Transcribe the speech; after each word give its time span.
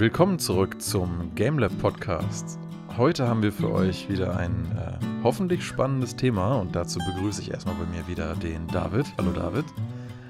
Willkommen 0.00 0.38
zurück 0.38 0.80
zum 0.80 1.34
GameLab 1.34 1.78
Podcast. 1.78 2.58
Heute 2.96 3.28
haben 3.28 3.42
wir 3.42 3.52
für 3.52 3.70
euch 3.70 4.08
wieder 4.08 4.34
ein 4.34 4.64
äh, 4.74 4.98
hoffentlich 5.22 5.62
spannendes 5.62 6.16
Thema 6.16 6.54
und 6.54 6.74
dazu 6.74 6.98
begrüße 7.00 7.42
ich 7.42 7.50
erstmal 7.50 7.74
bei 7.74 7.84
mir 7.84 8.08
wieder 8.08 8.34
den 8.36 8.66
David. 8.68 9.04
Hallo 9.18 9.30
David. 9.32 9.66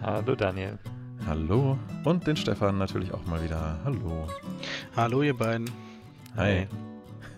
Hallo 0.03 0.35
Daniel. 0.35 0.77
Hallo. 1.25 1.79
Und 2.03 2.27
den 2.27 2.37
Stefan 2.37 2.79
natürlich 2.79 3.15
auch 3.15 3.25
mal 3.27 3.45
wieder. 3.45 3.79
Hallo. 3.85 4.27
Hallo 4.97 5.23
ihr 5.23 5.37
beiden. 5.37 5.71
Hi. 6.35 6.67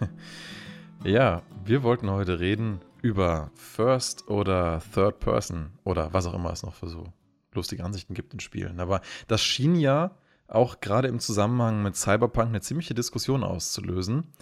ja, 1.05 1.43
wir 1.67 1.83
wollten 1.83 2.09
heute 2.09 2.41
reden 2.41 2.81
über 3.03 3.51
First 3.57 4.31
oder 4.31 4.81
Third 4.95 5.21
Person 5.21 5.73
oder 5.85 6.15
was 6.15 6.25
auch 6.25 6.35
immer 6.35 6.51
es 6.51 6.63
noch 6.63 6.73
für 6.73 6.89
so 6.89 7.05
lustige 7.53 7.85
Ansichten 7.85 8.15
gibt 8.15 8.33
in 8.33 8.41
Spielen. 8.41 8.81
Aber 8.81 9.03
das 9.29 9.43
schien 9.43 9.75
ja 9.75 10.13
auch 10.55 10.81
gerade 10.81 11.09
im 11.09 11.19
Zusammenhang 11.19 11.83
mit 11.83 11.97
Cyberpunk 11.97 12.49
eine 12.49 12.61
ziemliche 12.61 12.95
Diskussion 12.95 13.43
auszulösen, 13.43 14.33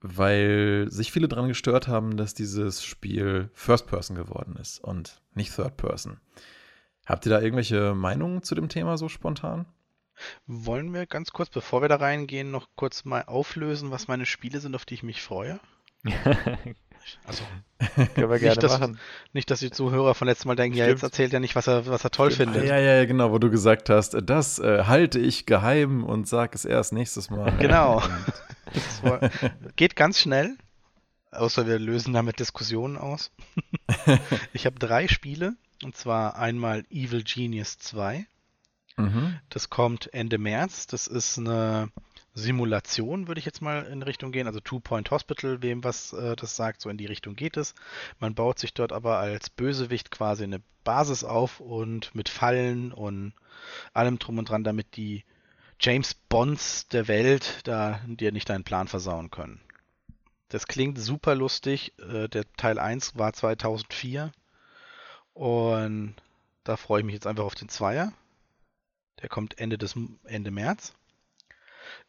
weil 0.00 0.86
sich 0.88 1.12
viele 1.12 1.28
daran 1.28 1.48
gestört 1.48 1.88
haben, 1.88 2.16
dass 2.16 2.34
dieses 2.34 2.84
Spiel 2.84 3.50
First 3.52 3.86
Person 3.86 4.16
geworden 4.16 4.56
ist 4.56 4.82
und 4.82 5.20
nicht 5.34 5.54
Third 5.54 5.76
Person. 5.76 6.20
Habt 7.06 7.26
ihr 7.26 7.30
da 7.30 7.40
irgendwelche 7.40 7.94
Meinungen 7.94 8.42
zu 8.42 8.54
dem 8.54 8.68
Thema 8.68 8.96
so 8.96 9.08
spontan? 9.08 9.66
Wollen 10.46 10.92
wir 10.92 11.06
ganz 11.06 11.32
kurz, 11.32 11.50
bevor 11.50 11.82
wir 11.82 11.88
da 11.88 11.96
reingehen, 11.96 12.50
noch 12.50 12.68
kurz 12.76 13.04
mal 13.04 13.24
auflösen, 13.24 13.90
was 13.90 14.08
meine 14.08 14.26
Spiele 14.26 14.60
sind, 14.60 14.74
auf 14.74 14.84
die 14.84 14.94
ich 14.94 15.02
mich 15.02 15.22
freue? 15.22 15.58
Also, 17.24 17.44
können 17.94 18.30
wir 18.30 18.38
gerne 18.38 18.48
nicht, 18.48 18.62
dass, 18.62 18.78
machen. 18.78 18.98
Nicht, 19.32 19.50
dass 19.50 19.60
die 19.60 19.70
Zuhörer 19.70 20.14
von 20.14 20.28
letztem 20.28 20.48
Mal 20.48 20.56
denken, 20.56 20.76
Stimmt. 20.76 20.86
ja, 20.86 20.92
jetzt 20.92 21.02
erzählt 21.02 21.32
er 21.32 21.40
nicht, 21.40 21.54
was 21.56 21.66
er, 21.66 21.86
was 21.86 22.04
er 22.04 22.10
toll 22.10 22.30
Stimmt. 22.30 22.52
findet. 22.52 22.68
Ja, 22.68 22.78
ja, 22.78 22.96
ja, 22.96 23.04
genau, 23.04 23.32
wo 23.32 23.38
du 23.38 23.50
gesagt 23.50 23.90
hast, 23.90 24.16
das 24.22 24.58
äh, 24.58 24.84
halte 24.84 25.18
ich 25.18 25.46
geheim 25.46 26.04
und 26.04 26.28
sag 26.28 26.54
es 26.54 26.64
erst 26.64 26.92
nächstes 26.92 27.30
Mal. 27.30 27.52
Genau. 27.58 28.02
war, 29.02 29.30
geht 29.76 29.96
ganz 29.96 30.20
schnell, 30.20 30.56
außer 31.30 31.66
wir 31.66 31.78
lösen 31.78 32.12
damit 32.12 32.40
Diskussionen 32.40 32.96
aus. 32.96 33.30
ich 34.52 34.66
habe 34.66 34.78
drei 34.78 35.08
Spiele, 35.08 35.54
und 35.82 35.96
zwar 35.96 36.36
einmal 36.36 36.84
Evil 36.90 37.22
Genius 37.24 37.78
2. 37.78 38.26
Mhm. 38.96 39.38
Das 39.48 39.70
kommt 39.70 40.12
Ende 40.12 40.38
März. 40.38 40.86
Das 40.86 41.06
ist 41.06 41.38
eine 41.38 41.90
Simulation, 42.34 43.28
würde 43.28 43.38
ich 43.38 43.44
jetzt 43.44 43.60
mal 43.60 43.84
in 43.84 44.02
Richtung 44.02 44.32
gehen. 44.32 44.46
Also 44.46 44.60
Two-Point 44.60 45.10
Hospital, 45.10 45.62
wem 45.62 45.84
was 45.84 46.12
äh, 46.12 46.34
das 46.36 46.56
sagt, 46.56 46.80
so 46.80 46.88
in 46.88 46.96
die 46.96 47.06
Richtung 47.06 47.36
geht 47.36 47.56
es. 47.56 47.74
Man 48.18 48.34
baut 48.34 48.58
sich 48.58 48.72
dort 48.72 48.92
aber 48.92 49.18
als 49.18 49.50
Bösewicht 49.50 50.10
quasi 50.10 50.44
eine 50.44 50.62
Basis 50.84 51.24
auf 51.24 51.60
und 51.60 52.14
mit 52.14 52.28
Fallen 52.28 52.92
und 52.92 53.34
allem 53.92 54.18
drum 54.18 54.38
und 54.38 54.48
dran, 54.48 54.64
damit 54.64 54.96
die 54.96 55.24
James 55.78 56.14
Bonds 56.14 56.88
der 56.88 57.08
Welt 57.08 57.60
da 57.64 58.00
dir 58.06 58.32
nicht 58.32 58.48
deinen 58.48 58.64
Plan 58.64 58.88
versauen 58.88 59.30
können. 59.30 59.60
Das 60.48 60.66
klingt 60.66 60.98
super 60.98 61.34
lustig. 61.34 61.92
Äh, 61.98 62.28
der 62.28 62.50
Teil 62.56 62.78
1 62.78 63.16
war 63.18 63.32
2004 63.32 64.32
und 65.34 66.14
da 66.64 66.76
freue 66.76 67.00
ich 67.00 67.06
mich 67.06 67.14
jetzt 67.14 67.26
einfach 67.26 67.44
auf 67.44 67.54
den 67.54 67.68
Zweier. 67.68 68.12
Der 69.20 69.28
kommt 69.28 69.58
Ende 69.58 69.78
des 69.78 69.96
Ende 70.24 70.50
März. 70.50 70.94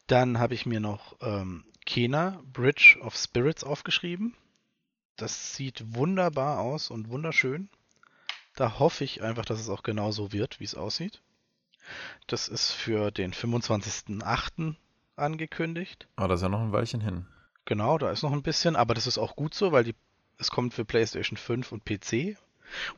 Dann 0.06 0.38
habe 0.38 0.54
ich 0.54 0.66
mir 0.66 0.80
noch 0.80 1.16
ähm, 1.20 1.64
Kena 1.86 2.42
Bridge 2.52 2.98
of 3.00 3.16
Spirits 3.16 3.64
aufgeschrieben. 3.64 4.34
Das 5.16 5.54
sieht 5.54 5.94
wunderbar 5.94 6.60
aus 6.60 6.90
und 6.90 7.08
wunderschön. 7.08 7.68
Da 8.56 8.78
hoffe 8.78 9.04
ich 9.04 9.22
einfach, 9.22 9.44
dass 9.44 9.60
es 9.60 9.68
auch 9.68 9.82
genau 9.82 10.10
so 10.10 10.32
wird, 10.32 10.60
wie 10.60 10.64
es 10.64 10.74
aussieht. 10.74 11.22
Das 12.26 12.48
ist 12.48 12.70
für 12.72 13.10
den 13.10 13.32
25.08. 13.32 14.74
angekündigt. 15.16 16.08
Aber 16.16 16.26
oh, 16.26 16.28
das 16.28 16.40
ist 16.40 16.42
ja 16.42 16.48
noch 16.48 16.60
ein 16.60 16.72
Weilchen 16.72 17.00
hin. 17.00 17.26
Genau, 17.64 17.98
da 17.98 18.10
ist 18.10 18.22
noch 18.22 18.32
ein 18.32 18.42
bisschen, 18.42 18.76
aber 18.76 18.94
das 18.94 19.06
ist 19.06 19.18
auch 19.18 19.36
gut 19.36 19.54
so, 19.54 19.72
weil 19.72 19.84
die, 19.84 19.94
es 20.38 20.50
kommt 20.50 20.74
für 20.74 20.84
PlayStation 20.84 21.36
5 21.36 21.72
und 21.72 21.84
PC 21.84 22.36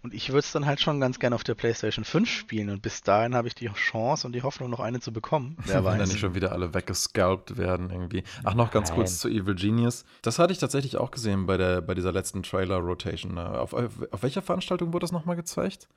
und 0.02 0.14
ich 0.14 0.28
würde 0.28 0.40
es 0.40 0.52
dann 0.52 0.66
halt 0.66 0.80
schon 0.80 1.00
ganz 1.00 1.18
gerne 1.18 1.34
auf 1.34 1.44
der 1.44 1.54
PlayStation 1.54 2.04
5 2.04 2.28
spielen. 2.28 2.70
Und 2.70 2.82
bis 2.82 3.02
dahin 3.02 3.34
habe 3.34 3.48
ich 3.48 3.54
die 3.54 3.68
Chance 3.68 4.26
und 4.26 4.32
die 4.32 4.42
Hoffnung, 4.42 4.70
noch 4.70 4.80
eine 4.80 5.00
zu 5.00 5.12
bekommen. 5.12 5.56
Wer 5.64 5.84
weiß. 5.84 5.92
Wenn 5.92 5.98
dann 6.00 6.08
nicht 6.08 6.20
schon 6.20 6.34
wieder 6.34 6.52
alle 6.52 6.74
weggescalpt 6.74 7.56
werden 7.56 7.90
irgendwie. 7.90 8.24
Ach, 8.44 8.54
noch 8.54 8.70
ganz 8.70 8.88
Nein. 8.88 8.96
kurz 8.96 9.18
zu 9.18 9.28
Evil 9.28 9.54
Genius. 9.54 10.04
Das 10.22 10.38
hatte 10.38 10.52
ich 10.52 10.58
tatsächlich 10.58 10.96
auch 10.96 11.10
gesehen 11.10 11.46
bei, 11.46 11.56
der, 11.56 11.80
bei 11.80 11.94
dieser 11.94 12.12
letzten 12.12 12.42
Trailer-Rotation. 12.42 13.38
Auf, 13.38 13.72
auf, 13.72 13.92
auf 14.10 14.22
welcher 14.22 14.42
Veranstaltung 14.42 14.92
wurde 14.92 15.04
das 15.04 15.12
nochmal 15.12 15.36
gezeigt? 15.36 15.88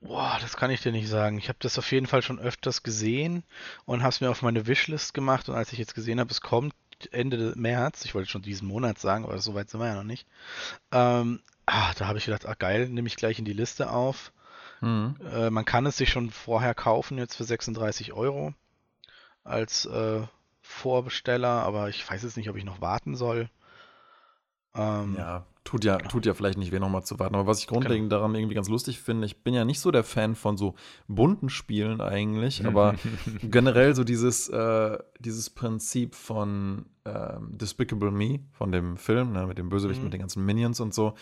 Boah, 0.00 0.36
das 0.40 0.56
kann 0.56 0.70
ich 0.70 0.82
dir 0.82 0.92
nicht 0.92 1.08
sagen. 1.08 1.38
Ich 1.38 1.48
habe 1.48 1.58
das 1.60 1.78
auf 1.78 1.90
jeden 1.90 2.06
Fall 2.06 2.20
schon 2.20 2.38
öfters 2.38 2.82
gesehen 2.82 3.42
und 3.86 4.02
habe 4.02 4.10
es 4.10 4.20
mir 4.20 4.30
auf 4.30 4.42
meine 4.42 4.66
Wishlist 4.66 5.14
gemacht. 5.14 5.48
Und 5.48 5.54
als 5.54 5.72
ich 5.72 5.78
jetzt 5.78 5.94
gesehen 5.94 6.20
habe, 6.20 6.30
es 6.30 6.42
kommt 6.42 6.74
Ende 7.10 7.54
März, 7.56 8.04
ich 8.04 8.14
wollte 8.14 8.28
schon 8.28 8.42
diesen 8.42 8.68
Monat 8.68 8.98
sagen, 8.98 9.24
aber 9.24 9.38
so 9.38 9.54
weit 9.54 9.70
sind 9.70 9.80
wir 9.80 9.88
ja 9.88 9.94
noch 9.94 10.04
nicht, 10.04 10.26
ähm, 10.92 11.40
Ah, 11.66 11.92
da 11.96 12.06
habe 12.06 12.18
ich 12.18 12.26
gedacht, 12.26 12.46
ah 12.46 12.54
geil, 12.54 12.88
nehme 12.88 13.08
ich 13.08 13.16
gleich 13.16 13.38
in 13.38 13.44
die 13.44 13.52
Liste 13.52 13.90
auf. 13.90 14.32
Mhm. 14.80 15.16
Äh, 15.30 15.50
man 15.50 15.64
kann 15.64 15.86
es 15.86 15.96
sich 15.96 16.10
schon 16.10 16.30
vorher 16.30 16.74
kaufen, 16.74 17.18
jetzt 17.18 17.36
für 17.36 17.44
36 17.44 18.12
Euro 18.12 18.54
als 19.44 19.86
äh, 19.86 20.22
Vorbesteller, 20.60 21.62
aber 21.62 21.88
ich 21.88 22.08
weiß 22.08 22.22
jetzt 22.22 22.36
nicht, 22.36 22.48
ob 22.48 22.56
ich 22.56 22.64
noch 22.64 22.80
warten 22.80 23.16
soll. 23.16 23.48
Ähm, 24.74 25.14
ja, 25.16 25.46
tut 25.64 25.84
ja, 25.84 25.98
tut 25.98 26.26
ja 26.26 26.34
vielleicht 26.34 26.58
nicht 26.58 26.72
weh, 26.72 26.78
nochmal 26.78 27.04
zu 27.04 27.18
warten. 27.18 27.34
Aber 27.34 27.46
was 27.46 27.58
ich 27.58 27.66
grundlegend 27.66 28.10
genau. 28.10 28.20
daran 28.20 28.34
irgendwie 28.34 28.54
ganz 28.54 28.68
lustig 28.68 29.00
finde, 29.00 29.26
ich 29.26 29.42
bin 29.42 29.54
ja 29.54 29.64
nicht 29.64 29.80
so 29.80 29.90
der 29.90 30.04
Fan 30.04 30.34
von 30.34 30.56
so 30.56 30.74
bunten 31.08 31.48
Spielen 31.48 32.00
eigentlich, 32.00 32.64
aber 32.66 32.94
generell 33.42 33.94
so 33.94 34.04
dieses, 34.04 34.48
äh, 34.50 34.98
dieses 35.18 35.50
Prinzip 35.50 36.14
von 36.14 36.86
äh, 37.04 37.34
Despicable 37.48 38.10
Me, 38.10 38.40
von 38.52 38.70
dem 38.70 38.96
Film, 38.96 39.32
ne, 39.32 39.46
mit 39.46 39.58
dem 39.58 39.70
Bösewicht, 39.70 40.00
mhm. 40.00 40.04
mit 40.04 40.12
den 40.12 40.20
ganzen 40.20 40.44
Minions 40.44 40.80
und 40.80 40.94
so. 40.94 41.14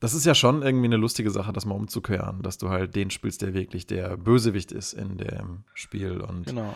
Das 0.00 0.14
ist 0.14 0.24
ja 0.24 0.34
schon 0.34 0.62
irgendwie 0.62 0.86
eine 0.86 0.96
lustige 0.96 1.30
Sache, 1.30 1.52
das 1.52 1.64
mal 1.64 1.76
umzukehren, 1.76 2.42
dass 2.42 2.58
du 2.58 2.70
halt 2.70 2.96
den 2.96 3.10
spielst, 3.10 3.42
der 3.42 3.54
wirklich 3.54 3.86
der 3.86 4.16
Bösewicht 4.16 4.72
ist 4.72 4.94
in 4.94 5.16
dem 5.16 5.64
Spiel. 5.74 6.20
Und 6.20 6.46
genau 6.46 6.74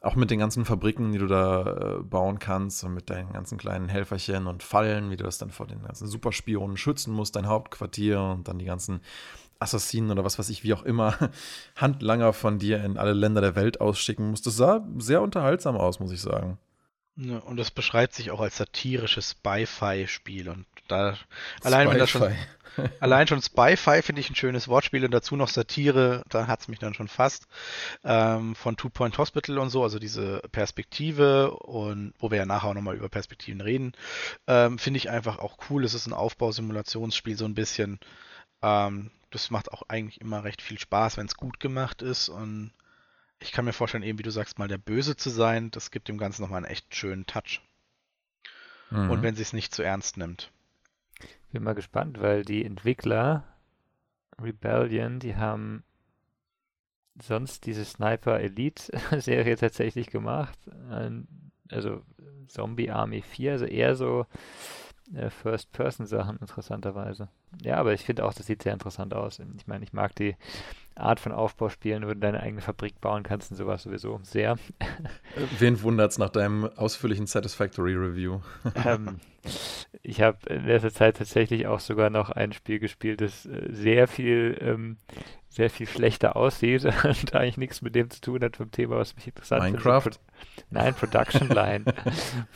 auch 0.00 0.14
mit 0.14 0.30
den 0.30 0.38
ganzen 0.38 0.64
Fabriken, 0.64 1.12
die 1.12 1.18
du 1.18 1.26
da 1.26 1.98
äh, 1.98 2.02
bauen 2.02 2.38
kannst 2.38 2.84
und 2.84 2.94
mit 2.94 3.10
deinen 3.10 3.32
ganzen 3.32 3.58
kleinen 3.58 3.88
Helferchen 3.88 4.46
und 4.46 4.62
Fallen, 4.62 5.10
wie 5.10 5.16
du 5.16 5.24
das 5.24 5.38
dann 5.38 5.50
vor 5.50 5.66
den 5.66 5.82
ganzen 5.82 6.06
Superspionen 6.06 6.76
schützen 6.76 7.12
musst, 7.12 7.36
dein 7.36 7.48
Hauptquartier 7.48 8.20
und 8.20 8.46
dann 8.48 8.58
die 8.58 8.64
ganzen 8.64 9.00
Assassinen 9.58 10.10
oder 10.12 10.24
was 10.24 10.38
weiß 10.38 10.50
ich, 10.50 10.62
wie 10.62 10.72
auch 10.72 10.84
immer, 10.84 11.16
Handlanger 11.76 12.32
von 12.32 12.58
dir 12.58 12.84
in 12.84 12.96
alle 12.96 13.12
Länder 13.12 13.40
der 13.40 13.56
Welt 13.56 13.80
ausschicken 13.80 14.30
musst. 14.30 14.46
Das 14.46 14.56
sah 14.56 14.86
sehr 14.98 15.20
unterhaltsam 15.20 15.76
aus, 15.76 15.98
muss 15.98 16.12
ich 16.12 16.20
sagen. 16.20 16.58
Ja, 17.16 17.38
und 17.38 17.56
das 17.56 17.72
beschreibt 17.72 18.14
sich 18.14 18.30
auch 18.30 18.40
als 18.40 18.56
satirisches 18.56 19.32
Spy-Fi-Spiel 19.32 20.48
und 20.48 20.66
da 20.88 21.16
allein 21.62 21.88
wenn 21.90 21.98
das 21.98 22.10
schon 22.10 22.34
Allein 23.00 23.26
schon 23.26 23.42
Spy-Fi 23.42 24.02
finde 24.02 24.20
ich 24.20 24.30
ein 24.30 24.36
schönes 24.36 24.68
Wortspiel 24.68 25.04
und 25.04 25.10
dazu 25.10 25.36
noch 25.36 25.48
Satire, 25.48 26.22
da 26.28 26.46
hat 26.46 26.60
es 26.60 26.68
mich 26.68 26.78
dann 26.78 26.94
schon 26.94 27.08
fast. 27.08 27.46
Ähm, 28.04 28.54
von 28.54 28.76
Two 28.76 28.90
Point 28.90 29.18
Hospital 29.18 29.58
und 29.58 29.70
so, 29.70 29.82
also 29.82 29.98
diese 29.98 30.40
Perspektive 30.52 31.50
und 31.50 32.14
wo 32.18 32.30
wir 32.30 32.38
ja 32.38 32.46
nachher 32.46 32.68
auch 32.68 32.74
nochmal 32.74 32.96
über 32.96 33.08
Perspektiven 33.08 33.60
reden, 33.60 33.92
ähm, 34.46 34.78
finde 34.78 34.98
ich 34.98 35.10
einfach 35.10 35.38
auch 35.38 35.58
cool. 35.70 35.84
Es 35.84 35.94
ist 35.94 36.06
ein 36.06 36.12
Aufbausimulationsspiel 36.12 37.36
so 37.36 37.44
ein 37.44 37.54
bisschen. 37.54 37.98
Ähm, 38.62 39.10
das 39.30 39.50
macht 39.50 39.72
auch 39.72 39.82
eigentlich 39.88 40.20
immer 40.20 40.44
recht 40.44 40.62
viel 40.62 40.78
Spaß, 40.78 41.16
wenn 41.16 41.26
es 41.26 41.36
gut 41.36 41.60
gemacht 41.60 42.02
ist 42.02 42.28
und 42.28 42.72
ich 43.40 43.52
kann 43.52 43.64
mir 43.64 43.72
vorstellen, 43.72 44.02
eben 44.02 44.18
wie 44.18 44.24
du 44.24 44.30
sagst, 44.30 44.58
mal 44.58 44.68
der 44.68 44.78
Böse 44.78 45.16
zu 45.16 45.30
sein, 45.30 45.70
das 45.70 45.90
gibt 45.90 46.08
dem 46.08 46.18
Ganzen 46.18 46.42
nochmal 46.42 46.64
einen 46.64 46.72
echt 46.72 46.94
schönen 46.94 47.26
Touch. 47.26 47.60
Mhm. 48.90 49.10
Und 49.10 49.22
wenn 49.22 49.36
sie 49.36 49.42
es 49.42 49.52
nicht 49.52 49.72
zu 49.72 49.82
ernst 49.82 50.16
nimmt. 50.16 50.50
Bin 51.52 51.62
mal 51.62 51.74
gespannt, 51.74 52.20
weil 52.20 52.44
die 52.44 52.64
Entwickler 52.64 53.44
Rebellion, 54.40 55.18
die 55.18 55.36
haben 55.36 55.82
sonst 57.20 57.66
diese 57.66 57.84
Sniper 57.84 58.38
Elite 58.38 58.82
Serie 59.18 59.56
tatsächlich 59.60 60.08
gemacht. 60.08 60.58
Also 61.70 62.02
Zombie 62.48 62.90
Army 62.90 63.22
4, 63.22 63.52
also 63.52 63.64
eher 63.64 63.94
so 63.94 64.26
äh, 65.14 65.30
First-Person-Sachen 65.30 66.38
interessanterweise. 66.38 67.28
Ja, 67.62 67.76
aber 67.76 67.92
ich 67.92 68.02
finde 68.02 68.24
auch, 68.24 68.34
das 68.34 68.46
sieht 68.46 68.62
sehr 68.62 68.72
interessant 68.72 69.14
aus. 69.14 69.40
Ich 69.56 69.66
meine, 69.66 69.84
ich 69.84 69.92
mag 69.92 70.14
die 70.16 70.36
Art 70.94 71.20
von 71.20 71.32
Aufbauspielen, 71.32 72.04
wo 72.04 72.08
du 72.08 72.16
deine 72.16 72.40
eigene 72.40 72.60
Fabrik 72.60 73.00
bauen 73.00 73.22
kannst 73.22 73.50
und 73.50 73.56
sowas 73.56 73.84
sowieso 73.84 74.20
sehr. 74.22 74.58
Wen 75.58 75.80
wundert's 75.82 76.18
nach 76.18 76.30
deinem 76.30 76.64
ausführlichen 76.76 77.26
Satisfactory 77.26 77.94
Review? 77.94 78.40
ähm, 78.84 79.20
ich 80.02 80.20
habe 80.20 80.38
in 80.48 80.66
letzter 80.66 80.92
Zeit 80.92 81.16
tatsächlich 81.16 81.66
auch 81.66 81.80
sogar 81.80 82.10
noch 82.10 82.30
ein 82.30 82.52
Spiel 82.52 82.78
gespielt, 82.78 83.20
das 83.20 83.46
äh, 83.46 83.68
sehr 83.70 84.08
viel, 84.08 84.56
ähm, 84.60 84.96
sehr 85.48 85.70
viel 85.70 85.86
schlechter 85.86 86.36
aussieht 86.36 86.84
und 87.04 87.34
eigentlich 87.34 87.56
nichts 87.56 87.82
mit 87.82 87.94
dem 87.94 88.10
zu 88.10 88.20
tun 88.20 88.42
hat 88.42 88.56
vom 88.56 88.70
Thema, 88.70 88.96
was 88.96 89.16
mich 89.16 89.26
interessant 89.26 89.64
Minecraft? 89.64 90.02
findet. 90.02 90.20
Nein, 90.70 90.94
Production 90.94 91.48
Line. 91.54 91.84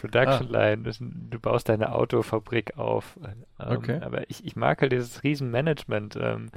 Production 0.01 0.55
ah. 0.55 0.71
Line. 0.71 0.91
Du 1.31 1.41
baust 1.41 1.69
deine 1.69 1.93
Autofabrik 1.95 2.79
auf. 2.79 3.19
Ähm, 3.25 3.45
okay. 3.59 4.01
Aber 4.03 4.29
ich, 4.31 4.45
ich 4.45 4.57
mag 4.57 4.81
halt 4.83 4.93
dieses 4.93 5.23
Riesenmanagement. 5.23 6.17
Ähm, 6.21 6.51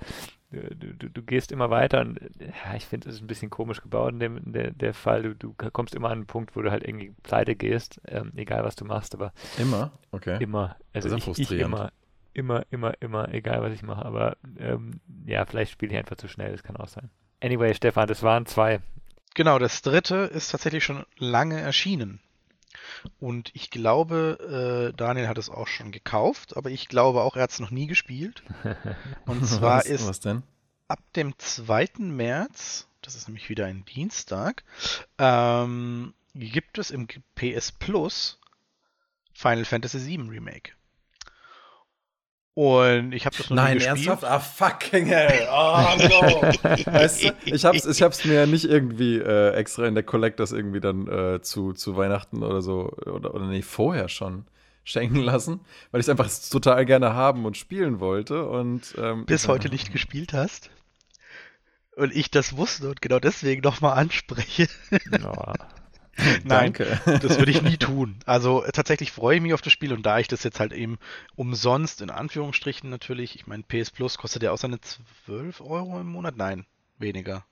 du, 0.62 0.94
du, 0.94 1.10
du, 1.10 1.22
gehst 1.22 1.52
immer 1.52 1.70
weiter 1.70 2.02
und 2.02 2.20
ja, 2.40 2.76
ich 2.76 2.86
finde, 2.86 3.10
es 3.10 3.16
ist 3.16 3.22
ein 3.22 3.28
bisschen 3.28 3.50
komisch 3.50 3.82
gebaut 3.82 4.14
in 4.14 4.20
dem 4.20 4.38
in 4.38 4.54
der, 4.54 4.72
der 4.72 4.94
Fall. 4.94 5.24
Du, 5.24 5.34
du 5.34 5.54
kommst 5.54 5.96
immer 5.96 6.08
an 6.08 6.20
einen 6.20 6.26
Punkt, 6.28 6.56
wo 6.56 6.62
du 6.62 6.72
halt 6.72 6.84
irgendwie 6.84 7.14
pleite 7.24 7.56
gehst, 7.56 8.02
ähm, 8.08 8.32
egal 8.36 8.64
was 8.64 8.76
du 8.76 8.86
machst, 8.86 9.14
aber. 9.16 9.34
Immer? 9.58 9.92
Okay. 10.12 10.42
Immer. 10.42 10.76
Also 10.94 11.10
das 11.10 11.28
ist 11.28 11.40
ich, 11.40 11.52
ich 11.52 11.60
immer, 11.60 11.92
immer, 12.34 12.64
immer, 12.70 12.94
immer, 13.02 13.34
egal 13.34 13.62
was 13.62 13.74
ich 13.74 13.84
mache. 13.84 14.06
Aber 14.06 14.38
ähm, 14.60 15.00
ja, 15.26 15.46
vielleicht 15.46 15.72
spiele 15.72 15.94
ich 15.94 15.98
einfach 15.98 16.18
zu 16.18 16.28
schnell, 16.28 16.52
das 16.52 16.64
kann 16.64 16.78
auch 16.78 16.88
sein. 16.88 17.10
Anyway, 17.42 17.74
Stefan, 17.74 18.08
das 18.08 18.24
waren 18.24 18.46
zwei. 18.46 18.80
Genau, 19.34 19.60
das 19.60 19.82
dritte 19.82 20.16
ist 20.16 20.52
tatsächlich 20.52 20.84
schon 20.84 21.06
lange 21.18 21.60
erschienen. 21.60 22.22
Und 23.20 23.52
ich 23.54 23.70
glaube, 23.70 24.92
äh, 24.92 24.96
Daniel 24.96 25.28
hat 25.28 25.38
es 25.38 25.50
auch 25.50 25.68
schon 25.68 25.92
gekauft, 25.92 26.58
aber 26.58 26.70
ich 26.70 26.88
glaube 26.88 27.22
auch, 27.22 27.36
er 27.36 27.44
hat 27.44 27.52
es 27.52 27.60
noch 27.60 27.72
nie 27.72 27.88
gespielt. 27.88 28.44
Und 29.26 29.46
zwar 29.46 29.80
was, 29.80 29.86
ist 29.86 30.08
was 30.08 30.20
denn? 30.20 30.44
ab 30.88 31.00
dem 31.16 31.38
2. 31.38 31.90
März, 32.00 32.88
das 33.02 33.16
ist 33.16 33.28
nämlich 33.28 33.50
wieder 33.50 33.66
ein 33.66 33.86
Dienstag, 33.86 34.64
ähm, 35.18 36.14
gibt 36.34 36.78
es 36.78 36.92
im 36.92 37.08
PS 37.36 37.72
Plus 37.72 38.40
Final 39.34 39.66
Fantasy 39.66 40.06
VII 40.06 40.30
Remake. 40.30 40.74
Und 42.56 43.12
ich 43.12 43.26
habe 43.26 43.36
das 43.36 43.50
noch 43.50 43.58
Nein, 43.58 43.74
nie 43.74 43.84
gespielt. 43.84 44.08
ernsthaft? 44.08 44.24
Ah, 44.24 44.40
fucking 44.40 45.06
hell. 45.08 45.48
Oh, 45.52 45.98
no. 45.98 46.42
weißt 46.94 47.24
du, 47.26 47.34
ich 47.44 47.66
hab's, 47.66 47.86
ich 47.86 48.02
hab's 48.02 48.24
mir 48.24 48.48
nicht 48.48 48.64
irgendwie 48.64 49.18
äh, 49.18 49.52
extra 49.52 49.86
in 49.86 49.94
der 49.94 50.04
Collectors 50.04 50.54
irgendwie 50.54 50.80
dann 50.80 51.06
äh, 51.08 51.42
zu, 51.42 51.74
zu 51.74 51.98
Weihnachten 51.98 52.44
oder 52.44 52.62
so, 52.62 52.94
oder, 53.06 53.36
oder 53.36 53.46
nee, 53.48 53.62
vorher 53.62 54.08
schon 54.08 54.46
schenken 54.86 55.18
lassen, 55.18 55.60
weil 55.92 56.00
ich 56.00 56.06
es 56.06 56.10
einfach 56.10 56.30
total 56.50 56.86
gerne 56.86 57.14
haben 57.14 57.46
und 57.46 57.58
spielen 57.58 58.00
wollte. 58.00 58.48
Und, 58.48 58.96
ähm, 58.98 59.26
Bis 59.26 59.50
heute 59.50 59.68
nicht 59.68 59.92
gespielt 59.92 60.32
hast. 60.32 60.70
Und 61.98 62.16
ich 62.16 62.32
das 62.32 62.56
wusste 62.56 62.88
und 62.88 63.02
genau 63.02 63.20
deswegen 63.20 63.62
nochmal 63.64 63.98
anspreche. 63.98 64.70
Oh. 65.24 65.54
Nein, 66.44 66.74
Danke. 66.74 67.00
das 67.06 67.38
würde 67.38 67.52
ich 67.52 67.62
nie 67.62 67.78
tun. 67.78 68.18
Also 68.26 68.64
äh, 68.64 68.72
tatsächlich 68.72 69.12
freue 69.12 69.38
ich 69.38 69.42
mich 69.42 69.54
auf 69.54 69.62
das 69.62 69.74
Spiel 69.74 69.92
und 69.94 70.06
da 70.06 70.20
ich 70.20 70.28
das 70.28 70.44
jetzt 70.44 70.60
halt 70.60 70.74
eben 70.74 70.98
umsonst, 71.36 72.02
in 72.02 72.10
Anführungsstrichen 72.10 72.90
natürlich, 72.90 73.36
ich 73.36 73.48
meine, 73.48 73.64
PS 73.64 73.92
Plus 73.92 74.18
kostet 74.18 74.44
ja 74.44 74.52
auch 74.52 74.58
seine 74.58 74.80
12 75.26 75.62
Euro 75.62 76.00
im 76.00 76.08
Monat? 76.08 76.38
Nein, 76.38 76.66
weniger. 76.98 77.46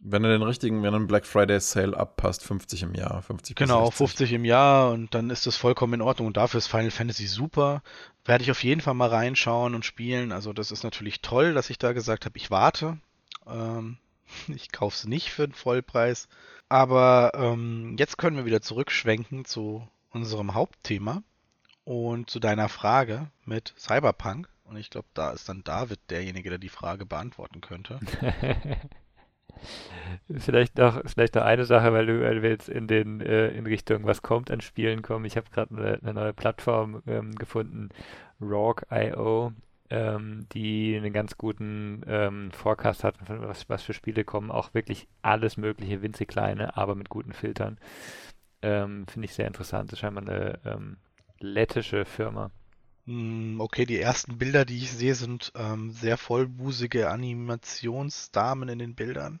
Wenn 0.00 0.22
du 0.22 0.28
den 0.28 0.42
richtigen, 0.42 0.82
wenn 0.84 0.92
du 0.92 0.96
einen 0.98 1.06
Black 1.08 1.26
Friday 1.26 1.58
Sale 1.60 1.96
abpasst, 1.96 2.44
50 2.44 2.84
im 2.84 2.94
Jahr, 2.94 3.20
50 3.20 3.56
bis 3.56 3.66
Genau, 3.66 3.86
60. 3.86 3.96
50 3.96 4.32
im 4.32 4.44
Jahr 4.44 4.92
und 4.92 5.12
dann 5.12 5.30
ist 5.30 5.46
das 5.46 5.56
vollkommen 5.56 5.94
in 5.94 6.02
Ordnung 6.02 6.28
und 6.28 6.36
dafür 6.36 6.58
ist 6.58 6.68
Final 6.68 6.92
Fantasy 6.92 7.26
super. 7.26 7.82
Werde 8.24 8.44
ich 8.44 8.50
auf 8.50 8.62
jeden 8.62 8.80
Fall 8.80 8.94
mal 8.94 9.08
reinschauen 9.08 9.74
und 9.74 9.84
spielen. 9.84 10.30
Also 10.30 10.52
das 10.52 10.70
ist 10.70 10.84
natürlich 10.84 11.20
toll, 11.20 11.52
dass 11.54 11.70
ich 11.70 11.78
da 11.78 11.92
gesagt 11.92 12.26
habe, 12.26 12.36
ich 12.36 12.50
warte. 12.50 12.98
Ähm, 13.48 13.96
ich 14.48 14.72
kaufe 14.72 14.94
es 14.94 15.06
nicht 15.06 15.30
für 15.30 15.46
den 15.46 15.54
Vollpreis. 15.54 16.28
Aber 16.68 17.32
ähm, 17.34 17.96
jetzt 17.98 18.18
können 18.18 18.36
wir 18.36 18.44
wieder 18.44 18.60
zurückschwenken 18.60 19.44
zu 19.44 19.86
unserem 20.10 20.54
Hauptthema 20.54 21.22
und 21.84 22.28
zu 22.28 22.40
deiner 22.40 22.68
Frage 22.68 23.30
mit 23.44 23.74
Cyberpunk. 23.78 24.48
Und 24.64 24.76
ich 24.76 24.90
glaube, 24.90 25.08
da 25.14 25.30
ist 25.30 25.48
dann 25.48 25.64
David 25.64 25.98
derjenige, 26.10 26.50
der 26.50 26.58
die 26.58 26.68
Frage 26.68 27.06
beantworten 27.06 27.62
könnte. 27.62 27.98
Vielleicht 30.38 30.78
noch, 30.78 31.02
vielleicht 31.06 31.34
noch 31.34 31.42
eine 31.42 31.64
Sache, 31.64 31.92
weil, 31.92 32.06
weil 32.20 32.42
wir 32.42 32.50
jetzt 32.50 32.68
in 32.68 32.86
den 32.86 33.20
äh, 33.20 33.48
in 33.48 33.66
Richtung 33.66 34.04
was 34.04 34.22
kommt 34.22 34.50
an 34.50 34.60
Spielen 34.60 35.02
kommen. 35.02 35.24
Ich 35.24 35.36
habe 35.36 35.50
gerade 35.50 35.76
eine, 35.76 35.98
eine, 36.00 36.14
neue 36.14 36.32
Plattform 36.32 37.02
ähm, 37.06 37.34
gefunden, 37.34 37.88
Rogue.io, 38.40 39.52
ähm, 39.90 40.46
die 40.52 40.96
einen 40.96 41.12
ganz 41.12 41.36
guten 41.38 42.02
ähm, 42.06 42.50
Forecast 42.52 43.04
hat, 43.04 43.16
was, 43.28 43.68
was 43.68 43.82
für 43.82 43.94
Spiele 43.94 44.24
kommen. 44.24 44.50
Auch 44.50 44.74
wirklich 44.74 45.08
alles 45.22 45.56
mögliche, 45.56 46.02
winzig 46.02 46.28
kleine, 46.28 46.76
aber 46.76 46.94
mit 46.94 47.08
guten 47.08 47.32
Filtern. 47.32 47.78
Ähm, 48.62 49.06
Finde 49.06 49.26
ich 49.26 49.34
sehr 49.34 49.46
interessant. 49.46 49.90
Das 49.90 49.94
ist 49.94 50.00
scheinbar 50.00 50.24
eine 50.24 50.58
ähm, 50.64 50.98
lettische 51.40 52.04
Firma. 52.04 52.50
Hm, 53.06 53.60
Okay, 53.60 53.86
die 53.86 53.98
ersten 53.98 54.38
Bilder, 54.38 54.64
die 54.64 54.78
ich 54.78 54.92
sehe, 54.92 55.14
sind 55.14 55.52
ähm, 55.56 55.90
sehr 55.92 56.16
vollbusige 56.18 57.10
Animationsdamen 57.10 58.68
in 58.68 58.78
den 58.78 58.94
Bildern. 58.94 59.40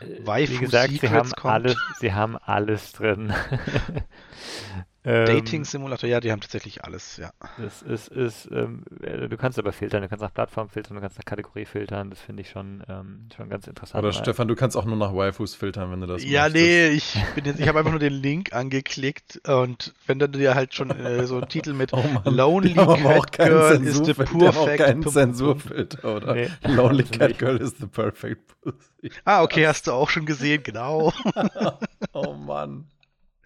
Äh, 0.00 0.48
Wie 0.48 0.58
gesagt, 0.58 1.00
sie 1.00 1.10
haben 1.10 1.32
alles, 1.42 1.76
sie 1.98 2.12
haben 2.12 2.36
alles 2.36 2.92
drin. 2.92 3.32
Ähm, 5.06 5.26
Dating 5.26 5.64
Simulator, 5.64 6.08
ja, 6.08 6.18
die 6.20 6.32
haben 6.32 6.40
tatsächlich 6.40 6.82
alles, 6.84 7.18
ja. 7.18 7.30
Das 7.58 7.82
ist, 7.82 8.08
ist 8.08 8.48
ähm, 8.50 8.84
äh, 9.02 9.28
du 9.28 9.36
kannst 9.36 9.58
aber 9.58 9.72
filtern, 9.72 10.00
du 10.00 10.08
kannst 10.08 10.22
nach 10.22 10.32
Plattform 10.32 10.70
filtern, 10.70 10.94
du 10.94 11.02
kannst 11.02 11.18
nach 11.18 11.24
Kategorie 11.26 11.66
filtern, 11.66 12.08
das 12.08 12.20
finde 12.20 12.40
ich 12.40 12.48
schon, 12.48 12.82
ähm, 12.88 13.28
schon 13.36 13.50
ganz 13.50 13.66
interessant. 13.66 14.02
Oder 14.02 14.12
Stefan, 14.14 14.48
du 14.48 14.54
kannst 14.54 14.76
auch 14.78 14.86
nur 14.86 14.96
nach 14.96 15.14
Waifus 15.14 15.54
filtern, 15.54 15.90
wenn 15.90 16.00
du 16.00 16.06
das 16.06 16.24
Ja, 16.24 16.44
möchtest. 16.44 16.54
nee, 16.56 16.88
ich 16.88 17.16
bin 17.34 17.44
jetzt, 17.44 17.60
ich 17.60 17.68
habe 17.68 17.78
einfach 17.80 17.90
nur 17.90 18.00
den 18.00 18.14
Link 18.14 18.54
angeklickt 18.54 19.40
und 19.46 19.92
wenn 20.06 20.18
dann 20.18 20.32
dir 20.32 20.54
halt 20.54 20.74
schon 20.74 20.90
äh, 20.90 21.26
so 21.26 21.36
ein 21.38 21.48
Titel 21.48 21.74
mit 21.74 21.92
Oh 21.92 22.02
Mann, 22.02 22.34
Lonely 22.34 22.74
Cat 22.74 23.04
auch 23.04 23.26
keinen 23.26 23.50
Girl 23.50 23.82
is 23.84 23.96
the 24.04 24.14
perfect 24.14 24.78
keinen. 24.78 25.02
Zensurfilter, 25.06 26.16
oder? 26.16 26.34
Nee, 26.34 26.48
Lonely 26.66 27.04
sie 27.04 27.18
Cat 27.18 27.28
nicht. 27.28 27.40
Girl 27.40 27.56
is 27.58 27.74
the 27.78 27.86
perfect 27.86 28.40
pussy. 28.62 29.12
Ah, 29.26 29.42
okay, 29.42 29.66
hast 29.66 29.86
du 29.86 29.92
auch 29.92 30.08
schon 30.08 30.24
gesehen, 30.24 30.62
genau. 30.62 31.12
Oh 32.14 32.32
Mann. 32.34 32.86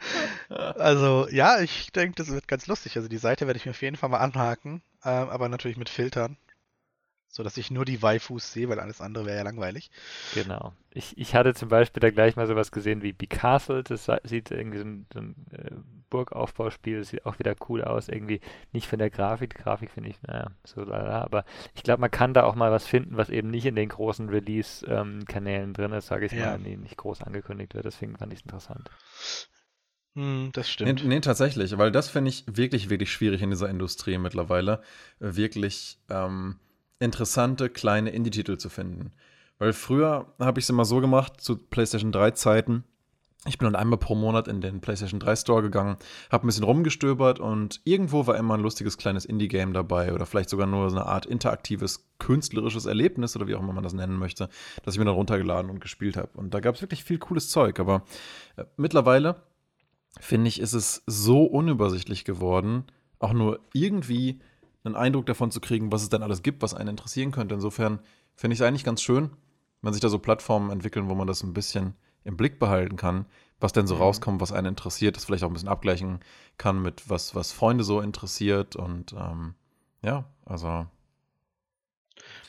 Also, 0.48 1.28
ja, 1.30 1.60
ich 1.60 1.92
denke, 1.92 2.16
das 2.16 2.28
wird 2.28 2.48
ganz 2.48 2.66
lustig. 2.66 2.96
Also 2.96 3.08
die 3.08 3.18
Seite 3.18 3.46
werde 3.46 3.58
ich 3.58 3.66
mir 3.66 3.70
auf 3.72 3.82
jeden 3.82 3.96
Fall 3.96 4.08
mal 4.08 4.18
anhaken, 4.18 4.82
ähm, 5.04 5.28
aber 5.28 5.48
natürlich 5.48 5.76
mit 5.76 5.88
Filtern, 5.88 6.36
so 7.28 7.42
dass 7.42 7.56
ich 7.56 7.70
nur 7.70 7.84
die 7.84 8.02
Waifus 8.02 8.52
sehe, 8.52 8.68
weil 8.68 8.80
alles 8.80 9.00
andere 9.00 9.26
wäre 9.26 9.38
ja 9.38 9.44
langweilig. 9.44 9.90
Genau. 10.30 10.74
Ich, 10.90 11.16
ich 11.16 11.34
hatte 11.34 11.54
zum 11.54 11.68
Beispiel 11.68 12.00
da 12.00 12.10
gleich 12.10 12.36
mal 12.36 12.46
sowas 12.46 12.70
gesehen 12.70 13.02
wie 13.02 13.12
Be 13.12 13.26
Castled, 13.26 13.90
das 13.90 14.10
sieht 14.24 14.50
irgendwie 14.50 14.78
so 14.78 14.84
ein, 14.84 15.06
so 15.12 15.20
ein 15.20 15.34
äh, 15.52 15.70
Burgaufbauspiel, 16.10 16.98
das 16.98 17.08
sieht 17.08 17.24
auch 17.24 17.38
wieder 17.38 17.54
cool 17.68 17.82
aus, 17.84 18.08
irgendwie 18.08 18.40
nicht 18.72 18.88
von 18.88 18.98
der 18.98 19.10
Grafik, 19.10 19.54
die 19.56 19.62
Grafik 19.62 19.90
finde 19.90 20.10
ich, 20.10 20.20
naja, 20.22 20.50
so 20.64 20.82
lala, 20.82 21.22
aber 21.22 21.44
ich 21.74 21.82
glaube, 21.82 22.00
man 22.00 22.10
kann 22.10 22.34
da 22.34 22.44
auch 22.44 22.54
mal 22.54 22.70
was 22.72 22.86
finden, 22.86 23.16
was 23.16 23.30
eben 23.30 23.50
nicht 23.50 23.66
in 23.66 23.76
den 23.76 23.88
großen 23.88 24.28
Release-Kanälen 24.28 25.72
drin 25.72 25.92
ist, 25.92 26.06
sage 26.08 26.26
ich 26.26 26.32
Ja. 26.32 26.50
mal, 26.50 26.58
die 26.58 26.76
nicht 26.76 26.96
groß 26.96 27.22
angekündigt 27.22 27.74
wird, 27.74 27.84
deswegen 27.86 28.16
fand 28.16 28.32
ich 28.32 28.40
es 28.40 28.44
interessant. 28.44 28.90
Hm, 30.18 30.50
das 30.52 30.66
Nee, 30.66 30.72
stimmt. 30.72 31.04
nee, 31.04 31.20
tatsächlich, 31.20 31.78
weil 31.78 31.92
das 31.92 32.10
finde 32.10 32.30
ich 32.30 32.44
wirklich, 32.48 32.90
wirklich 32.90 33.12
schwierig 33.12 33.40
in 33.40 33.50
dieser 33.50 33.68
Industrie 33.68 34.18
mittlerweile, 34.18 34.80
äh, 35.20 35.36
wirklich 35.36 35.98
ähm, 36.10 36.56
interessante 36.98 37.68
kleine 37.70 38.10
Indie-Titel 38.10 38.56
zu 38.56 38.68
finden. 38.68 39.12
Weil 39.60 39.72
früher 39.72 40.26
habe 40.40 40.58
ich 40.58 40.64
es 40.64 40.70
immer 40.70 40.84
so 40.84 41.00
gemacht, 41.00 41.40
zu 41.40 41.56
PlayStation 41.56 42.10
3 42.10 42.32
Zeiten. 42.32 42.82
Ich 43.46 43.58
bin 43.58 43.66
dann 43.66 43.76
einmal 43.80 44.00
pro 44.00 44.16
Monat 44.16 44.48
in 44.48 44.60
den 44.60 44.80
PlayStation 44.80 45.20
3 45.20 45.36
Store 45.36 45.62
gegangen, 45.62 45.96
habe 46.32 46.44
ein 46.44 46.48
bisschen 46.48 46.64
rumgestöbert 46.64 47.38
und 47.38 47.80
irgendwo 47.84 48.26
war 48.26 48.36
immer 48.36 48.54
ein 48.54 48.60
lustiges 48.60 48.98
kleines 48.98 49.24
Indie-Game 49.24 49.72
dabei 49.72 50.12
oder 50.12 50.26
vielleicht 50.26 50.50
sogar 50.50 50.66
nur 50.66 50.90
so 50.90 50.96
eine 50.96 51.06
Art 51.06 51.26
interaktives 51.26 52.08
künstlerisches 52.18 52.86
Erlebnis 52.86 53.36
oder 53.36 53.46
wie 53.46 53.54
auch 53.54 53.60
immer 53.60 53.72
man 53.72 53.84
das 53.84 53.92
nennen 53.92 54.18
möchte, 54.18 54.48
das 54.82 54.94
ich 54.94 54.98
mir 54.98 55.04
dann 55.04 55.14
runtergeladen 55.14 55.70
und 55.70 55.80
gespielt 55.80 56.16
habe. 56.16 56.30
Und 56.34 56.54
da 56.54 56.58
gab 56.58 56.74
es 56.74 56.80
wirklich 56.82 57.04
viel 57.04 57.18
cooles 57.18 57.48
Zeug, 57.50 57.78
aber 57.78 58.02
äh, 58.56 58.64
mittlerweile 58.76 59.36
finde 60.20 60.48
ich, 60.48 60.60
ist 60.60 60.72
es 60.74 61.02
so 61.06 61.44
unübersichtlich 61.44 62.24
geworden, 62.24 62.84
auch 63.18 63.32
nur 63.32 63.60
irgendwie 63.72 64.40
einen 64.84 64.96
Eindruck 64.96 65.26
davon 65.26 65.50
zu 65.50 65.60
kriegen, 65.60 65.92
was 65.92 66.02
es 66.02 66.08
denn 66.08 66.22
alles 66.22 66.42
gibt, 66.42 66.62
was 66.62 66.74
einen 66.74 66.90
interessieren 66.90 67.30
könnte. 67.32 67.54
Insofern 67.54 68.00
finde 68.36 68.54
ich 68.54 68.60
es 68.60 68.66
eigentlich 68.66 68.84
ganz 68.84 69.02
schön, 69.02 69.30
wenn 69.82 69.92
sich 69.92 70.00
da 70.00 70.08
so 70.08 70.18
Plattformen 70.18 70.70
entwickeln, 70.70 71.08
wo 71.08 71.14
man 71.14 71.26
das 71.26 71.42
ein 71.42 71.52
bisschen 71.52 71.94
im 72.24 72.36
Blick 72.36 72.58
behalten 72.58 72.96
kann, 72.96 73.26
was 73.60 73.72
denn 73.72 73.86
so 73.86 73.94
Mhm. 73.94 74.00
rauskommt, 74.00 74.40
was 74.40 74.52
einen 74.52 74.68
interessiert, 74.68 75.16
das 75.16 75.24
vielleicht 75.24 75.44
auch 75.44 75.48
ein 75.48 75.52
bisschen 75.54 75.68
abgleichen 75.68 76.20
kann 76.56 76.80
mit 76.82 77.08
was, 77.08 77.34
was 77.34 77.52
Freunde 77.52 77.84
so 77.84 78.00
interessiert 78.00 78.76
und 78.76 79.12
ähm, 79.12 79.54
ja, 80.02 80.24
also 80.44 80.86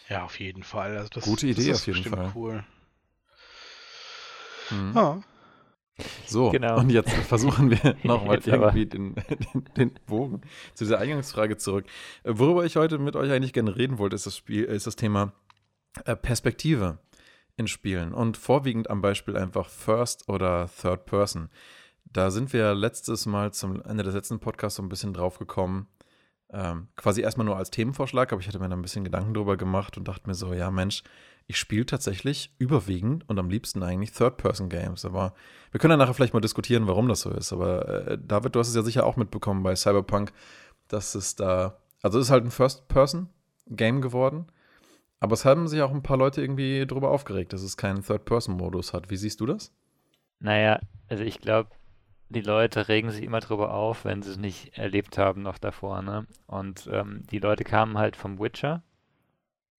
Ja, 0.08 0.24
auf 0.24 0.40
jeden 0.40 0.64
Fall. 0.64 0.98
Also 0.98 1.10
das, 1.14 1.24
Gute 1.26 1.48
das 1.48 1.58
Idee 1.58 1.72
ist 1.72 1.78
auf 1.78 1.88
jeden 1.88 2.04
Fall. 2.04 2.32
cool. 2.36 2.64
hm. 4.70 4.92
Ja. 4.96 5.22
So, 6.26 6.52
Genau. 6.52 6.80
und 6.80 6.90
jetzt 6.90 7.12
versuchen 7.12 7.72
wir 7.72 7.96
nochmal 8.04 8.40
irgendwie 8.46 8.86
den, 8.86 9.16
den, 9.16 9.66
den 9.78 9.92
Bogen 10.06 10.42
zu 10.74 10.84
dieser 10.84 11.00
Eingangsfrage 11.00 11.58
zurück. 11.58 11.86
Äh, 12.24 12.32
Worüber 12.36 12.66
ich 12.66 12.76
heute 12.76 12.98
mit 13.00 13.16
euch 13.16 13.32
eigentlich 13.32 13.54
gerne 13.54 13.76
reden 13.76 13.98
wollte, 13.98 14.16
ist 14.16 14.26
das 14.26 14.38
Spiel, 14.38 14.64
ist 14.66 14.88
das 14.88 14.96
Thema 14.96 15.34
äh, 16.06 16.16
Perspektive 16.16 17.00
in 17.58 17.68
Spielen 17.68 18.14
und 18.14 18.38
vorwiegend 18.38 18.90
am 18.90 19.02
Beispiel 19.02 19.36
einfach 19.36 19.68
First 19.70 20.30
oder 20.30 20.70
Third 20.82 21.06
Person. 21.06 21.50
Da 22.12 22.32
sind 22.32 22.54
wir 22.54 22.74
letztes 22.74 23.26
Mal 23.26 23.52
zum 23.54 23.82
Ende 23.84 24.04
des 24.04 24.14
letzten 24.16 24.40
Podcasts 24.40 24.78
so 24.78 24.84
ein 24.84 24.90
bisschen 24.90 25.14
drauf 25.14 25.38
gekommen, 25.38 25.88
ähm, 26.52 26.88
quasi 26.96 27.22
erstmal 27.22 27.46
nur 27.46 27.58
als 27.58 27.70
Themenvorschlag, 27.70 28.32
aber 28.32 28.42
ich 28.42 28.48
hatte 28.48 28.58
mir 28.60 28.70
da 28.70 28.76
ein 28.76 28.82
bisschen 28.82 29.04
Gedanken 29.04 29.34
drüber 29.36 29.58
gemacht 29.58 29.98
und 29.98 30.08
dachte 30.08 30.28
mir 30.28 30.34
so, 30.34 30.54
ja 30.54 30.72
Mensch, 30.72 31.04
ich 31.50 31.58
spiele 31.58 31.88
tatsächlich 31.88 32.54
überwiegend 32.60 33.28
und 33.28 33.40
am 33.40 33.50
liebsten 33.50 33.82
eigentlich 33.82 34.12
Third-Person-Games. 34.12 35.04
Aber 35.04 35.34
wir 35.72 35.80
können 35.80 35.94
ja 35.94 35.98
nachher 35.98 36.14
vielleicht 36.14 36.36
mal 36.36 36.42
diskutieren, 36.42 36.86
warum 36.86 37.08
das 37.08 37.22
so 37.22 37.32
ist. 37.32 37.52
Aber 37.52 38.08
äh, 38.08 38.18
David, 38.22 38.54
du 38.54 38.60
hast 38.60 38.68
es 38.70 38.76
ja 38.76 38.84
sicher 38.84 39.04
auch 39.04 39.18
mitbekommen 39.18 39.64
bei 39.64 39.76
Cyberpunk, 39.76 40.32
dass 40.90 41.16
es 41.16 41.36
da, 41.36 41.80
also 42.04 42.20
es 42.20 42.28
ist 42.28 42.32
halt 42.32 42.46
ein 42.46 42.52
First-Person-Game 42.52 44.00
geworden, 44.00 44.46
Aber 45.20 45.34
es 45.34 45.46
haben 45.46 45.68
sich 45.68 45.82
auch 45.82 45.92
ein 45.92 46.04
paar 46.04 46.18
Leute 46.18 46.42
irgendwie 46.42 46.86
darüber 46.86 47.12
aufgeregt, 47.12 47.52
dass 47.54 47.62
es 47.62 47.78
keinen 47.78 48.04
Third-Person-Modus 48.04 48.94
hat. 48.94 49.10
Wie 49.10 49.18
siehst 49.18 49.42
du 49.42 49.46
das? 49.46 49.74
Naja, 50.40 50.80
also 51.10 51.24
ich 51.24 51.42
glaube, 51.42 51.70
die 52.30 52.42
Leute 52.42 52.88
regen 52.88 53.12
sich 53.12 53.24
immer 53.24 53.40
drüber 53.42 53.74
auf, 53.74 54.06
wenn 54.06 54.22
sie 54.22 54.32
es 54.32 54.38
nicht 54.38 54.78
erlebt 54.78 55.18
haben 55.18 55.42
noch 55.42 55.58
davor, 55.58 56.02
ne? 56.02 56.28
Und 56.46 56.88
ähm, 56.92 57.24
die 57.32 57.40
Leute 57.40 57.64
kamen 57.64 57.98
halt 57.98 58.16
vom 58.16 58.40
Witcher. 58.40 58.84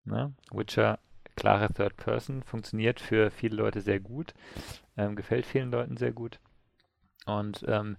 Ne? 0.05 0.35
Witcher, 0.50 0.99
klare 1.40 1.73
Third 1.73 1.97
Person, 1.97 2.42
funktioniert 2.42 3.00
für 3.00 3.30
viele 3.30 3.56
Leute 3.56 3.80
sehr 3.80 3.99
gut, 3.99 4.35
ähm, 4.97 5.16
gefällt 5.16 5.47
vielen 5.47 5.70
Leuten 5.70 5.97
sehr 5.97 6.12
gut. 6.12 6.38
Und 7.26 7.64
ähm, 7.66 7.97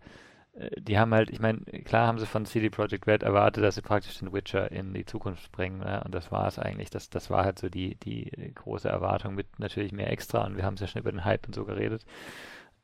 äh, 0.53 0.69
die 0.79 0.99
haben 0.99 1.13
halt, 1.13 1.29
ich 1.31 1.39
meine, 1.39 1.59
klar 1.83 2.07
haben 2.07 2.19
sie 2.19 2.27
von 2.27 2.45
CD 2.45 2.69
Projekt 2.69 3.07
Red 3.07 3.23
erwartet, 3.23 3.63
dass 3.63 3.75
sie 3.75 3.81
praktisch 3.81 4.19
den 4.19 4.31
Witcher 4.31 4.71
in 4.71 4.93
die 4.93 5.05
Zukunft 5.05 5.51
bringen. 5.51 5.79
Ne? 5.79 6.03
Und 6.05 6.13
das 6.13 6.31
war 6.31 6.47
es 6.47 6.59
eigentlich. 6.59 6.89
Das, 6.89 7.09
das 7.09 7.29
war 7.29 7.43
halt 7.43 7.59
so 7.59 7.69
die, 7.69 7.95
die 7.95 8.31
große 8.53 8.87
Erwartung 8.87 9.35
mit 9.35 9.59
natürlich 9.59 9.91
mehr 9.91 10.11
extra. 10.11 10.45
Und 10.45 10.55
wir 10.55 10.63
haben 10.63 10.75
es 10.75 10.81
ja 10.81 10.87
schon 10.87 11.01
über 11.01 11.11
den 11.11 11.25
Hype 11.25 11.47
und 11.47 11.55
so 11.55 11.65
geredet. 11.65 12.05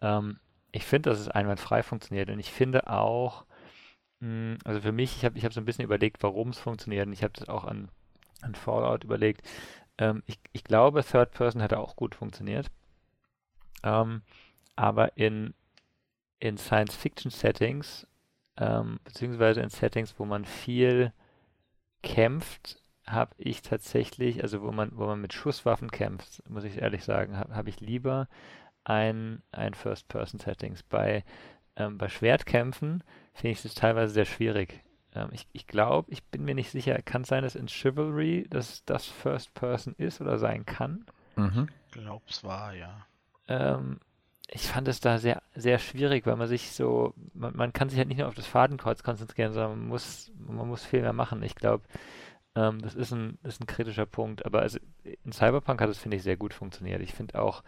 Ähm, 0.02 0.40
ich 0.72 0.86
finde, 0.86 1.10
dass 1.12 1.20
es 1.20 1.30
einwandfrei 1.30 1.84
funktioniert 1.84 2.30
und 2.30 2.40
ich 2.40 2.52
finde 2.52 2.88
auch, 2.88 3.46
hm, 4.22 4.58
also 4.66 4.82
für 4.82 4.92
mich, 4.92 5.16
ich 5.18 5.26
habe 5.26 5.38
ich 5.38 5.46
hab 5.46 5.54
so 5.54 5.62
ein 5.62 5.66
bisschen 5.66 5.86
überlegt, 5.86 6.24
warum 6.24 6.50
es 6.50 6.60
funktioniert 6.60 7.08
und 7.08 7.14
ich 7.14 7.24
habe 7.24 7.34
das 7.34 7.48
auch 7.50 7.64
an, 7.66 7.90
an 8.42 8.56
Fallout 8.56 9.04
überlegt. 9.04 9.42
Ähm, 9.98 10.24
ich, 10.26 10.40
ich 10.54 10.64
glaube, 10.64 11.04
Third 11.04 11.32
Person 11.32 11.62
hätte 11.62 11.80
auch 11.80 11.96
gut 11.96 12.16
funktioniert. 12.16 12.68
Ähm, 13.84 14.22
aber 14.76 15.18
in, 15.18 15.54
in 16.40 16.58
Science-Fiction-Settings, 16.58 18.08
ähm, 18.58 19.00
beziehungsweise 19.04 19.62
in 19.62 19.70
Settings, 19.70 20.16
wo 20.18 20.26
man 20.26 20.46
viel 20.46 21.14
kämpft, 22.04 22.82
habe 23.06 23.34
ich 23.38 23.62
tatsächlich, 23.62 24.44
also 24.44 24.62
wo 24.62 24.72
man, 24.72 24.92
wo 24.94 25.06
man 25.06 25.22
mit 25.22 25.34
Schusswaffen 25.34 25.90
kämpft, 25.90 26.48
muss 26.50 26.66
ich 26.66 26.82
ehrlich 26.82 27.04
sagen, 27.04 27.38
habe 27.38 27.56
hab 27.56 27.68
ich 27.68 27.80
lieber 27.80 28.28
ein, 28.84 29.42
ein 29.52 29.74
First-Person-Settings. 29.74 30.84
Bei, 30.84 31.24
ähm, 31.76 31.98
bei 31.98 32.10
Schwertkämpfen 32.10 33.04
finde 33.34 33.52
ich 33.52 33.64
es 33.64 33.74
teilweise 33.76 34.14
sehr 34.14 34.26
schwierig. 34.26 34.84
Ähm, 35.18 35.30
ich 35.32 35.48
ich 35.54 35.68
glaube, 35.68 36.12
ich 36.12 36.24
bin 36.24 36.46
mir 36.46 36.56
nicht 36.56 36.72
sicher, 36.72 37.02
kann 37.02 37.24
es 37.24 37.28
sein, 37.28 37.44
dass 37.44 37.56
in 37.56 37.68
Chivalry 37.68 38.46
das, 38.50 38.84
das 38.86 39.06
First-Person 39.06 39.96
ist 39.98 40.22
oder 40.22 40.38
sein 40.38 40.66
kann? 40.66 41.06
Mhm. 41.36 41.70
Glaub's 41.92 42.44
war, 42.44 42.74
ja. 42.74 43.06
Ähm, 43.48 44.00
ich 44.50 44.68
fand 44.68 44.88
es 44.88 45.00
da 45.00 45.18
sehr, 45.18 45.42
sehr 45.56 45.80
schwierig, 45.80 46.26
weil 46.26 46.36
man 46.36 46.48
sich 46.48 46.72
so, 46.72 47.14
man, 47.34 47.56
man, 47.56 47.74
kann 47.74 47.90
sich 47.90 47.98
halt 47.98 48.08
nicht 48.08 48.18
nur 48.18 48.28
auf 48.28 48.36
das 48.36 48.48
Fadenkreuz 48.48 49.04
konzentrieren, 49.04 49.54
sondern 49.54 49.80
man 49.80 49.88
muss, 49.90 50.32
man 50.38 50.68
muss 50.68 50.86
viel 50.86 51.02
mehr 51.02 51.14
machen. 51.14 51.44
Ich 51.44 51.56
glaube, 51.56 51.84
ähm, 52.56 52.82
das 52.82 52.96
ist 52.96 53.12
ein, 53.12 53.38
ist 53.44 53.62
ein 53.62 53.68
kritischer 53.68 54.06
Punkt. 54.06 54.46
Aber 54.46 54.62
also 54.62 54.80
in 55.04 55.32
Cyberpunk 55.32 55.82
hat 55.82 55.90
es, 55.90 55.98
finde 55.98 56.18
ich, 56.18 56.24
sehr 56.24 56.38
gut 56.38 56.54
funktioniert. 56.54 57.02
Ich 57.02 57.14
finde 57.14 57.42
auch, 57.42 57.64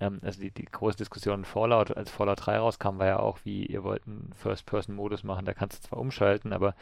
ähm, 0.00 0.20
also 0.22 0.40
die, 0.40 0.50
die 0.50 0.64
große 0.64 0.96
Diskussion 0.96 1.44
Fallout, 1.44 1.96
als 1.96 2.10
Fallout 2.10 2.46
3 2.46 2.58
rauskam, 2.58 2.98
war 2.98 3.06
ja 3.06 3.18
auch, 3.18 3.38
wie 3.44 3.66
ihr 3.66 3.84
wollt 3.84 4.06
einen 4.06 4.32
First-Person-Modus 4.34 5.24
machen, 5.24 5.44
da 5.44 5.54
kannst 5.54 5.84
du 5.84 5.88
zwar 5.88 5.98
umschalten, 5.98 6.52
aber 6.52 6.74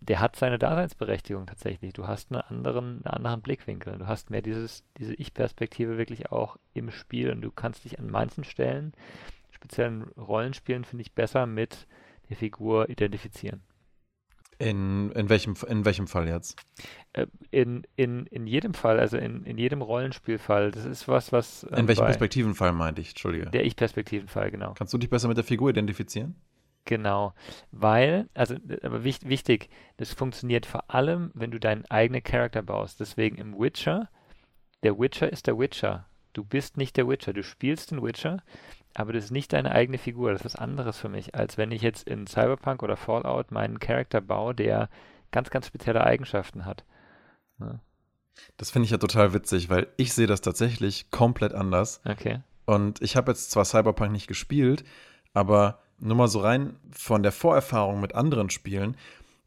der 0.00 0.20
hat 0.20 0.34
seine 0.34 0.58
Daseinsberechtigung 0.58 1.46
tatsächlich. 1.46 1.92
Du 1.92 2.08
hast 2.08 2.32
einen 2.32 2.40
anderen, 2.42 3.04
einen 3.04 3.14
anderen 3.14 3.40
Blickwinkel. 3.40 3.98
Du 3.98 4.08
hast 4.08 4.30
mehr 4.30 4.42
dieses, 4.42 4.84
diese 4.98 5.14
Ich-Perspektive 5.14 5.96
wirklich 5.96 6.32
auch 6.32 6.56
im 6.74 6.90
Spiel 6.90 7.30
und 7.30 7.40
du 7.40 7.52
kannst 7.52 7.84
dich 7.84 8.00
an 8.00 8.10
manchen 8.10 8.42
Stellen, 8.42 8.94
speziellen 9.52 10.02
Rollenspielen, 10.16 10.84
finde 10.84 11.02
ich, 11.02 11.12
besser 11.12 11.46
mit 11.46 11.86
der 12.28 12.36
Figur 12.36 12.88
identifizieren. 12.88 13.62
In, 14.62 15.10
in, 15.12 15.28
welchem, 15.28 15.56
in 15.68 15.84
welchem 15.84 16.06
Fall 16.06 16.28
jetzt? 16.28 16.56
Äh, 17.14 17.26
in, 17.50 17.82
in, 17.96 18.26
in 18.26 18.46
jedem 18.46 18.74
Fall, 18.74 19.00
also 19.00 19.16
in, 19.16 19.44
in 19.44 19.58
jedem 19.58 19.82
Rollenspielfall. 19.82 20.70
Das 20.70 20.84
ist 20.84 21.08
was, 21.08 21.32
was. 21.32 21.66
Ähm, 21.70 21.80
in 21.80 21.88
welchem 21.88 22.04
Perspektivenfall 22.04 22.72
meinte 22.72 23.00
ich? 23.00 23.10
Entschuldige. 23.10 23.46
Der 23.50 23.64
Ich-Perspektivenfall, 23.64 24.50
genau. 24.50 24.74
Kannst 24.74 24.94
du 24.94 24.98
dich 24.98 25.10
besser 25.10 25.26
mit 25.28 25.36
der 25.36 25.44
Figur 25.44 25.70
identifizieren? 25.70 26.36
Genau, 26.84 27.32
weil, 27.70 28.28
also, 28.34 28.56
aber 28.82 29.04
wichtig, 29.04 29.28
wichtig, 29.28 29.68
das 29.98 30.12
funktioniert 30.12 30.66
vor 30.66 30.90
allem, 30.92 31.30
wenn 31.34 31.52
du 31.52 31.60
deinen 31.60 31.84
eigenen 31.86 32.22
Charakter 32.22 32.62
baust. 32.62 32.98
Deswegen 32.98 33.36
im 33.36 33.58
Witcher, 33.58 34.08
der 34.82 34.98
Witcher 34.98 35.30
ist 35.30 35.46
der 35.46 35.58
Witcher. 35.58 36.06
Du 36.32 36.44
bist 36.44 36.76
nicht 36.76 36.96
der 36.96 37.08
Witcher, 37.08 37.32
du 37.32 37.42
spielst 37.42 37.90
den 37.90 38.02
Witcher, 38.02 38.42
aber 38.94 39.12
das 39.12 39.24
ist 39.24 39.30
nicht 39.30 39.52
deine 39.52 39.72
eigene 39.72 39.98
Figur. 39.98 40.32
Das 40.32 40.40
ist 40.40 40.44
was 40.44 40.56
anderes 40.56 40.98
für 40.98 41.08
mich, 41.08 41.34
als 41.34 41.56
wenn 41.58 41.70
ich 41.70 41.82
jetzt 41.82 42.06
in 42.06 42.26
Cyberpunk 42.26 42.82
oder 42.82 42.96
Fallout 42.96 43.50
meinen 43.50 43.78
Charakter 43.78 44.20
baue, 44.20 44.54
der 44.54 44.88
ganz, 45.30 45.50
ganz 45.50 45.66
spezielle 45.66 46.04
Eigenschaften 46.04 46.64
hat. 46.64 46.84
Ja. 47.58 47.66
Ne? 47.66 47.80
Das 48.56 48.70
finde 48.70 48.86
ich 48.86 48.90
ja 48.90 48.98
total 48.98 49.34
witzig, 49.34 49.68
weil 49.68 49.88
ich 49.98 50.14
sehe 50.14 50.26
das 50.26 50.40
tatsächlich 50.40 51.10
komplett 51.10 51.52
anders. 51.52 52.00
Okay. 52.06 52.40
Und 52.64 53.02
ich 53.02 53.16
habe 53.16 53.30
jetzt 53.30 53.50
zwar 53.50 53.64
Cyberpunk 53.64 54.10
nicht 54.10 54.26
gespielt, 54.26 54.84
aber 55.34 55.80
nur 55.98 56.16
mal 56.16 56.28
so 56.28 56.40
rein 56.40 56.76
von 56.90 57.22
der 57.22 57.32
Vorerfahrung 57.32 58.00
mit 58.00 58.14
anderen 58.14 58.48
Spielen, 58.48 58.96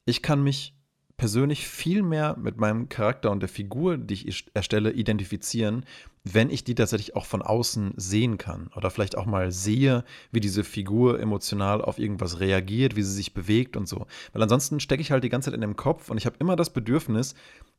ich 0.05 0.21
kann 0.21 0.43
mich 0.43 0.74
persönlich 1.17 1.67
viel 1.67 2.03
mehr 2.03 2.35
mit 2.37 2.57
meinem 2.57 2.89
Charakter 2.89 3.31
und 3.31 3.39
der 3.39 3.49
Figur, 3.49 3.97
die 3.97 4.27
ich 4.27 4.45
erstelle, 4.53 4.91
identifizieren, 4.91 5.85
wenn 6.23 6.49
ich 6.49 6.63
die 6.63 6.75
tatsächlich 6.75 7.15
auch 7.15 7.25
von 7.25 7.41
außen 7.41 7.93
sehen 7.97 8.37
kann 8.37 8.69
oder 8.75 8.89
vielleicht 8.89 9.17
auch 9.17 9.25
mal 9.25 9.51
sehe, 9.51 10.03
wie 10.31 10.39
diese 10.39 10.63
Figur 10.63 11.19
emotional 11.19 11.81
auf 11.81 11.99
irgendwas 11.99 12.39
reagiert, 12.39 12.95
wie 12.95 13.03
sie 13.03 13.13
sich 13.13 13.33
bewegt 13.33 13.77
und 13.77 13.87
so. 13.87 14.07
Weil 14.33 14.43
ansonsten 14.43 14.79
stecke 14.79 15.01
ich 15.01 15.11
halt 15.11 15.23
die 15.23 15.29
ganze 15.29 15.51
Zeit 15.51 15.55
in 15.55 15.61
dem 15.61 15.75
Kopf 15.75 16.09
und 16.09 16.17
ich 16.17 16.25
habe 16.25 16.37
immer 16.39 16.55
das 16.55 16.71
Bedürfnis, 16.71 17.35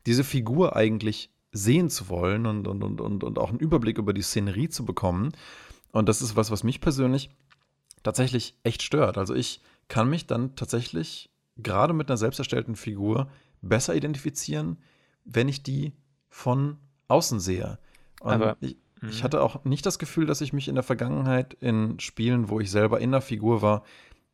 diese 0.06 0.24
Figur 0.24 0.76
eigentlich 0.76 1.30
sehen 1.52 1.90
zu 1.90 2.08
wollen 2.08 2.46
und, 2.46 2.68
und, 2.68 2.82
und, 2.84 3.00
und, 3.00 3.24
und 3.24 3.38
auch 3.38 3.50
einen 3.50 3.58
Überblick 3.58 3.98
über 3.98 4.12
die 4.12 4.22
Szenerie 4.22 4.68
zu 4.68 4.84
bekommen. 4.84 5.32
Und 5.92 6.08
das 6.08 6.22
ist 6.22 6.36
was, 6.36 6.50
was 6.50 6.64
mich 6.64 6.80
persönlich 6.80 7.30
tatsächlich 8.02 8.54
echt 8.62 8.82
stört. 8.82 9.18
Also 9.18 9.34
ich 9.34 9.60
kann 9.88 10.08
mich 10.08 10.26
dann 10.26 10.54
tatsächlich 10.54 11.30
gerade 11.56 11.92
mit 11.92 12.08
einer 12.08 12.16
selbst 12.16 12.38
erstellten 12.38 12.76
Figur 12.76 13.28
besser 13.62 13.94
identifizieren, 13.94 14.78
wenn 15.24 15.48
ich 15.48 15.62
die 15.62 15.92
von 16.28 16.78
außen 17.08 17.40
sehe. 17.40 17.78
Und 18.20 18.32
Aber, 18.32 18.56
ich, 18.60 18.76
ich, 19.02 19.20
mhm. 19.20 19.22
hatte 19.22 19.42
auch 19.42 19.64
nicht 19.64 19.86
das 19.86 19.98
Gefühl, 19.98 20.26
dass 20.26 20.40
ich 20.40 20.52
mich 20.52 20.68
in 20.68 20.74
der 20.74 20.84
Vergangenheit 20.84 21.54
in 21.54 21.98
Spielen, 22.00 22.48
wo 22.48 22.60
ich 22.60 22.70
selber 22.70 23.00
in 23.00 23.12
der 23.12 23.20
Figur 23.20 23.62
war, 23.62 23.84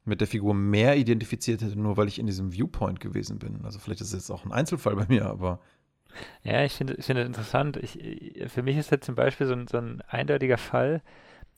mit 0.05 0.21
der 0.21 0.29
Figur 0.29 0.55
mehr 0.55 0.97
identifiziert 0.97 1.63
hätte, 1.63 1.79
nur 1.79 1.97
weil 1.97 2.09
ich 2.09 2.19
in 2.19 2.27
diesem 2.27 2.53
Viewpoint 2.53 2.99
gewesen 2.99 3.39
bin. 3.39 3.65
Also 3.65 3.79
vielleicht 3.79 4.01
ist 4.01 4.09
es 4.09 4.15
jetzt 4.15 4.31
auch 4.31 4.45
ein 4.45 4.53
Einzelfall 4.53 4.97
bei 4.97 5.07
mir, 5.09 5.27
aber. 5.27 5.61
Ja, 6.43 6.65
ich 6.65 6.73
finde 6.75 7.01
find 7.01 7.19
das 7.19 7.27
interessant. 7.27 7.77
Ich, 7.77 7.99
für 8.49 8.63
mich 8.63 8.77
ist 8.77 8.91
jetzt 8.91 9.07
zum 9.07 9.15
Beispiel 9.15 9.47
so 9.47 9.55
ein, 9.55 9.69
so 9.69 9.79
ein 9.79 10.03
eindeutiger 10.09 10.59
Fall, 10.59 11.03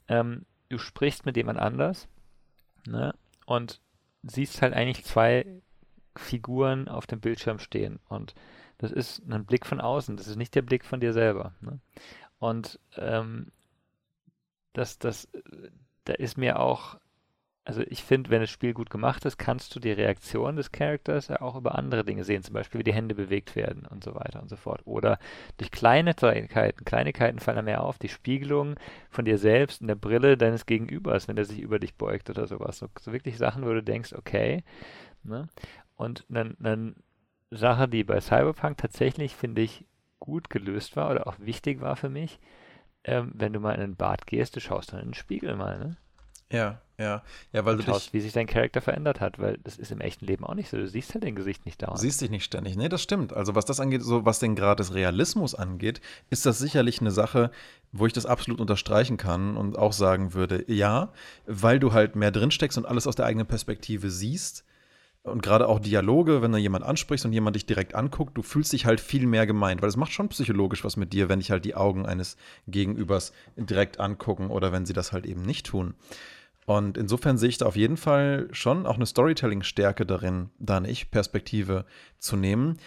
ähm, 0.09 0.45
du 0.69 0.79
sprichst 0.79 1.25
mit 1.25 1.37
jemand 1.37 1.59
anders 1.59 2.07
ne, 2.87 3.15
und 3.47 3.81
siehst 4.27 4.63
halt 4.63 4.75
eigentlich 4.75 5.05
zwei 5.05 5.47
Figuren 6.17 6.89
auf 6.89 7.07
dem 7.07 7.21
Bildschirm 7.21 7.59
stehen. 7.59 7.99
Und 8.09 8.35
das 8.79 8.93
ist 8.93 9.23
ein 9.29 9.45
Blick 9.45 9.67
von 9.67 9.81
außen, 9.81 10.17
das 10.17 10.29
ist 10.29 10.37
nicht 10.37 10.55
der 10.55 10.63
Blick 10.63 10.85
von 10.85 11.01
dir 11.01 11.13
selber. 11.13 11.55
Ne? 11.61 11.81
Und 12.39 12.79
ähm, 12.97 13.53
das, 14.73 14.99
das, 14.99 15.29
da 16.05 16.15
ist 16.15 16.37
mir 16.37 16.59
auch, 16.59 16.99
also 17.67 17.83
ich 17.87 18.05
finde, 18.05 18.29
wenn 18.29 18.43
das 18.43 18.51
Spiel 18.51 18.75
gut 18.75 18.91
gemacht 18.91 19.25
ist, 19.25 19.39
kannst 19.39 19.75
du 19.75 19.81
die 19.81 19.93
Reaktion 19.93 20.57
des 20.57 20.71
Charakters 20.71 21.29
ja 21.29 21.41
auch 21.41 21.57
über 21.57 21.79
andere 21.79 22.05
Dinge 22.05 22.23
sehen, 22.23 22.43
zum 22.43 22.53
Beispiel 22.53 22.81
wie 22.81 22.85
die 22.85 22.93
Hände 22.93 23.15
bewegt 23.15 23.57
werden 23.57 23.87
und 23.87 24.05
so 24.05 24.15
weiter 24.15 24.43
und 24.43 24.51
so 24.51 24.57
fort. 24.57 24.83
Oder 24.85 25.19
durch 25.57 25.71
Kleinigkeiten, 25.71 26.49
Kleinigkeiten 26.85 27.39
fallen 27.39 27.65
mehr 27.65 27.83
auf, 27.83 27.99
die 27.99 28.11
Spiegelung 28.11 28.75
von 29.09 29.25
dir 29.25 29.39
selbst 29.39 29.81
in 29.81 29.87
der 29.87 29.95
Brille 29.95 30.37
deines 30.37 30.67
Gegenübers, 30.67 31.27
wenn 31.27 31.37
der 31.37 31.47
sich 31.47 31.61
über 31.61 31.79
dich 31.79 31.95
beugt 31.95 32.29
oder 32.29 32.47
sowas. 32.47 32.79
So, 32.79 32.89
so 33.01 33.13
wirklich 33.15 33.39
Sachen, 33.39 33.65
wo 33.65 33.73
du 33.73 33.83
denkst, 33.83 34.13
okay. 34.13 34.63
Ne? 35.23 35.49
Und 35.97 36.27
eine 36.29 36.95
Sache, 37.51 37.89
die 37.89 38.05
bei 38.05 38.21
Cyberpunk 38.21 38.77
tatsächlich, 38.77 39.35
finde 39.35 39.63
ich, 39.63 39.87
gut 40.19 40.51
gelöst 40.51 40.97
war 40.97 41.11
oder 41.11 41.27
auch 41.27 41.37
wichtig 41.39 41.81
war 41.81 41.97
für 41.97 42.11
mich, 42.11 42.41
ähm, 43.05 43.33
wenn 43.35 43.55
du 43.55 43.61
mal 43.61 43.75
in 43.75 43.81
den 43.81 43.97
Bad 43.97 44.27
gehst, 44.27 44.55
du 44.57 44.61
schaust 44.61 44.93
dann 44.93 45.01
in 45.01 45.09
den 45.09 45.15
Spiegel 45.15 45.57
mal, 45.57 45.79
ne? 45.79 45.97
Ja, 46.51 46.81
ja. 46.99 47.23
Ja, 47.53 47.65
weil 47.65 47.77
du 47.77 47.83
schaust, 47.83 48.07
dich, 48.07 48.13
wie 48.13 48.21
sich 48.21 48.33
dein 48.33 48.47
Charakter 48.47 48.81
verändert 48.81 49.21
hat, 49.21 49.39
weil 49.39 49.59
das 49.65 49.77
ist 49.77 49.91
im 49.91 50.01
echten 50.01 50.27
Leben 50.27 50.45
auch 50.45 50.55
nicht 50.55 50.71
so. 50.71 50.77
Du 50.77 50.87
siehst 50.87 51.15
halt 51.15 51.25
dein 51.25 51.35
Gesicht 51.35 51.67
nicht 51.67 51.83
dauernd. 51.83 51.99
Du 51.99 52.03
siehst 52.03 52.21
dich 52.21 52.31
nicht 52.31 52.45
ständig. 52.45 52.77
Nee, 52.77 52.89
das 52.89 53.03
stimmt. 53.03 53.33
Also 53.33 53.55
was 53.55 53.65
das 53.65 53.81
angeht, 53.81 54.03
so 54.03 54.25
was 54.25 54.39
den 54.39 54.55
Grad 54.55 54.79
des 54.79 54.95
Realismus 54.95 55.55
angeht, 55.55 56.01
ist 56.31 56.47
das 56.47 56.59
sicherlich 56.59 57.01
eine 57.01 57.11
Sache, 57.11 57.51
wo 57.93 58.07
ich 58.07 58.13
das 58.13 58.27
absolut 58.27 58.61
unterstreichen 58.61 59.17
kann 59.17 59.57
und 59.57 59.79
auch 59.79 59.93
sagen 59.93 60.35
würde, 60.35 60.65
ja, 60.73 61.13
weil 61.47 61.79
du 61.79 61.93
halt 61.93 62.17
mehr 62.17 62.31
drinsteckst 62.31 62.79
und 62.79 62.87
alles 62.87 63.07
aus 63.07 63.17
der 63.17 63.27
eigenen 63.27 63.47
Perspektive 63.47 64.11
siehst, 64.11 64.65
und 65.25 65.43
gerade 65.43 65.69
auch 65.69 65.81
Dialoge, 65.81 66.43
wenn 66.43 66.53
da 66.53 66.59
jemand 66.59 66.85
ansprichst 66.85 67.25
und 67.25 67.33
jemand 67.33 67.57
dich 67.57 67.65
direkt 67.65 67.95
anguckt, 67.95 68.37
du 68.37 68.43
fühlst 68.43 68.75
dich 68.75 68.85
halt 68.85 69.01
viel 69.01 69.27
mehr 69.27 69.47
gemeint, 69.47 69.81
weil 69.81 69.89
es 69.89 69.97
macht 69.97 70.13
schon 70.13 70.29
psychologisch 70.29 70.85
was 70.85 70.99
mit 70.99 71.15
dir, 71.15 71.31
wenn 71.31 71.39
dich 71.39 71.51
halt 71.51 71.65
die 71.65 71.75
Augen 71.75 72.05
eines 72.05 72.37
Gegenübers 72.69 73.33
direkt 73.57 73.99
angucken 74.01 74.51
oder 74.51 74.71
wenn 74.71 74.85
sie 74.85 74.93
das 74.93 75.13
halt 75.13 75.25
eben 75.25 75.41
nicht 75.41 75.65
tun. 75.65 75.95
Und 76.67 76.97
insofern 76.97 77.37
sehe 77.37 77.51
ich 77.51 77.59
da 77.59 77.67
auf 77.67 77.77
jeden 77.77 77.97
Fall 77.97 78.49
schon 78.53 78.87
auch 78.87 78.97
eine 78.97 79.07
Storytelling-Stärke 79.07 80.07
darin, 80.07 80.51
da 80.59 80.79
eine 80.79 80.91
Ich-Perspektive 80.91 81.85
zu 82.19 82.37
nehmen. 82.37 82.79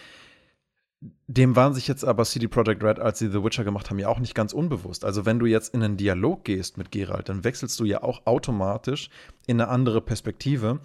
dem 1.28 1.54
waren 1.54 1.74
sich 1.74 1.86
jetzt 1.86 2.04
aber 2.04 2.24
CD 2.24 2.48
Projekt 2.48 2.82
Red, 2.82 2.98
als 2.98 3.20
sie 3.20 3.30
The 3.30 3.44
Witcher 3.44 3.62
gemacht 3.62 3.88
haben, 3.88 4.00
ja 4.00 4.08
auch 4.08 4.18
nicht 4.18 4.34
ganz 4.34 4.52
unbewusst. 4.52 5.04
Also 5.04 5.24
wenn 5.26 5.38
du 5.38 5.46
jetzt 5.46 5.72
in 5.74 5.82
einen 5.82 5.96
Dialog 5.96 6.44
gehst 6.44 6.76
mit 6.76 6.90
Geralt, 6.90 7.28
dann 7.28 7.44
wechselst 7.44 7.78
du 7.78 7.84
ja 7.84 8.02
auch 8.02 8.26
automatisch 8.26 9.08
in 9.46 9.60
eine 9.60 9.70
andere 9.70 10.00
Perspektive, 10.00 10.80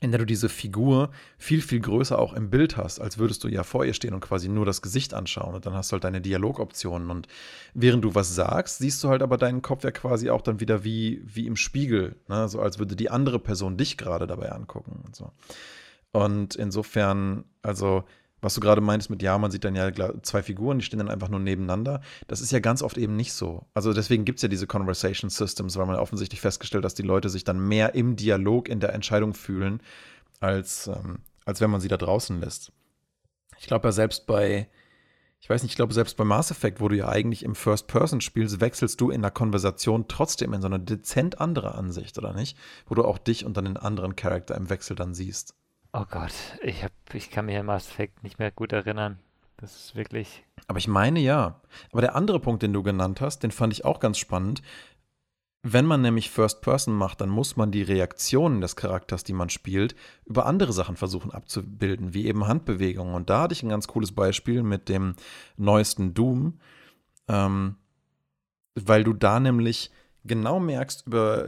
in 0.00 0.10
der 0.10 0.18
du 0.18 0.26
diese 0.26 0.48
Figur 0.48 1.10
viel, 1.36 1.60
viel 1.60 1.80
größer 1.80 2.18
auch 2.18 2.32
im 2.32 2.48
Bild 2.50 2.76
hast, 2.76 3.00
als 3.00 3.18
würdest 3.18 3.44
du 3.44 3.48
ja 3.48 3.62
vor 3.62 3.84
ihr 3.84 3.92
stehen 3.92 4.14
und 4.14 4.20
quasi 4.20 4.48
nur 4.48 4.64
das 4.64 4.80
Gesicht 4.80 5.12
anschauen. 5.12 5.54
Und 5.54 5.66
dann 5.66 5.74
hast 5.74 5.90
du 5.90 5.94
halt 5.94 6.04
deine 6.04 6.22
Dialogoptionen. 6.22 7.10
Und 7.10 7.28
während 7.74 8.04
du 8.04 8.14
was 8.14 8.34
sagst, 8.34 8.78
siehst 8.78 9.04
du 9.04 9.08
halt 9.08 9.22
aber 9.22 9.36
deinen 9.36 9.60
Kopf 9.60 9.84
ja 9.84 9.90
quasi 9.90 10.30
auch 10.30 10.40
dann 10.40 10.58
wieder 10.58 10.84
wie, 10.84 11.22
wie 11.26 11.46
im 11.46 11.56
Spiegel. 11.56 12.16
Ne? 12.28 12.48
So 12.48 12.60
als 12.60 12.78
würde 12.78 12.96
die 12.96 13.10
andere 13.10 13.38
Person 13.38 13.76
dich 13.76 13.98
gerade 13.98 14.26
dabei 14.26 14.50
angucken 14.52 15.02
und 15.04 15.14
so. 15.14 15.32
Und 16.12 16.56
insofern, 16.56 17.44
also 17.62 18.04
was 18.40 18.54
du 18.54 18.60
gerade 18.60 18.80
meintest 18.80 19.10
mit, 19.10 19.22
ja, 19.22 19.36
man 19.38 19.50
sieht 19.50 19.64
dann 19.64 19.74
ja 19.74 19.90
zwei 20.22 20.42
Figuren, 20.42 20.78
die 20.78 20.84
stehen 20.84 20.98
dann 20.98 21.10
einfach 21.10 21.28
nur 21.28 21.40
nebeneinander. 21.40 22.00
Das 22.26 22.40
ist 22.40 22.52
ja 22.52 22.60
ganz 22.60 22.82
oft 22.82 22.96
eben 22.96 23.16
nicht 23.16 23.32
so. 23.32 23.66
Also 23.74 23.92
deswegen 23.92 24.24
gibt 24.24 24.38
es 24.38 24.42
ja 24.42 24.48
diese 24.48 24.66
Conversation 24.66 25.30
Systems, 25.30 25.76
weil 25.76 25.86
man 25.86 25.96
offensichtlich 25.96 26.40
festgestellt, 26.40 26.84
dass 26.84 26.94
die 26.94 27.02
Leute 27.02 27.28
sich 27.28 27.44
dann 27.44 27.60
mehr 27.60 27.94
im 27.94 28.16
Dialog 28.16 28.68
in 28.68 28.80
der 28.80 28.94
Entscheidung 28.94 29.34
fühlen, 29.34 29.82
als, 30.40 30.86
ähm, 30.86 31.18
als 31.44 31.60
wenn 31.60 31.70
man 31.70 31.80
sie 31.80 31.88
da 31.88 31.96
draußen 31.96 32.40
lässt. 32.40 32.72
Ich 33.58 33.66
glaube 33.66 33.88
ja 33.88 33.92
selbst 33.92 34.26
bei, 34.26 34.68
ich 35.40 35.50
weiß 35.50 35.62
nicht, 35.62 35.72
ich 35.72 35.76
glaube 35.76 35.92
selbst 35.92 36.16
bei 36.16 36.24
Mass 36.24 36.50
Effect, 36.50 36.80
wo 36.80 36.88
du 36.88 36.96
ja 36.96 37.08
eigentlich 37.08 37.44
im 37.44 37.54
First 37.54 37.88
Person 37.88 38.22
spielst, 38.22 38.60
wechselst 38.60 39.00
du 39.00 39.10
in 39.10 39.20
der 39.20 39.30
Konversation 39.30 40.06
trotzdem 40.08 40.54
in 40.54 40.62
so 40.62 40.66
eine 40.66 40.80
dezent 40.80 41.40
andere 41.40 41.74
Ansicht, 41.74 42.16
oder 42.16 42.32
nicht? 42.32 42.56
Wo 42.86 42.94
du 42.94 43.04
auch 43.04 43.18
dich 43.18 43.44
und 43.44 43.56
dann 43.56 43.66
den 43.66 43.76
anderen 43.76 44.16
Charakter 44.16 44.54
im 44.54 44.70
Wechsel 44.70 44.96
dann 44.96 45.12
siehst. 45.12 45.54
Oh 45.92 46.04
Gott, 46.08 46.32
ich, 46.62 46.84
hab, 46.84 46.92
ich 47.12 47.30
kann 47.30 47.46
mich 47.46 47.56
an 47.56 47.66
Mass 47.66 47.88
Effect 47.88 48.22
nicht 48.22 48.38
mehr 48.38 48.52
gut 48.52 48.72
erinnern. 48.72 49.18
Das 49.56 49.74
ist 49.76 49.96
wirklich. 49.96 50.44
Aber 50.68 50.78
ich 50.78 50.88
meine 50.88 51.20
ja. 51.20 51.60
Aber 51.90 52.00
der 52.00 52.14
andere 52.14 52.38
Punkt, 52.38 52.62
den 52.62 52.72
du 52.72 52.82
genannt 52.82 53.20
hast, 53.20 53.42
den 53.42 53.50
fand 53.50 53.72
ich 53.72 53.84
auch 53.84 53.98
ganz 53.98 54.18
spannend. 54.18 54.62
Wenn 55.62 55.84
man 55.84 56.00
nämlich 56.00 56.30
First 56.30 56.62
Person 56.62 56.94
macht, 56.94 57.20
dann 57.20 57.28
muss 57.28 57.56
man 57.56 57.70
die 57.70 57.82
Reaktionen 57.82 58.62
des 58.62 58.76
Charakters, 58.76 59.24
die 59.24 59.34
man 59.34 59.50
spielt, 59.50 59.94
über 60.24 60.46
andere 60.46 60.72
Sachen 60.72 60.96
versuchen 60.96 61.32
abzubilden, 61.32 62.14
wie 62.14 62.26
eben 62.26 62.46
Handbewegungen. 62.46 63.14
Und 63.14 63.28
da 63.28 63.42
hatte 63.42 63.52
ich 63.52 63.62
ein 63.62 63.68
ganz 63.68 63.86
cooles 63.86 64.12
Beispiel 64.12 64.62
mit 64.62 64.88
dem 64.88 65.16
neuesten 65.58 66.14
Doom, 66.14 66.60
ähm, 67.28 67.76
weil 68.74 69.04
du 69.04 69.12
da 69.12 69.38
nämlich 69.40 69.90
genau 70.24 70.60
merkst, 70.60 71.06
über, 71.06 71.44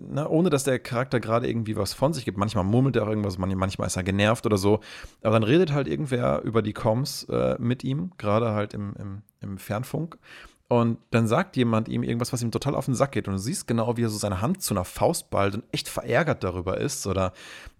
na, 0.00 0.22
ne, 0.22 0.28
ohne 0.28 0.50
dass 0.50 0.64
der 0.64 0.78
Charakter 0.78 1.20
gerade 1.20 1.48
irgendwie 1.48 1.76
was 1.76 1.92
von 1.92 2.12
sich 2.12 2.24
gibt. 2.24 2.38
Manchmal 2.38 2.64
murmelt 2.64 2.96
er 2.96 3.04
auch 3.04 3.08
irgendwas, 3.08 3.38
manchmal 3.38 3.86
ist 3.86 3.96
er 3.96 4.02
genervt 4.02 4.46
oder 4.46 4.58
so. 4.58 4.80
Aber 5.22 5.34
dann 5.34 5.42
redet 5.42 5.72
halt 5.72 5.88
irgendwer 5.88 6.42
über 6.42 6.62
die 6.62 6.72
Comms 6.72 7.24
äh, 7.24 7.56
mit 7.58 7.84
ihm, 7.84 8.12
gerade 8.18 8.50
halt 8.52 8.74
im, 8.74 8.94
im, 8.98 9.22
im 9.40 9.58
Fernfunk. 9.58 10.18
Und 10.70 10.98
dann 11.10 11.26
sagt 11.26 11.56
jemand 11.56 11.88
ihm 11.88 12.04
irgendwas, 12.04 12.32
was 12.32 12.42
ihm 12.42 12.52
total 12.52 12.76
auf 12.76 12.84
den 12.84 12.94
Sack 12.94 13.10
geht. 13.10 13.26
Und 13.26 13.34
du 13.34 13.40
siehst 13.40 13.66
genau, 13.66 13.96
wie 13.96 14.04
er 14.04 14.08
so 14.08 14.18
seine 14.18 14.40
Hand 14.40 14.62
zu 14.62 14.72
einer 14.72 14.84
Faust 14.84 15.28
ballt 15.28 15.56
und 15.56 15.64
echt 15.72 15.88
verärgert 15.88 16.44
darüber 16.44 16.78
ist. 16.78 17.08
Oder 17.08 17.32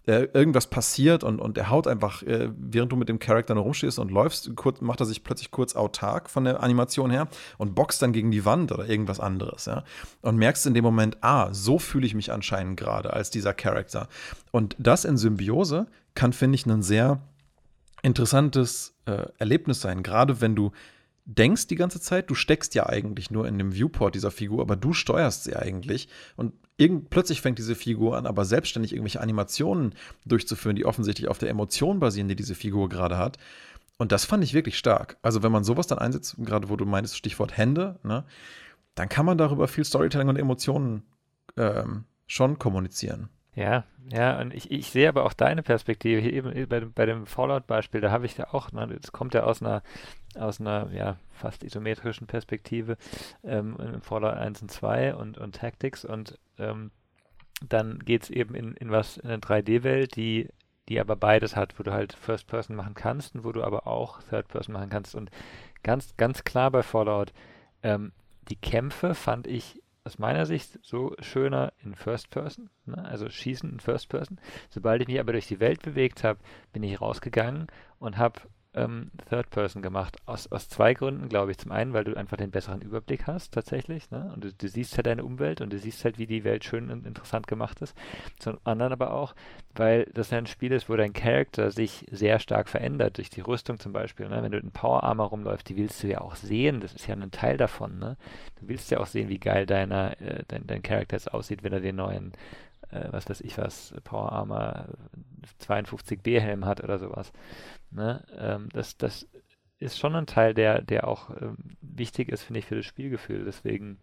äh, 0.07 0.27
irgendwas 0.33 0.67
passiert 0.67 1.23
und, 1.23 1.39
und 1.39 1.57
er 1.57 1.69
haut 1.69 1.87
einfach, 1.87 2.21
äh, 2.23 2.49
während 2.53 2.91
du 2.91 2.97
mit 2.97 3.07
dem 3.07 3.17
Charakter 3.17 3.55
nur 3.55 3.63
rumstehst 3.63 3.97
und 3.97 4.11
läufst, 4.11 4.53
kurz, 4.57 4.81
macht 4.81 4.99
er 4.99 5.05
sich 5.05 5.23
plötzlich 5.23 5.51
kurz 5.51 5.73
autark 5.73 6.29
von 6.29 6.43
der 6.43 6.61
Animation 6.61 7.11
her 7.11 7.29
und 7.57 7.75
boxt 7.75 8.01
dann 8.01 8.11
gegen 8.11 8.29
die 8.29 8.43
Wand 8.43 8.73
oder 8.73 8.89
irgendwas 8.89 9.21
anderes. 9.21 9.67
Ja? 9.67 9.85
Und 10.21 10.35
merkst 10.35 10.67
in 10.67 10.73
dem 10.73 10.83
Moment, 10.83 11.17
ah, 11.21 11.53
so 11.53 11.79
fühle 11.79 12.05
ich 12.05 12.13
mich 12.13 12.33
anscheinend 12.33 12.75
gerade 12.75 13.13
als 13.13 13.29
dieser 13.29 13.53
Charakter. 13.53 14.09
Und 14.51 14.75
das 14.79 15.05
in 15.05 15.15
Symbiose 15.15 15.87
kann, 16.13 16.33
finde 16.33 16.55
ich, 16.55 16.65
ein 16.65 16.81
sehr 16.81 17.21
interessantes 18.01 18.95
äh, 19.05 19.27
Erlebnis 19.37 19.79
sein, 19.79 20.03
gerade 20.03 20.41
wenn 20.41 20.57
du 20.57 20.73
denkst 21.25 21.67
die 21.67 21.75
ganze 21.75 22.01
Zeit, 22.01 22.29
du 22.29 22.35
steckst 22.35 22.75
ja 22.75 22.87
eigentlich 22.87 23.31
nur 23.31 23.47
in 23.47 23.57
dem 23.57 23.73
Viewport 23.73 24.15
dieser 24.15 24.31
Figur, 24.31 24.61
aber 24.61 24.75
du 24.75 24.93
steuerst 24.93 25.43
sie 25.43 25.55
eigentlich. 25.55 26.07
Und 26.35 26.53
irgend, 26.77 27.09
plötzlich 27.09 27.41
fängt 27.41 27.59
diese 27.59 27.75
Figur 27.75 28.17
an, 28.17 28.25
aber 28.25 28.45
selbstständig 28.45 28.93
irgendwelche 28.93 29.21
Animationen 29.21 29.93
durchzuführen, 30.25 30.75
die 30.75 30.85
offensichtlich 30.85 31.27
auf 31.27 31.37
der 31.37 31.49
Emotion 31.49 31.99
basieren, 31.99 32.27
die 32.27 32.35
diese 32.35 32.55
Figur 32.55 32.89
gerade 32.89 33.17
hat. 33.17 33.37
Und 33.97 34.11
das 34.11 34.25
fand 34.25 34.43
ich 34.43 34.53
wirklich 34.53 34.77
stark. 34.77 35.17
Also, 35.21 35.43
wenn 35.43 35.51
man 35.51 35.63
sowas 35.63 35.85
dann 35.85 35.99
einsetzt, 35.99 36.35
gerade 36.39 36.69
wo 36.69 36.75
du 36.75 36.85
meinst, 36.85 37.15
Stichwort 37.15 37.55
Hände, 37.55 37.99
ne, 38.03 38.25
dann 38.95 39.09
kann 39.09 39.25
man 39.25 39.37
darüber 39.37 39.67
viel 39.67 39.85
Storytelling 39.85 40.27
und 40.27 40.37
Emotionen 40.37 41.03
ähm, 41.55 42.05
schon 42.25 42.57
kommunizieren. 42.57 43.29
Ja, 43.53 43.83
ja, 44.09 44.39
und 44.39 44.53
ich, 44.53 44.71
ich 44.71 44.89
sehe 44.89 45.09
aber 45.09 45.25
auch 45.25 45.33
deine 45.33 45.61
Perspektive 45.61 46.21
hier 46.21 46.33
eben 46.33 46.67
bei, 46.67 46.79
bei 46.79 47.05
dem 47.05 47.25
Fallout-Beispiel, 47.25 47.99
da 48.01 48.09
habe 48.09 48.25
ich 48.25 48.37
ja 48.37 48.53
auch, 48.53 48.71
ne, 48.71 48.87
das 48.87 49.11
kommt 49.11 49.33
ja 49.33 49.43
aus 49.43 49.61
einer, 49.61 49.83
aus 50.35 50.59
einer 50.59 50.89
ja, 50.93 51.17
fast 51.31 51.63
isometrischen 51.63 52.27
Perspektive 52.27 52.97
ähm, 53.43 53.77
in 53.79 54.01
Fallout 54.01 54.35
1 54.35 54.61
und 54.61 54.71
2 54.71 55.15
und, 55.15 55.37
und 55.37 55.55
Tactics 55.55 56.05
und 56.05 56.37
ähm, 56.57 56.91
dann 57.67 57.99
geht 57.99 58.23
es 58.23 58.29
eben 58.29 58.55
in, 58.55 58.73
in 58.73 58.91
was, 58.91 59.17
in 59.17 59.29
eine 59.29 59.39
3D-Welt, 59.39 60.15
die, 60.15 60.49
die 60.89 60.99
aber 60.99 61.15
beides 61.15 61.55
hat, 61.55 61.77
wo 61.77 61.83
du 61.83 61.91
halt 61.91 62.13
First 62.13 62.47
Person 62.47 62.75
machen 62.75 62.95
kannst 62.95 63.35
und 63.35 63.43
wo 63.43 63.51
du 63.51 63.63
aber 63.63 63.87
auch 63.87 64.21
Third 64.23 64.47
Person 64.47 64.73
machen 64.73 64.89
kannst. 64.89 65.15
Und 65.15 65.29
ganz, 65.83 66.15
ganz 66.17 66.43
klar 66.43 66.71
bei 66.71 66.81
Fallout, 66.81 67.33
ähm, 67.83 68.11
die 68.49 68.55
Kämpfe 68.55 69.13
fand 69.13 69.47
ich 69.47 69.81
aus 70.03 70.17
meiner 70.17 70.47
Sicht 70.47 70.79
so 70.81 71.15
schöner 71.19 71.73
in 71.83 71.93
First 71.93 72.31
Person, 72.31 72.71
ne? 72.85 73.05
also 73.05 73.29
Schießen 73.29 73.69
in 73.69 73.79
First 73.79 74.09
Person. 74.09 74.39
Sobald 74.69 75.01
ich 75.01 75.07
mich 75.07 75.19
aber 75.19 75.33
durch 75.33 75.47
die 75.47 75.59
Welt 75.59 75.83
bewegt 75.83 76.23
habe, 76.23 76.39
bin 76.73 76.81
ich 76.81 76.99
rausgegangen 76.99 77.67
und 77.99 78.17
habe 78.17 78.41
ähm, 78.73 79.11
Third 79.29 79.49
Person 79.49 79.81
gemacht. 79.81 80.17
Aus, 80.25 80.51
aus 80.51 80.69
zwei 80.69 80.93
Gründen, 80.93 81.27
glaube 81.27 81.51
ich. 81.51 81.57
Zum 81.57 81.71
einen, 81.71 81.93
weil 81.93 82.03
du 82.03 82.15
einfach 82.15 82.37
den 82.37 82.51
besseren 82.51 82.81
Überblick 82.81 83.27
hast, 83.27 83.53
tatsächlich. 83.53 84.09
Ne? 84.11 84.31
Und 84.33 84.43
du, 84.43 84.53
du, 84.53 84.67
siehst 84.67 84.95
halt 84.95 85.07
deine 85.07 85.25
Umwelt 85.25 85.61
und 85.61 85.73
du 85.73 85.77
siehst 85.77 86.05
halt, 86.05 86.17
wie 86.17 86.27
die 86.27 86.43
Welt 86.43 86.63
schön 86.63 86.89
und 86.89 87.05
interessant 87.05 87.47
gemacht 87.47 87.81
ist. 87.81 87.95
Zum 88.39 88.59
anderen 88.63 88.93
aber 88.93 89.13
auch, 89.13 89.35
weil 89.75 90.05
das 90.13 90.29
ja 90.29 90.37
ein 90.37 90.47
Spiel 90.47 90.71
ist, 90.71 90.89
wo 90.89 90.95
dein 90.95 91.13
Charakter 91.13 91.71
sich 91.71 92.05
sehr 92.11 92.39
stark 92.39 92.69
verändert, 92.69 93.17
durch 93.17 93.29
die 93.29 93.41
Rüstung 93.41 93.79
zum 93.79 93.91
Beispiel. 93.91 94.29
Ne? 94.29 94.41
Wenn 94.41 94.51
du 94.51 94.59
in 94.59 94.71
Power 94.71 95.03
Armor 95.03 95.27
rumläufst, 95.27 95.67
die 95.67 95.77
willst 95.77 96.01
du 96.03 96.07
ja 96.07 96.21
auch 96.21 96.35
sehen. 96.35 96.79
Das 96.79 96.93
ist 96.93 97.07
ja 97.07 97.15
ein 97.15 97.31
Teil 97.31 97.57
davon. 97.57 97.99
Ne? 97.99 98.17
Du 98.59 98.69
willst 98.69 98.89
ja 98.91 98.99
auch 98.99 99.07
sehen, 99.07 99.27
wie 99.29 99.39
geil 99.39 99.65
deiner, 99.65 100.19
äh, 100.21 100.43
dein, 100.47 100.65
dein 100.65 100.81
Charakter 100.81 101.17
jetzt 101.17 101.33
aussieht, 101.33 101.63
wenn 101.63 101.73
er 101.73 101.81
den 101.81 101.97
neuen 101.97 102.31
äh, 102.89 103.07
was 103.11 103.29
weiß 103.29 103.41
ich 103.41 103.57
was, 103.57 103.93
Power 104.03 104.31
Armor 104.31 104.87
52B 105.59 106.39
Helm 106.39 106.65
hat 106.65 106.83
oder 106.83 106.99
sowas. 106.99 107.31
Ne? 107.91 108.23
Ähm, 108.37 108.69
das, 108.73 108.97
das 108.97 109.27
ist 109.79 109.97
schon 109.97 110.15
ein 110.15 110.27
Teil, 110.27 110.53
der, 110.53 110.81
der 110.81 111.07
auch 111.07 111.29
ähm, 111.41 111.57
wichtig 111.81 112.29
ist, 112.29 112.43
finde 112.43 112.59
ich, 112.59 112.65
für 112.65 112.75
das 112.75 112.85
Spielgefühl. 112.85 113.45
Deswegen, 113.45 113.99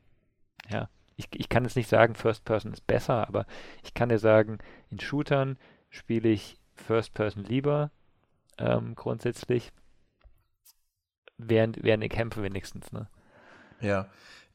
ja, 0.70 0.88
ich, 1.16 1.28
ich 1.32 1.48
kann 1.48 1.64
jetzt 1.64 1.76
nicht 1.76 1.88
sagen, 1.88 2.14
First 2.14 2.44
Person 2.44 2.72
ist 2.72 2.86
besser, 2.86 3.26
aber 3.28 3.46
ich 3.84 3.94
kann 3.94 4.08
dir 4.08 4.18
sagen, 4.18 4.58
in 4.90 5.00
Shootern 5.00 5.58
spiele 5.90 6.28
ich 6.28 6.58
First 6.74 7.14
Person 7.14 7.44
lieber, 7.44 7.90
ähm, 8.58 8.94
grundsätzlich, 8.94 9.72
während, 11.36 11.82
während 11.82 12.04
ich 12.04 12.10
kämpfe 12.10 12.42
wenigstens, 12.42 12.92
ne? 12.92 13.08
Ja. 13.80 14.08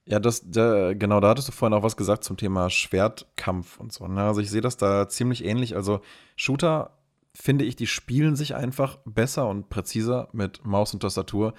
Ja, 0.06 0.20
das, 0.20 0.50
da, 0.50 0.94
genau, 0.94 1.22
da 1.22 1.30
hattest 1.30 1.48
du 1.48 1.52
vorhin 1.54 1.78
auch 1.78 1.84
was 1.84 1.96
gesagt 1.96 2.26
zum 2.26 2.36
Thema 2.36 2.70
Schwertkampf 2.70 3.80
und 3.80 3.94
so. 3.94 4.08
Ne? 4.08 4.22
Also 4.22 4.42
ich 4.42 4.50
sehe 4.50 4.62
das 4.62 4.76
da 4.76 5.08
ziemlich 5.08 5.46
ähnlich. 5.46 5.76
Also 5.76 6.02
Shooter 6.36 6.98
finde 7.34 7.64
ich, 7.66 7.76
die 7.76 7.88
spielen 7.88 8.36
sich 8.36 8.56
einfach 8.56 8.98
besser 9.06 9.48
und 9.48 9.70
präziser 9.70 10.28
mit 10.34 10.66
Maus 10.66 10.94
und 10.94 11.00
Tastatur. 11.00 11.54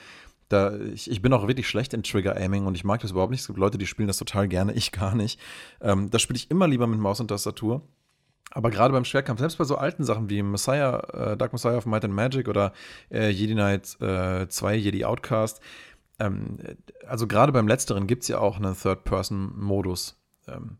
Da, 0.50 0.76
ich, 0.76 1.10
ich 1.10 1.22
bin 1.22 1.32
auch 1.32 1.48
wirklich 1.48 1.68
schlecht 1.68 1.94
in 1.94 2.02
Trigger-Aiming 2.02 2.66
und 2.66 2.74
ich 2.74 2.84
mag 2.84 3.00
das 3.00 3.12
überhaupt 3.12 3.30
nicht. 3.30 3.40
Es 3.40 3.46
gibt 3.46 3.58
Leute, 3.58 3.78
die 3.78 3.86
spielen 3.86 4.08
das 4.08 4.18
total 4.18 4.46
gerne, 4.46 4.72
ich 4.74 4.92
gar 4.92 5.14
nicht. 5.14 5.40
Ähm, 5.80 6.10
da 6.10 6.18
spiele 6.18 6.36
ich 6.36 6.50
immer 6.50 6.68
lieber 6.68 6.86
mit 6.86 7.00
Maus 7.00 7.20
und 7.20 7.28
Tastatur. 7.28 7.82
Aber 8.50 8.70
gerade 8.70 8.92
beim 8.92 9.04
Schwertkampf, 9.04 9.40
selbst 9.40 9.58
bei 9.58 9.64
so 9.64 9.76
alten 9.76 10.04
Sachen 10.04 10.30
wie 10.30 10.42
Messiah, 10.42 11.32
äh, 11.32 11.36
Dark 11.36 11.52
Messiah 11.52 11.76
of 11.76 11.86
Might 11.86 12.04
and 12.04 12.14
Magic 12.14 12.46
oder 12.46 12.72
äh, 13.10 13.30
Jedi 13.30 13.54
Knight 13.54 14.00
äh, 14.00 14.46
2, 14.46 14.76
Jedi 14.76 15.04
Outcast, 15.04 15.60
ähm, 16.18 16.58
also 17.06 17.26
gerade 17.26 17.52
beim 17.52 17.68
Letzteren 17.68 18.06
gibt 18.06 18.22
es 18.22 18.28
ja 18.28 18.38
auch 18.38 18.56
einen 18.56 18.76
Third-Person-Modus. 18.76 20.16
Ähm, 20.46 20.78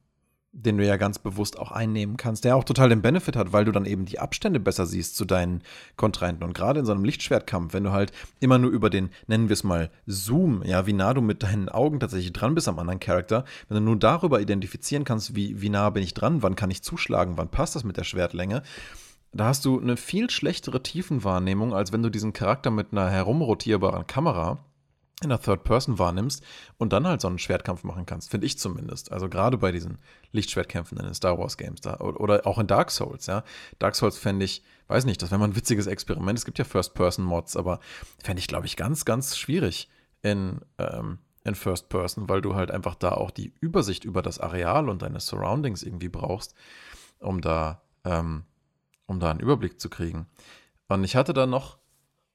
den 0.57 0.79
du 0.79 0.87
ja 0.87 0.97
ganz 0.97 1.19
bewusst 1.19 1.59
auch 1.59 1.73
einnehmen 1.73 2.17
kannst, 2.17 2.45
der 2.45 2.55
auch 2.55 2.63
total 2.63 2.89
den 2.89 3.03
Benefit 3.03 3.35
hat, 3.35 3.53
weil 3.53 3.65
du 3.65 3.73
dann 3.73 3.87
eben 3.87 4.05
die 4.05 4.21
Abstände 4.21 4.61
besser 4.61 4.87
siehst 4.87 5.17
zu 5.17 5.25
deinen 5.25 5.63
Kontrahenten. 5.97 6.45
Und 6.45 6.55
gerade 6.55 6.81
in 6.81 6.87
so 6.87 6.93
einem 6.93 7.05
Lichtschwertkampf, 7.05 7.75
wenn 7.75 7.83
du 7.83 7.91
halt 7.91 8.13
immer 8.39 8.59
nur 8.59 8.71
über 8.71 8.89
den, 8.89 9.11
nennen 9.27 9.49
wir 9.49 9.55
es 9.55 9.65
mal, 9.65 9.91
Zoom, 10.07 10.63
ja, 10.65 10.87
wie 10.87 10.93
nah 10.93 11.13
du 11.13 11.21
mit 11.21 11.43
deinen 11.43 11.69
Augen 11.69 11.99
tatsächlich 11.99 12.33
dran 12.33 12.55
bist 12.55 12.69
am 12.69 12.79
anderen 12.79 13.01
Charakter, 13.01 13.45
wenn 13.69 13.79
du 13.79 13.83
nur 13.83 13.99
darüber 13.99 14.41
identifizieren 14.41 15.05
kannst, 15.05 15.35
wie, 15.35 15.61
wie 15.61 15.71
nah 15.71 15.91
bin 15.91 16.05
ich 16.05 16.15
dran, 16.15 16.43
wann 16.43 16.55
kann 16.55 16.71
ich 16.71 16.85
zuschlagen, 16.85 17.37
wann 17.37 17.49
passt 17.49 17.75
das 17.75 17.83
mit 17.83 17.97
der 17.97 18.05
Schwertlänge, 18.05 18.63
da 19.33 19.47
hast 19.47 19.65
du 19.65 19.81
eine 19.81 19.97
viel 19.97 20.31
schlechtere 20.31 20.85
Tiefenwahrnehmung, 20.85 21.75
als 21.75 21.93
wenn 21.93 22.05
du 22.05 22.11
diesen 22.11 22.33
Charakter 22.33 22.71
mit 22.71 22.93
einer 22.93 23.11
herumrotierbaren 23.11 24.07
Kamera 24.07 24.65
in 25.23 25.29
der 25.29 25.41
Third 25.41 25.65
Person 25.65 25.99
wahrnimmst 25.99 26.45
und 26.77 26.93
dann 26.93 27.07
halt 27.07 27.21
so 27.21 27.29
einen 27.29 27.39
Schwertkampf 27.39 27.85
machen 27.85 28.05
kannst, 28.05 28.31
finde 28.31 28.47
ich 28.47 28.59
zumindest. 28.59 29.13
Also 29.13 29.29
gerade 29.29 29.59
bei 29.59 29.71
diesen 29.71 29.99
Lichtschwertkämpfen 30.33 30.99
in 30.99 31.05
den 31.05 31.15
Star 31.15 31.39
Wars 31.39 31.57
Games 31.57 31.81
da 31.81 31.99
oder 31.99 32.47
auch 32.47 32.59
in 32.59 32.67
Dark 32.67 32.91
Souls, 32.91 33.27
ja. 33.27 33.45
Dark 33.79 33.95
Souls 33.95 34.19
fände 34.19 34.45
ich, 34.45 34.65
weiß 34.89 35.05
nicht, 35.05 35.23
das 35.23 35.31
wäre 35.31 35.39
mal 35.39 35.47
ein 35.47 35.57
witziges 35.57 35.87
Experiment. 35.87 36.39
Es 36.39 36.45
gibt 36.45 36.59
ja 36.59 36.65
First 36.65 36.95
Person 36.95 37.25
Mods, 37.25 37.57
aber 37.57 37.81
fände 38.23 38.41
ich, 38.41 38.49
glaube 38.49 38.67
ich, 38.67 38.77
ganz, 38.77 39.05
ganz 39.05 39.37
schwierig 39.37 39.89
in, 40.23 40.61
ähm, 40.79 41.19
in 41.45 41.55
First 41.55 41.89
Person, 41.91 42.29
weil 42.29 42.41
du 42.41 42.55
halt 42.55 42.71
einfach 42.71 42.97
da 42.97 43.13
auch 43.13 43.31
die 43.31 43.53
Übersicht 43.61 44.05
über 44.05 44.21
das 44.21 44.41
Areal 44.41 44.89
und 44.89 45.03
deine 45.03 45.21
Surroundings 45.21 45.83
irgendwie 45.83 46.09
brauchst, 46.09 46.55
um 47.21 47.41
da, 47.41 47.83
ähm, 48.05 48.45
um 49.07 49.21
da 49.21 49.31
einen 49.31 49.41
Überblick 49.41 49.81
zu 49.81 49.89
kriegen. 49.89 50.27
Und 50.89 51.05
ich 51.05 51.15
hatte 51.15 51.35
da 51.35 51.47
noch 51.47 51.79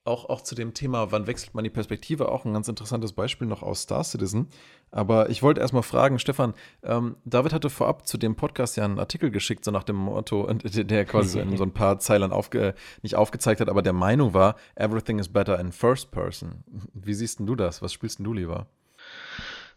auch, 0.09 0.27
auch 0.27 0.41
zu 0.41 0.55
dem 0.55 0.73
Thema, 0.73 1.11
wann 1.11 1.27
wechselt 1.27 1.53
man 1.53 1.63
die 1.63 1.69
Perspektive, 1.69 2.29
auch 2.29 2.43
ein 2.43 2.53
ganz 2.53 2.67
interessantes 2.67 3.13
Beispiel 3.13 3.47
noch 3.47 3.63
aus 3.63 3.83
Star 3.83 4.03
Citizen. 4.03 4.49
Aber 4.91 5.29
ich 5.29 5.43
wollte 5.43 5.61
erstmal 5.61 5.83
fragen, 5.83 6.19
Stefan, 6.19 6.53
ähm, 6.83 7.15
David 7.23 7.53
hatte 7.53 7.69
vorab 7.69 8.07
zu 8.07 8.17
dem 8.17 8.35
Podcast 8.35 8.75
ja 8.75 8.85
einen 8.85 8.99
Artikel 8.99 9.29
geschickt, 9.29 9.63
so 9.63 9.71
nach 9.71 9.83
dem 9.83 9.95
Motto, 9.95 10.51
der 10.63 11.05
quasi 11.05 11.39
in 11.39 11.55
so 11.55 11.63
ein 11.63 11.73
paar 11.73 11.99
Zeilen 11.99 12.31
aufge, 12.31 12.73
nicht 13.03 13.15
aufgezeigt 13.15 13.61
hat, 13.61 13.69
aber 13.69 13.81
der 13.81 13.93
Meinung 13.93 14.33
war, 14.33 14.55
everything 14.75 15.19
is 15.19 15.29
better 15.29 15.59
in 15.59 15.71
first 15.71 16.11
person. 16.11 16.63
Wie 16.93 17.13
siehst 17.13 17.39
du 17.39 17.55
das? 17.55 17.81
Was 17.81 17.93
spielst 17.93 18.19
du 18.19 18.33
lieber? 18.33 18.67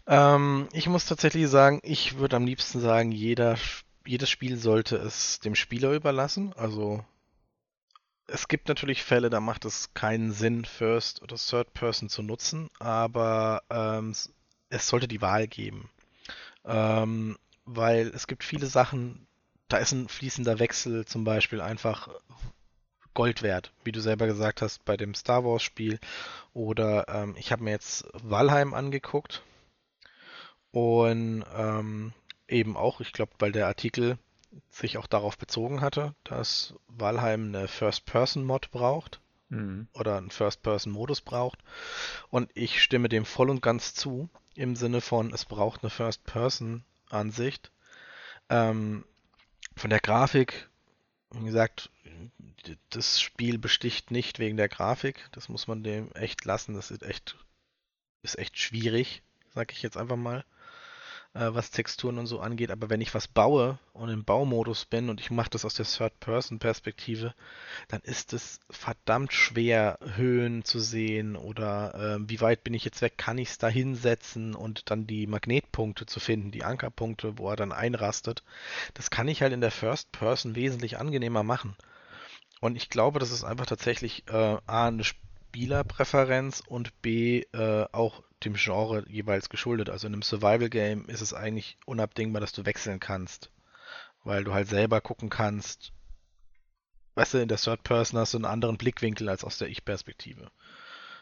Ähm, 0.06 0.66
ich 0.72 0.88
muss 0.88 1.06
tatsächlich 1.06 1.48
sagen, 1.48 1.78
ich 1.82 2.18
würde 2.18 2.36
am 2.36 2.46
liebsten 2.46 2.80
sagen, 2.80 3.12
jeder, 3.12 3.56
jedes 4.06 4.30
Spiel 4.30 4.56
sollte 4.56 4.96
es 4.96 5.40
dem 5.40 5.54
Spieler 5.54 5.92
überlassen. 5.92 6.52
Also 6.56 7.04
es 8.32 8.48
gibt 8.48 8.68
natürlich 8.68 9.02
Fälle, 9.02 9.28
da 9.28 9.40
macht 9.40 9.66
es 9.66 9.92
keinen 9.92 10.32
Sinn, 10.32 10.64
First 10.64 11.20
oder 11.22 11.36
Third 11.36 11.74
Person 11.74 12.08
zu 12.08 12.22
nutzen, 12.22 12.70
aber 12.78 13.62
ähm, 13.68 14.14
es 14.70 14.88
sollte 14.88 15.06
die 15.06 15.20
Wahl 15.20 15.46
geben. 15.46 15.90
Ähm, 16.64 17.36
weil 17.66 18.08
es 18.08 18.26
gibt 18.26 18.42
viele 18.42 18.66
Sachen, 18.66 19.26
da 19.68 19.76
ist 19.76 19.92
ein 19.92 20.08
fließender 20.08 20.58
Wechsel 20.58 21.04
zum 21.04 21.24
Beispiel 21.24 21.60
einfach 21.60 22.08
Gold 23.12 23.42
wert, 23.42 23.72
wie 23.84 23.92
du 23.92 24.00
selber 24.00 24.26
gesagt 24.26 24.62
hast 24.62 24.82
bei 24.86 24.96
dem 24.96 25.14
Star 25.14 25.44
Wars 25.44 25.62
Spiel. 25.62 26.00
Oder 26.54 27.06
ähm, 27.08 27.34
ich 27.38 27.52
habe 27.52 27.62
mir 27.62 27.72
jetzt 27.72 28.06
Valheim 28.14 28.72
angeguckt 28.72 29.42
und 30.70 31.44
ähm, 31.54 32.14
eben 32.48 32.78
auch, 32.78 33.02
ich 33.02 33.12
glaube, 33.12 33.32
weil 33.38 33.52
der 33.52 33.66
Artikel 33.66 34.16
sich 34.70 34.98
auch 34.98 35.06
darauf 35.06 35.38
bezogen 35.38 35.80
hatte, 35.80 36.14
dass 36.24 36.74
Valheim 36.88 37.48
eine 37.48 37.68
First-Person-Mod 37.68 38.70
braucht 38.70 39.20
mhm. 39.48 39.88
oder 39.92 40.16
einen 40.16 40.30
First-Person-Modus 40.30 41.20
braucht. 41.20 41.58
Und 42.30 42.50
ich 42.54 42.82
stimme 42.82 43.08
dem 43.08 43.24
voll 43.24 43.50
und 43.50 43.62
ganz 43.62 43.94
zu, 43.94 44.28
im 44.54 44.76
Sinne 44.76 45.00
von, 45.00 45.32
es 45.32 45.44
braucht 45.44 45.82
eine 45.82 45.90
First-Person-Ansicht. 45.90 47.70
Ähm, 48.48 49.04
von 49.76 49.90
der 49.90 50.00
Grafik, 50.00 50.68
wie 51.30 51.44
gesagt, 51.44 51.90
das 52.90 53.20
Spiel 53.20 53.58
besticht 53.58 54.10
nicht 54.10 54.38
wegen 54.38 54.56
der 54.56 54.68
Grafik. 54.68 55.28
Das 55.32 55.48
muss 55.48 55.66
man 55.66 55.82
dem 55.82 56.12
echt 56.12 56.44
lassen. 56.44 56.74
Das 56.74 56.90
ist 56.90 57.02
echt, 57.02 57.36
ist 58.22 58.38
echt 58.38 58.58
schwierig, 58.58 59.22
sag 59.54 59.72
ich 59.72 59.82
jetzt 59.82 59.96
einfach 59.96 60.16
mal 60.16 60.44
äh, 61.34 61.48
was 61.52 61.70
Texturen 61.70 62.18
und 62.18 62.26
so 62.26 62.40
angeht. 62.40 62.70
Aber 62.70 62.90
wenn 62.90 63.00
ich 63.00 63.14
was 63.14 63.28
baue 63.28 63.78
und 63.92 64.08
im 64.08 64.24
Baumodus 64.24 64.84
bin 64.84 65.08
und 65.08 65.20
ich 65.20 65.30
mache 65.30 65.50
das 65.50 65.64
aus 65.64 65.74
der 65.74 65.86
Third-Person-Perspektive, 65.86 67.34
dann 67.88 68.00
ist 68.02 68.32
es 68.32 68.60
verdammt 68.70 69.32
schwer, 69.32 69.98
Höhen 70.14 70.64
zu 70.64 70.80
sehen 70.80 71.36
oder 71.36 71.94
äh, 71.94 72.28
wie 72.28 72.40
weit 72.40 72.64
bin 72.64 72.74
ich 72.74 72.84
jetzt 72.84 73.02
weg, 73.02 73.16
kann 73.16 73.38
ich 73.38 73.50
es 73.50 73.58
da 73.58 73.68
hinsetzen 73.68 74.54
und 74.54 74.90
dann 74.90 75.06
die 75.06 75.26
Magnetpunkte 75.26 76.06
zu 76.06 76.20
finden, 76.20 76.50
die 76.50 76.64
Ankerpunkte, 76.64 77.38
wo 77.38 77.50
er 77.50 77.56
dann 77.56 77.72
einrastet. 77.72 78.42
Das 78.94 79.10
kann 79.10 79.28
ich 79.28 79.42
halt 79.42 79.52
in 79.52 79.60
der 79.60 79.70
First-Person 79.70 80.54
wesentlich 80.54 80.98
angenehmer 80.98 81.42
machen. 81.42 81.76
Und 82.60 82.76
ich 82.76 82.90
glaube, 82.90 83.18
das 83.18 83.32
ist 83.32 83.42
einfach 83.42 83.66
tatsächlich 83.66 84.24
äh, 84.28 84.56
A, 84.66 84.86
eine 84.86 85.02
Spielerpräferenz 85.52 86.62
und 86.66 87.02
B, 87.02 87.42
äh, 87.52 87.86
auch 87.92 88.22
dem 88.42 88.54
Genre 88.54 89.04
jeweils 89.06 89.50
geschuldet. 89.50 89.90
Also 89.90 90.06
in 90.06 90.14
einem 90.14 90.22
Survival-Game 90.22 91.04
ist 91.10 91.20
es 91.20 91.34
eigentlich 91.34 91.76
unabdingbar, 91.84 92.40
dass 92.40 92.52
du 92.52 92.64
wechseln 92.64 93.00
kannst, 93.00 93.50
weil 94.24 94.44
du 94.44 94.54
halt 94.54 94.68
selber 94.68 95.02
gucken 95.02 95.28
kannst. 95.28 95.92
Weißt 97.16 97.34
du, 97.34 97.38
in 97.38 97.48
der 97.48 97.58
Third 97.58 97.82
Person 97.82 98.18
hast 98.18 98.32
du 98.32 98.38
einen 98.38 98.46
anderen 98.46 98.78
Blickwinkel 98.78 99.28
als 99.28 99.44
aus 99.44 99.58
der 99.58 99.68
Ich-Perspektive. 99.68 100.50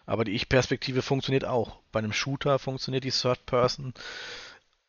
Aber 0.06 0.22
die 0.22 0.32
Ich-Perspektive 0.32 1.02
funktioniert 1.02 1.44
auch. 1.44 1.80
Bei 1.90 1.98
einem 1.98 2.12
Shooter 2.12 2.60
funktioniert 2.60 3.02
die 3.02 3.10
Third 3.10 3.44
Person, 3.46 3.94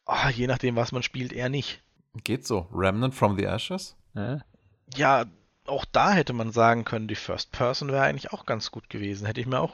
oh, 0.06 0.30
je 0.32 0.46
nachdem, 0.46 0.76
was 0.76 0.92
man 0.92 1.02
spielt, 1.02 1.34
eher 1.34 1.50
nicht. 1.50 1.82
Geht 2.24 2.46
so. 2.46 2.68
Remnant 2.72 3.16
from 3.16 3.40
the 3.40 3.46
Ashes? 3.46 3.96
Ja, 4.14 4.42
ja 4.96 5.26
auch 5.72 5.86
da 5.86 6.12
hätte 6.12 6.34
man 6.34 6.52
sagen 6.52 6.86
können, 6.86 7.08
die 7.08 7.16
First 7.16 7.52
Person 7.52 7.92
wäre 7.92 8.04
eigentlich 8.04 8.32
auch 8.32 8.46
ganz 8.46 8.72
gut 8.72 8.90
gewesen. 8.90 9.26
Hätte 9.26 9.42
ich 9.42 9.48
mir 9.48 9.60
auch 9.60 9.74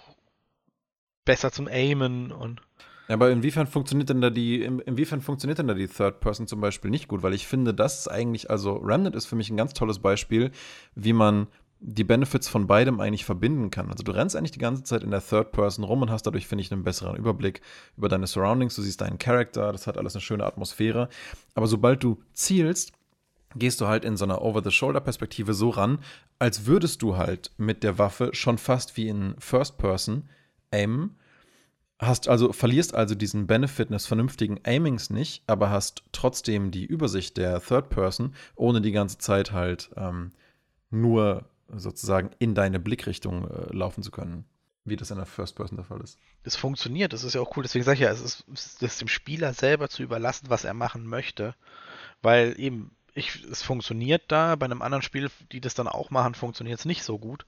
besser 1.26 1.52
zum 1.52 1.68
Aimen 1.68 2.32
und. 2.32 2.62
Ja, 3.10 3.16
aber 3.16 3.32
inwiefern 3.32 3.68
funktioniert 3.68 4.10
denn 4.10 4.22
da 4.22 4.30
die, 4.30 4.64
inwiefern 4.64 5.22
funktioniert 5.22 5.60
denn 5.60 5.68
da 5.68 5.74
die 5.74 5.88
Third 5.88 6.20
Person 6.20 6.48
zum 6.48 6.60
Beispiel 6.60 6.92
nicht 6.92 7.08
gut? 7.08 7.24
Weil 7.24 7.34
ich 7.34 7.48
finde, 7.48 7.74
das 7.74 8.00
ist 8.00 8.08
eigentlich, 8.10 8.50
also 8.50 8.76
Remnant 8.78 9.16
ist 9.16 9.28
für 9.28 9.36
mich 9.36 9.50
ein 9.50 9.58
ganz 9.58 9.74
tolles 9.74 10.00
Beispiel, 10.00 10.52
wie 10.96 11.14
man 11.14 11.48
die 11.80 12.04
Benefits 12.04 12.48
von 12.48 12.68
beidem 12.68 13.00
eigentlich 13.00 13.24
verbinden 13.24 13.70
kann. 13.70 13.90
Also 13.90 14.04
du 14.04 14.12
rennst 14.12 14.36
eigentlich 14.36 14.52
die 14.52 14.60
ganze 14.60 14.84
Zeit 14.84 15.04
in 15.04 15.12
der 15.12 15.26
Third 15.26 15.52
Person 15.52 15.86
rum 15.86 16.02
und 16.02 16.10
hast 16.10 16.24
dadurch, 16.24 16.48
finde 16.48 16.64
ich, 16.64 16.72
einen 16.72 16.84
besseren 16.84 17.16
Überblick 17.16 17.62
über 17.96 18.10
deine 18.10 18.28
Surroundings. 18.28 18.76
Du 18.76 18.82
siehst 18.82 19.02
deinen 19.02 19.20
Charakter, 19.20 19.72
das 19.72 19.88
hat 19.88 19.98
alles 19.98 20.16
eine 20.16 20.22
schöne 20.22 20.46
Atmosphäre. 20.46 21.08
Aber 21.54 21.68
sobald 21.68 22.04
du 22.04 22.22
zielst, 22.34 22.94
gehst 23.56 23.82
du 23.82 23.88
halt 23.88 24.06
in 24.06 24.18
so 24.18 24.26
einer 24.26 24.42
Over-the-Shoulder-Perspektive 24.42 25.54
so 25.54 25.70
ran, 25.70 26.00
als 26.40 26.66
würdest 26.66 27.02
du 27.02 27.18
halt 27.18 27.52
mit 27.58 27.84
der 27.84 27.98
Waffe 27.98 28.32
schon 28.34 28.58
fast 28.58 28.98
wie 28.98 29.08
in 29.08 29.36
First 29.40 29.78
Person 29.78 30.30
aimen. 30.72 31.18
Hast 32.00 32.28
also, 32.28 32.54
verlierst 32.54 32.94
also 32.94 33.16
diesen 33.16 33.48
Benefit 33.48 33.90
eines 33.90 34.06
vernünftigen 34.06 34.60
Aimings 34.64 35.10
nicht, 35.10 35.44
aber 35.48 35.72
hast 35.72 36.04
trotzdem 36.12 36.70
die 36.70 36.86
Übersicht 36.86 37.38
der 37.38 37.60
Third 37.60 37.90
Person, 37.90 38.36
ohne 38.56 38.82
die 38.82 38.92
ganze 38.92 39.18
Zeit 39.18 39.52
halt 39.52 39.90
ähm, 39.96 40.32
nur 40.92 41.46
sozusagen 41.70 42.30
in 42.38 42.54
deine 42.54 42.80
Blickrichtung 42.80 43.50
äh, 43.50 43.76
laufen 43.76 44.04
zu 44.04 44.12
können 44.12 44.46
wie 44.88 44.96
das 44.96 45.12
in 45.12 45.18
der 45.18 45.26
First 45.26 45.56
Person 45.56 45.78
der 45.78 45.86
Fall 45.86 46.02
ist. 46.02 46.18
Das 46.44 46.56
funktioniert, 46.56 47.14
das 47.14 47.24
ist 47.24 47.36
ja 47.36 47.42
auch 47.42 47.56
cool. 47.58 47.64
Deswegen 47.64 47.84
sage 47.84 47.96
ich 47.96 48.02
ja, 48.02 48.10
es 48.10 48.22
ist, 48.22 48.46
es 48.54 48.82
ist 48.82 49.02
dem 49.02 49.08
Spieler 49.08 49.54
selber 49.54 49.90
zu 49.90 50.02
überlassen, 50.02 50.50
was 50.50 50.64
er 50.64 50.74
machen 50.74 51.06
möchte. 51.06 51.56
Weil 52.22 52.56
eben, 52.58 52.92
ich, 53.18 53.44
es 53.46 53.64
funktioniert 53.64 54.24
da. 54.28 54.56
Bei 54.56 54.66
einem 54.66 54.82
anderen 54.82 55.02
Spiel, 55.02 55.30
die 55.52 55.60
das 55.60 55.74
dann 55.74 55.88
auch 55.88 56.12
machen, 56.12 56.36
funktioniert 56.36 56.80
es 56.80 56.86
nicht 56.86 57.04
so 57.04 57.18
gut. 57.18 57.46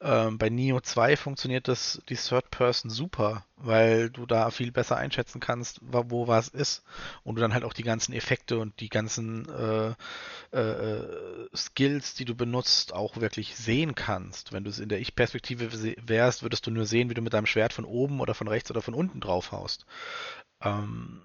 Ähm, 0.00 0.36
bei 0.36 0.50
Neo 0.50 0.80
2 0.80 1.16
funktioniert 1.16 1.68
das, 1.68 2.02
die 2.08 2.16
Third 2.16 2.50
Person 2.50 2.90
super, 2.90 3.46
weil 3.56 4.10
du 4.10 4.26
da 4.26 4.50
viel 4.50 4.72
besser 4.72 4.96
einschätzen 4.96 5.40
kannst, 5.40 5.78
wo 5.82 6.26
was 6.26 6.48
ist. 6.48 6.82
Und 7.22 7.36
du 7.36 7.40
dann 7.40 7.54
halt 7.54 7.64
auch 7.64 7.72
die 7.72 7.84
ganzen 7.84 8.12
Effekte 8.12 8.58
und 8.58 8.80
die 8.80 8.88
ganzen 8.88 9.48
äh, 9.48 10.56
äh, 10.56 11.48
Skills, 11.54 12.14
die 12.14 12.24
du 12.24 12.34
benutzt, 12.34 12.92
auch 12.92 13.16
wirklich 13.16 13.56
sehen 13.56 13.94
kannst. 13.94 14.52
Wenn 14.52 14.64
du 14.64 14.70
es 14.70 14.80
in 14.80 14.88
der 14.88 15.00
Ich-Perspektive 15.00 15.70
wärst, 16.06 16.42
würdest 16.42 16.66
du 16.66 16.72
nur 16.72 16.86
sehen, 16.86 17.10
wie 17.10 17.14
du 17.14 17.22
mit 17.22 17.32
deinem 17.32 17.46
Schwert 17.46 17.72
von 17.72 17.84
oben 17.84 18.20
oder 18.20 18.34
von 18.34 18.48
rechts 18.48 18.70
oder 18.70 18.82
von 18.82 18.94
unten 18.94 19.20
drauf 19.20 19.52
haust. 19.52 19.86
Ähm, 20.60 21.22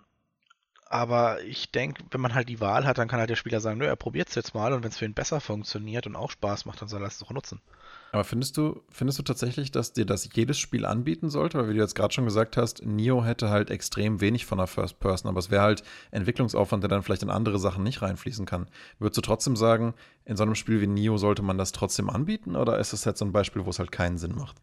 aber 0.91 1.41
ich 1.43 1.71
denke, 1.71 2.03
wenn 2.11 2.21
man 2.21 2.33
halt 2.35 2.49
die 2.49 2.59
Wahl 2.59 2.85
hat, 2.85 2.97
dann 2.97 3.07
kann 3.07 3.19
halt 3.19 3.29
der 3.29 3.35
Spieler 3.35 3.61
sagen, 3.61 3.79
nö, 3.79 3.85
er 3.85 3.95
probiert 3.95 4.29
es 4.29 4.35
jetzt 4.35 4.53
mal 4.53 4.73
und 4.73 4.83
wenn 4.83 4.89
es 4.89 4.97
für 4.97 5.05
ihn 5.05 5.13
besser 5.13 5.39
funktioniert 5.41 6.05
und 6.07 6.15
auch 6.15 6.31
Spaß 6.31 6.65
macht, 6.65 6.81
dann 6.81 6.89
soll 6.89 7.01
er 7.01 7.07
es 7.07 7.19
doch 7.19 7.31
nutzen. 7.31 7.61
Aber 8.13 8.25
findest 8.25 8.57
du, 8.57 8.83
findest 8.89 9.19
du 9.19 9.23
tatsächlich, 9.23 9.71
dass 9.71 9.93
dir 9.93 10.05
das 10.05 10.27
jedes 10.33 10.59
Spiel 10.59 10.85
anbieten 10.85 11.29
sollte? 11.29 11.57
Weil 11.57 11.69
wie 11.69 11.73
du 11.75 11.79
jetzt 11.79 11.95
gerade 11.95 12.13
schon 12.13 12.25
gesagt 12.25 12.57
hast, 12.57 12.85
Nio 12.85 13.23
hätte 13.23 13.49
halt 13.49 13.69
extrem 13.69 14.19
wenig 14.19 14.45
von 14.45 14.57
der 14.57 14.67
First 14.67 14.99
Person, 14.99 15.29
aber 15.29 15.39
es 15.39 15.49
wäre 15.49 15.61
halt 15.61 15.83
Entwicklungsaufwand, 16.11 16.83
der 16.83 16.89
dann 16.89 17.03
vielleicht 17.03 17.23
in 17.23 17.29
andere 17.29 17.57
Sachen 17.57 17.83
nicht 17.83 18.01
reinfließen 18.01 18.45
kann. 18.45 18.67
Würdest 18.99 19.17
du 19.17 19.21
trotzdem 19.21 19.55
sagen, 19.55 19.93
in 20.25 20.35
so 20.35 20.43
einem 20.43 20.55
Spiel 20.55 20.81
wie 20.81 20.87
Nio 20.87 21.17
sollte 21.17 21.41
man 21.41 21.57
das 21.57 21.71
trotzdem 21.71 22.09
anbieten 22.09 22.57
oder 22.57 22.79
ist 22.79 22.91
es 22.91 23.05
jetzt 23.05 23.19
so 23.19 23.25
ein 23.25 23.31
Beispiel, 23.31 23.65
wo 23.65 23.69
es 23.69 23.79
halt 23.79 23.93
keinen 23.93 24.17
Sinn 24.17 24.35
macht? 24.35 24.57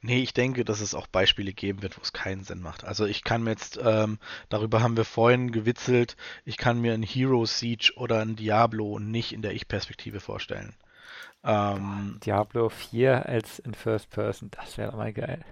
Nee, 0.00 0.22
ich 0.22 0.32
denke, 0.32 0.64
dass 0.64 0.80
es 0.80 0.94
auch 0.94 1.08
Beispiele 1.08 1.52
geben 1.52 1.82
wird, 1.82 1.98
wo 1.98 2.02
es 2.02 2.12
keinen 2.12 2.44
Sinn 2.44 2.62
macht. 2.62 2.84
Also 2.84 3.04
ich 3.04 3.24
kann 3.24 3.42
mir 3.42 3.50
jetzt, 3.50 3.80
ähm, 3.82 4.18
darüber 4.48 4.80
haben 4.80 4.96
wir 4.96 5.04
vorhin 5.04 5.50
gewitzelt, 5.50 6.16
ich 6.44 6.56
kann 6.56 6.80
mir 6.80 6.94
ein 6.94 7.02
Hero 7.02 7.46
Siege 7.46 7.92
oder 7.96 8.20
ein 8.20 8.36
Diablo 8.36 9.00
nicht 9.00 9.32
in 9.32 9.42
der 9.42 9.54
Ich-Perspektive 9.54 10.20
vorstellen. 10.20 10.72
Ähm, 11.44 12.18
Diablo 12.24 12.68
4 12.68 13.26
als 13.26 13.58
in 13.58 13.74
First 13.74 14.10
Person, 14.10 14.50
das 14.52 14.78
wäre 14.78 14.96
mal 14.96 15.12
geil. 15.12 15.44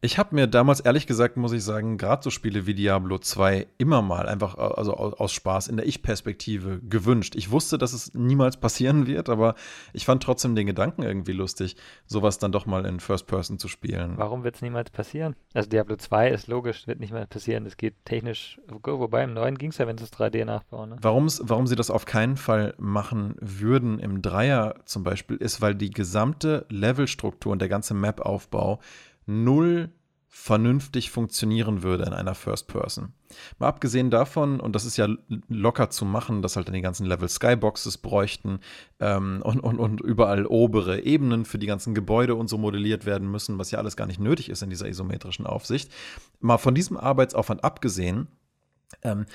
Ich 0.00 0.16
habe 0.16 0.32
mir 0.32 0.46
damals 0.46 0.78
ehrlich 0.78 1.08
gesagt, 1.08 1.36
muss 1.36 1.50
ich 1.50 1.64
sagen, 1.64 1.98
gerade 1.98 2.22
so 2.22 2.30
Spiele 2.30 2.66
wie 2.66 2.74
Diablo 2.74 3.18
2 3.18 3.66
immer 3.78 4.00
mal 4.00 4.28
einfach 4.28 4.56
also 4.56 4.94
aus 4.94 5.32
Spaß 5.32 5.66
in 5.66 5.76
der 5.76 5.86
Ich-Perspektive 5.88 6.78
gewünscht. 6.88 7.34
Ich 7.34 7.50
wusste, 7.50 7.78
dass 7.78 7.92
es 7.92 8.14
niemals 8.14 8.58
passieren 8.58 9.08
wird, 9.08 9.28
aber 9.28 9.56
ich 9.92 10.04
fand 10.04 10.22
trotzdem 10.22 10.54
den 10.54 10.68
Gedanken 10.68 11.02
irgendwie 11.02 11.32
lustig, 11.32 11.74
sowas 12.06 12.38
dann 12.38 12.52
doch 12.52 12.64
mal 12.64 12.86
in 12.86 13.00
First 13.00 13.26
Person 13.26 13.58
zu 13.58 13.66
spielen. 13.66 14.12
Warum 14.16 14.44
wird 14.44 14.54
es 14.54 14.62
niemals 14.62 14.90
passieren? 14.90 15.34
Also 15.52 15.68
Diablo 15.68 15.96
2 15.96 16.28
ist 16.30 16.46
logisch, 16.46 16.86
wird 16.86 17.00
nicht 17.00 17.12
mehr 17.12 17.26
passieren. 17.26 17.66
Es 17.66 17.76
geht 17.76 17.94
technisch, 18.04 18.60
wobei 18.68 19.24
im 19.24 19.34
neuen 19.34 19.58
ging 19.58 19.70
es 19.70 19.78
ja, 19.78 19.88
wenn 19.88 19.98
sie 19.98 20.04
es 20.04 20.12
3D 20.12 20.44
nachbauen. 20.44 20.90
Ne? 20.90 20.96
warum 21.00 21.66
sie 21.66 21.74
das 21.74 21.90
auf 21.90 22.04
keinen 22.04 22.36
Fall 22.36 22.74
machen 22.78 23.34
würden 23.40 23.98
im 23.98 24.22
Dreier 24.22 24.76
zum 24.84 25.02
Beispiel, 25.02 25.38
ist, 25.38 25.60
weil 25.60 25.74
die 25.74 25.90
gesamte 25.90 26.66
Levelstruktur 26.68 27.50
und 27.50 27.60
der 27.60 27.68
ganze 27.68 27.94
Map-Aufbau 27.94 28.78
null 29.28 29.92
vernünftig 30.30 31.10
funktionieren 31.10 31.82
würde 31.82 32.04
in 32.04 32.12
einer 32.12 32.34
First 32.34 32.68
Person. 32.68 33.12
Mal 33.58 33.68
abgesehen 33.68 34.10
davon, 34.10 34.60
und 34.60 34.74
das 34.74 34.84
ist 34.84 34.96
ja 34.96 35.08
locker 35.48 35.90
zu 35.90 36.04
machen, 36.04 36.42
dass 36.42 36.56
halt 36.56 36.68
dann 36.68 36.74
die 36.74 36.82
ganzen 36.82 37.06
Level 37.06 37.28
Skyboxes 37.28 37.98
bräuchten 37.98 38.60
ähm, 39.00 39.40
und, 39.42 39.60
und, 39.60 39.78
und 39.78 40.00
überall 40.00 40.46
obere 40.46 41.00
Ebenen 41.00 41.44
für 41.44 41.58
die 41.58 41.66
ganzen 41.66 41.94
Gebäude 41.94 42.34
und 42.34 42.48
so 42.48 42.58
modelliert 42.58 43.06
werden 43.06 43.30
müssen, 43.30 43.58
was 43.58 43.70
ja 43.70 43.78
alles 43.78 43.96
gar 43.96 44.06
nicht 44.06 44.20
nötig 44.20 44.48
ist 44.50 44.62
in 44.62 44.70
dieser 44.70 44.88
isometrischen 44.88 45.46
Aufsicht. 45.46 45.90
Mal 46.40 46.58
von 46.58 46.74
diesem 46.74 46.96
Arbeitsaufwand 46.96 47.64
abgesehen, 47.64 48.28
ähm, 49.02 49.26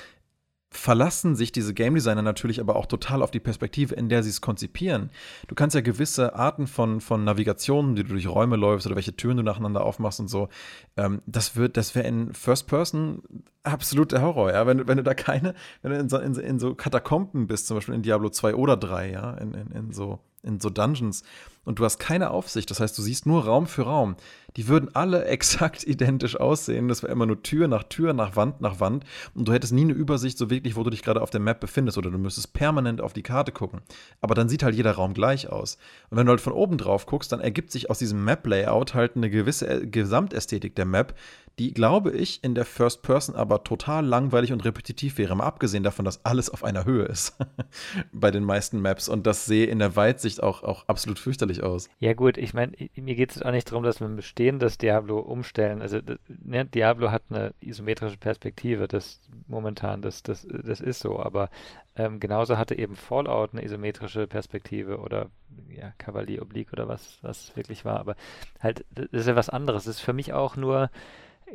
verlassen 0.73 1.35
sich 1.35 1.51
diese 1.51 1.73
Game 1.73 1.95
Designer 1.95 2.21
natürlich 2.21 2.59
aber 2.59 2.75
auch 2.75 2.85
total 2.85 3.21
auf 3.21 3.31
die 3.31 3.39
Perspektive, 3.39 3.95
in 3.95 4.09
der 4.09 4.23
sie 4.23 4.29
es 4.29 4.41
konzipieren. 4.41 5.09
Du 5.47 5.55
kannst 5.55 5.75
ja 5.75 5.81
gewisse 5.81 6.35
Arten 6.35 6.67
von, 6.67 6.99
von 6.99 7.23
Navigationen, 7.23 7.95
die 7.95 8.03
du 8.03 8.09
durch 8.09 8.27
Räume 8.27 8.55
läufst 8.55 8.85
oder 8.85 8.95
welche 8.95 9.15
Türen 9.15 9.37
du 9.37 9.43
nacheinander 9.43 9.83
aufmachst 9.83 10.19
und 10.19 10.27
so, 10.27 10.49
ähm, 10.97 11.21
das 11.25 11.55
wird, 11.55 11.77
das 11.77 11.95
wäre 11.95 12.07
in 12.07 12.33
First 12.33 12.67
Person 12.67 13.23
absoluter 13.63 14.21
Horror, 14.21 14.51
ja. 14.51 14.67
Wenn, 14.67 14.87
wenn 14.87 14.97
du 14.97 15.03
da 15.03 15.13
keine, 15.13 15.53
wenn 15.81 15.91
du 15.91 15.99
in 15.99 16.09
so, 16.09 16.17
in, 16.17 16.35
in 16.35 16.59
so 16.59 16.75
Katakomben 16.75 17.47
bist, 17.47 17.67
zum 17.67 17.77
Beispiel 17.77 17.95
in 17.95 18.01
Diablo 18.01 18.29
2 18.29 18.55
oder 18.55 18.75
3, 18.75 19.11
ja, 19.11 19.31
in, 19.35 19.53
in, 19.53 19.71
in 19.71 19.91
so 19.93 20.19
in 20.43 20.59
so 20.59 20.69
Dungeons 20.69 21.23
und 21.65 21.79
du 21.79 21.85
hast 21.85 21.97
keine 21.97 22.31
Aufsicht, 22.31 22.69
das 22.69 22.79
heißt, 22.79 22.97
du 22.97 23.01
siehst 23.01 23.25
nur 23.25 23.45
Raum 23.45 23.67
für 23.67 23.83
Raum, 23.83 24.15
die 24.57 24.67
würden 24.67 24.93
alle 24.93 25.25
exakt 25.33 25.85
identisch 25.85 26.39
aussehen. 26.39 26.87
Das 26.87 27.03
wäre 27.03 27.11
immer 27.11 27.25
nur 27.25 27.41
Tür 27.41 27.67
nach 27.67 27.83
Tür, 27.83 28.13
nach 28.13 28.35
Wand 28.35 28.61
nach 28.61 28.79
Wand 28.79 29.05
und 29.33 29.47
du 29.47 29.53
hättest 29.53 29.73
nie 29.73 29.81
eine 29.81 29.93
Übersicht 29.93 30.37
so 30.37 30.49
wirklich, 30.49 30.75
wo 30.75 30.83
du 30.83 30.89
dich 30.89 31.01
gerade 31.01 31.21
auf 31.21 31.29
der 31.29 31.39
Map 31.39 31.59
befindest 31.59 31.97
oder 31.97 32.11
du 32.11 32.17
müsstest 32.17 32.53
permanent 32.53 33.01
auf 33.01 33.13
die 33.13 33.23
Karte 33.23 33.51
gucken. 33.51 33.81
Aber 34.21 34.35
dann 34.35 34.49
sieht 34.49 34.63
halt 34.63 34.75
jeder 34.75 34.91
Raum 34.91 35.13
gleich 35.13 35.49
aus. 35.49 35.77
Und 36.09 36.17
wenn 36.17 36.25
du 36.25 36.31
halt 36.31 36.41
von 36.41 36.53
oben 36.53 36.77
drauf 36.77 37.05
guckst, 37.05 37.31
dann 37.31 37.39
ergibt 37.39 37.71
sich 37.71 37.89
aus 37.89 37.99
diesem 37.99 38.23
Map-Layout 38.23 38.93
halt 38.93 39.15
eine 39.15 39.29
gewisse 39.29 39.67
äh, 39.67 39.87
Gesamtästhetik 39.87 40.75
der 40.75 40.85
Map, 40.85 41.15
die, 41.59 41.73
glaube 41.73 42.11
ich, 42.11 42.43
in 42.43 42.55
der 42.55 42.65
First 42.65 43.03
Person 43.03 43.35
aber 43.35 43.63
total 43.63 44.05
langweilig 44.05 44.51
und 44.51 44.65
repetitiv 44.65 45.17
wäre. 45.17 45.35
Mal 45.35 45.45
abgesehen 45.45 45.83
davon, 45.83 46.03
dass 46.03 46.25
alles 46.25 46.49
auf 46.49 46.63
einer 46.63 46.85
Höhe 46.85 47.05
ist 47.05 47.37
bei 48.11 48.31
den 48.31 48.43
meisten 48.43 48.81
Maps 48.81 49.07
und 49.07 49.27
das 49.27 49.45
sehe 49.45 49.67
in 49.67 49.79
der 49.79 49.95
Weitsicht 49.95 50.41
auch, 50.41 50.63
auch 50.63 50.87
absolut 50.87 51.19
fürchterlich 51.19 51.61
aus. 51.61 51.89
Ja, 51.99 52.13
gut, 52.13 52.37
ich 52.37 52.53
meine, 52.55 52.71
mir 52.95 53.15
geht 53.15 53.35
es 53.35 53.41
auch 53.43 53.51
nicht 53.51 53.69
darum, 53.69 53.83
dass 53.83 53.99
wir 53.99 54.07
ein 54.07 54.15
bestehendes 54.15 54.79
Diablo 54.79 55.19
umstellen. 55.19 55.81
Also, 55.81 55.99
ne, 56.27 56.65
Diablo 56.65 57.11
hat 57.11 57.23
eine 57.29 57.53
isometrische 57.59 58.17
Perspektive, 58.17 58.87
das 58.87 59.19
momentan, 59.47 60.01
das, 60.01 60.23
das, 60.23 60.47
das 60.49 60.81
ist 60.81 61.01
so, 61.01 61.19
aber 61.19 61.49
ähm, 61.95 62.19
genauso 62.19 62.57
hatte 62.57 62.75
eben 62.75 62.95
Fallout 62.95 63.53
eine 63.53 63.63
isometrische 63.63 64.25
Perspektive 64.25 64.97
oder 64.97 65.29
ja, 65.69 65.93
Cavalier 65.99 66.41
Oblique 66.41 66.73
oder 66.73 66.87
was, 66.87 67.19
was 67.21 67.55
wirklich 67.55 67.85
war, 67.85 67.99
aber 67.99 68.15
halt, 68.59 68.85
das 68.89 69.07
ist 69.11 69.27
ja 69.27 69.35
was 69.35 69.49
anderes. 69.49 69.83
Das 69.83 69.97
ist 69.97 70.01
für 70.01 70.13
mich 70.13 70.33
auch 70.33 70.55
nur 70.55 70.89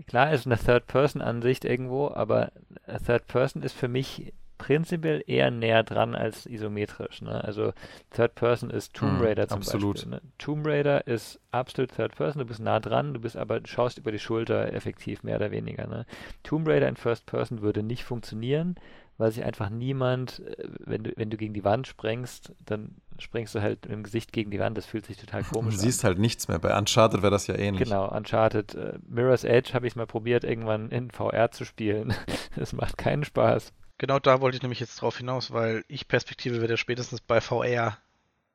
klar 0.06 0.32
ist 0.32 0.46
eine 0.46 0.56
Third-Person-Ansicht 0.58 1.64
irgendwo, 1.64 2.08
aber 2.08 2.52
Third-Person 2.86 3.62
ist 3.62 3.74
für 3.74 3.88
mich 3.88 4.32
prinzipiell 4.58 5.22
eher 5.26 5.50
näher 5.50 5.84
dran 5.84 6.14
als 6.14 6.44
isometrisch. 6.44 7.22
Ne? 7.22 7.42
Also 7.42 7.72
Third 8.10 8.34
Person 8.34 8.70
ist 8.70 8.92
Tomb 8.92 9.18
hm, 9.18 9.24
Raider 9.24 9.44
mm, 9.44 9.48
zum 9.48 9.58
absolut. 9.58 9.94
Beispiel. 9.94 10.10
Ne? 10.10 10.20
Tomb 10.36 10.66
Raider 10.66 11.06
ist 11.06 11.40
absolut 11.52 11.94
Third 11.94 12.16
Person, 12.16 12.40
du 12.40 12.46
bist 12.46 12.60
nah 12.60 12.80
dran, 12.80 13.14
du 13.14 13.20
bist 13.20 13.36
aber, 13.36 13.60
schaust 13.64 13.98
über 13.98 14.12
die 14.12 14.18
Schulter 14.18 14.72
effektiv, 14.74 15.22
mehr 15.22 15.36
oder 15.36 15.52
weniger. 15.52 15.86
Ne? 15.86 16.04
Tomb 16.42 16.68
Raider 16.68 16.88
in 16.88 16.96
First 16.96 17.24
Person 17.24 17.62
würde 17.62 17.82
nicht 17.82 18.04
funktionieren, 18.04 18.74
weil 19.18 19.32
sich 19.32 19.44
einfach 19.44 19.68
niemand, 19.68 20.40
äh, 20.40 20.68
wenn 20.78 21.02
du, 21.02 21.12
wenn 21.16 21.28
du 21.28 21.36
gegen 21.36 21.52
die 21.52 21.64
Wand 21.64 21.86
sprengst, 21.86 22.52
dann 22.64 22.94
springst 23.18 23.54
du 23.54 23.60
halt 23.60 23.82
mit 23.82 23.92
dem 23.92 24.02
Gesicht 24.04 24.32
gegen 24.32 24.50
die 24.50 24.60
Wand. 24.60 24.78
Das 24.78 24.86
fühlt 24.86 25.06
sich 25.06 25.16
total 25.16 25.42
komisch 25.42 25.74
an. 25.74 25.80
Du 25.80 25.86
siehst 25.86 26.04
an. 26.04 26.10
halt 26.10 26.18
nichts 26.20 26.48
mehr. 26.48 26.58
Bei 26.60 26.76
Uncharted 26.78 27.22
wäre 27.22 27.32
das 27.32 27.48
ja 27.48 27.56
ähnlich. 27.56 27.88
Genau, 27.88 28.08
Uncharted. 28.08 28.74
Uh, 28.74 28.98
Mirror's 29.08 29.44
Edge 29.44 29.74
habe 29.74 29.86
ich 29.86 29.96
mal 29.96 30.06
probiert, 30.06 30.44
irgendwann 30.44 30.90
in 30.90 31.10
VR 31.10 31.50
zu 31.50 31.64
spielen. 31.64 32.14
das 32.56 32.72
macht 32.72 32.96
keinen 32.96 33.24
Spaß. 33.24 33.72
Genau 33.98 34.20
da 34.20 34.40
wollte 34.40 34.56
ich 34.56 34.62
nämlich 34.62 34.78
jetzt 34.78 35.02
drauf 35.02 35.18
hinaus, 35.18 35.50
weil 35.50 35.84
ich 35.88 36.06
Perspektive 36.06 36.60
wird 36.60 36.70
ja 36.70 36.76
spätestens 36.76 37.20
bei 37.20 37.40
VR 37.40 37.98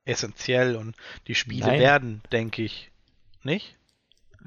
essentiell 0.05 0.77
und 0.77 0.95
die 1.27 1.35
Spiele 1.35 1.67
Nein. 1.67 1.79
werden, 1.79 2.21
denke 2.31 2.63
ich, 2.63 2.91
nicht? 3.43 3.77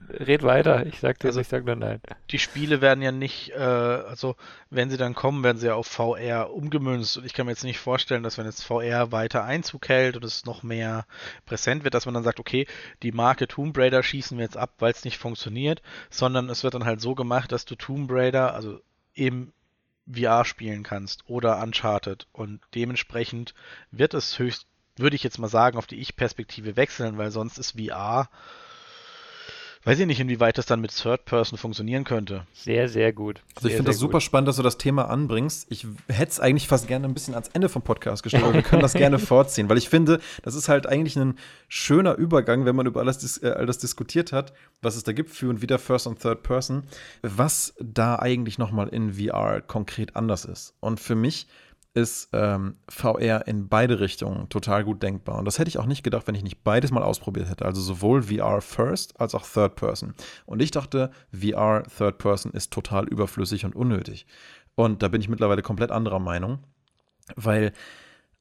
Red 0.08 0.42
weiter. 0.42 0.86
Ich 0.86 1.00
sag 1.00 1.18
dir, 1.18 1.28
also, 1.28 1.40
ich 1.40 1.48
sag 1.48 1.64
nur 1.64 1.76
nein. 1.76 2.00
Die 2.30 2.38
Spiele 2.38 2.80
werden 2.80 3.02
ja 3.02 3.12
nicht, 3.12 3.50
äh, 3.50 3.58
also 3.58 4.36
wenn 4.70 4.90
sie 4.90 4.96
dann 4.96 5.14
kommen, 5.14 5.44
werden 5.44 5.58
sie 5.58 5.66
ja 5.66 5.74
auf 5.74 5.86
VR 5.86 6.52
umgemünzt. 6.52 7.18
Und 7.18 7.26
ich 7.26 7.34
kann 7.34 7.46
mir 7.46 7.52
jetzt 7.52 7.64
nicht 7.64 7.78
vorstellen, 7.78 8.22
dass 8.22 8.38
wenn 8.38 8.46
jetzt 8.46 8.64
VR 8.64 9.12
weiter 9.12 9.44
Einzug 9.44 9.88
hält 9.88 10.16
und 10.16 10.24
es 10.24 10.44
noch 10.44 10.62
mehr 10.62 11.06
präsent 11.44 11.84
wird, 11.84 11.94
dass 11.94 12.06
man 12.06 12.14
dann 12.14 12.24
sagt, 12.24 12.40
okay, 12.40 12.66
die 13.02 13.12
Marke 13.12 13.48
Tomb 13.48 13.76
Raider 13.76 14.02
schießen 14.02 14.36
wir 14.38 14.44
jetzt 14.44 14.56
ab, 14.56 14.74
weil 14.78 14.92
es 14.92 15.04
nicht 15.04 15.18
funktioniert, 15.18 15.82
sondern 16.10 16.48
es 16.48 16.64
wird 16.64 16.74
dann 16.74 16.84
halt 16.84 17.00
so 17.00 17.14
gemacht, 17.14 17.52
dass 17.52 17.64
du 17.64 17.74
Tomb 17.74 18.10
Raider, 18.10 18.54
also 18.54 18.80
im 19.14 19.52
VR 20.12 20.44
spielen 20.44 20.82
kannst 20.82 21.28
oder 21.28 21.60
Uncharted. 21.62 22.26
Und 22.32 22.60
dementsprechend 22.74 23.54
wird 23.90 24.14
es 24.14 24.38
höchst, 24.38 24.66
würde 24.96 25.16
ich 25.16 25.22
jetzt 25.22 25.38
mal 25.38 25.48
sagen, 25.48 25.78
auf 25.78 25.86
die 25.86 26.00
Ich-Perspektive 26.00 26.76
wechseln, 26.76 27.18
weil 27.18 27.30
sonst 27.30 27.58
ist 27.58 27.78
VR 27.78 28.28
weiß 29.86 30.00
ich 30.00 30.06
nicht, 30.06 30.18
inwieweit 30.18 30.58
das 30.58 30.66
dann 30.66 30.80
mit 30.80 30.94
Third 30.94 31.24
Person 31.26 31.58
funktionieren 31.58 32.02
könnte. 32.02 32.44
Sehr, 32.52 32.88
sehr 32.88 33.12
gut. 33.12 33.40
Also 33.54 33.68
ich 33.68 33.74
finde 33.74 33.92
das 33.92 34.00
super 34.00 34.14
gut. 34.14 34.22
spannend, 34.24 34.48
dass 34.48 34.56
du 34.56 34.64
das 34.64 34.78
Thema 34.78 35.08
anbringst. 35.08 35.68
Ich 35.70 35.86
hätte 36.08 36.32
es 36.32 36.40
eigentlich 36.40 36.66
fast 36.66 36.88
gerne 36.88 37.06
ein 37.06 37.14
bisschen 37.14 37.34
ans 37.34 37.48
Ende 37.52 37.68
vom 37.68 37.82
Podcast 37.82 38.24
gestellt, 38.24 38.42
aber 38.42 38.54
wir 38.54 38.62
können 38.62 38.82
das 38.82 38.94
gerne 38.94 39.18
vorziehen, 39.20 39.68
weil 39.68 39.78
ich 39.78 39.88
finde, 39.88 40.20
das 40.42 40.56
ist 40.56 40.68
halt 40.68 40.88
eigentlich 40.88 41.16
ein 41.16 41.38
schöner 41.68 42.16
Übergang, 42.16 42.64
wenn 42.64 42.74
man 42.74 42.86
über 42.86 42.98
alles, 43.00 43.40
äh, 43.40 43.50
all 43.50 43.66
das 43.66 43.78
diskutiert 43.78 44.32
hat, 44.32 44.52
was 44.82 44.96
es 44.96 45.04
da 45.04 45.12
gibt 45.12 45.30
für 45.30 45.48
und 45.48 45.62
wieder 45.62 45.78
First 45.78 46.08
und 46.08 46.20
Third 46.20 46.42
Person, 46.42 46.82
was 47.22 47.72
da 47.78 48.18
eigentlich 48.18 48.58
nochmal 48.58 48.88
in 48.88 49.14
VR 49.14 49.60
konkret 49.60 50.16
anders 50.16 50.44
ist. 50.44 50.74
Und 50.80 50.98
für 50.98 51.14
mich 51.14 51.46
ist 51.96 52.28
ähm, 52.34 52.76
VR 52.90 53.46
in 53.48 53.68
beide 53.68 54.00
Richtungen 54.00 54.50
total 54.50 54.84
gut 54.84 55.02
denkbar. 55.02 55.38
Und 55.38 55.46
das 55.46 55.58
hätte 55.58 55.70
ich 55.70 55.78
auch 55.78 55.86
nicht 55.86 56.02
gedacht, 56.02 56.26
wenn 56.26 56.34
ich 56.34 56.42
nicht 56.42 56.62
beides 56.62 56.90
mal 56.90 57.02
ausprobiert 57.02 57.48
hätte. 57.48 57.64
Also 57.64 57.80
sowohl 57.80 58.22
VR 58.22 58.60
First 58.60 59.18
als 59.18 59.34
auch 59.34 59.46
Third 59.46 59.76
Person. 59.76 60.12
Und 60.44 60.60
ich 60.60 60.70
dachte, 60.70 61.10
VR 61.32 61.84
Third 61.84 62.18
Person 62.18 62.52
ist 62.52 62.70
total 62.70 63.08
überflüssig 63.08 63.64
und 63.64 63.74
unnötig. 63.74 64.26
Und 64.74 65.02
da 65.02 65.08
bin 65.08 65.22
ich 65.22 65.30
mittlerweile 65.30 65.62
komplett 65.62 65.90
anderer 65.90 66.18
Meinung, 66.18 66.58
weil 67.34 67.72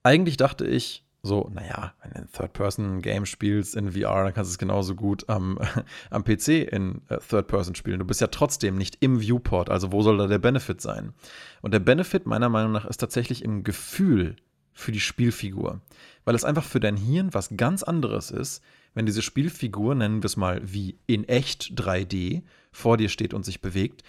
eigentlich 0.03 0.35
dachte 0.35 0.67
ich, 0.67 1.04
so, 1.25 1.49
naja, 1.51 1.93
wenn 2.01 2.11
du 2.11 2.19
ein 2.19 2.29
Third-Person-Game 2.31 3.25
spielst 3.25 3.75
in 3.75 3.93
VR, 3.93 4.23
dann 4.23 4.33
kannst 4.33 4.51
du 4.51 4.53
es 4.53 4.57
genauso 4.57 4.95
gut 4.95 5.27
am, 5.27 5.59
am 6.11 6.23
PC 6.23 6.71
in 6.71 7.01
äh, 7.09 7.17
Third-Person 7.17 7.73
spielen. 7.75 7.99
Du 7.99 8.05
bist 8.05 8.21
ja 8.21 8.27
trotzdem 8.27 8.77
nicht 8.77 8.97
im 8.99 9.19
Viewport, 9.19 9.69
also 9.69 9.91
wo 9.91 10.03
soll 10.03 10.17
da 10.17 10.27
der 10.27 10.37
Benefit 10.37 10.81
sein? 10.81 11.13
Und 11.61 11.73
der 11.73 11.79
Benefit 11.79 12.27
meiner 12.27 12.49
Meinung 12.49 12.71
nach 12.71 12.85
ist 12.85 12.97
tatsächlich 12.97 13.43
im 13.43 13.63
Gefühl 13.63 14.35
für 14.71 14.91
die 14.91 14.99
Spielfigur, 14.99 15.81
weil 16.25 16.35
es 16.35 16.43
einfach 16.43 16.63
für 16.63 16.79
dein 16.79 16.97
Hirn 16.97 17.33
was 17.33 17.49
ganz 17.57 17.81
anderes 17.81 18.29
ist, 18.29 18.61
wenn 18.93 19.05
diese 19.05 19.21
Spielfigur, 19.21 19.95
nennen 19.95 20.21
wir 20.21 20.27
es 20.27 20.37
mal 20.37 20.61
wie 20.63 20.99
in 21.07 21.27
echt 21.27 21.73
3D, 21.75 22.43
vor 22.71 22.97
dir 22.97 23.09
steht 23.09 23.33
und 23.33 23.45
sich 23.45 23.61
bewegt, 23.61 24.03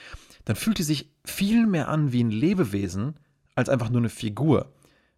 dann 0.44 0.57
fühlt 0.57 0.79
die 0.79 0.83
sich 0.83 1.11
viel 1.24 1.66
mehr 1.66 1.88
an 1.88 2.12
wie 2.12 2.22
ein 2.22 2.31
Lebewesen 2.31 3.14
als 3.55 3.68
einfach 3.68 3.90
nur 3.90 4.00
eine 4.00 4.11
Figur. 4.11 4.72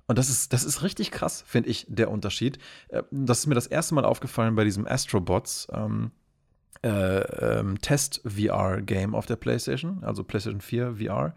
Und 0.08 0.18
das 0.18 0.30
ist, 0.30 0.52
das 0.52 0.64
ist 0.64 0.82
richtig 0.82 1.10
krass, 1.10 1.44
finde 1.46 1.68
ich, 1.68 1.86
der 1.88 2.10
Unterschied. 2.10 2.58
Äh, 2.88 3.02
das 3.10 3.40
ist 3.40 3.46
mir 3.46 3.54
das 3.54 3.66
erste 3.66 3.94
Mal 3.94 4.04
aufgefallen 4.04 4.56
bei 4.56 4.64
diesem 4.64 4.86
Astrobots 4.86 5.68
ähm, 5.72 6.10
äh, 6.82 6.88
ähm, 6.88 7.80
Test-VR-Game 7.80 9.14
auf 9.14 9.26
der 9.26 9.36
PlayStation, 9.36 10.02
also 10.02 10.24
PlayStation 10.24 10.60
4 10.60 10.96
VR. 10.96 11.34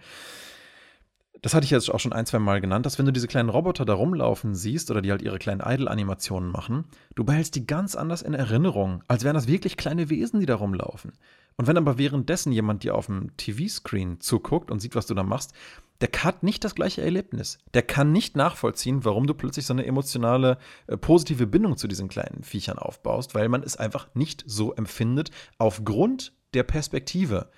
Das 1.43 1.55
hatte 1.55 1.63
ich 1.63 1.71
jetzt 1.71 1.89
auch 1.89 1.99
schon 1.99 2.13
ein, 2.13 2.27
zwei 2.27 2.37
Mal 2.37 2.61
genannt, 2.61 2.85
dass 2.85 2.99
wenn 2.99 3.07
du 3.07 3.11
diese 3.11 3.27
kleinen 3.27 3.49
Roboter 3.49 3.83
da 3.83 3.93
rumlaufen 3.93 4.53
siehst 4.53 4.91
oder 4.91 5.01
die 5.01 5.09
halt 5.09 5.23
ihre 5.23 5.39
kleinen 5.39 5.61
Idle-Animationen 5.61 6.51
machen, 6.51 6.85
du 7.15 7.23
behältst 7.23 7.55
die 7.55 7.65
ganz 7.65 7.95
anders 7.95 8.21
in 8.21 8.35
Erinnerung, 8.35 9.03
als 9.07 9.23
wären 9.23 9.33
das 9.33 9.47
wirklich 9.47 9.75
kleine 9.75 10.11
Wesen, 10.11 10.39
die 10.39 10.45
da 10.45 10.55
rumlaufen. 10.55 11.13
Und 11.57 11.65
wenn 11.65 11.77
aber 11.77 11.97
währenddessen 11.97 12.51
jemand 12.51 12.83
dir 12.83 12.93
auf 12.93 13.07
dem 13.07 13.35
TV-Screen 13.37 14.19
zuguckt 14.19 14.69
und 14.69 14.81
sieht, 14.81 14.95
was 14.95 15.07
du 15.07 15.15
da 15.15 15.23
machst, 15.23 15.53
der 15.99 16.09
hat 16.23 16.43
nicht 16.43 16.63
das 16.63 16.75
gleiche 16.75 17.01
Erlebnis. 17.01 17.57
Der 17.73 17.83
kann 17.83 18.11
nicht 18.11 18.35
nachvollziehen, 18.35 19.03
warum 19.03 19.25
du 19.25 19.33
plötzlich 19.33 19.65
so 19.65 19.73
eine 19.73 19.85
emotionale, 19.85 20.59
äh, 20.87 20.97
positive 20.97 21.47
Bindung 21.47 21.75
zu 21.75 21.87
diesen 21.87 22.07
kleinen 22.07 22.43
Viechern 22.43 22.77
aufbaust, 22.77 23.33
weil 23.33 23.49
man 23.49 23.63
es 23.63 23.77
einfach 23.77 24.07
nicht 24.13 24.43
so 24.45 24.73
empfindet, 24.73 25.31
aufgrund 25.57 26.33
der 26.53 26.63
Perspektive, 26.63 27.49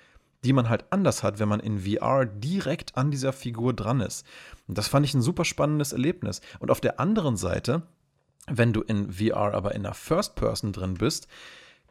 die 0.44 0.52
man 0.52 0.68
halt 0.68 0.84
anders 0.90 1.22
hat, 1.22 1.38
wenn 1.38 1.48
man 1.48 1.60
in 1.60 1.80
VR 1.80 2.26
direkt 2.26 2.96
an 2.96 3.10
dieser 3.10 3.32
Figur 3.32 3.72
dran 3.72 4.00
ist. 4.00 4.26
Und 4.68 4.78
das 4.78 4.88
fand 4.88 5.06
ich 5.06 5.14
ein 5.14 5.22
super 5.22 5.44
spannendes 5.44 5.92
Erlebnis. 5.92 6.40
Und 6.58 6.70
auf 6.70 6.80
der 6.80 7.00
anderen 7.00 7.36
Seite, 7.36 7.82
wenn 8.46 8.72
du 8.72 8.82
in 8.82 9.12
VR 9.12 9.54
aber 9.54 9.74
in 9.74 9.82
der 9.82 9.94
First 9.94 10.34
Person 10.34 10.72
drin 10.72 10.94
bist, 10.94 11.28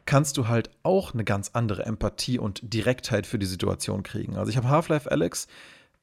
kannst 0.06 0.36
du 0.36 0.48
halt 0.48 0.70
auch 0.82 1.14
eine 1.14 1.24
ganz 1.24 1.50
andere 1.54 1.84
Empathie 1.84 2.38
und 2.38 2.60
Direktheit 2.62 3.26
für 3.26 3.38
die 3.38 3.46
Situation 3.46 4.02
kriegen. 4.02 4.36
Also 4.36 4.50
ich 4.50 4.56
habe 4.56 4.68
Half-Life 4.68 5.10
Alex 5.10 5.48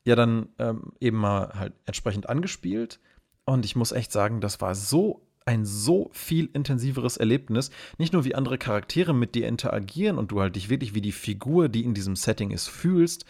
ja 0.03 0.15
dann 0.15 0.49
ähm, 0.59 0.93
eben 0.99 1.17
mal 1.17 1.53
halt 1.53 1.73
entsprechend 1.85 2.27
angespielt 2.27 2.99
und 3.45 3.63
ich 3.65 3.75
muss 3.75 3.91
echt 3.91 4.11
sagen, 4.11 4.41
das 4.41 4.59
war 4.59 4.75
so 4.75 5.21
ein 5.45 5.65
so 5.65 6.09
viel 6.13 6.49
intensiveres 6.53 7.17
Erlebnis. 7.17 7.71
Nicht 7.97 8.13
nur 8.13 8.25
wie 8.25 8.35
andere 8.35 8.57
Charaktere 8.57 9.13
mit 9.13 9.35
dir 9.35 9.47
interagieren 9.47 10.17
und 10.17 10.31
du 10.31 10.41
halt 10.41 10.55
dich 10.55 10.69
wirklich 10.69 10.93
wie 10.93 11.01
die 11.01 11.11
Figur, 11.11 11.69
die 11.69 11.83
in 11.83 11.93
diesem 11.93 12.15
Setting 12.15 12.51
ist, 12.51 12.67
fühlst, 12.67 13.25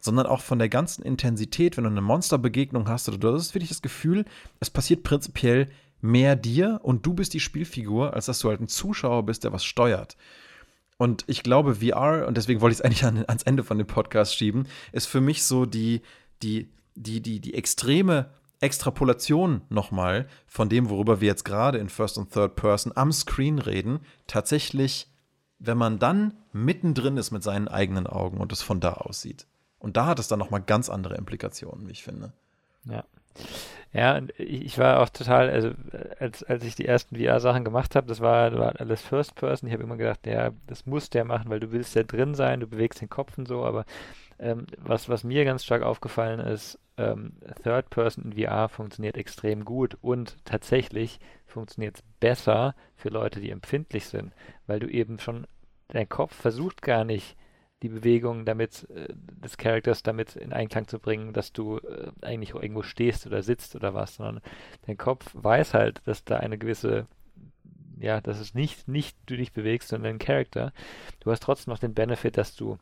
sondern 0.00 0.26
auch 0.26 0.40
von 0.40 0.58
der 0.58 0.68
ganzen 0.68 1.02
Intensität, 1.02 1.76
wenn 1.76 1.84
du 1.84 1.90
eine 1.90 2.00
Monsterbegegnung 2.00 2.88
hast 2.88 3.08
oder 3.08 3.18
du 3.18 3.32
hast 3.32 3.54
wirklich 3.54 3.68
das 3.68 3.82
Gefühl, 3.82 4.24
es 4.58 4.70
passiert 4.70 5.02
prinzipiell 5.02 5.68
mehr 6.00 6.36
dir 6.36 6.80
und 6.82 7.04
du 7.04 7.12
bist 7.12 7.34
die 7.34 7.40
Spielfigur, 7.40 8.14
als 8.14 8.26
dass 8.26 8.38
du 8.38 8.48
halt 8.48 8.60
ein 8.60 8.68
Zuschauer 8.68 9.26
bist, 9.26 9.44
der 9.44 9.52
was 9.52 9.64
steuert. 9.64 10.16
Und 10.96 11.24
ich 11.26 11.42
glaube, 11.42 11.76
VR, 11.76 12.26
und 12.26 12.36
deswegen 12.36 12.60
wollte 12.60 12.72
ich 12.72 12.80
es 12.80 12.84
eigentlich 12.84 13.04
an, 13.04 13.24
ans 13.26 13.42
Ende 13.42 13.64
von 13.64 13.78
dem 13.78 13.86
Podcast 13.86 14.36
schieben, 14.36 14.66
ist 14.92 15.06
für 15.06 15.20
mich 15.20 15.44
so 15.44 15.66
die, 15.66 16.02
die, 16.42 16.70
die, 16.94 17.20
die, 17.20 17.40
die 17.40 17.54
extreme 17.54 18.30
Extrapolation 18.60 19.62
nochmal 19.68 20.28
von 20.46 20.68
dem, 20.68 20.90
worüber 20.90 21.20
wir 21.20 21.28
jetzt 21.28 21.44
gerade 21.44 21.78
in 21.78 21.88
First 21.88 22.18
und 22.18 22.32
Third 22.32 22.56
Person 22.56 22.92
am 22.94 23.10
Screen 23.10 23.58
reden, 23.58 24.00
tatsächlich, 24.26 25.10
wenn 25.58 25.78
man 25.78 25.98
dann 25.98 26.34
mittendrin 26.52 27.16
ist 27.16 27.30
mit 27.30 27.42
seinen 27.42 27.68
eigenen 27.68 28.06
Augen 28.06 28.38
und 28.38 28.52
es 28.52 28.62
von 28.62 28.80
da 28.80 28.94
aussieht. 28.94 29.46
Und 29.78 29.96
da 29.96 30.06
hat 30.06 30.18
es 30.18 30.28
dann 30.28 30.38
nochmal 30.38 30.60
ganz 30.60 30.90
andere 30.90 31.16
Implikationen, 31.16 31.88
wie 31.88 31.92
ich 31.92 32.02
finde. 32.02 32.32
Ja. 32.84 33.04
Ja, 33.92 34.20
ich 34.36 34.78
war 34.78 35.00
auch 35.00 35.08
total, 35.08 35.50
also 35.50 35.72
als, 36.20 36.44
als 36.44 36.62
ich 36.64 36.76
die 36.76 36.86
ersten 36.86 37.16
VR-Sachen 37.16 37.64
gemacht 37.64 37.96
habe, 37.96 38.06
das 38.06 38.20
war, 38.20 38.56
war 38.56 38.78
alles 38.78 39.02
First 39.02 39.34
Person. 39.34 39.68
Ich 39.68 39.72
habe 39.72 39.82
immer 39.82 39.96
gedacht, 39.96 40.26
ja, 40.26 40.50
das 40.68 40.86
muss 40.86 41.10
der 41.10 41.24
machen, 41.24 41.50
weil 41.50 41.58
du 41.58 41.72
willst 41.72 41.96
ja 41.96 42.04
drin 42.04 42.36
sein, 42.36 42.60
du 42.60 42.68
bewegst 42.68 43.00
den 43.00 43.08
Kopf 43.08 43.36
und 43.36 43.48
so, 43.48 43.64
aber 43.64 43.84
ähm, 44.38 44.66
was, 44.78 45.08
was 45.08 45.24
mir 45.24 45.44
ganz 45.44 45.64
stark 45.64 45.82
aufgefallen 45.82 46.38
ist, 46.38 46.78
ähm, 47.00 47.32
Third 47.62 47.90
Person 47.90 48.32
in 48.32 48.44
VR 48.44 48.68
funktioniert 48.68 49.16
extrem 49.16 49.64
gut 49.64 49.96
und 50.02 50.36
tatsächlich 50.44 51.18
funktioniert 51.46 51.96
es 51.96 52.02
besser 52.20 52.74
für 52.94 53.08
Leute, 53.08 53.40
die 53.40 53.50
empfindlich 53.50 54.06
sind, 54.06 54.32
weil 54.66 54.80
du 54.80 54.88
eben 54.88 55.18
schon, 55.18 55.46
dein 55.88 56.08
Kopf 56.08 56.34
versucht 56.34 56.82
gar 56.82 57.04
nicht, 57.04 57.36
die 57.82 57.88
Bewegung 57.88 58.44
damit, 58.44 58.86
äh, 58.90 59.08
des 59.42 59.56
Charakters 59.56 60.02
damit 60.02 60.36
in 60.36 60.52
Einklang 60.52 60.86
zu 60.86 60.98
bringen, 60.98 61.32
dass 61.32 61.52
du 61.52 61.78
äh, 61.78 62.10
eigentlich 62.20 62.54
irgendwo 62.54 62.82
stehst 62.82 63.26
oder 63.26 63.42
sitzt 63.42 63.74
oder 63.74 63.94
was, 63.94 64.16
sondern 64.16 64.42
dein 64.86 64.98
Kopf 64.98 65.30
weiß 65.32 65.72
halt, 65.72 66.02
dass 66.04 66.24
da 66.24 66.36
eine 66.36 66.58
gewisse, 66.58 67.06
ja, 67.98 68.20
dass 68.20 68.38
es 68.38 68.54
nicht, 68.54 68.86
nicht 68.86 69.16
du 69.24 69.36
dich 69.36 69.54
bewegst, 69.54 69.88
sondern 69.88 70.12
ein 70.12 70.18
Charakter. 70.18 70.74
Du 71.20 71.30
hast 71.30 71.42
trotzdem 71.42 71.72
noch 71.72 71.78
den 71.78 71.94
Benefit, 71.94 72.36
dass 72.36 72.54
du 72.54 72.78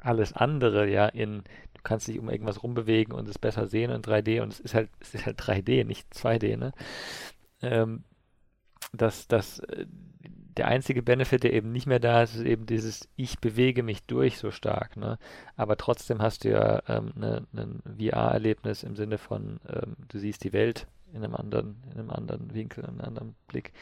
alles 0.00 0.32
andere 0.32 0.88
ja 0.88 1.06
in, 1.06 1.42
kannst 1.86 2.08
dich 2.08 2.18
um 2.18 2.28
irgendwas 2.28 2.62
rumbewegen 2.62 3.14
und 3.14 3.28
es 3.28 3.38
besser 3.38 3.68
sehen 3.68 3.90
in 3.90 4.02
3D 4.02 4.42
und 4.42 4.52
es 4.52 4.60
ist 4.60 4.74
halt, 4.74 4.90
es 5.00 5.14
ist 5.14 5.26
halt 5.26 5.40
3D, 5.40 5.84
nicht 5.84 6.12
2D, 6.12 6.56
ne? 6.56 6.72
Ähm, 7.62 8.04
dass, 8.92 9.28
dass 9.28 9.60
äh, 9.60 9.86
der 10.56 10.68
einzige 10.68 11.02
Benefit, 11.02 11.44
der 11.44 11.52
eben 11.52 11.70
nicht 11.70 11.86
mehr 11.86 12.00
da 12.00 12.22
ist, 12.22 12.34
ist 12.34 12.44
eben 12.44 12.66
dieses 12.66 13.08
Ich 13.16 13.38
bewege 13.40 13.82
mich 13.82 14.04
durch 14.04 14.38
so 14.38 14.50
stark. 14.50 14.96
Ne? 14.96 15.18
Aber 15.54 15.76
trotzdem 15.76 16.22
hast 16.22 16.44
du 16.44 16.50
ja 16.50 16.82
ähm, 16.88 17.12
ne, 17.14 17.46
ein 17.54 17.82
VR-Erlebnis 17.98 18.82
im 18.82 18.96
Sinne 18.96 19.18
von, 19.18 19.60
ähm, 19.68 19.96
du 20.08 20.18
siehst 20.18 20.44
die 20.44 20.52
Welt 20.52 20.86
in 21.16 21.24
einem 21.24 21.34
anderen, 21.34 21.82
in 21.90 21.98
einem 21.98 22.10
anderen 22.10 22.54
Winkel, 22.54 22.84
in 22.84 22.90
einem 22.90 23.00
anderen 23.00 23.34
Blick. 23.48 23.72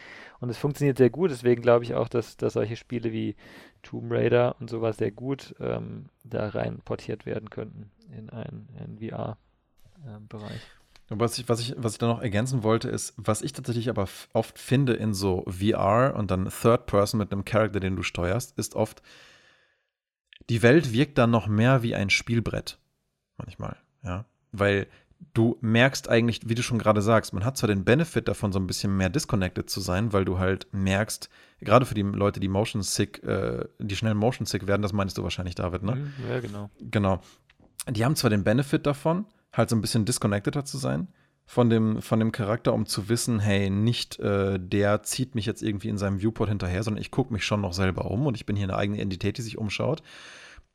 Und 0.40 0.48
es 0.48 0.56
funktioniert 0.56 0.96
sehr 0.96 1.10
gut, 1.10 1.30
deswegen 1.30 1.62
glaube 1.62 1.84
ich 1.84 1.94
auch, 1.94 2.08
dass, 2.08 2.36
dass 2.36 2.54
solche 2.54 2.76
Spiele 2.76 3.12
wie 3.12 3.36
Tomb 3.82 4.10
Raider 4.10 4.56
und 4.60 4.70
sowas 4.70 4.96
sehr 4.96 5.10
gut 5.10 5.54
ähm, 5.60 6.06
da 6.22 6.48
rein 6.48 6.80
portiert 6.84 7.26
werden 7.26 7.50
könnten 7.50 7.90
in 8.16 8.30
einen, 8.30 8.68
VR-Bereich. 8.98 10.60
Ähm, 11.10 11.20
was 11.20 11.38
ich, 11.38 11.48
was, 11.48 11.60
ich, 11.60 11.74
was 11.76 11.92
ich 11.92 11.98
da 11.98 12.06
noch 12.06 12.22
ergänzen 12.22 12.62
wollte, 12.62 12.88
ist, 12.88 13.12
was 13.16 13.42
ich 13.42 13.52
tatsächlich 13.52 13.90
aber 13.90 14.08
oft 14.32 14.58
finde 14.58 14.94
in 14.94 15.12
so 15.12 15.44
VR 15.46 16.14
und 16.16 16.30
dann 16.30 16.48
Third 16.48 16.86
Person 16.86 17.18
mit 17.18 17.32
einem 17.32 17.44
Charakter, 17.44 17.80
den 17.80 17.96
du 17.96 18.02
steuerst, 18.02 18.56
ist 18.58 18.74
oft, 18.74 19.02
die 20.48 20.62
Welt 20.62 20.92
wirkt 20.92 21.18
dann 21.18 21.30
noch 21.30 21.46
mehr 21.46 21.82
wie 21.82 21.94
ein 21.94 22.10
Spielbrett. 22.10 22.78
Manchmal, 23.36 23.76
ja. 24.02 24.24
Weil 24.52 24.86
du 25.32 25.56
merkst 25.60 26.08
eigentlich, 26.08 26.40
wie 26.44 26.54
du 26.54 26.62
schon 26.62 26.78
gerade 26.78 27.02
sagst, 27.02 27.32
man 27.32 27.44
hat 27.44 27.56
zwar 27.56 27.68
den 27.68 27.84
Benefit 27.84 28.28
davon, 28.28 28.52
so 28.52 28.58
ein 28.58 28.66
bisschen 28.66 28.96
mehr 28.96 29.08
disconnected 29.08 29.70
zu 29.70 29.80
sein, 29.80 30.12
weil 30.12 30.24
du 30.24 30.38
halt 30.38 30.66
merkst, 30.72 31.30
gerade 31.60 31.86
für 31.86 31.94
die 31.94 32.02
Leute, 32.02 32.40
die 32.40 32.48
motion 32.48 32.82
sick, 32.82 33.22
äh, 33.24 33.64
die 33.78 33.96
schnell 33.96 34.14
motion 34.14 34.46
sick 34.46 34.66
werden, 34.66 34.82
das 34.82 34.92
meinst 34.92 35.16
du 35.16 35.22
wahrscheinlich, 35.22 35.54
David, 35.54 35.82
ne? 35.82 35.96
Mhm, 35.96 36.12
ja, 36.28 36.40
genau. 36.40 36.70
Genau. 36.80 37.20
Die 37.88 38.04
haben 38.04 38.16
zwar 38.16 38.30
den 38.30 38.44
Benefit 38.44 38.86
davon, 38.86 39.26
halt 39.52 39.70
so 39.70 39.76
ein 39.76 39.80
bisschen 39.80 40.04
disconnecteder 40.04 40.64
zu 40.64 40.78
sein 40.78 41.08
von 41.46 41.68
dem, 41.68 42.00
von 42.00 42.18
dem 42.18 42.32
Charakter, 42.32 42.72
um 42.72 42.86
zu 42.86 43.08
wissen, 43.08 43.38
hey, 43.38 43.70
nicht 43.70 44.18
äh, 44.18 44.58
der 44.58 45.02
zieht 45.02 45.34
mich 45.34 45.46
jetzt 45.46 45.62
irgendwie 45.62 45.88
in 45.88 45.98
seinem 45.98 46.20
Viewport 46.20 46.48
hinterher, 46.48 46.82
sondern 46.82 47.02
ich 47.02 47.10
gucke 47.10 47.32
mich 47.32 47.44
schon 47.44 47.60
noch 47.60 47.72
selber 47.72 48.10
um 48.10 48.26
und 48.26 48.36
ich 48.36 48.46
bin 48.46 48.56
hier 48.56 48.64
eine 48.64 48.76
eigene 48.76 49.00
Entität, 49.00 49.38
die 49.38 49.42
sich 49.42 49.58
umschaut. 49.58 50.02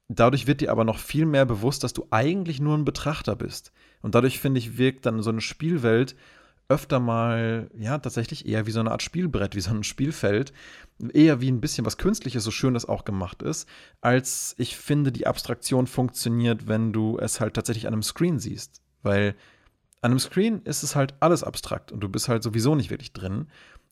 Dadurch 0.07 0.47
wird 0.47 0.61
dir 0.61 0.71
aber 0.71 0.85
noch 0.85 0.97
viel 0.97 1.25
mehr 1.25 1.45
bewusst, 1.45 1.83
dass 1.83 1.93
du 1.93 2.07
eigentlich 2.09 2.59
nur 2.59 2.77
ein 2.77 2.85
Betrachter 2.85 3.35
bist. 3.35 3.71
Und 4.01 4.15
dadurch, 4.15 4.39
finde 4.39 4.59
ich, 4.59 4.77
wirkt 4.77 5.05
dann 5.05 5.21
so 5.21 5.29
eine 5.29 5.41
Spielwelt 5.41 6.15
öfter 6.69 6.99
mal, 6.99 7.69
ja, 7.75 7.97
tatsächlich 7.97 8.47
eher 8.47 8.67
wie 8.67 8.71
so 8.71 8.79
eine 8.79 8.91
Art 8.91 9.01
Spielbrett, 9.01 9.55
wie 9.55 9.59
so 9.59 9.71
ein 9.71 9.83
Spielfeld, 9.83 10.53
eher 11.13 11.41
wie 11.41 11.51
ein 11.51 11.61
bisschen 11.61 11.85
was 11.85 11.97
Künstliches, 11.97 12.43
so 12.43 12.51
schön 12.51 12.75
das 12.75 12.85
auch 12.85 13.05
gemacht 13.05 13.41
ist, 13.41 13.67
als 14.01 14.53
ich 14.59 14.77
finde, 14.77 15.11
die 15.11 15.25
Abstraktion 15.25 15.87
funktioniert, 15.87 16.67
wenn 16.67 16.93
du 16.93 17.17
es 17.17 17.39
halt 17.39 17.55
tatsächlich 17.55 17.87
an 17.87 17.93
einem 17.93 18.03
Screen 18.03 18.37
siehst. 18.37 18.83
Weil 19.01 19.35
an 20.01 20.11
einem 20.11 20.19
Screen 20.19 20.61
ist 20.63 20.83
es 20.83 20.95
halt 20.95 21.15
alles 21.19 21.43
abstrakt 21.43 21.91
und 21.91 22.01
du 22.01 22.09
bist 22.09 22.29
halt 22.29 22.43
sowieso 22.43 22.75
nicht 22.75 22.91
wirklich 22.91 23.13
drin. 23.13 23.47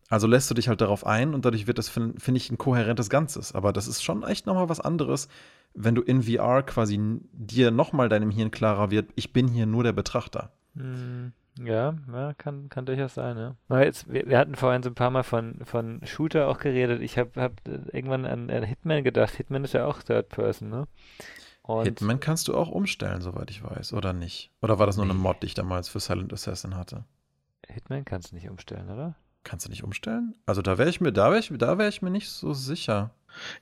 Also 0.10 0.28
lässt 0.28 0.50
du 0.50 0.54
dich 0.54 0.70
halt 0.70 0.82
darauf 0.82 1.06
ein 1.06 1.34
und 1.34 1.44
dadurch 1.46 1.68
wird 1.68 1.78
das, 1.78 1.90
finde 1.90 2.20
find 2.20 2.38
ich, 2.38 2.50
ein 2.50 2.58
kohärentes 2.58 3.10
Ganzes. 3.10 3.54
Aber 3.54 3.74
das 3.74 3.88
ist 3.88 4.04
schon 4.04 4.24
echt 4.24 4.46
nochmal 4.46 4.70
was 4.70 4.80
anderes, 4.80 5.28
wenn 5.74 5.96
du 5.96 6.02
in 6.02 6.24
VR 6.24 6.64
quasi 6.64 7.00
dir 7.34 7.72
nochmal 7.72 8.10
deinem 8.10 8.32
Hirn 8.32 8.52
klarer 8.52 8.90
wird, 8.90 9.12
ich 9.16 9.34
bin 9.34 9.48
hier 9.48 9.66
nur 9.66 9.84
der 9.84 9.94
Betrachter. 9.94 10.52
Mhm. 10.74 11.34
Ja, 11.60 11.96
ja 12.12 12.34
kann, 12.34 12.70
kann 12.70 12.86
durchaus 12.86 13.16
sein, 13.16 13.38
ja. 13.38 13.56
Aber 13.68 13.84
jetzt, 13.84 14.12
wir, 14.12 14.28
wir, 14.28 14.38
hatten 14.38 14.56
vorhin 14.56 14.84
so 14.84 14.90
ein 14.90 14.96
paar 14.96 15.10
Mal 15.10 15.24
von, 15.24 15.60
von 15.64 16.02
Shooter 16.06 16.48
auch 16.48 16.60
geredet. 16.60 17.02
Ich 17.02 17.18
habe 17.18 17.42
hab 17.42 17.62
irgendwann 17.68 18.26
an, 18.26 18.50
an, 18.50 18.64
Hitman 18.64 19.04
gedacht. 19.04 19.36
Hitman 19.36 19.64
ist 19.64 19.74
ja 19.74 19.86
auch 19.86 20.04
Third 20.04 20.30
Person, 20.30 20.70
ne? 20.70 20.88
Und 21.64 21.86
Hitman 21.86 22.20
kannst 22.20 22.48
du 22.48 22.56
auch 22.56 22.70
umstellen, 22.70 23.22
soweit 23.22 23.50
ich 23.50 23.64
weiß, 23.64 23.94
oder 23.94 24.14
nicht? 24.14 24.52
Oder 24.62 24.80
war 24.80 24.86
das 24.86 24.98
nur 24.98 25.06
eine 25.06 25.14
Mod, 25.14 25.42
die 25.42 25.48
ich 25.48 25.54
damals 25.54 25.90
für 25.90 26.00
Silent 26.00 26.32
Assassin 26.32 26.76
hatte? 26.76 27.04
Hitman 27.68 28.06
kannst 28.06 28.32
du 28.32 28.36
nicht 28.36 28.50
umstellen, 28.50 28.90
oder? 28.90 29.16
Kannst 29.48 29.66
du 29.66 29.70
nicht 29.70 29.84
umstellen? 29.86 30.36
Also 30.46 30.62
da 30.62 30.78
wäre 30.78 30.90
ich 30.90 31.00
mir, 31.00 31.14
da 31.14 31.30
wäre 31.30 31.40
ich, 31.40 31.50
da 31.58 31.78
wäre 31.78 31.88
ich 31.88 32.02
mir 32.02 32.10
nicht 32.10 32.30
so 32.30 32.52
sicher. 32.52 33.12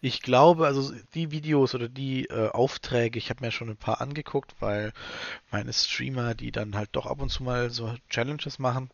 Ich 0.02 0.24
glaube, 0.24 0.66
also 0.66 0.92
die 1.14 1.30
Videos 1.30 1.76
oder 1.76 1.88
die 1.88 2.26
äh, 2.26 2.50
Aufträge, 2.50 3.20
ich 3.20 3.30
habe 3.30 3.46
mir 3.46 3.52
schon 3.52 3.70
ein 3.70 3.78
paar 3.78 4.02
angeguckt, 4.02 4.56
weil 4.60 4.94
meine 5.52 5.72
Streamer, 5.74 6.34
die 6.34 6.52
dann 6.52 6.76
halt 6.76 6.90
doch 6.94 7.06
ab 7.06 7.22
und 7.22 7.30
zu 7.30 7.44
mal 7.44 7.70
so 7.70 7.94
Challenges 8.10 8.58
machen. 8.58 8.90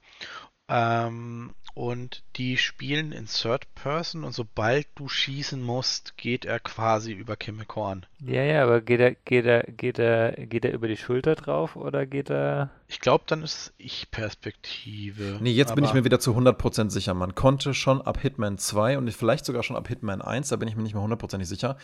Ähm, 0.71 1.51
und 1.73 2.23
die 2.37 2.57
spielen 2.57 3.11
in 3.11 3.25
Third 3.25 3.73
Person 3.75 4.23
und 4.23 4.33
sobald 4.33 4.87
du 4.95 5.07
schießen 5.07 5.61
musst, 5.61 6.17
geht 6.17 6.45
er 6.45 6.59
quasi 6.59 7.11
über 7.11 7.35
Kimmekorn. 7.35 8.05
Ja, 8.19 8.43
ja, 8.43 8.63
aber 8.63 8.81
geht 8.81 8.99
er, 8.99 9.15
geht 9.15 9.45
er, 9.45 9.63
geht 9.63 9.99
er, 9.99 10.31
geht 10.33 10.65
er 10.65 10.73
über 10.73 10.87
die 10.87 10.97
Schulter 10.97 11.35
drauf 11.35 11.75
oder 11.75 12.05
geht 12.05 12.29
er. 12.29 12.69
Ich 12.87 12.99
glaube, 12.99 13.23
dann 13.27 13.43
ist 13.43 13.53
es 13.53 13.73
Ich-Perspektive. 13.77 15.39
Nee, 15.41 15.51
jetzt 15.51 15.75
bin 15.75 15.83
ich 15.83 15.93
mir 15.93 16.03
wieder 16.03 16.19
zu 16.19 16.35
100% 16.35 16.89
sicher. 16.89 17.13
Man 17.13 17.35
konnte 17.35 17.73
schon 17.73 18.01
ab 18.01 18.19
Hitman 18.19 18.57
2 18.57 18.97
und 18.97 19.11
vielleicht 19.11 19.45
sogar 19.45 19.63
schon 19.63 19.75
ab 19.75 19.87
Hitman 19.87 20.21
1, 20.21 20.49
da 20.49 20.55
bin 20.55 20.67
ich 20.67 20.75
mir 20.75 20.83
nicht 20.83 20.93
mehr 20.93 21.03
hundertprozentig 21.03 21.49
sicher, 21.49 21.77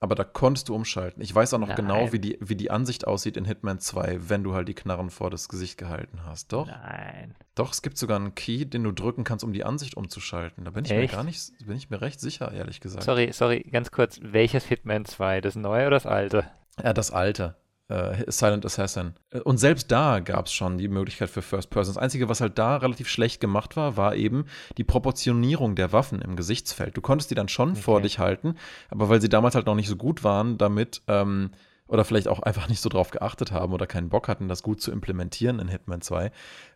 aber 0.00 0.14
da 0.14 0.24
konntest 0.24 0.70
du 0.70 0.74
umschalten. 0.74 1.22
Ich 1.22 1.34
weiß 1.34 1.52
auch 1.54 1.58
noch 1.58 1.68
Nein. 1.68 1.76
genau, 1.76 2.12
wie 2.12 2.18
die, 2.18 2.38
wie 2.40 2.56
die 2.56 2.70
Ansicht 2.70 3.06
aussieht 3.06 3.36
in 3.36 3.44
Hitman 3.44 3.80
2, 3.80 4.28
wenn 4.28 4.42
du 4.42 4.54
halt 4.54 4.66
die 4.66 4.74
Knarren 4.74 5.10
vor 5.10 5.30
das 5.30 5.48
Gesicht 5.48 5.76
gehalten 5.76 6.24
hast. 6.24 6.52
Doch? 6.52 6.66
Nein. 6.66 7.34
Doch, 7.54 7.72
es 7.72 7.82
gibt 7.82 7.98
sogar 7.98 8.16
einen 8.18 8.34
Key, 8.34 8.64
den 8.64 8.82
du 8.82 8.92
drücken 8.92 9.24
kannst, 9.24 9.44
um 9.44 9.52
die 9.52 9.62
Ansicht 9.62 9.96
umzuschalten. 9.96 10.64
Da 10.64 10.70
bin 10.70 10.86
ich 10.86 10.90
Echt? 10.90 11.12
mir 11.12 11.16
gar 11.16 11.24
nicht, 11.24 11.52
bin 11.66 11.76
ich 11.76 11.90
mir 11.90 12.00
recht 12.00 12.18
sicher, 12.18 12.50
ehrlich 12.50 12.80
gesagt. 12.80 13.04
Sorry, 13.04 13.30
sorry, 13.32 13.60
ganz 13.70 13.90
kurz. 13.90 14.18
Welches 14.22 14.64
Hitman 14.64 15.04
2? 15.04 15.42
Das 15.42 15.54
neue 15.54 15.86
oder 15.86 15.96
das 15.96 16.06
alte? 16.06 16.50
Ja, 16.82 16.94
das 16.94 17.10
alte. 17.10 17.56
Äh, 17.90 18.30
Silent 18.30 18.64
Assassin. 18.64 19.14
Und 19.44 19.58
selbst 19.58 19.90
da 19.90 20.20
gab 20.20 20.46
es 20.46 20.52
schon 20.52 20.78
die 20.78 20.88
Möglichkeit 20.88 21.28
für 21.28 21.42
First 21.42 21.70
Person. 21.70 21.94
Das 21.94 22.02
Einzige, 22.02 22.28
was 22.28 22.40
halt 22.40 22.58
da 22.58 22.76
relativ 22.76 23.08
schlecht 23.08 23.40
gemacht 23.40 23.76
war, 23.76 23.96
war 23.96 24.14
eben 24.14 24.46
die 24.78 24.84
Proportionierung 24.84 25.74
der 25.74 25.92
Waffen 25.92 26.22
im 26.22 26.36
Gesichtsfeld. 26.36 26.96
Du 26.96 27.00
konntest 27.00 27.30
die 27.30 27.34
dann 27.34 27.48
schon 27.48 27.72
okay. 27.72 27.80
vor 27.80 28.00
dich 28.00 28.18
halten, 28.18 28.54
aber 28.90 29.08
weil 29.08 29.20
sie 29.20 29.28
damals 29.28 29.54
halt 29.54 29.66
noch 29.66 29.74
nicht 29.74 29.88
so 29.88 29.96
gut 29.96 30.22
waren, 30.22 30.56
damit 30.56 31.02
ähm, 31.08 31.50
oder 31.88 32.04
vielleicht 32.04 32.28
auch 32.28 32.40
einfach 32.40 32.68
nicht 32.68 32.80
so 32.80 32.88
drauf 32.88 33.10
geachtet 33.10 33.50
haben 33.50 33.72
oder 33.72 33.86
keinen 33.86 34.08
Bock 34.08 34.28
hatten, 34.28 34.48
das 34.48 34.62
gut 34.62 34.80
zu 34.80 34.92
implementieren 34.92 35.58
in 35.58 35.66
Hitman 35.66 36.00
2, 36.00 36.30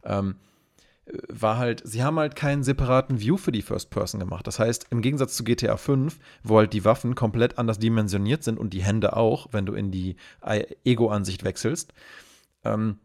ähm, 0.05 0.35
war 1.29 1.59
halt, 1.59 1.83
sie 1.85 2.03
haben 2.03 2.19
halt 2.19 2.35
keinen 2.35 2.63
separaten 2.63 3.21
View 3.21 3.37
für 3.37 3.53
die 3.53 3.63
First 3.63 3.91
Person 3.91 4.21
gemacht. 4.21 4.47
Das 4.47 4.59
heißt, 4.59 4.87
im 4.91 5.03
Gegensatz 5.03 5.37
zu 5.37 5.45
GTA 5.45 5.77
5, 5.77 6.19
wo 6.43 6.59
halt 6.59 6.73
die 6.73 6.85
Waffen 6.85 7.15
komplett 7.15 7.59
anders 7.59 7.79
dimensioniert 7.79 8.43
sind 8.43 8.59
und 8.59 8.73
die 8.73 8.83
Hände 8.83 9.17
auch, 9.17 9.49
wenn 9.53 9.67
du 9.67 9.75
in 9.75 9.91
die 9.91 10.17
Ego-Ansicht 10.85 11.45
wechselst, 11.45 11.93
ähm, 12.65 12.99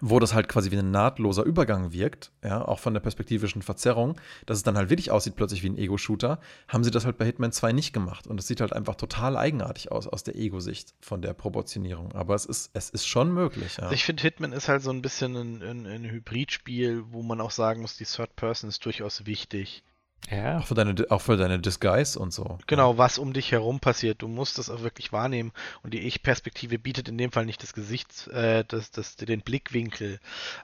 wo 0.00 0.18
das 0.18 0.34
halt 0.34 0.48
quasi 0.48 0.70
wie 0.70 0.78
ein 0.78 0.90
nahtloser 0.90 1.44
Übergang 1.44 1.92
wirkt, 1.92 2.32
ja, 2.42 2.66
auch 2.66 2.78
von 2.78 2.94
der 2.94 3.00
perspektivischen 3.00 3.62
Verzerrung, 3.62 4.18
dass 4.46 4.56
es 4.56 4.62
dann 4.62 4.76
halt 4.76 4.90
wirklich 4.90 5.10
aussieht 5.10 5.36
plötzlich 5.36 5.62
wie 5.62 5.68
ein 5.68 5.76
Ego-Shooter, 5.76 6.40
haben 6.68 6.82
sie 6.82 6.90
das 6.90 7.04
halt 7.04 7.18
bei 7.18 7.26
Hitman 7.26 7.52
2 7.52 7.72
nicht 7.72 7.92
gemacht. 7.92 8.26
Und 8.26 8.40
es 8.40 8.46
sieht 8.46 8.60
halt 8.60 8.72
einfach 8.72 8.94
total 8.94 9.36
eigenartig 9.36 9.92
aus, 9.92 10.08
aus 10.08 10.24
der 10.24 10.36
Ego-Sicht 10.36 10.94
von 11.00 11.20
der 11.20 11.34
Proportionierung. 11.34 12.12
Aber 12.12 12.34
es 12.34 12.46
ist, 12.46 12.70
es 12.72 12.90
ist 12.90 13.06
schon 13.06 13.32
möglich, 13.32 13.76
ja. 13.76 13.92
Ich 13.92 14.04
finde, 14.04 14.22
Hitman 14.22 14.52
ist 14.52 14.68
halt 14.68 14.82
so 14.82 14.90
ein 14.90 15.02
bisschen 15.02 15.36
ein, 15.36 15.62
ein, 15.62 15.86
ein 15.86 16.04
Hybridspiel, 16.04 17.04
wo 17.10 17.22
man 17.22 17.40
auch 17.40 17.50
sagen 17.50 17.82
muss, 17.82 17.96
die 17.96 18.04
Third 18.04 18.34
Person 18.34 18.68
ist 18.68 18.84
durchaus 18.84 19.26
wichtig. 19.26 19.82
Ja. 20.30 20.58
Auch 20.58 20.66
für, 20.66 20.74
deine, 20.74 20.94
auch 21.10 21.20
für 21.20 21.36
deine 21.36 21.58
Disguise 21.58 22.18
und 22.18 22.32
so. 22.32 22.58
Genau, 22.66 22.96
was 22.96 23.18
um 23.18 23.32
dich 23.32 23.52
herum 23.52 23.80
passiert. 23.80 24.22
Du 24.22 24.28
musst 24.28 24.56
das 24.58 24.70
auch 24.70 24.82
wirklich 24.82 25.12
wahrnehmen. 25.12 25.52
Und 25.82 25.92
die 25.92 26.00
Ich-Perspektive 26.00 26.78
bietet 26.78 27.08
in 27.08 27.18
dem 27.18 27.32
Fall 27.32 27.44
nicht 27.44 27.62
das 27.62 27.74
Gesicht, 27.74 28.28
äh, 28.28 28.64
das, 28.66 28.90
das, 28.90 29.16
den 29.16 29.40
Blickwinkel. 29.40 30.20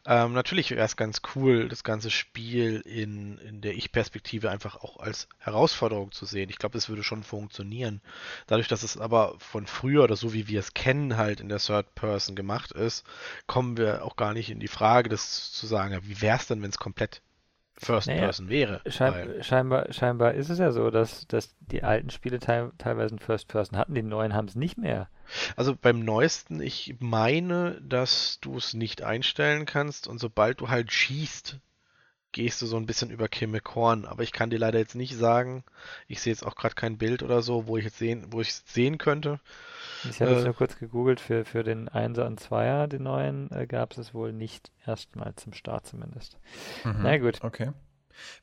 Ähm, 0.06 0.32
natürlich 0.32 0.70
wäre 0.70 0.84
es 0.84 0.96
ganz 0.96 1.20
cool, 1.34 1.68
das 1.68 1.84
ganze 1.84 2.11
Spiel 2.11 2.80
in, 2.80 3.38
in 3.38 3.61
der 3.61 3.74
Ich-Perspektive 3.74 4.50
einfach 4.50 4.76
auch 4.76 4.98
als 4.98 5.28
Herausforderung 5.38 6.12
zu 6.12 6.24
sehen. 6.24 6.50
Ich 6.50 6.59
glaube, 6.59 6.78
es 6.78 6.88
würde 6.88 7.02
schon 7.02 7.22
funktionieren. 7.22 8.00
Dadurch, 8.46 8.68
dass 8.68 8.82
es 8.82 8.96
aber 8.96 9.34
von 9.38 9.66
früher 9.66 10.04
oder 10.04 10.16
so 10.16 10.32
wie 10.32 10.48
wir 10.48 10.61
es 10.61 10.72
kennen, 10.72 11.16
halt 11.16 11.40
in 11.40 11.48
der 11.48 11.59
Third 11.59 11.94
Person 11.94 12.36
gemacht 12.36 12.72
ist, 12.72 13.04
kommen 13.46 13.76
wir 13.76 14.04
auch 14.04 14.16
gar 14.16 14.32
nicht 14.32 14.50
in 14.50 14.61
die 14.61 14.68
Frage, 14.68 15.09
das 15.09 15.52
zu 15.52 15.66
sagen, 15.66 15.98
wie 16.04 16.22
wäre 16.22 16.38
es 16.38 16.46
denn, 16.46 16.62
wenn 16.62 16.70
es 16.70 16.78
komplett 16.78 17.20
First 17.81 18.09
naja, 18.09 18.20
Person 18.20 18.49
wäre. 18.49 18.81
Schein, 18.87 19.43
scheinbar, 19.43 19.93
scheinbar 19.93 20.35
ist 20.35 20.51
es 20.51 20.59
ja 20.59 20.72
so, 20.72 20.91
dass, 20.91 21.26
dass 21.29 21.55
die 21.61 21.83
alten 21.83 22.11
Spiele 22.11 22.39
teil, 22.39 22.72
teilweise 22.79 23.14
ein 23.14 23.20
First 23.20 23.49
Person 23.49 23.79
hatten, 23.79 23.95
die 23.95 24.03
neuen 24.03 24.35
haben 24.35 24.49
es 24.49 24.57
nicht 24.57 24.79
mehr. 24.79 25.09
Also 25.57 25.76
beim 25.76 26.01
neuesten, 26.01 26.61
ich 26.61 26.97
meine, 26.99 27.81
dass 27.83 28.39
du 28.41 28.57
es 28.57 28.74
nicht 28.74 29.03
einstellen 29.03 29.66
kannst 29.66 30.09
und 30.09 30.18
sobald 30.18 30.61
du 30.61 30.68
halt 30.68 30.93
schießt, 30.93 31.59
gehst 32.33 32.61
du 32.61 32.66
so 32.66 32.76
ein 32.76 32.87
bisschen 32.87 33.11
über 33.11 33.29
Kimme 33.29 33.61
Korn. 33.61 34.05
Aber 34.05 34.22
ich 34.22 34.33
kann 34.33 34.51
dir 34.51 34.59
leider 34.59 34.79
jetzt 34.79 34.95
nicht 34.95 35.16
sagen, 35.16 35.64
ich 36.07 36.20
sehe 36.20 36.33
jetzt 36.33 36.47
auch 36.47 36.57
gerade 36.57 36.74
kein 36.74 36.99
Bild 36.99 37.22
oder 37.22 37.43
so, 37.43 37.66
wo 37.66 37.76
ich 37.76 37.85
jetzt 37.85 37.99
sehen, 37.99 38.26
wo 38.31 38.41
ich 38.41 38.49
es 38.49 38.64
sehen 38.66 38.99
könnte. 38.99 39.41
Ich 40.09 40.20
habe 40.20 40.30
äh, 40.30 40.34
jetzt 40.34 40.44
nur 40.44 40.55
kurz 40.55 40.78
gegoogelt, 40.78 41.20
für, 41.20 41.44
für 41.44 41.62
den 41.62 41.88
1er 41.88 42.26
und 42.26 42.40
2er, 42.40 42.86
den 42.86 43.05
neuen, 43.05 43.51
äh, 43.51 43.66
gab 43.66 43.92
es 43.92 43.99
es 43.99 44.14
wohl 44.14 44.32
nicht 44.32 44.70
erstmal 44.86 45.34
zum 45.36 45.53
Start 45.53 45.86
zumindest. 45.86 46.38
Mhm, 46.84 46.96
Na 47.03 47.18
gut. 47.18 47.38
Okay. 47.42 47.72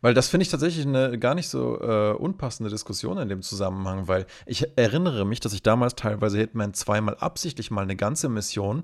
Weil 0.01 0.13
das 0.13 0.29
finde 0.29 0.43
ich 0.43 0.49
tatsächlich 0.49 0.85
eine 0.85 1.19
gar 1.19 1.35
nicht 1.35 1.49
so 1.49 1.79
äh, 1.81 2.13
unpassende 2.13 2.69
Diskussion 2.69 3.17
in 3.17 3.29
dem 3.29 3.41
Zusammenhang, 3.41 4.07
weil 4.07 4.25
ich 4.45 4.77
erinnere 4.77 5.25
mich, 5.25 5.39
dass 5.39 5.53
ich 5.53 5.63
damals 5.63 5.95
teilweise 5.95 6.37
Hitman 6.37 6.73
zweimal 6.73 7.15
absichtlich 7.15 7.71
mal 7.71 7.81
eine 7.81 7.95
ganze 7.95 8.29
Mission 8.29 8.83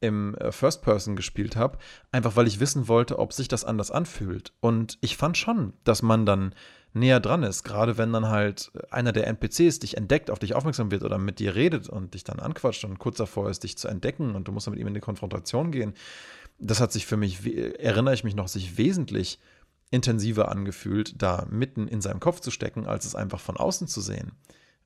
im 0.00 0.34
äh, 0.36 0.52
First 0.52 0.82
Person 0.82 1.16
gespielt 1.16 1.56
habe, 1.56 1.78
einfach 2.12 2.36
weil 2.36 2.46
ich 2.46 2.60
wissen 2.60 2.88
wollte, 2.88 3.18
ob 3.18 3.32
sich 3.32 3.48
das 3.48 3.64
anders 3.64 3.90
anfühlt. 3.90 4.52
Und 4.60 4.98
ich 5.00 5.16
fand 5.16 5.36
schon, 5.36 5.72
dass 5.84 6.02
man 6.02 6.26
dann 6.26 6.54
näher 6.92 7.20
dran 7.20 7.42
ist. 7.42 7.64
Gerade 7.64 7.98
wenn 7.98 8.12
dann 8.12 8.28
halt 8.28 8.72
einer 8.90 9.12
der 9.12 9.26
NPCs 9.26 9.80
dich 9.80 9.96
entdeckt, 9.96 10.30
auf 10.30 10.38
dich 10.38 10.54
aufmerksam 10.54 10.90
wird 10.90 11.02
oder 11.02 11.18
mit 11.18 11.38
dir 11.38 11.54
redet 11.54 11.88
und 11.88 12.14
dich 12.14 12.24
dann 12.24 12.40
anquatscht 12.40 12.84
und 12.84 12.98
kurz 12.98 13.18
davor 13.18 13.50
ist, 13.50 13.62
dich 13.64 13.76
zu 13.76 13.88
entdecken 13.88 14.34
und 14.34 14.48
du 14.48 14.52
musst 14.52 14.66
dann 14.66 14.72
mit 14.72 14.80
ihm 14.80 14.86
in 14.86 14.94
die 14.94 15.00
Konfrontation 15.00 15.70
gehen. 15.70 15.94
Das 16.58 16.80
hat 16.80 16.92
sich 16.92 17.06
für 17.06 17.16
mich, 17.16 17.44
erinnere 17.78 18.14
ich 18.14 18.24
mich 18.24 18.34
noch, 18.34 18.48
sich 18.48 18.78
wesentlich 18.78 19.38
intensiver 19.90 20.50
angefühlt, 20.50 21.20
da 21.20 21.46
mitten 21.50 21.88
in 21.88 22.00
seinem 22.00 22.20
Kopf 22.20 22.40
zu 22.40 22.50
stecken, 22.50 22.86
als 22.86 23.04
es 23.04 23.14
einfach 23.14 23.40
von 23.40 23.56
außen 23.56 23.86
zu 23.86 24.00
sehen. 24.00 24.32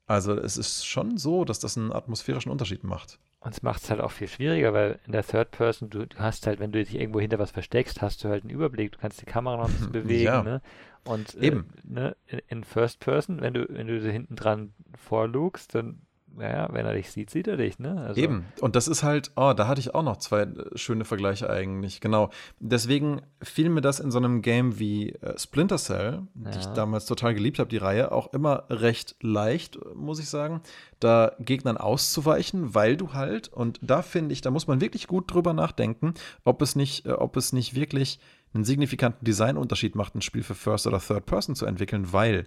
Also 0.05 0.33
es 0.33 0.57
ist 0.57 0.85
schon 0.85 1.17
so, 1.17 1.45
dass 1.45 1.59
das 1.59 1.77
einen 1.77 1.93
atmosphärischen 1.93 2.51
Unterschied 2.51 2.83
macht. 2.83 3.19
Und 3.39 3.53
es 3.53 3.61
macht 3.61 3.83
es 3.83 3.89
halt 3.89 3.99
auch 3.99 4.11
viel 4.11 4.27
schwieriger, 4.27 4.73
weil 4.73 4.99
in 5.05 5.11
der 5.11 5.25
Third 5.25 5.51
Person, 5.51 5.89
du, 5.89 6.07
du, 6.07 6.17
hast 6.17 6.47
halt, 6.47 6.59
wenn 6.59 6.71
du 6.71 6.83
dich 6.83 6.95
irgendwo 6.95 7.19
hinter 7.19 7.39
was 7.39 7.51
versteckst, 7.51 8.01
hast 8.01 8.23
du 8.23 8.29
halt 8.29 8.43
einen 8.43 8.51
Überblick, 8.51 8.93
du 8.93 8.99
kannst 8.99 9.21
die 9.21 9.25
Kamera 9.25 9.57
noch 9.57 9.65
ein 9.65 9.73
bisschen 9.73 9.91
bewegen, 9.91 10.23
ja. 10.23 10.43
ne? 10.43 10.61
Und 11.03 11.35
äh, 11.35 11.47
Eben. 11.47 11.65
Äh, 11.89 11.93
ne, 11.93 12.15
in, 12.27 12.41
in, 12.47 12.63
First 12.63 13.01
Person, 13.01 13.41
wenn 13.41 13.53
du, 13.53 13.67
wenn 13.69 13.87
du 13.87 13.99
hinten 14.09 14.37
dran 14.37 14.73
vorlugst, 14.97 15.75
dann 15.75 16.01
naja, 16.35 16.67
wenn 16.71 16.85
er 16.85 16.93
dich 16.93 17.11
sieht, 17.11 17.29
sieht 17.29 17.47
er 17.47 17.57
dich, 17.57 17.79
ne? 17.79 18.01
Also. 18.07 18.19
Eben. 18.19 18.45
Und 18.59 18.75
das 18.75 18.87
ist 18.87 19.03
halt, 19.03 19.31
oh, 19.35 19.53
da 19.55 19.67
hatte 19.67 19.79
ich 19.79 19.93
auch 19.93 20.03
noch 20.03 20.17
zwei 20.17 20.41
äh, 20.41 20.77
schöne 20.77 21.05
Vergleiche 21.05 21.49
eigentlich. 21.49 22.01
Genau. 22.01 22.29
Deswegen 22.59 23.21
fiel 23.41 23.69
mir 23.69 23.81
das 23.81 23.99
in 23.99 24.11
so 24.11 24.17
einem 24.17 24.41
Game 24.41 24.79
wie 24.79 25.11
äh, 25.13 25.37
Splinter 25.37 25.77
Cell, 25.77 26.23
ja. 26.35 26.51
die 26.51 26.59
ich 26.59 26.65
damals 26.67 27.05
total 27.05 27.33
geliebt 27.33 27.59
habe, 27.59 27.69
die 27.69 27.77
Reihe, 27.77 28.11
auch 28.11 28.33
immer 28.33 28.63
recht 28.69 29.15
leicht, 29.21 29.77
muss 29.95 30.19
ich 30.19 30.29
sagen, 30.29 30.61
da 30.99 31.33
Gegnern 31.39 31.77
auszuweichen, 31.77 32.73
weil 32.73 32.97
du 32.97 33.13
halt, 33.13 33.49
und 33.49 33.79
da 33.81 34.01
finde 34.01 34.33
ich, 34.33 34.41
da 34.41 34.51
muss 34.51 34.67
man 34.67 34.81
wirklich 34.81 35.07
gut 35.07 35.31
drüber 35.31 35.53
nachdenken, 35.53 36.13
ob 36.43 36.61
es 36.61 36.75
nicht, 36.75 37.05
äh, 37.05 37.11
ob 37.11 37.37
es 37.37 37.53
nicht 37.53 37.75
wirklich 37.75 38.19
einen 38.53 38.63
signifikanten 38.63 39.25
Designunterschied 39.25 39.95
macht, 39.95 40.15
ein 40.15 40.21
Spiel 40.21 40.43
für 40.43 40.55
First 40.55 40.87
oder 40.87 40.99
Third 40.99 41.25
Person 41.25 41.55
zu 41.55 41.65
entwickeln, 41.65 42.13
weil 42.13 42.45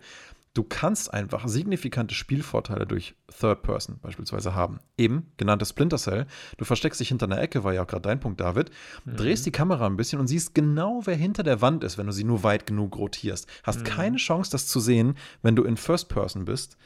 du 0.56 0.62
kannst 0.62 1.12
einfach 1.12 1.46
signifikante 1.46 2.14
Spielvorteile 2.14 2.86
durch 2.86 3.14
Third 3.38 3.62
Person 3.62 3.98
beispielsweise 4.00 4.54
haben. 4.54 4.80
Eben, 4.96 5.32
genanntes 5.36 5.70
Splinter 5.70 5.98
Cell. 5.98 6.26
Du 6.56 6.64
versteckst 6.64 6.98
dich 6.98 7.08
hinter 7.08 7.26
einer 7.26 7.40
Ecke, 7.40 7.62
war 7.62 7.74
ja 7.74 7.82
auch 7.82 7.86
gerade 7.86 8.08
dein 8.08 8.20
Punkt, 8.20 8.40
David. 8.40 8.70
Mhm. 9.04 9.16
Drehst 9.16 9.44
die 9.44 9.52
Kamera 9.52 9.86
ein 9.86 9.96
bisschen 9.96 10.18
und 10.18 10.28
siehst 10.28 10.54
genau, 10.54 11.02
wer 11.04 11.16
hinter 11.16 11.42
der 11.42 11.60
Wand 11.60 11.84
ist, 11.84 11.98
wenn 11.98 12.06
du 12.06 12.12
sie 12.12 12.24
nur 12.24 12.42
weit 12.42 12.66
genug 12.66 12.96
rotierst. 12.96 13.46
Hast 13.64 13.80
mhm. 13.80 13.84
keine 13.84 14.16
Chance, 14.16 14.50
das 14.50 14.66
zu 14.66 14.80
sehen, 14.80 15.14
wenn 15.42 15.56
du 15.56 15.64
in 15.64 15.76
First 15.76 16.08
Person 16.08 16.46
bist 16.46 16.78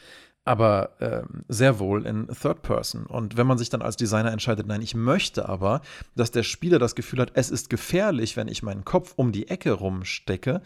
aber 0.46 1.00
äh, 1.00 1.22
sehr 1.48 1.78
wohl 1.78 2.06
in 2.06 2.26
Third 2.28 2.62
Person. 2.62 3.04
Und 3.04 3.36
wenn 3.36 3.46
man 3.46 3.58
sich 3.58 3.68
dann 3.68 3.82
als 3.82 3.96
Designer 3.96 4.32
entscheidet, 4.32 4.66
nein, 4.66 4.80
ich 4.80 4.94
möchte 4.94 5.48
aber, 5.48 5.82
dass 6.16 6.30
der 6.30 6.42
Spieler 6.42 6.78
das 6.78 6.94
Gefühl 6.94 7.20
hat, 7.20 7.32
es 7.34 7.50
ist 7.50 7.68
gefährlich, 7.68 8.36
wenn 8.36 8.48
ich 8.48 8.62
meinen 8.62 8.84
Kopf 8.84 9.12
um 9.16 9.32
die 9.32 9.48
Ecke 9.48 9.72
rumstecke, 9.72 10.62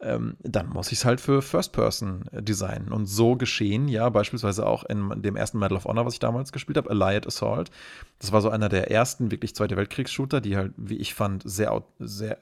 ähm, 0.00 0.36
dann 0.40 0.68
muss 0.68 0.92
ich 0.92 0.98
es 0.98 1.04
halt 1.04 1.20
für 1.20 1.40
First 1.42 1.72
Person 1.72 2.26
äh, 2.32 2.42
designen. 2.42 2.92
Und 2.92 3.06
so 3.06 3.36
geschehen 3.36 3.88
ja 3.88 4.08
beispielsweise 4.08 4.66
auch 4.66 4.84
in 4.84 5.22
dem 5.22 5.36
ersten 5.36 5.58
Medal 5.58 5.76
of 5.76 5.86
Honor, 5.86 6.04
was 6.04 6.14
ich 6.14 6.20
damals 6.20 6.52
gespielt 6.52 6.76
habe, 6.76 6.90
Allied 6.90 7.26
Assault. 7.26 7.70
Das 8.18 8.32
war 8.32 8.42
so 8.42 8.50
einer 8.50 8.68
der 8.68 8.90
ersten 8.90 9.30
wirklich 9.30 9.54
Zweite 9.54 9.76
Weltkriegs-Shooter, 9.76 10.40
die 10.40 10.56
halt, 10.56 10.72
wie 10.76 10.96
ich 10.96 11.14
fand, 11.14 11.42
sehr, 11.46 11.82
sehr, 11.98 12.38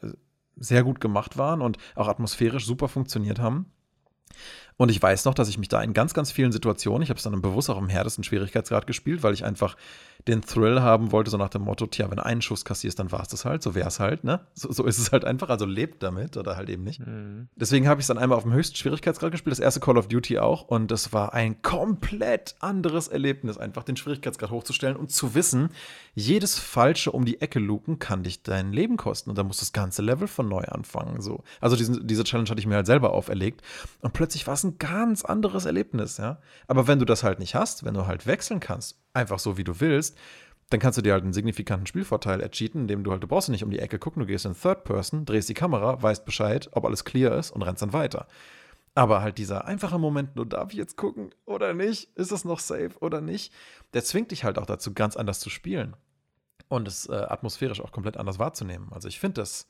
sehr 0.57 0.83
gut 0.83 1.01
gemacht 1.01 1.37
waren 1.39 1.63
und 1.63 1.79
auch 1.95 2.09
atmosphärisch 2.09 2.67
super 2.67 2.89
funktioniert 2.89 3.39
haben. 3.39 3.67
Und 4.77 4.91
ich 4.91 5.01
weiß 5.01 5.25
noch, 5.25 5.35
dass 5.35 5.49
ich 5.49 5.59
mich 5.59 5.69
da 5.69 5.83
in 5.83 5.93
ganz, 5.93 6.15
ganz 6.15 6.33
vielen 6.33 6.51
Situationen, 6.51 7.03
ich 7.03 7.11
habe 7.11 7.19
es 7.19 7.23
dann 7.23 7.41
bewusst 7.41 7.71
auch 7.71 7.79
im 7.79 7.89
härtesten 7.89 8.25
Schwierigkeitsgrad 8.25 8.87
gespielt, 8.87 9.23
weil 9.23 9.35
ich 9.35 9.45
einfach 9.45 9.77
den 10.27 10.41
Thrill 10.41 10.81
haben 10.81 11.13
wollte, 11.13 11.31
so 11.31 11.37
nach 11.37 11.51
dem 11.51 11.63
Motto, 11.63 11.87
tja, 11.87 12.11
wenn 12.11 12.19
einen 12.19 12.41
Schuss 12.41 12.65
kassierst, 12.65 12.99
dann 12.99 13.13
war 13.13 13.21
es 13.21 13.29
das 13.29 13.45
halt, 13.45 13.63
so 13.63 13.75
wäre 13.75 13.89
es 13.89 14.01
halt, 14.01 14.25
ne? 14.25 14.41
So, 14.55 14.73
so, 14.73 14.85
ist 14.85 14.99
es 14.99 15.13
halt 15.13 15.25
einfach, 15.25 15.51
also 15.51 15.67
lebt 15.67 16.03
damit 16.03 16.37
oder 16.37 16.57
halt 16.57 16.71
eben 16.71 16.83
nicht. 16.83 17.01
Mhm. 17.01 17.49
Deswegen 17.57 17.89
habe 17.89 18.01
ich 18.01 18.05
es 18.05 18.09
dann 18.09 18.17
einmal 18.17 18.39
auf 18.39 18.45
dem 18.45 18.53
höchsten 18.55 18.77
Schwierigkeitsgrad 18.77 19.33
gespielt, 19.33 19.53
das 19.53 19.59
erste 19.61 19.81
Call 19.81 19.99
of 19.99 20.09
Duty 20.09 20.39
auch 20.39 20.63
und 20.63 20.91
das 20.91 21.13
war 21.13 21.35
ein 21.35 21.61
komplett 21.61 22.57
anderes 22.61 23.09
Erlebnis, 23.09 23.59
einfach 23.59 23.83
den 23.83 23.97
Schwierigkeitsgrad 23.97 24.51
hochzustellen 24.51 24.97
und 24.97 25.13
zu 25.13 25.35
wissen, 25.35 25.69
jedes 26.15 26.59
falsche 26.59 27.13
um 27.13 27.27
die 27.27 27.41
Ecke 27.43 27.59
luken 27.59 27.99
kann 27.99 28.23
dich 28.23 28.43
dein 28.43 28.73
Leben 28.73 28.97
kosten 28.97 29.29
und 29.31 29.37
dann 29.37 29.47
musst 29.47 29.61
du 29.61 29.65
das 29.65 29.73
ganze 29.73 30.01
Level 30.01 30.27
von 30.27 30.49
neu 30.49 30.63
anfangen, 30.63 31.21
so. 31.21 31.45
Also 31.61 31.77
diesen, 31.77 32.07
diese 32.07 32.25
Challenge 32.25 32.49
hatte 32.49 32.61
ich 32.61 32.67
mir 32.67 32.77
halt 32.77 32.87
selber 32.87 33.13
auferlegt 33.13 33.61
und 34.01 34.15
plötzlich 34.15 34.47
war 34.47 34.55
es 34.55 34.64
ein 34.65 34.79
ganz 34.79 35.25
anderes 35.25 35.65
Erlebnis, 35.65 36.19
ja. 36.19 36.41
Aber 36.67 36.87
wenn 36.87 36.99
du 36.99 37.05
das 37.05 37.23
halt 37.23 37.39
nicht 37.39 37.55
hast, 37.55 37.85
wenn 37.85 37.95
du 37.95 38.07
halt 38.07 38.27
wechseln 38.27 38.61
kannst, 38.61 38.99
einfach 39.13 39.39
so 39.39 39.57
wie 39.57 39.65
du 39.65 39.81
willst, 39.81 40.17
dann 40.71 40.81
kannst 40.81 40.99
du 40.99 41.03
dir 41.03 41.13
halt 41.13 41.23
einen 41.23 41.33
signifikanten 41.33 41.87
Spielvorteil 41.87 42.41
ercheaten, 42.41 42.83
indem 42.83 43.05
du 43.05 43.13
halt, 43.13 43.23
du 43.23 43.29
brauchst 43.29 43.49
nicht 43.49 43.65
um 43.65 43.71
die 43.71 43.79
Ecke 43.79 43.99
gucken, 43.99 44.21
du 44.21 44.27
gehst 44.27 44.47
in 44.47 44.55
Third 44.55 44.85
Person, 44.85 45.25
drehst 45.25 45.49
die 45.49 45.55
Kamera, 45.55 46.03
weißt 46.03 46.25
Bescheid, 46.25 46.69
ob 46.73 46.85
alles 46.85 47.05
clear 47.05 47.37
ist 47.39 47.51
und 47.51 47.63
rennst 47.63 47.83
dann 47.83 47.93
weiter. 47.93 48.27
Aber 48.95 49.23
halt 49.23 49.39
dieser 49.39 49.67
einfache 49.67 49.99
Moment, 49.99 50.37
nur 50.37 50.47
darf 50.47 50.73
ich 50.73 50.79
jetzt 50.79 50.97
gucken 50.97 51.31
oder 51.45 51.75
nicht, 51.75 52.17
ist 52.17 52.33
es 52.33 52.45
noch 52.45 52.61
safe 52.61 52.93
oder 53.01 53.21
nicht, 53.21 53.53
der 53.93 54.05
zwingt 54.05 54.31
dich 54.31 54.45
halt 54.45 54.59
auch 54.59 54.67
dazu, 54.67 54.95
ganz 54.95 55.17
anders 55.17 55.41
zu 55.41 55.51
spielen 55.51 55.97
und 56.69 56.89
es 56.89 57.09
äh, 57.09 57.15
atmosphärisch 57.15 57.81
auch 57.81 57.93
komplett 57.93 58.17
anders 58.17 58.39
wahrzunehmen. 58.39 58.93
Also 58.93 59.09
ich 59.09 59.19
finde 59.19 59.41
das 59.41 59.67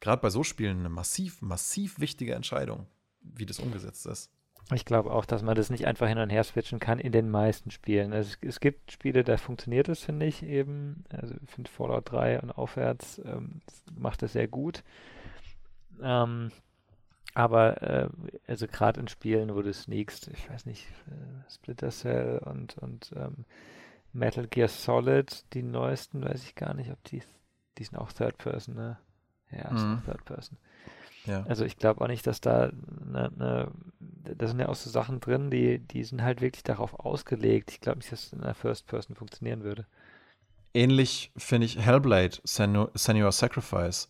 gerade 0.00 0.20
bei 0.20 0.30
so 0.30 0.42
Spielen 0.42 0.80
eine 0.80 0.88
massiv, 0.88 1.40
massiv 1.40 2.00
wichtige 2.00 2.34
Entscheidung, 2.34 2.86
wie 3.24 3.46
das 3.46 3.58
umgesetzt 3.58 4.06
ist. 4.06 4.30
Ich 4.72 4.86
glaube 4.86 5.12
auch, 5.12 5.26
dass 5.26 5.42
man 5.42 5.56
das 5.56 5.68
nicht 5.68 5.86
einfach 5.86 6.08
hin 6.08 6.18
und 6.18 6.30
her 6.30 6.42
switchen 6.42 6.80
kann 6.80 6.98
in 6.98 7.12
den 7.12 7.30
meisten 7.30 7.70
Spielen. 7.70 8.14
Also 8.14 8.30
es, 8.30 8.48
es 8.48 8.60
gibt 8.60 8.92
Spiele, 8.92 9.22
da 9.22 9.36
funktioniert 9.36 9.88
es, 9.88 10.02
finde 10.02 10.24
ich 10.24 10.42
eben. 10.42 11.04
Also 11.10 11.34
ich 11.42 11.50
finde 11.50 11.70
Fallout 11.70 12.10
3 12.10 12.40
und 12.40 12.50
aufwärts 12.50 13.20
ähm, 13.24 13.60
macht 13.94 14.22
das 14.22 14.32
sehr 14.32 14.48
gut. 14.48 14.82
Ähm, 16.02 16.50
aber 17.34 17.82
äh, 17.82 18.08
also 18.46 18.66
gerade 18.66 19.00
in 19.00 19.08
Spielen, 19.08 19.54
wo 19.54 19.60
du 19.60 19.72
sneakst, 19.72 20.28
ich 20.28 20.48
weiß 20.48 20.66
nicht, 20.66 20.86
äh, 21.08 21.50
Splinter 21.50 21.90
Cell 21.90 22.38
und, 22.38 22.78
und 22.78 23.12
ähm, 23.16 23.44
Metal 24.12 24.46
Gear 24.46 24.68
Solid, 24.68 25.44
die 25.52 25.62
neuesten, 25.62 26.24
weiß 26.24 26.44
ich 26.44 26.54
gar 26.54 26.74
nicht, 26.74 26.90
ob 26.90 27.02
die, 27.04 27.22
die 27.76 27.84
sind 27.84 27.98
auch 27.98 28.12
Third 28.12 28.38
Person, 28.38 28.76
ne? 28.76 28.96
Ja, 29.50 29.72
mhm. 29.72 30.02
Third 30.06 30.24
Person. 30.24 30.56
Ja. 31.26 31.44
Also 31.48 31.64
ich 31.64 31.76
glaube 31.76 32.02
auch 32.02 32.08
nicht, 32.08 32.26
dass 32.26 32.40
da 32.40 32.70
ne, 33.10 33.30
ne, 33.36 33.70
da 34.24 34.48
sind 34.48 34.60
ja 34.60 34.68
auch 34.68 34.74
so 34.74 34.90
Sachen 34.90 35.20
drin, 35.20 35.50
die, 35.50 35.78
die 35.78 36.04
sind 36.04 36.22
halt 36.22 36.40
wirklich 36.40 36.62
darauf 36.64 36.94
ausgelegt. 36.94 37.70
Ich 37.70 37.80
glaube 37.80 37.98
nicht, 37.98 38.12
dass 38.12 38.26
es 38.26 38.32
in 38.32 38.40
der 38.40 38.54
First 38.54 38.86
Person 38.86 39.16
funktionieren 39.16 39.62
würde. 39.62 39.86
Ähnlich 40.72 41.30
finde 41.36 41.66
ich 41.66 41.78
Hellblade, 41.78 42.38
Senua 42.44 43.32
Sacrifice. 43.32 44.08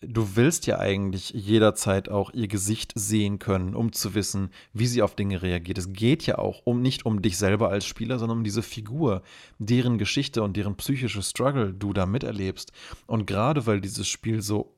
Du 0.00 0.36
willst 0.36 0.66
ja 0.66 0.80
eigentlich 0.80 1.30
jederzeit 1.30 2.10
auch 2.10 2.32
ihr 2.34 2.48
Gesicht 2.48 2.92
sehen 2.94 3.38
können, 3.38 3.74
um 3.74 3.92
zu 3.92 4.14
wissen, 4.14 4.50
wie 4.72 4.86
sie 4.86 5.00
auf 5.00 5.14
Dinge 5.14 5.40
reagiert. 5.40 5.78
Es 5.78 5.92
geht 5.92 6.26
ja 6.26 6.36
auch 6.38 6.62
um 6.64 6.82
nicht 6.82 7.06
um 7.06 7.22
dich 7.22 7.38
selber 7.38 7.70
als 7.70 7.86
Spieler, 7.86 8.18
sondern 8.18 8.38
um 8.38 8.44
diese 8.44 8.62
Figur, 8.62 9.22
deren 9.58 9.96
Geschichte 9.96 10.42
und 10.42 10.56
deren 10.56 10.76
psychische 10.76 11.22
Struggle 11.22 11.72
du 11.72 11.92
da 11.92 12.04
miterlebst. 12.06 12.72
Und 13.06 13.26
gerade 13.26 13.66
weil 13.66 13.80
dieses 13.80 14.08
Spiel 14.08 14.42
so 14.42 14.74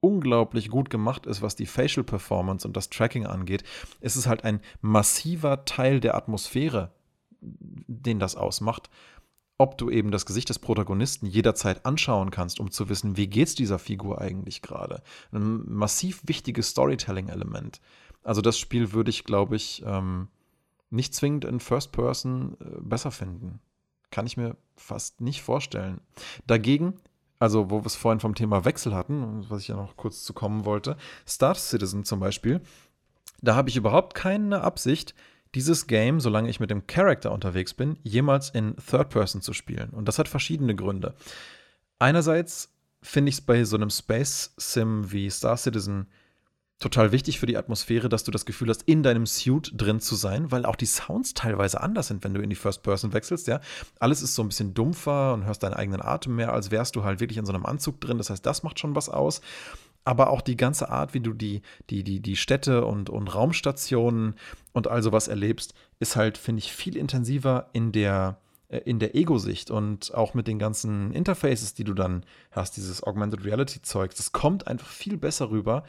unglaublich 0.00 0.68
gut 0.70 0.90
gemacht 0.90 1.26
ist, 1.26 1.42
was 1.42 1.56
die 1.56 1.66
Facial 1.66 2.04
Performance 2.04 2.66
und 2.66 2.76
das 2.76 2.90
Tracking 2.90 3.26
angeht, 3.26 3.64
ist 4.00 4.16
es 4.16 4.26
halt 4.26 4.44
ein 4.44 4.60
massiver 4.80 5.64
Teil 5.64 6.00
der 6.00 6.14
Atmosphäre, 6.14 6.92
den 7.40 8.18
das 8.18 8.36
ausmacht. 8.36 8.90
Ob 9.60 9.76
du 9.76 9.90
eben 9.90 10.12
das 10.12 10.24
Gesicht 10.24 10.48
des 10.50 10.60
Protagonisten 10.60 11.26
jederzeit 11.26 11.84
anschauen 11.84 12.30
kannst, 12.30 12.60
um 12.60 12.70
zu 12.70 12.88
wissen, 12.88 13.16
wie 13.16 13.26
geht's 13.26 13.56
dieser 13.56 13.80
Figur 13.80 14.20
eigentlich 14.20 14.62
gerade. 14.62 15.02
Ein 15.32 15.64
massiv 15.66 16.22
wichtiges 16.24 16.68
Storytelling-Element. 16.68 17.80
Also 18.22 18.40
das 18.40 18.56
Spiel 18.56 18.92
würde 18.92 19.10
ich, 19.10 19.24
glaube 19.24 19.56
ich, 19.56 19.82
ähm, 19.84 20.28
nicht 20.90 21.12
zwingend 21.12 21.44
in 21.44 21.58
First 21.58 21.90
Person 21.90 22.56
äh, 22.60 22.80
besser 22.80 23.10
finden. 23.10 23.58
Kann 24.10 24.26
ich 24.26 24.36
mir 24.36 24.56
fast 24.76 25.20
nicht 25.20 25.42
vorstellen. 25.42 26.00
Dagegen 26.46 26.94
also 27.38 27.70
wo 27.70 27.82
wir 27.82 27.86
es 27.86 27.96
vorhin 27.96 28.20
vom 28.20 28.34
Thema 28.34 28.64
Wechsel 28.64 28.94
hatten, 28.94 29.44
was 29.48 29.62
ich 29.62 29.68
ja 29.68 29.76
noch 29.76 29.96
kurz 29.96 30.24
zu 30.24 30.32
kommen 30.32 30.64
wollte, 30.64 30.96
Star 31.26 31.54
Citizen 31.54 32.04
zum 32.04 32.20
Beispiel, 32.20 32.60
da 33.40 33.54
habe 33.54 33.68
ich 33.68 33.76
überhaupt 33.76 34.14
keine 34.14 34.62
Absicht, 34.62 35.14
dieses 35.54 35.86
Game, 35.86 36.20
solange 36.20 36.50
ich 36.50 36.60
mit 36.60 36.70
dem 36.70 36.86
Character 36.86 37.32
unterwegs 37.32 37.72
bin, 37.74 37.98
jemals 38.02 38.50
in 38.50 38.76
Third 38.76 39.10
Person 39.10 39.40
zu 39.40 39.52
spielen. 39.52 39.90
Und 39.90 40.06
das 40.06 40.18
hat 40.18 40.28
verschiedene 40.28 40.74
Gründe. 40.74 41.14
Einerseits 41.98 42.74
finde 43.02 43.30
ich 43.30 43.36
es 43.36 43.40
bei 43.40 43.64
so 43.64 43.76
einem 43.76 43.90
Space 43.90 44.52
Sim 44.56 45.10
wie 45.10 45.30
Star 45.30 45.56
Citizen 45.56 46.08
total 46.78 47.10
wichtig 47.10 47.40
für 47.40 47.46
die 47.46 47.56
Atmosphäre, 47.56 48.08
dass 48.08 48.24
du 48.24 48.30
das 48.30 48.46
Gefühl 48.46 48.68
hast, 48.68 48.82
in 48.82 49.02
deinem 49.02 49.26
Suit 49.26 49.72
drin 49.76 50.00
zu 50.00 50.14
sein, 50.14 50.52
weil 50.52 50.64
auch 50.64 50.76
die 50.76 50.86
Sounds 50.86 51.34
teilweise 51.34 51.80
anders 51.80 52.08
sind, 52.08 52.22
wenn 52.22 52.34
du 52.34 52.40
in 52.40 52.50
die 52.50 52.56
First 52.56 52.82
Person 52.82 53.12
wechselst, 53.12 53.48
ja. 53.48 53.60
Alles 53.98 54.22
ist 54.22 54.34
so 54.34 54.42
ein 54.42 54.48
bisschen 54.48 54.74
dumpfer 54.74 55.34
und 55.34 55.44
hörst 55.44 55.62
deinen 55.62 55.74
eigenen 55.74 56.02
Atem 56.02 56.36
mehr, 56.36 56.52
als 56.52 56.70
wärst 56.70 56.94
du 56.94 57.02
halt 57.02 57.20
wirklich 57.20 57.38
in 57.38 57.46
so 57.46 57.52
einem 57.52 57.66
Anzug 57.66 58.00
drin. 58.00 58.18
Das 58.18 58.30
heißt, 58.30 58.46
das 58.46 58.62
macht 58.62 58.78
schon 58.78 58.94
was 58.94 59.08
aus. 59.08 59.40
Aber 60.04 60.30
auch 60.30 60.40
die 60.40 60.56
ganze 60.56 60.88
Art, 60.88 61.12
wie 61.14 61.20
du 61.20 61.34
die, 61.34 61.62
die, 61.90 62.04
die, 62.04 62.20
die 62.20 62.36
Städte 62.36 62.86
und, 62.86 63.10
und 63.10 63.34
Raumstationen 63.34 64.36
und 64.72 64.86
all 64.86 65.02
sowas 65.02 65.28
erlebst, 65.28 65.74
ist 65.98 66.16
halt, 66.16 66.38
finde 66.38 66.60
ich, 66.60 66.72
viel 66.72 66.96
intensiver 66.96 67.68
in 67.72 67.90
der, 67.92 68.38
äh, 68.68 68.78
in 68.78 69.00
der 69.00 69.16
Ego-Sicht 69.16 69.70
und 69.70 70.14
auch 70.14 70.32
mit 70.32 70.46
den 70.46 70.58
ganzen 70.58 71.12
Interfaces, 71.12 71.74
die 71.74 71.84
du 71.84 71.92
dann 71.92 72.24
hast, 72.52 72.76
dieses 72.76 73.02
Augmented 73.02 73.44
Reality-Zeug, 73.44 74.14
das 74.16 74.32
kommt 74.32 74.66
einfach 74.68 74.88
viel 74.88 75.18
besser 75.18 75.50
rüber, 75.50 75.82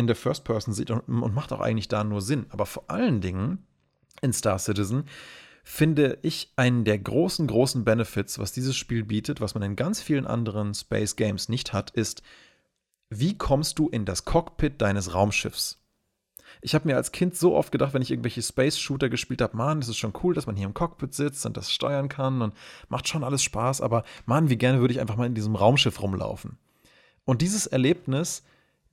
in 0.00 0.06
der 0.06 0.16
First-Person 0.16 0.74
sieht 0.74 0.90
und, 0.90 1.00
und 1.00 1.34
macht 1.34 1.52
auch 1.52 1.60
eigentlich 1.60 1.88
da 1.88 2.02
nur 2.02 2.20
Sinn. 2.20 2.46
Aber 2.50 2.66
vor 2.66 2.84
allen 2.88 3.20
Dingen 3.20 3.66
in 4.20 4.32
Star 4.32 4.58
Citizen 4.58 5.04
finde 5.62 6.18
ich 6.22 6.52
einen 6.56 6.84
der 6.84 6.98
großen, 6.98 7.46
großen 7.46 7.84
Benefits, 7.84 8.38
was 8.38 8.52
dieses 8.52 8.76
Spiel 8.76 9.04
bietet, 9.04 9.40
was 9.40 9.54
man 9.54 9.62
in 9.62 9.76
ganz 9.76 10.00
vielen 10.00 10.26
anderen 10.26 10.74
Space 10.74 11.16
Games 11.16 11.48
nicht 11.48 11.72
hat, 11.72 11.90
ist, 11.90 12.22
wie 13.10 13.36
kommst 13.36 13.78
du 13.78 13.88
in 13.88 14.04
das 14.04 14.24
Cockpit 14.24 14.80
deines 14.80 15.14
Raumschiffs? 15.14 15.78
Ich 16.62 16.74
habe 16.74 16.88
mir 16.88 16.96
als 16.96 17.12
Kind 17.12 17.36
so 17.36 17.54
oft 17.54 17.72
gedacht, 17.72 17.94
wenn 17.94 18.02
ich 18.02 18.10
irgendwelche 18.10 18.42
Space-Shooter 18.42 19.08
gespielt 19.08 19.40
habe, 19.40 19.56
man, 19.56 19.78
es 19.78 19.88
ist 19.88 19.96
schon 19.96 20.12
cool, 20.22 20.34
dass 20.34 20.46
man 20.46 20.56
hier 20.56 20.66
im 20.66 20.74
Cockpit 20.74 21.14
sitzt 21.14 21.46
und 21.46 21.56
das 21.56 21.72
steuern 21.72 22.08
kann 22.08 22.42
und 22.42 22.54
macht 22.88 23.08
schon 23.08 23.24
alles 23.24 23.42
Spaß, 23.42 23.80
aber 23.80 24.04
man, 24.26 24.50
wie 24.50 24.56
gerne 24.56 24.80
würde 24.80 24.92
ich 24.92 25.00
einfach 25.00 25.16
mal 25.16 25.26
in 25.26 25.34
diesem 25.34 25.56
Raumschiff 25.56 26.02
rumlaufen. 26.02 26.58
Und 27.24 27.42
dieses 27.42 27.66
Erlebnis 27.66 28.42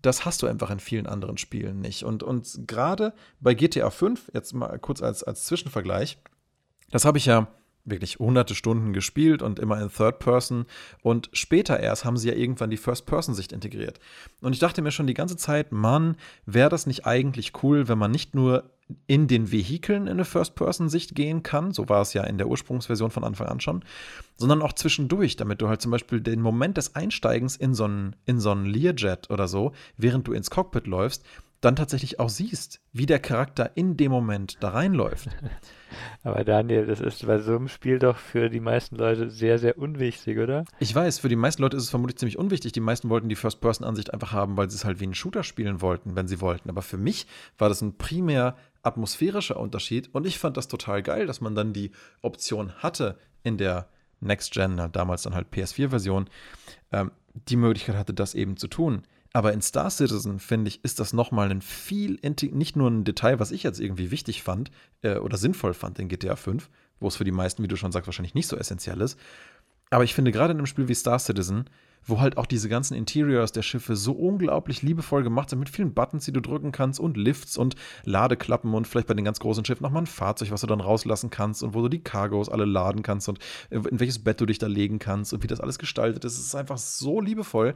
das 0.01 0.25
hast 0.25 0.41
du 0.41 0.47
einfach 0.47 0.69
in 0.69 0.79
vielen 0.79 1.07
anderen 1.07 1.37
Spielen 1.37 1.79
nicht. 1.79 2.03
Und, 2.03 2.23
und 2.23 2.67
gerade 2.67 3.13
bei 3.39 3.53
GTA 3.53 3.89
5, 3.89 4.31
jetzt 4.33 4.53
mal 4.53 4.77
kurz 4.79 5.01
als, 5.01 5.23
als 5.23 5.45
Zwischenvergleich, 5.45 6.19
das 6.91 7.05
habe 7.05 7.17
ich 7.17 7.25
ja 7.25 7.47
wirklich 7.87 8.19
hunderte 8.19 8.55
Stunden 8.55 8.93
gespielt 8.93 9.41
und 9.41 9.59
immer 9.59 9.81
in 9.81 9.89
Third 9.89 10.19
Person. 10.19 10.65
Und 11.01 11.29
später 11.33 11.79
erst 11.79 12.05
haben 12.05 12.17
sie 12.17 12.29
ja 12.29 12.35
irgendwann 12.35 12.69
die 12.69 12.77
First-Person-Sicht 12.77 13.51
integriert. 13.51 13.99
Und 14.41 14.53
ich 14.53 14.59
dachte 14.59 14.81
mir 14.81 14.91
schon 14.91 15.07
die 15.07 15.13
ganze 15.13 15.37
Zeit, 15.37 15.71
Mann, 15.71 16.17
wäre 16.45 16.69
das 16.69 16.85
nicht 16.85 17.05
eigentlich 17.05 17.53
cool, 17.63 17.87
wenn 17.87 17.97
man 17.97 18.11
nicht 18.11 18.35
nur 18.35 18.69
in 19.05 19.27
den 19.27 19.51
Vehikeln 19.51 20.03
in 20.03 20.13
eine 20.13 20.25
First-Person-Sicht 20.25 21.13
gehen 21.13 21.43
kann, 21.43 21.71
so 21.71 21.89
war 21.89 22.01
es 22.01 22.13
ja 22.13 22.23
in 22.23 22.37
der 22.37 22.47
Ursprungsversion 22.47 23.11
von 23.11 23.23
Anfang 23.23 23.47
an 23.47 23.59
schon, 23.59 23.83
sondern 24.37 24.61
auch 24.61 24.73
zwischendurch, 24.73 25.35
damit 25.35 25.61
du 25.61 25.67
halt 25.67 25.81
zum 25.81 25.91
Beispiel 25.91 26.21
den 26.21 26.41
Moment 26.41 26.77
des 26.77 26.95
Einsteigens 26.95 27.57
in 27.57 27.73
so 27.73 27.83
einen, 27.83 28.15
in 28.25 28.39
so 28.39 28.51
einen 28.51 28.65
Learjet 28.65 29.29
oder 29.29 29.47
so, 29.47 29.73
während 29.97 30.27
du 30.27 30.33
ins 30.33 30.49
Cockpit 30.49 30.87
läufst, 30.87 31.25
dann 31.61 31.75
tatsächlich 31.75 32.19
auch 32.19 32.29
siehst, 32.29 32.81
wie 32.93 33.05
der 33.05 33.19
Charakter 33.19 33.71
in 33.75 33.97
dem 33.97 34.11
Moment 34.11 34.57
da 34.59 34.69
reinläuft. 34.69 35.29
Aber 36.23 36.43
Daniel, 36.43 36.85
das 36.85 36.99
ist 36.99 37.25
bei 37.25 37.39
so 37.39 37.55
einem 37.55 37.67
Spiel 37.67 37.97
doch 37.97 38.17
für 38.17 38.49
die 38.49 38.59
meisten 38.59 38.95
Leute 38.95 39.29
sehr, 39.29 39.57
sehr 39.57 39.77
unwichtig, 39.77 40.37
oder? 40.37 40.65
Ich 40.79 40.93
weiß, 40.93 41.19
für 41.19 41.29
die 41.29 41.35
meisten 41.35 41.61
Leute 41.61 41.77
ist 41.77 41.83
es 41.83 41.89
vermutlich 41.89 42.17
ziemlich 42.17 42.37
unwichtig. 42.37 42.73
Die 42.73 42.79
meisten 42.79 43.09
wollten 43.09 43.29
die 43.29 43.35
First-Person-Ansicht 43.35 44.13
einfach 44.13 44.33
haben, 44.33 44.57
weil 44.57 44.69
sie 44.69 44.75
es 44.75 44.85
halt 44.85 44.99
wie 44.99 45.05
einen 45.05 45.15
Shooter 45.15 45.43
spielen 45.43 45.81
wollten, 45.81 46.15
wenn 46.15 46.27
sie 46.27 46.41
wollten. 46.41 46.69
Aber 46.69 46.81
für 46.81 46.97
mich 46.97 47.25
war 47.57 47.69
das 47.69 47.81
ein 47.81 47.97
primär 47.97 48.55
atmosphärischer 48.83 49.59
Unterschied 49.59 50.09
und 50.13 50.27
ich 50.27 50.37
fand 50.37 50.57
das 50.57 50.67
total 50.67 51.01
geil, 51.01 51.25
dass 51.25 51.41
man 51.41 51.55
dann 51.55 51.73
die 51.73 51.91
Option 52.21 52.73
hatte 52.77 53.17
in 53.43 53.57
der 53.57 53.87
Next 54.19 54.51
Gen, 54.51 54.81
damals 54.91 55.23
dann 55.23 55.35
halt 55.35 55.47
PS4-Version, 55.51 56.29
ähm, 56.91 57.11
die 57.33 57.55
Möglichkeit 57.55 57.95
hatte, 57.95 58.13
das 58.13 58.33
eben 58.33 58.57
zu 58.57 58.67
tun. 58.67 59.03
Aber 59.33 59.53
in 59.53 59.61
Star 59.61 59.89
Citizen, 59.89 60.39
finde 60.39 60.69
ich, 60.69 60.83
ist 60.83 60.99
das 60.99 61.13
nochmal 61.13 61.51
ein 61.51 61.61
viel, 61.61 62.19
nicht 62.51 62.75
nur 62.75 62.89
ein 62.89 63.03
Detail, 63.03 63.39
was 63.39 63.51
ich 63.51 63.63
jetzt 63.63 63.79
irgendwie 63.79 64.11
wichtig 64.11 64.43
fand 64.43 64.71
äh, 65.01 65.17
oder 65.17 65.37
sinnvoll 65.37 65.73
fand 65.73 65.99
in 65.99 66.07
GTA 66.07 66.35
5, 66.35 66.69
wo 66.99 67.07
es 67.07 67.17
für 67.17 67.23
die 67.23 67.31
meisten, 67.31 67.63
wie 67.63 67.67
du 67.67 67.75
schon 67.75 67.91
sagst, 67.91 68.07
wahrscheinlich 68.07 68.35
nicht 68.35 68.47
so 68.47 68.57
essentiell 68.57 69.01
ist. 69.01 69.19
Aber 69.89 70.03
ich 70.03 70.13
finde 70.13 70.31
gerade 70.31 70.51
in 70.51 70.57
einem 70.57 70.65
Spiel 70.65 70.87
wie 70.87 70.95
Star 70.95 71.19
Citizen 71.19 71.65
wo 72.05 72.19
halt 72.19 72.37
auch 72.37 72.45
diese 72.45 72.69
ganzen 72.69 72.95
Interiors 72.95 73.51
der 73.51 73.61
Schiffe 73.61 73.95
so 73.95 74.13
unglaublich 74.13 74.81
liebevoll 74.81 75.23
gemacht 75.23 75.49
sind, 75.49 75.59
mit 75.59 75.69
vielen 75.69 75.93
Buttons, 75.93 76.25
die 76.25 76.31
du 76.31 76.41
drücken 76.41 76.71
kannst 76.71 76.99
und 76.99 77.17
Lifts 77.17 77.57
und 77.57 77.75
Ladeklappen 78.05 78.73
und 78.73 78.87
vielleicht 78.87 79.07
bei 79.07 79.13
den 79.13 79.25
ganz 79.25 79.39
großen 79.39 79.65
Schiffen 79.65 79.83
nochmal 79.83 80.03
ein 80.03 80.07
Fahrzeug, 80.07 80.51
was 80.51 80.61
du 80.61 80.67
dann 80.67 80.81
rauslassen 80.81 81.29
kannst 81.29 81.63
und 81.63 81.73
wo 81.73 81.81
du 81.81 81.89
die 81.89 82.03
Cargos 82.03 82.49
alle 82.49 82.65
laden 82.65 83.03
kannst 83.03 83.29
und 83.29 83.39
in 83.69 83.99
welches 83.99 84.19
Bett 84.19 84.39
du 84.39 84.45
dich 84.45 84.59
da 84.59 84.67
legen 84.67 84.99
kannst 84.99 85.33
und 85.33 85.43
wie 85.43 85.47
das 85.47 85.59
alles 85.59 85.79
gestaltet 85.79 86.23
ist. 86.25 86.37
Es 86.37 86.45
ist 86.45 86.55
einfach 86.55 86.77
so 86.77 87.19
liebevoll. 87.21 87.73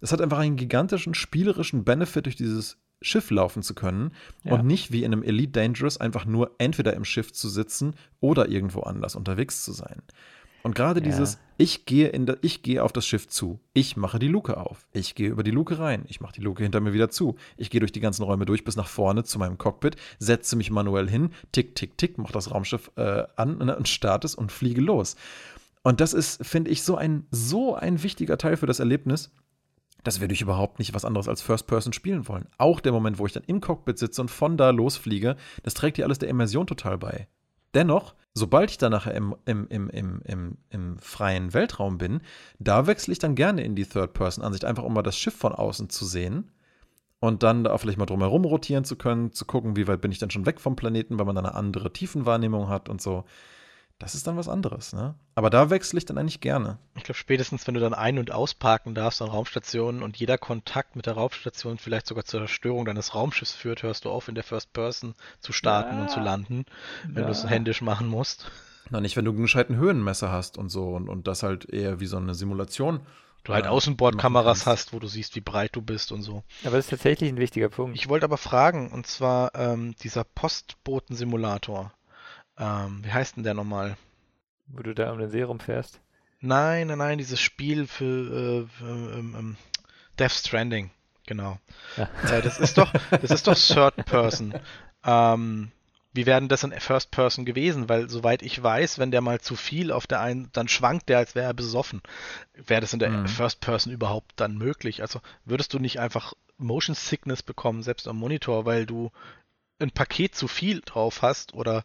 Es 0.00 0.12
hat 0.12 0.20
einfach 0.20 0.38
einen 0.38 0.56
gigantischen 0.56 1.14
spielerischen 1.14 1.84
Benefit 1.84 2.26
durch 2.26 2.36
dieses 2.36 2.78
Schiff 3.02 3.30
laufen 3.30 3.62
zu 3.62 3.74
können 3.74 4.12
ja. 4.44 4.54
und 4.54 4.66
nicht 4.66 4.90
wie 4.90 5.04
in 5.04 5.12
einem 5.12 5.22
Elite 5.22 5.52
Dangerous 5.52 5.98
einfach 5.98 6.24
nur 6.24 6.52
entweder 6.58 6.94
im 6.94 7.04
Schiff 7.04 7.32
zu 7.32 7.48
sitzen 7.48 7.94
oder 8.20 8.48
irgendwo 8.48 8.80
anders 8.80 9.14
unterwegs 9.14 9.62
zu 9.62 9.72
sein. 9.72 10.02
Und 10.64 10.74
gerade 10.74 11.00
ja. 11.00 11.04
dieses, 11.04 11.38
ich 11.58 11.84
gehe, 11.84 12.08
in 12.08 12.24
de, 12.24 12.38
ich 12.40 12.62
gehe 12.62 12.82
auf 12.82 12.90
das 12.90 13.06
Schiff 13.06 13.28
zu, 13.28 13.60
ich 13.74 13.98
mache 13.98 14.18
die 14.18 14.28
Luke 14.28 14.56
auf, 14.56 14.86
ich 14.92 15.14
gehe 15.14 15.28
über 15.28 15.42
die 15.42 15.50
Luke 15.50 15.78
rein, 15.78 16.06
ich 16.08 16.22
mache 16.22 16.32
die 16.32 16.40
Luke 16.40 16.62
hinter 16.62 16.80
mir 16.80 16.94
wieder 16.94 17.10
zu, 17.10 17.36
ich 17.58 17.68
gehe 17.68 17.80
durch 17.80 17.92
die 17.92 18.00
ganzen 18.00 18.22
Räume 18.22 18.46
durch 18.46 18.64
bis 18.64 18.74
nach 18.74 18.88
vorne 18.88 19.24
zu 19.24 19.38
meinem 19.38 19.58
Cockpit, 19.58 19.96
setze 20.18 20.56
mich 20.56 20.70
manuell 20.70 21.06
hin, 21.06 21.32
tick, 21.52 21.74
tick, 21.74 21.98
tick, 21.98 22.16
mache 22.16 22.32
das 22.32 22.50
Raumschiff 22.50 22.90
äh, 22.96 23.24
an 23.36 23.58
ne, 23.58 23.76
und 23.76 23.88
starte 23.88 24.26
es 24.26 24.34
und 24.34 24.50
fliege 24.52 24.80
los. 24.80 25.16
Und 25.82 26.00
das 26.00 26.14
ist, 26.14 26.44
finde 26.46 26.70
ich, 26.70 26.82
so 26.82 26.96
ein, 26.96 27.26
so 27.30 27.74
ein 27.74 28.02
wichtiger 28.02 28.38
Teil 28.38 28.56
für 28.56 28.66
das 28.66 28.80
Erlebnis, 28.80 29.30
dass 30.02 30.22
wir 30.22 30.28
durch 30.28 30.40
überhaupt 30.40 30.78
nicht 30.78 30.94
was 30.94 31.04
anderes 31.04 31.28
als 31.28 31.42
First 31.42 31.66
Person 31.66 31.92
spielen 31.92 32.26
wollen. 32.26 32.46
Auch 32.56 32.80
der 32.80 32.92
Moment, 32.92 33.18
wo 33.18 33.26
ich 33.26 33.34
dann 33.34 33.44
im 33.46 33.60
Cockpit 33.60 33.98
sitze 33.98 34.22
und 34.22 34.30
von 34.30 34.56
da 34.56 34.70
losfliege, 34.70 35.36
das 35.62 35.74
trägt 35.74 35.98
ja 35.98 36.06
alles 36.06 36.18
der 36.18 36.30
Immersion 36.30 36.66
total 36.66 36.96
bei. 36.96 37.28
Dennoch, 37.74 38.14
sobald 38.34 38.70
ich 38.70 38.78
dann 38.78 38.92
nachher 38.92 39.14
im, 39.14 39.34
im, 39.46 39.66
im, 39.68 39.88
im, 39.90 40.20
im, 40.24 40.58
im 40.70 40.98
freien 40.98 41.54
Weltraum 41.54 41.98
bin, 41.98 42.20
da 42.58 42.86
wechsle 42.86 43.12
ich 43.12 43.18
dann 43.20 43.36
gerne 43.36 43.62
in 43.62 43.76
die 43.76 43.86
Third-Person-Ansicht, 43.86 44.64
einfach 44.64 44.82
um 44.82 44.92
mal 44.92 45.02
das 45.02 45.16
Schiff 45.16 45.36
von 45.36 45.52
außen 45.52 45.88
zu 45.88 46.04
sehen 46.04 46.50
und 47.20 47.42
dann 47.42 47.64
da 47.64 47.78
vielleicht 47.78 47.98
mal 47.98 48.06
drumherum 48.06 48.44
rotieren 48.44 48.84
zu 48.84 48.96
können, 48.96 49.32
zu 49.32 49.44
gucken, 49.44 49.76
wie 49.76 49.86
weit 49.86 50.00
bin 50.00 50.12
ich 50.12 50.18
dann 50.18 50.30
schon 50.30 50.46
weg 50.46 50.60
vom 50.60 50.76
Planeten, 50.76 51.18
weil 51.18 51.26
man 51.26 51.36
dann 51.36 51.46
eine 51.46 51.54
andere 51.54 51.92
Tiefenwahrnehmung 51.92 52.68
hat 52.68 52.88
und 52.88 53.00
so. 53.00 53.24
Das 54.00 54.14
ist 54.14 54.26
dann 54.26 54.36
was 54.36 54.48
anderes, 54.48 54.92
ne? 54.92 55.14
Aber 55.36 55.50
da 55.50 55.70
wechsle 55.70 55.98
ich 55.98 56.04
dann 56.04 56.18
eigentlich 56.18 56.40
gerne. 56.40 56.78
Ich 56.96 57.04
glaube, 57.04 57.18
spätestens, 57.18 57.66
wenn 57.66 57.74
du 57.74 57.80
dann 57.80 57.94
ein- 57.94 58.18
und 58.18 58.32
ausparken 58.32 58.94
darfst 58.94 59.22
an 59.22 59.28
Raumstationen 59.28 60.02
und 60.02 60.16
jeder 60.16 60.36
Kontakt 60.36 60.96
mit 60.96 61.06
der 61.06 61.14
Raumstation 61.14 61.78
vielleicht 61.78 62.08
sogar 62.08 62.24
zur 62.24 62.40
Zerstörung 62.40 62.84
deines 62.84 63.14
Raumschiffs 63.14 63.52
führt, 63.52 63.82
hörst 63.82 64.04
du 64.04 64.10
auf, 64.10 64.28
in 64.28 64.34
der 64.34 64.44
First 64.44 64.72
Person 64.72 65.14
zu 65.40 65.52
starten 65.52 65.96
ja. 65.96 66.02
und 66.02 66.10
zu 66.10 66.20
landen, 66.20 66.64
wenn 67.06 67.22
ja. 67.22 67.26
du 67.26 67.32
es 67.32 67.48
händisch 67.48 67.82
machen 67.82 68.08
musst. 68.08 68.50
Na, 68.90 69.00
nicht, 69.00 69.16
wenn 69.16 69.24
du 69.24 69.30
einen 69.30 69.42
gescheiten 69.42 69.76
Höhenmesser 69.76 70.30
hast 70.30 70.58
und 70.58 70.70
so 70.70 70.88
und, 70.90 71.08
und 71.08 71.26
das 71.26 71.42
halt 71.42 71.64
eher 71.70 72.00
wie 72.00 72.06
so 72.06 72.16
eine 72.16 72.34
Simulation. 72.34 73.00
Du 73.44 73.52
halt 73.52 73.66
äh, 73.66 73.68
Außenbordkameras 73.68 74.66
hast, 74.66 74.92
wo 74.92 74.98
du 74.98 75.06
siehst, 75.06 75.36
wie 75.36 75.40
breit 75.40 75.76
du 75.76 75.82
bist 75.82 76.12
und 76.12 76.22
so. 76.22 76.42
Aber 76.64 76.76
das 76.76 76.86
ist 76.86 76.90
tatsächlich 76.90 77.30
ein 77.30 77.36
wichtiger 77.36 77.68
Punkt. 77.68 77.96
Ich 77.96 78.08
wollte 78.08 78.24
aber 78.24 78.38
fragen, 78.38 78.90
und 78.90 79.06
zwar 79.06 79.54
ähm, 79.54 79.94
dieser 80.02 80.24
Postboten-Simulator. 80.24 81.92
Ähm, 82.58 83.00
wie 83.04 83.12
heißt 83.12 83.36
denn 83.36 83.44
der 83.44 83.54
nochmal? 83.54 83.96
Wo 84.66 84.82
du 84.82 84.94
da 84.94 85.12
um 85.12 85.18
den 85.18 85.30
Serum 85.30 85.60
fährst? 85.60 86.00
Nein, 86.40 86.88
nein, 86.88 86.98
nein, 86.98 87.18
dieses 87.18 87.40
Spiel 87.40 87.86
für, 87.86 88.04
äh, 88.04 88.66
für 88.66 89.18
ähm, 89.18 89.34
ähm, 89.38 89.56
Death 90.18 90.32
Stranding, 90.32 90.90
genau. 91.26 91.58
Ja. 91.96 92.08
Äh, 92.30 92.42
das 92.42 92.58
ist 92.58 92.78
doch, 92.78 92.92
das 93.10 93.30
ist 93.30 93.46
doch 93.46 93.56
Third 93.56 94.04
Person. 94.06 94.54
Ähm, 95.04 95.70
wie 96.14 96.26
werden 96.26 96.48
das 96.48 96.62
in 96.62 96.72
First 96.72 97.10
Person 97.10 97.44
gewesen? 97.44 97.88
Weil 97.88 98.08
soweit 98.08 98.42
ich 98.42 98.62
weiß, 98.62 99.00
wenn 99.00 99.10
der 99.10 99.20
mal 99.20 99.40
zu 99.40 99.56
viel 99.56 99.90
auf 99.90 100.06
der 100.06 100.20
einen, 100.20 100.48
dann 100.52 100.68
schwankt 100.68 101.08
der, 101.08 101.18
als 101.18 101.34
wäre 101.34 101.46
er 101.46 101.54
besoffen. 101.54 102.02
Wäre 102.54 102.80
das 102.80 102.92
in 102.92 103.00
der 103.00 103.10
mhm. 103.10 103.26
First 103.26 103.60
Person 103.60 103.92
überhaupt 103.92 104.32
dann 104.36 104.56
möglich? 104.56 105.02
Also 105.02 105.20
würdest 105.44 105.74
du 105.74 105.80
nicht 105.80 105.98
einfach 105.98 106.34
Motion 106.56 106.94
Sickness 106.94 107.42
bekommen, 107.42 107.82
selbst 107.82 108.06
am 108.06 108.16
Monitor, 108.16 108.64
weil 108.64 108.86
du 108.86 109.10
ein 109.80 109.90
Paket 109.90 110.36
zu 110.36 110.46
viel 110.46 110.82
drauf 110.82 111.20
hast 111.20 111.52
oder 111.52 111.84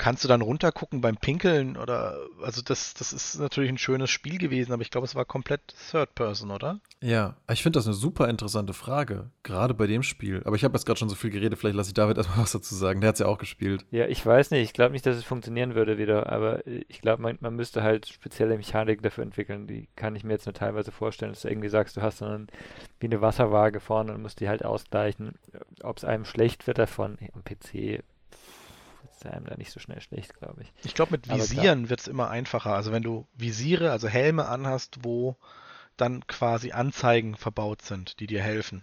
kannst 0.00 0.24
du 0.24 0.28
dann 0.28 0.40
runtergucken 0.40 1.02
beim 1.02 1.18
Pinkeln 1.18 1.76
oder 1.76 2.16
also 2.42 2.62
das, 2.62 2.94
das 2.94 3.12
ist 3.12 3.38
natürlich 3.38 3.68
ein 3.68 3.76
schönes 3.76 4.08
Spiel 4.08 4.38
gewesen, 4.38 4.72
aber 4.72 4.80
ich 4.80 4.90
glaube, 4.90 5.04
es 5.04 5.14
war 5.14 5.26
komplett 5.26 5.60
Third 5.90 6.14
Person, 6.14 6.50
oder? 6.50 6.80
Ja, 7.02 7.36
ich 7.52 7.62
finde 7.62 7.78
das 7.78 7.86
eine 7.86 7.94
super 7.94 8.28
interessante 8.28 8.72
Frage, 8.72 9.30
gerade 9.42 9.74
bei 9.74 9.86
dem 9.86 10.02
Spiel. 10.02 10.40
Aber 10.46 10.56
ich 10.56 10.64
habe 10.64 10.74
jetzt 10.74 10.86
gerade 10.86 10.98
schon 10.98 11.10
so 11.10 11.14
viel 11.14 11.28
geredet, 11.28 11.58
vielleicht 11.58 11.76
lasse 11.76 11.90
ich 11.90 11.94
David 11.94 12.16
erstmal 12.16 12.38
was 12.38 12.52
dazu 12.52 12.74
sagen. 12.74 13.02
Der 13.02 13.08
hat 13.08 13.16
es 13.16 13.20
ja 13.20 13.26
auch 13.26 13.36
gespielt. 13.36 13.84
Ja, 13.90 14.06
ich 14.06 14.24
weiß 14.24 14.52
nicht, 14.52 14.62
ich 14.62 14.72
glaube 14.72 14.92
nicht, 14.92 15.04
dass 15.04 15.16
es 15.16 15.24
funktionieren 15.24 15.74
würde 15.74 15.98
wieder, 15.98 16.32
aber 16.32 16.66
ich 16.66 17.02
glaube, 17.02 17.20
man, 17.22 17.36
man, 17.40 17.54
müsste 17.54 17.82
halt 17.82 18.06
spezielle 18.06 18.56
Mechaniken 18.56 19.02
dafür 19.02 19.22
entwickeln. 19.22 19.66
Die 19.66 19.86
kann 19.96 20.16
ich 20.16 20.24
mir 20.24 20.32
jetzt 20.32 20.46
nur 20.46 20.54
teilweise 20.54 20.92
vorstellen, 20.92 21.32
dass 21.32 21.42
du 21.42 21.48
irgendwie 21.48 21.68
sagst, 21.68 21.98
du 21.98 22.00
hast 22.00 22.22
dann 22.22 22.46
wie 23.00 23.06
eine 23.06 23.20
Wasserwaage 23.20 23.80
vorne 23.80 24.14
und 24.14 24.22
musst 24.22 24.40
die 24.40 24.48
halt 24.48 24.64
ausgleichen. 24.64 25.34
Ob 25.82 25.98
es 25.98 26.04
einem 26.04 26.24
schlecht 26.24 26.66
wird 26.66 26.78
davon, 26.78 27.18
am 27.34 27.44
PC 27.44 28.02
ist 29.24 29.30
einem 29.30 29.46
da 29.46 29.56
nicht 29.56 29.70
so 29.70 29.80
schnell 29.80 30.00
schlecht, 30.00 30.34
glaube 30.34 30.62
ich. 30.62 30.72
Ich 30.84 30.94
glaube, 30.94 31.12
mit 31.12 31.28
Visieren 31.28 31.90
wird 31.90 32.00
es 32.00 32.08
immer 32.08 32.30
einfacher. 32.30 32.74
Also 32.74 32.92
wenn 32.92 33.02
du 33.02 33.26
Visiere, 33.34 33.90
also 33.90 34.08
Helme 34.08 34.46
anhast, 34.46 34.98
wo 35.02 35.36
dann 35.96 36.26
quasi 36.26 36.72
Anzeigen 36.72 37.36
verbaut 37.36 37.82
sind, 37.82 38.20
die 38.20 38.26
dir 38.26 38.42
helfen. 38.42 38.82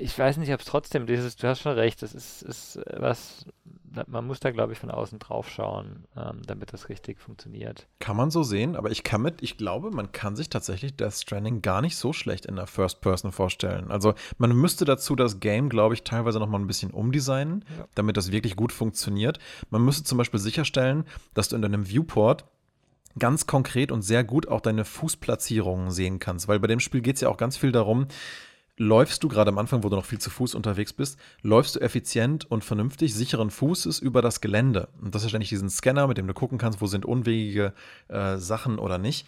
Ich 0.00 0.18
weiß 0.18 0.38
nicht, 0.38 0.52
ob 0.52 0.60
es 0.60 0.66
trotzdem 0.66 1.06
dieses, 1.06 1.36
du 1.36 1.48
hast 1.48 1.60
schon 1.60 1.74
recht, 1.74 2.02
das 2.02 2.14
ist, 2.14 2.42
ist 2.42 2.80
was, 2.86 3.46
man 4.06 4.26
muss 4.26 4.40
da, 4.40 4.50
glaube 4.50 4.72
ich, 4.72 4.78
von 4.78 4.90
außen 4.90 5.18
drauf 5.18 5.48
schauen, 5.48 6.04
ähm, 6.16 6.42
damit 6.46 6.72
das 6.72 6.88
richtig 6.88 7.20
funktioniert. 7.20 7.86
Kann 7.98 8.16
man 8.16 8.30
so 8.30 8.42
sehen, 8.42 8.76
aber 8.76 8.90
ich 8.90 9.02
kann 9.02 9.22
mit, 9.22 9.42
ich 9.42 9.56
glaube, 9.56 9.90
man 9.90 10.12
kann 10.12 10.36
sich 10.36 10.48
tatsächlich 10.48 10.96
Death 10.96 11.14
Stranding 11.14 11.62
gar 11.62 11.80
nicht 11.80 11.96
so 11.96 12.12
schlecht 12.12 12.46
in 12.46 12.56
der 12.56 12.66
First 12.66 13.00
Person 13.00 13.32
vorstellen. 13.32 13.90
Also 13.90 14.14
man 14.38 14.54
müsste 14.54 14.84
dazu 14.84 15.16
das 15.16 15.40
Game, 15.40 15.68
glaube 15.68 15.94
ich, 15.94 16.04
teilweise 16.04 16.38
noch 16.38 16.48
mal 16.48 16.58
ein 16.58 16.66
bisschen 16.66 16.90
umdesignen, 16.90 17.64
ja. 17.78 17.86
damit 17.94 18.16
das 18.16 18.32
wirklich 18.32 18.56
gut 18.56 18.72
funktioniert. 18.72 19.38
Man 19.70 19.84
müsste 19.84 20.04
zum 20.04 20.18
Beispiel 20.18 20.40
sicherstellen, 20.40 21.04
dass 21.34 21.48
du 21.48 21.56
in 21.56 21.62
deinem 21.62 21.88
Viewport 21.88 22.44
ganz 23.18 23.46
konkret 23.46 23.92
und 23.92 24.02
sehr 24.02 24.24
gut 24.24 24.48
auch 24.48 24.60
deine 24.60 24.84
Fußplatzierungen 24.84 25.90
sehen 25.90 26.18
kannst, 26.18 26.48
weil 26.48 26.60
bei 26.60 26.66
dem 26.66 26.80
Spiel 26.80 27.02
geht 27.02 27.16
es 27.16 27.20
ja 27.20 27.28
auch 27.28 27.36
ganz 27.36 27.56
viel 27.56 27.72
darum, 27.72 28.06
läufst 28.76 29.22
du 29.22 29.28
gerade 29.28 29.50
am 29.50 29.58
Anfang, 29.58 29.82
wo 29.82 29.88
du 29.88 29.96
noch 29.96 30.04
viel 30.04 30.18
zu 30.18 30.30
Fuß 30.30 30.54
unterwegs 30.54 30.92
bist, 30.92 31.18
läufst 31.42 31.76
du 31.76 31.80
effizient 31.80 32.50
und 32.50 32.64
vernünftig, 32.64 33.14
sicheren 33.14 33.50
Fußes 33.50 33.98
über 33.98 34.22
das 34.22 34.40
Gelände. 34.40 34.88
Und 35.00 35.14
das 35.14 35.22
ist 35.22 35.28
ständig 35.28 35.50
diesen 35.50 35.70
Scanner, 35.70 36.06
mit 36.06 36.18
dem 36.18 36.26
du 36.26 36.34
gucken 36.34 36.58
kannst, 36.58 36.80
wo 36.80 36.86
sind 36.86 37.04
unwegige 37.04 37.74
äh, 38.08 38.38
Sachen 38.38 38.78
oder 38.78 38.98
nicht. 38.98 39.26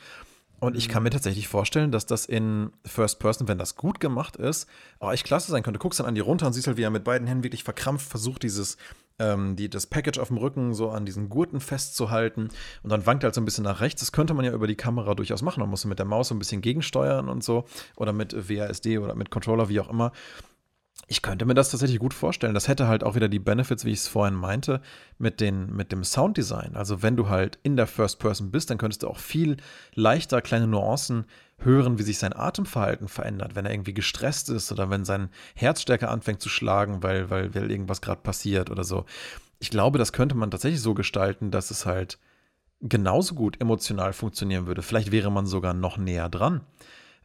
Und 0.60 0.76
ich 0.76 0.88
kann 0.88 1.02
mir 1.02 1.10
tatsächlich 1.10 1.46
vorstellen, 1.46 1.92
dass 1.92 2.06
das 2.06 2.24
in 2.24 2.70
First 2.86 3.18
Person, 3.18 3.48
wenn 3.48 3.58
das 3.58 3.76
gut 3.76 4.00
gemacht 4.00 4.36
ist, 4.36 4.66
auch 4.98 5.12
echt 5.12 5.26
klasse 5.26 5.50
sein 5.50 5.62
könnte. 5.62 5.78
Du 5.78 5.82
guckst 5.82 6.00
dann 6.00 6.06
an 6.06 6.14
die 6.14 6.22
runter 6.22 6.46
und 6.46 6.54
siehst 6.54 6.66
halt, 6.66 6.78
wie 6.78 6.82
er 6.82 6.90
mit 6.90 7.04
beiden 7.04 7.28
Händen 7.28 7.44
wirklich 7.44 7.64
verkrampft 7.64 8.08
versucht, 8.08 8.42
dieses 8.42 8.78
ähm, 9.18 9.56
die, 9.56 9.70
das 9.70 9.86
Package 9.86 10.18
auf 10.18 10.28
dem 10.28 10.38
Rücken 10.38 10.74
so 10.74 10.90
an 10.90 11.06
diesen 11.06 11.28
Gurten 11.28 11.60
festzuhalten 11.60 12.48
und 12.82 12.90
dann 12.90 13.06
wankt 13.06 13.24
er 13.24 13.28
halt 13.28 13.34
so 13.34 13.40
ein 13.40 13.44
bisschen 13.44 13.64
nach 13.64 13.80
rechts. 13.80 14.00
Das 14.00 14.12
könnte 14.12 14.34
man 14.34 14.44
ja 14.44 14.52
über 14.52 14.66
die 14.66 14.74
Kamera 14.74 15.14
durchaus 15.14 15.42
machen. 15.42 15.60
Man 15.60 15.70
muss 15.70 15.84
mit 15.84 15.98
der 15.98 16.06
Maus 16.06 16.28
so 16.28 16.34
ein 16.34 16.38
bisschen 16.38 16.60
gegensteuern 16.60 17.28
und 17.28 17.44
so 17.44 17.64
oder 17.96 18.12
mit 18.12 18.48
WASD 18.48 18.98
oder 18.98 19.14
mit 19.14 19.30
Controller, 19.30 19.68
wie 19.68 19.80
auch 19.80 19.90
immer. 19.90 20.12
Ich 21.06 21.22
könnte 21.22 21.44
mir 21.44 21.54
das 21.54 21.70
tatsächlich 21.70 21.98
gut 21.98 22.14
vorstellen. 22.14 22.54
Das 22.54 22.68
hätte 22.68 22.88
halt 22.88 23.04
auch 23.04 23.14
wieder 23.14 23.28
die 23.28 23.38
Benefits, 23.38 23.84
wie 23.84 23.90
ich 23.90 23.98
es 23.98 24.08
vorhin 24.08 24.34
meinte, 24.34 24.80
mit, 25.18 25.40
den, 25.40 25.74
mit 25.74 25.92
dem 25.92 26.02
Sounddesign. 26.02 26.76
Also 26.76 27.02
wenn 27.02 27.16
du 27.16 27.28
halt 27.28 27.58
in 27.62 27.76
der 27.76 27.86
First 27.86 28.20
Person 28.20 28.50
bist, 28.50 28.70
dann 28.70 28.78
könntest 28.78 29.02
du 29.02 29.08
auch 29.08 29.18
viel 29.18 29.58
leichter 29.94 30.40
kleine 30.40 30.66
Nuancen 30.66 31.26
hören, 31.64 31.98
wie 31.98 32.02
sich 32.02 32.18
sein 32.18 32.34
Atemverhalten 32.34 33.08
verändert, 33.08 33.54
wenn 33.54 33.66
er 33.66 33.72
irgendwie 33.72 33.94
gestresst 33.94 34.48
ist 34.50 34.70
oder 34.72 34.90
wenn 34.90 35.04
sein 35.04 35.30
Herz 35.54 35.82
stärker 35.82 36.10
anfängt 36.10 36.40
zu 36.40 36.48
schlagen, 36.48 37.02
weil, 37.02 37.30
weil, 37.30 37.54
weil 37.54 37.70
irgendwas 37.70 38.00
gerade 38.00 38.20
passiert 38.22 38.70
oder 38.70 38.84
so. 38.84 39.04
Ich 39.58 39.70
glaube, 39.70 39.98
das 39.98 40.12
könnte 40.12 40.34
man 40.34 40.50
tatsächlich 40.50 40.80
so 40.80 40.94
gestalten, 40.94 41.50
dass 41.50 41.70
es 41.70 41.86
halt 41.86 42.18
genauso 42.80 43.34
gut 43.34 43.60
emotional 43.60 44.12
funktionieren 44.12 44.66
würde. 44.66 44.82
Vielleicht 44.82 45.10
wäre 45.10 45.30
man 45.30 45.46
sogar 45.46 45.74
noch 45.74 45.96
näher 45.96 46.28
dran. 46.28 46.60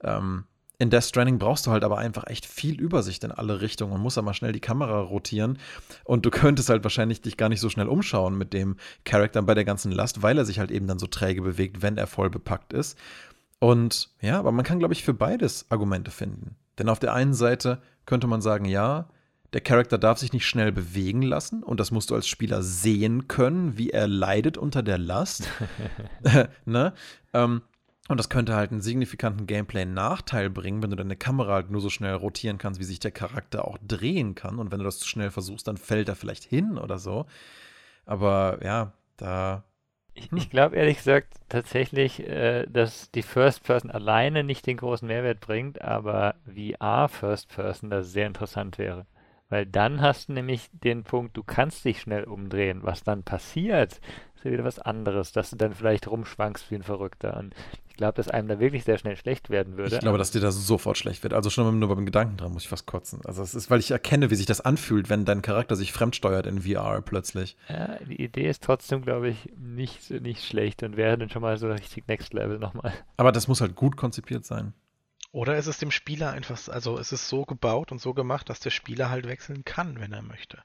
Ähm, 0.01 0.45
in 0.81 0.89
Death 0.89 1.03
Stranding 1.03 1.39
brauchst 1.39 1.67
du 1.67 1.71
halt 1.71 1.83
aber 1.83 1.97
einfach 1.97 2.27
echt 2.27 2.45
viel 2.45 2.79
Übersicht 2.79 3.25
in 3.25 3.33
alle 3.33 3.59
Richtungen 3.59 3.91
und 3.91 4.01
musst 4.01 4.17
aber 4.17 4.33
schnell 4.33 4.53
die 4.53 4.61
Kamera 4.61 5.01
rotieren. 5.01 5.59
Und 6.05 6.25
du 6.25 6.29
könntest 6.31 6.69
halt 6.69 6.83
wahrscheinlich 6.83 7.21
dich 7.21 7.35
gar 7.35 7.49
nicht 7.49 7.59
so 7.59 7.69
schnell 7.69 7.87
umschauen 7.87 8.37
mit 8.37 8.53
dem 8.53 8.77
Charakter 9.03 9.41
bei 9.41 9.55
der 9.55 9.65
ganzen 9.65 9.91
Last, 9.91 10.23
weil 10.23 10.37
er 10.37 10.45
sich 10.45 10.57
halt 10.57 10.71
eben 10.71 10.87
dann 10.87 10.97
so 10.97 11.07
träge 11.07 11.41
bewegt, 11.41 11.81
wenn 11.81 11.97
er 11.97 12.07
voll 12.07 12.29
bepackt 12.29 12.71
ist. 12.71 12.97
Und 13.59 14.09
ja, 14.21 14.39
aber 14.39 14.51
man 14.51 14.65
kann, 14.65 14.79
glaube 14.79 14.93
ich, 14.93 15.03
für 15.03 15.13
beides 15.13 15.69
Argumente 15.69 16.11
finden. 16.11 16.55
Denn 16.77 16.89
auf 16.89 16.99
der 16.99 17.13
einen 17.13 17.33
Seite 17.33 17.81
könnte 18.05 18.27
man 18.27 18.41
sagen, 18.41 18.65
ja, 18.65 19.09
der 19.53 19.61
Charakter 19.61 19.97
darf 19.97 20.19
sich 20.19 20.31
nicht 20.31 20.45
schnell 20.45 20.71
bewegen 20.71 21.21
lassen 21.23 21.63
und 21.63 21.79
das 21.79 21.91
musst 21.91 22.11
du 22.11 22.15
als 22.15 22.27
Spieler 22.27 22.61
sehen 22.61 23.27
können, 23.27 23.77
wie 23.77 23.89
er 23.89 24.07
leidet 24.07 24.57
unter 24.57 24.83
der 24.83 24.97
Last. 24.97 25.49
ne? 26.65 26.93
Ähm, 27.33 27.61
und 28.09 28.17
das 28.17 28.29
könnte 28.29 28.55
halt 28.55 28.71
einen 28.71 28.81
signifikanten 28.81 29.45
Gameplay-Nachteil 29.45 30.49
bringen, 30.49 30.81
wenn 30.81 30.89
du 30.89 30.95
deine 30.95 31.15
Kamera 31.15 31.53
halt 31.53 31.69
nur 31.69 31.79
so 31.79 31.91
schnell 31.91 32.15
rotieren 32.15 32.57
kannst, 32.57 32.79
wie 32.79 32.85
sich 32.85 32.99
der 32.99 33.11
Charakter 33.11 33.65
auch 33.65 33.77
drehen 33.87 34.33
kann. 34.33 34.57
Und 34.57 34.71
wenn 34.71 34.79
du 34.79 34.85
das 34.85 34.97
zu 34.97 35.07
schnell 35.07 35.29
versuchst, 35.29 35.67
dann 35.67 35.77
fällt 35.77 36.09
er 36.09 36.15
vielleicht 36.15 36.43
hin 36.43 36.79
oder 36.79 36.97
so. 36.97 37.27
Aber 38.05 38.59
ja, 38.63 38.93
da. 39.17 39.63
Ich, 40.19 40.31
ich 40.33 40.49
glaube 40.49 40.75
ehrlich 40.75 40.97
gesagt 40.97 41.27
tatsächlich, 41.47 42.19
äh, 42.27 42.65
dass 42.67 43.09
die 43.11 43.21
First 43.21 43.63
Person 43.63 43.89
alleine 43.89 44.43
nicht 44.43 44.65
den 44.67 44.77
großen 44.77 45.07
Mehrwert 45.07 45.39
bringt, 45.39 45.81
aber 45.81 46.35
VR 46.45 47.07
First 47.07 47.49
Person 47.49 47.89
das 47.89 48.11
sehr 48.11 48.27
interessant 48.27 48.77
wäre. 48.77 49.05
Weil 49.49 49.65
dann 49.65 50.01
hast 50.01 50.29
du 50.29 50.33
nämlich 50.33 50.69
den 50.71 51.03
Punkt, 51.03 51.35
du 51.37 51.43
kannst 51.43 51.83
dich 51.85 52.01
schnell 52.01 52.25
umdrehen. 52.25 52.81
Was 52.83 53.03
dann 53.03 53.23
passiert, 53.23 53.93
ist 54.35 54.45
ja 54.45 54.51
wieder 54.51 54.63
was 54.63 54.79
anderes, 54.79 55.31
dass 55.31 55.49
du 55.49 55.55
dann 55.55 55.73
vielleicht 55.73 56.07
rumschwankst 56.07 56.69
wie 56.69 56.75
ein 56.75 56.83
Verrückter. 56.83 57.37
Und 57.37 57.55
glaube, 57.99 58.15
dass 58.15 58.29
einem 58.29 58.47
da 58.47 58.59
wirklich 58.59 58.85
sehr 58.85 58.97
schnell 58.97 59.17
schlecht 59.17 59.49
werden 59.49 59.77
würde. 59.77 59.95
Ich 59.95 59.99
glaube, 59.99 60.17
dass 60.17 60.31
dir 60.31 60.39
da 60.39 60.51
sofort 60.51 60.97
schlecht 60.97 61.21
wird. 61.21 61.33
Also 61.33 61.49
schon 61.49 61.77
nur 61.77 61.95
beim 61.95 62.05
Gedanken 62.05 62.37
dran 62.37 62.53
muss 62.53 62.63
ich 62.63 62.69
fast 62.69 62.87
kotzen. 62.87 63.19
Also 63.25 63.43
es 63.43 63.53
ist, 63.53 63.69
weil 63.69 63.79
ich 63.79 63.91
erkenne, 63.91 64.31
wie 64.31 64.35
sich 64.35 64.45
das 64.45 64.61
anfühlt, 64.61 65.09
wenn 65.09 65.25
dein 65.25 65.41
Charakter 65.41 65.75
sich 65.75 65.91
fremdsteuert 65.91 66.47
in 66.47 66.61
VR 66.61 67.01
plötzlich. 67.01 67.57
Ja, 67.67 67.99
die 67.99 68.23
Idee 68.23 68.49
ist 68.49 68.63
trotzdem, 68.63 69.01
glaube 69.01 69.29
ich, 69.29 69.51
nicht, 69.57 70.09
nicht 70.09 70.45
schlecht 70.45 70.81
und 70.81 70.95
wäre 70.95 71.17
dann 71.17 71.29
schon 71.29 71.41
mal 71.41 71.57
so 71.57 71.69
richtig 71.69 72.07
Next 72.07 72.33
Level 72.33 72.57
nochmal. 72.57 72.93
Aber 73.17 73.31
das 73.31 73.47
muss 73.47 73.61
halt 73.61 73.75
gut 73.75 73.97
konzipiert 73.97 74.45
sein. 74.45 74.73
Oder 75.31 75.57
ist 75.57 75.67
es 75.67 75.77
dem 75.77 75.91
Spieler 75.91 76.31
einfach, 76.31 76.69
also 76.69 76.97
ist 76.97 77.11
es 77.11 77.29
so 77.29 77.43
gebaut 77.43 77.91
und 77.91 77.99
so 77.99 78.13
gemacht, 78.13 78.49
dass 78.49 78.61
der 78.61 78.71
Spieler 78.71 79.09
halt 79.09 79.27
wechseln 79.27 79.63
kann, 79.65 79.99
wenn 79.99 80.13
er 80.13 80.23
möchte. 80.23 80.59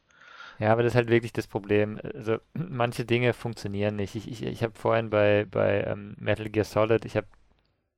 Ja, 0.58 0.72
aber 0.72 0.82
das 0.82 0.92
ist 0.92 0.96
halt 0.96 1.10
wirklich 1.10 1.32
das 1.32 1.46
Problem. 1.46 2.00
Also 2.14 2.38
manche 2.54 3.04
Dinge 3.04 3.32
funktionieren 3.32 3.96
nicht. 3.96 4.14
Ich, 4.14 4.28
ich, 4.30 4.42
ich 4.42 4.62
habe 4.62 4.74
vorhin 4.74 5.10
bei, 5.10 5.46
bei 5.50 5.84
ähm, 5.84 6.16
Metal 6.18 6.48
Gear 6.48 6.64
Solid, 6.64 7.04
ich 7.04 7.16
habe 7.16 7.26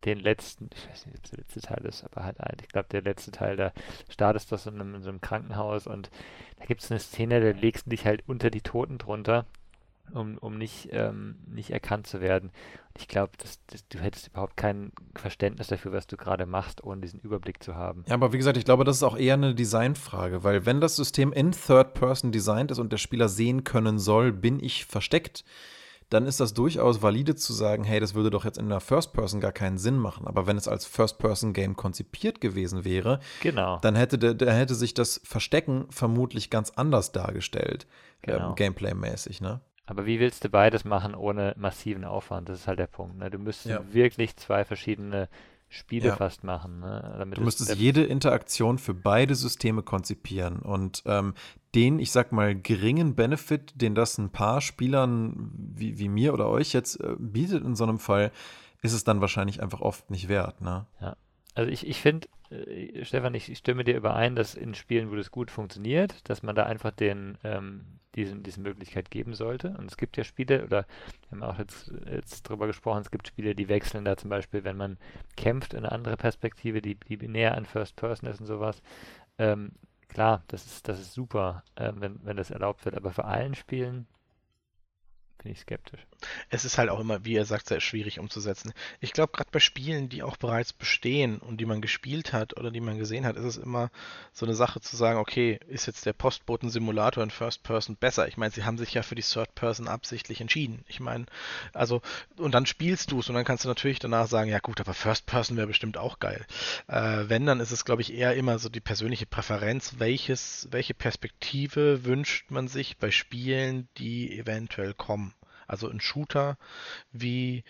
den 0.05 0.19
letzten, 0.21 0.71
ich 0.75 0.89
weiß 0.89 1.07
nicht, 1.07 1.19
ob 1.19 1.25
es 1.25 1.31
der 1.31 1.39
letzte 1.41 1.61
Teil 1.61 1.85
ist, 1.87 2.05
aber 2.05 2.25
halt 2.25 2.39
ich 2.63 2.69
glaube 2.69 2.89
der 2.91 3.03
letzte 3.03 3.33
Teil, 3.33 3.57
da 3.57 3.73
startest 4.09 4.53
du 4.53 4.71
in, 4.71 4.95
in 4.95 5.03
so 5.03 5.09
einem 5.09 5.21
Krankenhaus 5.21 5.87
und 5.87 6.11
da 6.59 6.65
gibt 6.67 6.83
es 6.83 6.91
eine 6.91 7.01
Szene, 7.01 7.41
da 7.41 7.59
legst 7.59 7.87
du 7.87 7.91
dich 7.91 8.07
halt 8.07 8.23
unter 8.27 8.51
die 8.51 8.61
Toten 8.61 8.99
drunter 8.99 9.47
um, 10.13 10.39
um 10.39 10.59
nicht, 10.59 10.89
ähm, 10.93 11.37
nicht 11.47 11.71
erkannt 11.71 12.07
zu 12.07 12.21
werden. 12.21 12.51
Ich 12.99 13.09
glaube, 13.09 13.33
du 13.91 13.99
hättest 13.99 14.29
überhaupt 14.29 14.57
kein 14.57 14.93
Verständnis 15.15 15.67
dafür, 15.69 15.93
was 15.93 16.07
du 16.07 16.17
gerade 16.17 16.47
machst, 16.47 16.83
ohne 16.83 17.03
diesen 17.03 17.21
Überblick 17.21 17.63
zu 17.63 17.75
haben. 17.75 18.05
Ja, 18.07 18.15
aber 18.15 18.33
wie 18.33 18.39
gesagt, 18.39 18.57
ich 18.57 18.65
glaube, 18.65 18.85
das 18.85 18.97
ist 18.97 19.03
auch 19.03 19.19
eher 19.19 19.35
eine 19.35 19.55
Designfrage, 19.55 20.45
weil 20.45 20.65
wenn 20.67 20.81
das 20.81 20.97
System 20.97 21.33
in 21.33 21.53
Third 21.53 21.95
Person 21.95 22.33
designt 22.33 22.71
ist 22.71 22.79
und 22.79 22.93
der 22.93 22.99
Spieler 22.99 23.29
sehen 23.29 23.65
können 23.65 23.99
soll, 23.99 24.33
bin 24.33 24.63
ich 24.63 24.87
versteckt, 24.87 25.45
dann 26.09 26.27
ist 26.27 26.39
das 26.39 26.55
durchaus 26.55 27.03
valide 27.03 27.35
zu 27.35 27.53
sagen, 27.53 27.83
hey, 27.83 27.99
das 27.99 28.15
würde 28.15 28.31
doch 28.31 28.45
jetzt 28.45 28.59
in 28.59 28.69
der 28.69 28.81
First 28.81 29.13
Person 29.13 29.41
gar 29.41 29.53
keinen 29.53 29.77
Sinn 29.77 29.99
machen. 29.99 30.27
Aber 30.27 30.47
wenn 30.47 30.57
es 30.57 30.69
als 30.69 30.87
First 30.87 31.19
Person 31.19 31.53
Game 31.53 31.75
konzipiert 31.75 32.41
gewesen 32.41 32.85
wäre, 32.85 33.19
genau. 33.43 33.79
dann 33.81 33.97
hätte, 33.97 34.19
der, 34.19 34.35
der 34.35 34.55
hätte 34.55 34.77
sich 34.77 34.95
das 34.95 35.21
Verstecken 35.25 35.87
vermutlich 35.91 36.49
ganz 36.51 36.71
anders 36.71 37.11
dargestellt, 37.11 37.87
genau. 38.23 38.51
ähm, 38.51 38.55
Gameplay-mäßig, 38.55 39.41
ne? 39.41 39.61
Aber 39.87 40.05
wie 40.05 40.19
willst 40.19 40.45
du 40.45 40.49
beides 40.49 40.85
machen 40.85 41.15
ohne 41.15 41.55
massiven 41.57 42.05
Aufwand? 42.05 42.49
Das 42.49 42.61
ist 42.61 42.67
halt 42.67 42.79
der 42.79 42.89
Punkt. 42.89 43.19
Ne? 43.19 43.31
Du 43.31 43.39
müsstest 43.39 43.71
ja. 43.71 43.95
wirklich 43.95 44.37
zwei 44.37 44.65
verschiedene 44.65 45.29
Spiele 45.69 46.09
ja. 46.09 46.17
fast 46.17 46.45
machen. 46.45 46.81
Ne? 46.81 47.27
du 47.35 47.41
müsstest 47.41 47.75
jede 47.77 48.05
Interaktion 48.05 48.79
für 48.79 48.95
beide 48.95 49.35
Systeme 49.35 49.83
konzipieren 49.83 50.61
und 50.61 51.03
ähm, 51.07 51.35
den, 51.75 51.99
ich 51.99 52.13
sag 52.13 52.33
mal, 52.33 52.55
geringen 52.55 53.15
Benefit, 53.15 53.81
den 53.81 53.95
das 53.95 54.17
ein 54.19 54.31
paar 54.31 54.61
Spielern 54.61 55.51
wie, 55.53 55.99
wie 55.99 56.09
mir 56.09 56.33
oder 56.33 56.49
euch 56.49 56.73
jetzt 56.73 57.01
äh, 57.01 57.15
bietet 57.19 57.65
in 57.65 57.75
so 57.75 57.85
einem 57.85 57.99
Fall, 57.99 58.31
ist 58.83 58.93
es 58.93 59.05
dann 59.05 59.21
wahrscheinlich 59.21 59.63
einfach 59.63 59.81
oft 59.81 60.11
nicht 60.11 60.29
wert. 60.29 60.61
Ne? 60.61 60.87
Ja. 61.01 61.17
Also 61.55 61.71
ich, 61.71 61.87
ich 61.87 62.01
finde, 62.01 62.29
äh, 62.51 63.05
Stefan, 63.05 63.35
ich, 63.35 63.51
ich 63.51 63.59
stimme 63.59 63.83
dir 63.83 63.97
überein, 63.97 64.37
dass 64.37 64.55
in 64.55 64.75
Spielen, 64.75 65.11
wo 65.11 65.17
das 65.17 65.31
gut 65.31 65.51
funktioniert, 65.51 66.29
dass 66.29 66.43
man 66.43 66.55
da 66.55 66.65
einfach 66.65 66.93
den, 66.93 67.39
ähm, 67.43 67.96
diesen, 68.17 68.43
diese 68.43 68.61
Möglichkeit 68.61 69.11
geben 69.11 69.35
sollte. 69.35 69.75
Und 69.79 69.91
es 69.91 69.97
gibt 69.97 70.17
ja 70.17 70.25
Spiele, 70.25 70.65
oder 70.65 70.87
wir 71.29 71.41
haben 71.41 71.43
auch 71.43 71.59
jetzt, 71.59 71.93
jetzt 72.11 72.43
drüber 72.43 72.67
gesprochen, 72.67 73.03
es 73.03 73.11
gibt 73.11 73.29
Spiele, 73.29 73.55
die 73.55 73.69
wechseln 73.69 74.05
da 74.05 74.17
zum 74.17 74.31
Beispiel, 74.31 74.65
wenn 74.65 74.77
man 74.77 74.99
kämpft, 75.37 75.75
in 75.75 75.81
eine 75.81 75.93
andere 75.93 76.17
Perspektive, 76.17 76.83
die, 76.83 76.95
die 76.95 77.29
näher 77.29 77.57
an 77.57 77.67
First 77.67 77.97
Person 77.97 78.29
ist 78.29 78.41
und 78.41 78.47
sowas. 78.47 78.83
Ähm, 79.39 79.73
klar, 80.09 80.43
das 80.49 80.67
ist, 80.67 80.89
das 80.89 81.01
ist 81.01 81.13
super, 81.13 81.63
äh, 81.77 81.93
wenn, 81.95 82.19
wenn 82.25 82.37
das 82.37 82.51
erlaubt 82.51 82.85
wird, 82.85 82.97
aber 82.97 83.13
für 83.13 83.25
allen 83.25 83.55
Spielen 83.55 84.07
bin 85.39 85.53
ich 85.53 85.61
skeptisch. 85.61 86.01
Es 86.51 86.65
ist 86.65 86.79
halt 86.79 86.91
auch 86.91 87.01
immer, 87.01 87.25
wie 87.25 87.37
er 87.37 87.45
sagt, 87.45 87.69
sehr 87.69 87.81
schwierig 87.81 88.19
umzusetzen. 88.19 88.73
Ich 89.01 89.13
glaube, 89.13 89.33
gerade 89.33 89.51
bei 89.51 89.61
Spielen, 89.61 90.09
die 90.09 90.23
auch 90.23 90.37
bereits 90.37 90.73
bestehen 90.73 91.39
und 91.39 91.59
die 91.61 91.67
man 91.67 91.81
gespielt 91.81 92.33
hat 92.33 92.57
oder 92.57 92.71
die 92.71 92.81
man 92.81 92.99
gesehen 92.99 93.27
hat, 93.27 93.37
ist 93.37 93.45
es 93.45 93.57
immer 93.57 93.91
so 94.33 94.47
eine 94.47 94.55
Sache 94.55 94.81
zu 94.81 94.97
sagen, 94.97 95.19
okay, 95.19 95.61
ist 95.69 95.87
jetzt 95.87 96.07
der 96.07 96.15
Postboten-Simulator 96.15 97.23
in 97.23 97.31
First 97.31 97.63
Person 97.63 97.97
besser? 97.97 98.29
Ich 98.29 98.37
meine, 98.37 98.53
sie 98.53 98.65
haben 98.65 98.79
sich 98.79 98.95
ja 98.95 99.03
für 99.03 99.15
die 99.15 99.23
Third 99.23 99.55
Person 99.55 99.89
absichtlich 99.89 100.41
entschieden. 100.41 100.85
Ich 100.89 101.01
meine, 101.01 101.27
also, 101.73 102.03
und 102.37 102.53
dann 102.55 102.67
spielst 102.67 103.13
du 103.13 103.21
es 103.21 103.29
und 103.29 103.35
dann 103.35 103.45
kannst 103.45 103.65
du 103.65 103.69
natürlich 103.69 103.99
danach 103.99 104.27
sagen, 104.27 104.51
ja 104.51 104.59
gut, 104.59 104.81
aber 104.81 104.95
First 104.95 105.27
Person 105.27 105.57
wäre 105.57 105.67
bestimmt 105.67 105.97
auch 105.97 106.19
geil. 106.19 106.45
Äh, 106.89 107.25
wenn, 107.29 107.47
dann 107.47 107.61
ist 107.61 107.71
es, 107.71 107.85
glaube 107.85 108.03
ich, 108.03 108.13
eher 108.13 108.35
immer 108.35 108.59
so 108.59 108.69
die 108.69 108.81
persönliche 108.81 109.27
Präferenz, 109.27 109.95
welches, 109.99 110.67
welche 110.71 110.95
Perspektive 110.95 112.05
wünscht 112.05 112.51
man 112.51 112.69
sich 112.69 112.97
bei 112.99 113.11
Spielen, 113.11 113.89
die 113.99 114.39
eventuell 114.39 114.95
kommen. 114.95 115.36
Also 115.67 115.89
ein 115.89 116.01
Shooter 116.01 116.57
wie 117.13 117.65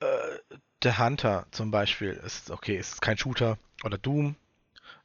äh, 0.00 0.38
The 0.82 0.96
Hunter 0.98 1.46
zum 1.50 1.70
Beispiel 1.70 2.10
ist, 2.10 2.50
okay, 2.50 2.76
ist 2.76 3.02
kein 3.02 3.18
Shooter 3.18 3.58
oder 3.84 3.98
Doom. 3.98 4.36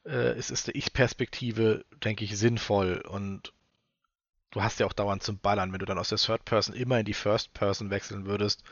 Äh, 0.06 0.34
es 0.38 0.52
ist 0.52 0.68
der 0.68 0.76
Ich-Perspektive, 0.76 1.86
denke 2.04 2.24
ich, 2.24 2.38
sinnvoll 2.38 2.98
und 3.08 3.54
du 4.52 4.62
hast 4.62 4.80
ja 4.80 4.86
auch 4.86 4.94
dauernd 4.94 5.24
zum 5.24 5.40
Ballern. 5.40 5.72
Wenn 5.72 5.80
du 5.80 5.86
dann 5.86 5.98
aus 5.98 6.10
der 6.10 6.18
Third 6.18 6.46
Person 6.46 6.76
immer 6.76 7.00
in 7.00 7.06
die 7.06 7.14
First 7.14 7.54
Person 7.54 7.90
wechseln 7.90 8.26
würdest, 8.26 8.64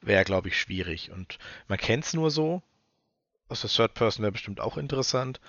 wäre, 0.00 0.24
glaube 0.24 0.48
ich, 0.48 0.60
schwierig. 0.60 1.10
Und 1.10 1.38
man 1.68 1.78
kennt 1.78 2.04
es 2.04 2.14
nur 2.14 2.30
so. 2.30 2.62
Aus 3.48 3.62
der 3.62 3.70
Third 3.70 3.94
Person 3.94 4.22
wäre 4.22 4.32
bestimmt 4.32 4.60
auch 4.60 4.76
interessant. 4.76 5.40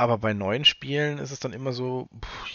Aber 0.00 0.16
bei 0.16 0.32
neuen 0.32 0.64
Spielen 0.64 1.18
ist 1.18 1.30
es 1.30 1.40
dann 1.40 1.52
immer 1.52 1.74
so, 1.74 2.08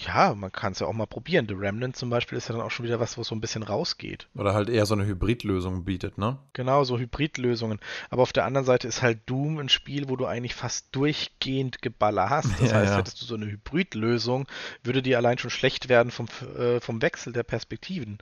ja, 0.07 0.33
man 0.33 0.51
kann 0.51 0.71
es 0.71 0.79
ja 0.79 0.87
auch 0.87 0.93
mal 0.93 1.05
probieren. 1.05 1.45
The 1.47 1.53
Remnant 1.53 1.95
zum 1.95 2.09
Beispiel 2.09 2.39
ist 2.39 2.49
ja 2.49 2.55
dann 2.55 2.63
auch 2.63 2.71
schon 2.71 2.87
wieder 2.87 2.99
was, 2.99 3.17
wo 3.17 3.21
es 3.21 3.27
so 3.27 3.35
ein 3.35 3.39
bisschen 3.39 3.61
rausgeht. 3.61 4.27
Oder 4.33 4.55
halt 4.55 4.67
eher 4.67 4.87
so 4.87 4.95
eine 4.95 5.05
Hybridlösung 5.05 5.85
bietet, 5.85 6.17
ne? 6.17 6.39
Genau, 6.53 6.83
so 6.85 6.97
Hybridlösungen. 6.97 7.79
Aber 8.09 8.23
auf 8.23 8.33
der 8.33 8.45
anderen 8.45 8.65
Seite 8.65 8.87
ist 8.87 9.03
halt 9.03 9.19
Doom 9.27 9.59
ein 9.59 9.69
Spiel, 9.69 10.09
wo 10.09 10.15
du 10.15 10.25
eigentlich 10.25 10.55
fast 10.55 10.87
durchgehend 10.95 11.83
Geballer 11.83 12.31
hast. 12.31 12.49
Das 12.59 12.71
ja, 12.71 12.77
heißt, 12.77 12.93
ja. 12.93 12.97
hättest 12.97 13.21
du 13.21 13.25
so 13.27 13.35
eine 13.35 13.45
Hybridlösung, 13.45 14.47
würde 14.81 15.03
die 15.03 15.15
allein 15.15 15.37
schon 15.37 15.51
schlecht 15.51 15.87
werden 15.87 16.09
vom, 16.09 16.25
äh, 16.57 16.79
vom 16.79 17.03
Wechsel 17.03 17.31
der 17.31 17.43
Perspektiven. 17.43 18.17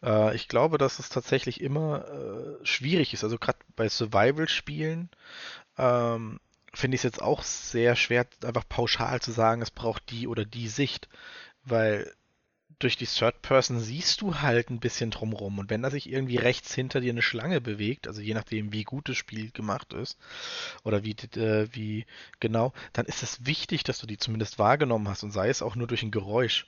Äh, 0.00 0.36
ich 0.36 0.46
glaube, 0.46 0.78
dass 0.78 1.00
es 1.00 1.08
tatsächlich 1.08 1.60
immer 1.60 2.04
äh, 2.04 2.64
schwierig 2.64 3.14
ist. 3.14 3.24
Also 3.24 3.36
gerade 3.36 3.58
bei 3.74 3.88
Survival-Spielen 3.88 5.10
ähm, 5.76 6.38
finde 6.72 6.94
ich 6.94 7.00
es 7.00 7.04
jetzt 7.04 7.22
auch 7.22 7.42
sehr 7.42 7.96
schwer, 7.96 8.26
einfach 8.44 8.68
pauschal 8.68 9.20
zu 9.20 9.32
sagen, 9.32 9.62
es 9.62 9.70
braucht 9.70 10.10
die 10.10 10.28
oder 10.28 10.44
die 10.44 10.68
Sicht, 10.68 11.08
weil 11.64 12.12
durch 12.78 12.96
die 12.96 13.06
Third 13.06 13.42
Person 13.42 13.78
siehst 13.78 14.22
du 14.22 14.40
halt 14.40 14.70
ein 14.70 14.80
bisschen 14.80 15.10
drumrum. 15.10 15.58
Und 15.58 15.68
wenn 15.68 15.82
da 15.82 15.90
sich 15.90 16.08
irgendwie 16.08 16.38
rechts 16.38 16.74
hinter 16.74 17.00
dir 17.00 17.12
eine 17.12 17.22
Schlange 17.22 17.60
bewegt, 17.60 18.08
also 18.08 18.22
je 18.22 18.34
nachdem, 18.34 18.72
wie 18.72 18.84
gut 18.84 19.08
das 19.08 19.18
Spiel 19.18 19.50
gemacht 19.50 19.92
ist 19.92 20.18
oder 20.82 21.04
wie, 21.04 21.12
äh, 21.36 21.68
wie 21.72 22.06
genau, 22.40 22.72
dann 22.94 23.06
ist 23.06 23.22
es 23.22 23.44
wichtig, 23.44 23.84
dass 23.84 23.98
du 23.98 24.06
die 24.06 24.16
zumindest 24.16 24.58
wahrgenommen 24.58 25.08
hast 25.08 25.22
und 25.22 25.30
sei 25.30 25.50
es 25.50 25.62
auch 25.62 25.76
nur 25.76 25.86
durch 25.86 26.02
ein 26.02 26.10
Geräusch. 26.10 26.66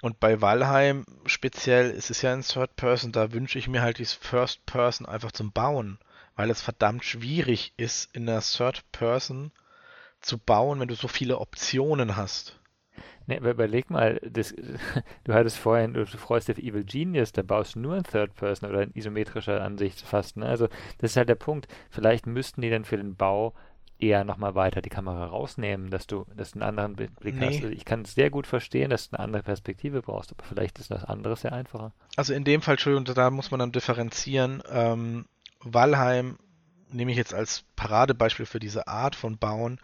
Und 0.00 0.20
bei 0.20 0.40
Valheim 0.40 1.04
speziell 1.26 1.90
ist 1.90 2.10
es 2.10 2.22
ja 2.22 2.32
in 2.32 2.42
Third 2.42 2.76
Person, 2.76 3.12
da 3.12 3.32
wünsche 3.32 3.58
ich 3.58 3.68
mir 3.68 3.82
halt 3.82 3.98
die 3.98 4.04
First 4.04 4.64
Person 4.66 5.06
einfach 5.06 5.32
zum 5.32 5.52
Bauen 5.52 5.98
weil 6.36 6.50
es 6.50 6.62
verdammt 6.62 7.04
schwierig 7.04 7.74
ist, 7.76 8.14
in 8.14 8.26
der 8.26 8.40
Third 8.40 8.84
Person 8.92 9.52
zu 10.20 10.38
bauen, 10.38 10.80
wenn 10.80 10.88
du 10.88 10.94
so 10.94 11.08
viele 11.08 11.38
Optionen 11.38 12.16
hast. 12.16 12.58
Ne, 13.26 13.38
überleg 13.38 13.90
mal, 13.90 14.20
das, 14.28 14.54
du 15.24 15.32
hattest 15.32 15.56
vorhin, 15.56 15.94
du 15.94 16.06
freust 16.06 16.48
dich 16.48 16.56
auf 16.56 16.62
Evil 16.62 16.84
Genius, 16.84 17.32
da 17.32 17.42
baust 17.42 17.76
du 17.76 17.80
nur 17.80 17.96
in 17.96 18.04
Third 18.04 18.34
Person 18.34 18.70
oder 18.70 18.82
in 18.82 18.94
isometrischer 18.94 19.62
Ansicht 19.62 20.00
fast. 20.00 20.36
Ne? 20.36 20.46
Also 20.46 20.68
das 20.98 21.12
ist 21.12 21.16
halt 21.16 21.28
der 21.28 21.36
Punkt. 21.36 21.68
Vielleicht 21.90 22.26
müssten 22.26 22.62
die 22.62 22.70
dann 22.70 22.84
für 22.84 22.96
den 22.96 23.14
Bau 23.14 23.54
eher 24.02 24.24
nochmal 24.24 24.54
weiter 24.54 24.82
die 24.82 24.88
Kamera 24.88 25.26
rausnehmen, 25.26 25.90
dass 25.90 26.08
du, 26.08 26.26
dass 26.34 26.52
du 26.52 26.60
einen 26.60 26.68
anderen 26.68 26.96
Blick 26.96 27.36
nee. 27.36 27.46
hast. 27.46 27.54
Also 27.62 27.68
ich 27.68 27.84
kann 27.84 28.02
es 28.02 28.14
sehr 28.14 28.30
gut 28.30 28.46
verstehen, 28.46 28.90
dass 28.90 29.10
du 29.10 29.16
eine 29.16 29.24
andere 29.24 29.42
Perspektive 29.44 30.02
brauchst, 30.02 30.32
aber 30.32 30.44
vielleicht 30.44 30.80
ist 30.80 30.90
das 30.90 31.04
andere 31.04 31.36
sehr 31.36 31.52
einfacher. 31.52 31.92
Also 32.16 32.34
in 32.34 32.42
dem 32.44 32.62
Fall, 32.62 32.74
Entschuldigung, 32.74 33.14
da 33.14 33.30
muss 33.30 33.52
man 33.52 33.60
dann 33.60 33.72
differenzieren. 33.72 34.62
Ähm, 34.70 35.26
Valheim 35.62 36.38
nehme 36.90 37.10
ich 37.10 37.16
jetzt 37.16 37.34
als 37.34 37.64
Paradebeispiel 37.76 38.46
für 38.46 38.60
diese 38.60 38.86
Art 38.86 39.16
von 39.16 39.38
Bauen. 39.38 39.80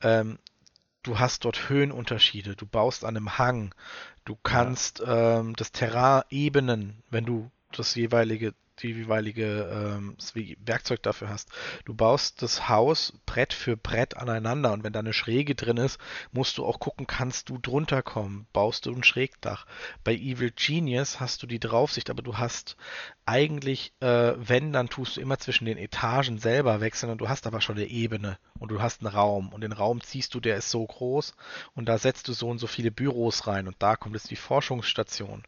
Ähm, 0.00 0.38
du 1.02 1.18
hast 1.18 1.44
dort 1.44 1.68
Höhenunterschiede, 1.68 2.54
du 2.56 2.66
baust 2.66 3.04
an 3.04 3.16
einem 3.16 3.38
Hang, 3.38 3.74
du 4.24 4.36
kannst 4.42 5.00
ja. 5.00 5.40
ähm, 5.40 5.56
das 5.56 5.72
Terrain 5.72 6.22
ebenen, 6.30 7.02
wenn 7.10 7.24
du 7.24 7.50
das 7.72 7.94
jeweilige 7.94 8.54
die 8.82 8.92
jeweilige 8.92 9.70
ähm, 9.72 10.16
Werkzeug 10.64 11.02
dafür 11.02 11.28
hast. 11.28 11.50
Du 11.84 11.94
baust 11.94 12.42
das 12.42 12.68
Haus 12.68 13.14
Brett 13.26 13.52
für 13.52 13.76
Brett 13.76 14.16
aneinander 14.16 14.72
und 14.72 14.84
wenn 14.84 14.92
da 14.92 15.00
eine 15.00 15.12
Schräge 15.12 15.54
drin 15.54 15.76
ist, 15.76 15.98
musst 16.32 16.58
du 16.58 16.64
auch 16.64 16.80
gucken, 16.80 17.06
kannst 17.06 17.48
du 17.48 17.58
drunter 17.58 18.02
kommen. 18.02 18.46
Baust 18.52 18.86
du 18.86 18.94
ein 18.94 19.04
Schrägdach. 19.04 19.66
Bei 20.04 20.14
Evil 20.14 20.50
Genius 20.50 21.20
hast 21.20 21.42
du 21.42 21.46
die 21.46 21.60
Draufsicht, 21.60 22.10
aber 22.10 22.22
du 22.22 22.38
hast 22.38 22.76
eigentlich, 23.24 23.92
äh, 24.00 24.32
wenn, 24.36 24.72
dann 24.72 24.88
tust 24.88 25.16
du 25.16 25.20
immer 25.20 25.38
zwischen 25.38 25.64
den 25.64 25.78
Etagen 25.78 26.38
selber 26.38 26.80
wechseln 26.80 27.10
und 27.10 27.18
du 27.18 27.28
hast 27.28 27.46
aber 27.46 27.60
schon 27.60 27.76
eine 27.76 27.86
Ebene 27.86 28.38
und 28.58 28.70
du 28.70 28.82
hast 28.82 29.00
einen 29.00 29.14
Raum 29.14 29.52
und 29.52 29.60
den 29.60 29.72
Raum 29.72 30.00
ziehst 30.00 30.34
du, 30.34 30.40
der 30.40 30.56
ist 30.56 30.70
so 30.70 30.84
groß 30.84 31.34
und 31.74 31.88
da 31.88 31.98
setzt 31.98 32.28
du 32.28 32.32
so 32.32 32.48
und 32.48 32.58
so 32.58 32.66
viele 32.66 32.90
Büros 32.90 33.46
rein 33.46 33.68
und 33.68 33.76
da 33.78 33.96
kommt 33.96 34.16
jetzt 34.16 34.30
die 34.30 34.36
Forschungsstation. 34.36 35.44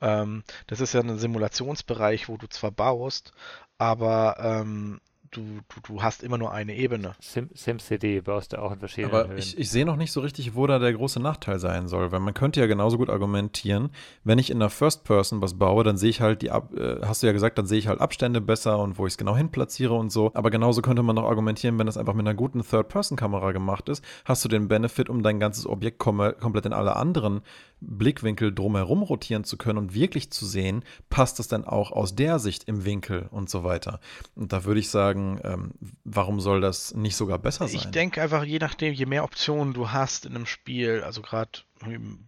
Ähm, 0.00 0.44
das 0.66 0.80
ist 0.80 0.94
ja 0.94 1.00
ein 1.00 1.18
Simulationsbereich, 1.18 2.28
wo 2.28 2.38
du 2.38 2.46
zwar 2.48 2.69
baust, 2.72 3.32
aber 3.78 4.36
ähm, 4.40 5.00
du, 5.30 5.40
du, 5.68 5.80
du 5.82 6.02
hast 6.02 6.22
immer 6.22 6.38
nur 6.38 6.52
eine 6.52 6.74
Ebene. 6.74 7.12
Sim, 7.20 7.50
SimCD 7.54 8.20
baust 8.20 8.52
du 8.52 8.60
auch 8.60 8.72
in 8.72 8.78
verschiedenen 8.78 9.14
Aber 9.14 9.28
Höhen. 9.28 9.38
ich, 9.38 9.56
ich 9.58 9.70
sehe 9.70 9.84
noch 9.84 9.96
nicht 9.96 10.12
so 10.12 10.20
richtig, 10.20 10.54
wo 10.54 10.66
da 10.66 10.78
der 10.78 10.92
große 10.92 11.20
Nachteil 11.20 11.58
sein 11.58 11.88
soll, 11.88 12.12
weil 12.12 12.20
man 12.20 12.34
könnte 12.34 12.60
ja 12.60 12.66
genauso 12.66 12.98
gut 12.98 13.10
argumentieren, 13.10 13.90
wenn 14.24 14.38
ich 14.38 14.50
in 14.50 14.58
der 14.58 14.70
First 14.70 15.04
Person 15.04 15.40
was 15.40 15.54
baue, 15.54 15.84
dann 15.84 15.96
sehe 15.96 16.10
ich 16.10 16.20
halt 16.20 16.42
die, 16.42 16.50
Ab 16.50 16.74
äh, 16.74 17.00
hast 17.02 17.22
du 17.22 17.26
ja 17.26 17.32
gesagt, 17.32 17.58
dann 17.58 17.66
sehe 17.66 17.78
ich 17.78 17.86
halt 17.86 18.00
Abstände 18.00 18.40
besser 18.40 18.78
und 18.78 18.98
wo 18.98 19.06
ich 19.06 19.12
es 19.14 19.18
genau 19.18 19.36
hin 19.36 19.50
platziere 19.50 19.94
und 19.94 20.10
so. 20.10 20.30
Aber 20.34 20.50
genauso 20.50 20.82
könnte 20.82 21.02
man 21.02 21.16
noch 21.16 21.24
argumentieren, 21.24 21.78
wenn 21.78 21.86
das 21.86 21.96
einfach 21.96 22.14
mit 22.14 22.26
einer 22.26 22.34
guten 22.34 22.62
Third 22.62 22.88
Person 22.88 23.16
Kamera 23.16 23.52
gemacht 23.52 23.88
ist, 23.88 24.04
hast 24.24 24.44
du 24.44 24.48
den 24.48 24.68
Benefit, 24.68 25.08
um 25.08 25.22
dein 25.22 25.38
ganzes 25.40 25.66
Objekt 25.66 25.98
kom 25.98 26.20
komplett 26.40 26.66
in 26.66 26.72
alle 26.72 26.96
anderen 26.96 27.42
Blickwinkel 27.80 28.54
drumherum 28.54 29.02
rotieren 29.02 29.44
zu 29.44 29.56
können 29.56 29.78
und 29.78 29.94
wirklich 29.94 30.30
zu 30.30 30.46
sehen, 30.46 30.84
passt 31.08 31.38
das 31.38 31.48
denn 31.48 31.64
auch 31.64 31.92
aus 31.92 32.14
der 32.14 32.38
Sicht 32.38 32.64
im 32.64 32.84
Winkel 32.84 33.28
und 33.30 33.50
so 33.50 33.64
weiter. 33.64 34.00
Und 34.34 34.52
da 34.52 34.64
würde 34.64 34.80
ich 34.80 34.90
sagen, 34.90 35.40
ähm, 35.44 35.72
warum 36.04 36.40
soll 36.40 36.60
das 36.60 36.94
nicht 36.94 37.16
sogar 37.16 37.38
besser 37.38 37.68
sein? 37.68 37.76
Ich 37.76 37.86
denke 37.86 38.22
einfach, 38.22 38.44
je 38.44 38.58
nachdem, 38.58 38.92
je 38.92 39.06
mehr 39.06 39.24
Optionen 39.24 39.74
du 39.74 39.90
hast 39.90 40.26
in 40.26 40.34
einem 40.34 40.46
Spiel, 40.46 41.02
also 41.02 41.22
gerade 41.22 41.60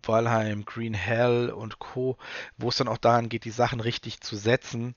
Valheim, 0.02 0.64
Green 0.64 0.94
Hell 0.94 1.50
und 1.50 1.78
Co., 1.78 2.16
wo 2.56 2.68
es 2.68 2.76
dann 2.76 2.88
auch 2.88 2.98
daran 2.98 3.28
geht, 3.28 3.44
die 3.44 3.50
Sachen 3.50 3.80
richtig 3.80 4.20
zu 4.20 4.36
setzen, 4.36 4.94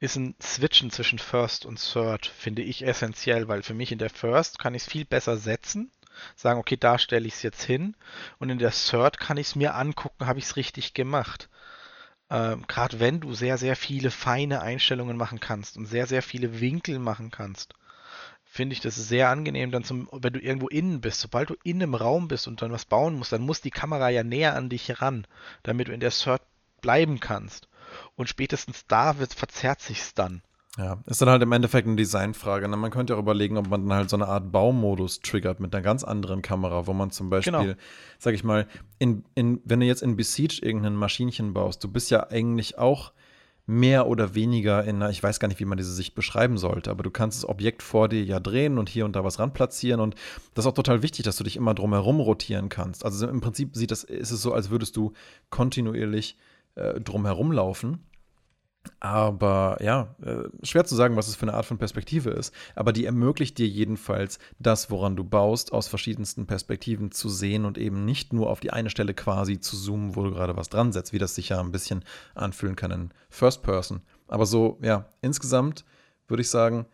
ist 0.00 0.16
ein 0.16 0.34
Switchen 0.40 0.90
zwischen 0.90 1.18
First 1.18 1.66
und 1.66 1.80
Third, 1.80 2.26
finde 2.26 2.62
ich 2.62 2.86
essentiell, 2.86 3.48
weil 3.48 3.62
für 3.62 3.74
mich 3.74 3.90
in 3.90 3.98
der 3.98 4.10
First 4.10 4.58
kann 4.58 4.74
ich 4.74 4.82
es 4.82 4.88
viel 4.88 5.04
besser 5.04 5.36
setzen, 5.36 5.90
sagen, 6.36 6.58
okay, 6.60 6.76
da 6.76 6.98
stelle 6.98 7.26
ich 7.26 7.34
es 7.34 7.42
jetzt 7.42 7.62
hin 7.62 7.96
und 8.38 8.50
in 8.50 8.58
der 8.58 8.72
Third 8.72 9.18
kann 9.18 9.36
ich 9.36 9.48
es 9.48 9.56
mir 9.56 9.74
angucken, 9.74 10.26
habe 10.26 10.38
ich 10.38 10.46
es 10.46 10.56
richtig 10.56 10.94
gemacht. 10.94 11.48
Ähm, 12.30 12.64
Gerade 12.66 13.00
wenn 13.00 13.20
du 13.20 13.34
sehr, 13.34 13.58
sehr 13.58 13.76
viele 13.76 14.10
feine 14.10 14.60
Einstellungen 14.60 15.16
machen 15.16 15.40
kannst 15.40 15.76
und 15.76 15.86
sehr, 15.86 16.06
sehr 16.06 16.22
viele 16.22 16.60
Winkel 16.60 16.98
machen 16.98 17.30
kannst, 17.30 17.74
finde 18.44 18.72
ich 18.74 18.80
das 18.80 18.96
sehr 18.96 19.28
angenehm, 19.28 19.70
dann 19.70 19.84
zum, 19.84 20.08
wenn 20.12 20.32
du 20.32 20.40
irgendwo 20.40 20.68
innen 20.68 21.00
bist. 21.00 21.20
Sobald 21.20 21.50
du 21.50 21.56
in 21.64 21.82
einem 21.82 21.94
Raum 21.94 22.28
bist 22.28 22.48
und 22.48 22.62
dann 22.62 22.72
was 22.72 22.86
bauen 22.86 23.14
musst, 23.14 23.32
dann 23.32 23.42
muss 23.42 23.60
die 23.60 23.70
Kamera 23.70 24.08
ja 24.08 24.24
näher 24.24 24.56
an 24.56 24.68
dich 24.68 25.00
ran, 25.00 25.26
damit 25.62 25.88
du 25.88 25.92
in 25.92 26.00
der 26.00 26.10
Third 26.10 26.42
bleiben 26.80 27.20
kannst. 27.20 27.68
Und 28.16 28.28
spätestens 28.28 28.86
da 28.86 29.18
wird, 29.18 29.34
verzerrt 29.34 29.80
sich's 29.80 30.14
dann. 30.14 30.42
Ja, 30.78 30.98
ist 31.06 31.20
dann 31.20 31.28
halt 31.28 31.42
im 31.42 31.50
Endeffekt 31.50 31.88
eine 31.88 31.96
Designfrage. 31.96 32.68
Ne? 32.68 32.76
Man 32.76 32.92
könnte 32.92 33.16
auch 33.16 33.18
überlegen, 33.18 33.56
ob 33.56 33.68
man 33.68 33.88
dann 33.88 33.98
halt 33.98 34.10
so 34.10 34.16
eine 34.16 34.28
Art 34.28 34.52
Baumodus 34.52 35.20
triggert 35.20 35.58
mit 35.58 35.74
einer 35.74 35.82
ganz 35.82 36.04
anderen 36.04 36.40
Kamera, 36.40 36.86
wo 36.86 36.92
man 36.92 37.10
zum 37.10 37.30
Beispiel, 37.30 37.52
genau. 37.52 37.74
sag 38.18 38.34
ich 38.34 38.44
mal, 38.44 38.68
in, 39.00 39.24
in, 39.34 39.60
wenn 39.64 39.80
du 39.80 39.86
jetzt 39.86 40.02
in 40.02 40.14
Besiege 40.14 40.60
irgendein 40.62 40.94
Maschinchen 40.94 41.52
baust, 41.52 41.82
du 41.82 41.88
bist 41.88 42.10
ja 42.10 42.30
eigentlich 42.30 42.78
auch 42.78 43.12
mehr 43.66 44.06
oder 44.06 44.36
weniger 44.36 44.84
in 44.84 44.96
einer, 44.96 45.10
ich 45.10 45.20
weiß 45.20 45.40
gar 45.40 45.48
nicht, 45.48 45.58
wie 45.58 45.64
man 45.64 45.78
diese 45.78 45.92
Sicht 45.92 46.14
beschreiben 46.14 46.58
sollte, 46.58 46.90
aber 46.92 47.02
du 47.02 47.10
kannst 47.10 47.42
das 47.42 47.48
Objekt 47.48 47.82
vor 47.82 48.08
dir 48.08 48.22
ja 48.22 48.38
drehen 48.38 48.78
und 48.78 48.88
hier 48.88 49.04
und 49.04 49.16
da 49.16 49.24
was 49.24 49.40
ranplatzieren 49.40 50.00
und 50.00 50.14
das 50.54 50.64
ist 50.64 50.70
auch 50.70 50.74
total 50.74 51.02
wichtig, 51.02 51.24
dass 51.24 51.36
du 51.36 51.44
dich 51.44 51.56
immer 51.56 51.74
drumherum 51.74 52.20
rotieren 52.20 52.68
kannst. 52.70 53.04
Also 53.04 53.28
im 53.28 53.40
Prinzip 53.40 53.76
sieht 53.76 53.90
das, 53.90 54.04
ist 54.04 54.30
es 54.30 54.40
so, 54.40 54.54
als 54.54 54.70
würdest 54.70 54.96
du 54.96 55.12
kontinuierlich 55.50 56.38
äh, 56.76 56.98
drumherum 57.00 57.52
laufen 57.52 57.98
aber 59.00 59.78
ja, 59.80 60.14
äh, 60.22 60.48
schwer 60.62 60.84
zu 60.84 60.94
sagen, 60.94 61.16
was 61.16 61.28
es 61.28 61.36
für 61.36 61.42
eine 61.42 61.54
Art 61.54 61.66
von 61.66 61.78
Perspektive 61.78 62.30
ist. 62.30 62.54
Aber 62.74 62.92
die 62.92 63.04
ermöglicht 63.04 63.58
dir 63.58 63.66
jedenfalls, 63.66 64.38
das, 64.58 64.90
woran 64.90 65.16
du 65.16 65.24
baust, 65.24 65.72
aus 65.72 65.88
verschiedensten 65.88 66.46
Perspektiven 66.46 67.10
zu 67.10 67.28
sehen 67.28 67.64
und 67.64 67.78
eben 67.78 68.04
nicht 68.04 68.32
nur 68.32 68.50
auf 68.50 68.60
die 68.60 68.72
eine 68.72 68.90
Stelle 68.90 69.14
quasi 69.14 69.60
zu 69.60 69.76
zoomen, 69.76 70.16
wo 70.16 70.22
du 70.22 70.30
gerade 70.30 70.56
was 70.56 70.68
dran 70.68 70.92
setzt, 70.92 71.12
wie 71.12 71.18
das 71.18 71.34
sich 71.34 71.50
ja 71.50 71.60
ein 71.60 71.72
bisschen 71.72 72.04
anfühlen 72.34 72.76
kann 72.76 72.90
in 72.90 73.10
First 73.30 73.62
Person. 73.62 74.02
Aber 74.28 74.46
so, 74.46 74.78
ja, 74.82 75.06
insgesamt 75.22 75.84
würde 76.26 76.42
ich 76.42 76.50
sagen, 76.50 76.86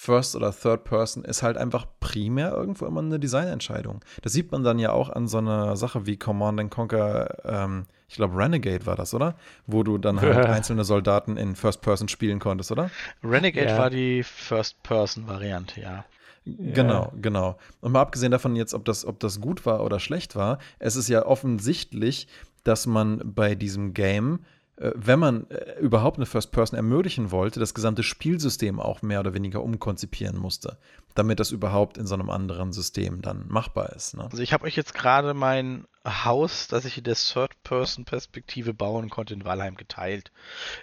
First 0.00 0.34
oder 0.34 0.50
Third 0.50 0.84
Person 0.84 1.26
ist 1.26 1.42
halt 1.42 1.58
einfach 1.58 1.84
primär 2.00 2.52
irgendwo 2.52 2.86
immer 2.86 3.02
eine 3.02 3.20
Designentscheidung. 3.20 4.02
Das 4.22 4.32
sieht 4.32 4.50
man 4.50 4.64
dann 4.64 4.78
ja 4.78 4.92
auch 4.92 5.10
an 5.10 5.28
so 5.28 5.36
einer 5.36 5.76
Sache 5.76 6.06
wie 6.06 6.16
Command 6.16 6.70
Conquer, 6.70 7.36
ähm, 7.44 7.84
ich 8.08 8.16
glaube 8.16 8.34
Renegade 8.34 8.86
war 8.86 8.96
das, 8.96 9.12
oder? 9.12 9.34
Wo 9.66 9.82
du 9.82 9.98
dann 9.98 10.18
halt 10.22 10.46
einzelne 10.46 10.84
Soldaten 10.84 11.36
in 11.36 11.54
First 11.54 11.82
Person 11.82 12.08
spielen 12.08 12.38
konntest, 12.38 12.72
oder? 12.72 12.90
Renegade 13.22 13.68
ja. 13.68 13.76
war 13.76 13.90
die 13.90 14.22
First 14.22 14.82
Person 14.82 15.28
Variante, 15.28 15.82
ja. 15.82 16.06
Genau, 16.46 17.02
ja. 17.02 17.12
genau. 17.20 17.58
Und 17.82 17.92
mal 17.92 18.00
abgesehen 18.00 18.32
davon 18.32 18.56
jetzt, 18.56 18.72
ob 18.72 18.86
das, 18.86 19.04
ob 19.04 19.20
das 19.20 19.38
gut 19.38 19.66
war 19.66 19.84
oder 19.84 20.00
schlecht 20.00 20.34
war, 20.34 20.60
es 20.78 20.96
ist 20.96 21.10
ja 21.10 21.26
offensichtlich, 21.26 22.26
dass 22.64 22.86
man 22.86 23.20
bei 23.34 23.54
diesem 23.54 23.92
Game 23.92 24.36
äh, 24.36 24.59
wenn 24.80 25.18
man 25.18 25.50
äh, 25.50 25.78
überhaupt 25.78 26.16
eine 26.16 26.24
First 26.24 26.52
Person 26.52 26.76
ermöglichen 26.76 27.30
wollte, 27.30 27.60
das 27.60 27.74
gesamte 27.74 28.02
Spielsystem 28.02 28.80
auch 28.80 29.02
mehr 29.02 29.20
oder 29.20 29.34
weniger 29.34 29.62
umkonzipieren 29.62 30.38
musste, 30.38 30.78
damit 31.14 31.38
das 31.38 31.50
überhaupt 31.50 31.98
in 31.98 32.06
so 32.06 32.14
einem 32.14 32.30
anderen 32.30 32.72
System 32.72 33.20
dann 33.20 33.46
machbar 33.48 33.90
ist. 33.90 34.16
Ne? 34.16 34.24
Also 34.24 34.42
ich 34.42 34.54
habe 34.54 34.64
euch 34.64 34.76
jetzt 34.76 34.94
gerade 34.94 35.34
mein 35.34 35.86
Haus, 36.06 36.66
das 36.66 36.86
ich 36.86 36.96
in 36.96 37.04
der 37.04 37.14
Third-Person-Perspektive 37.14 38.72
bauen 38.72 39.10
konnte, 39.10 39.34
in 39.34 39.44
Walheim 39.44 39.74
geteilt. 39.74 40.32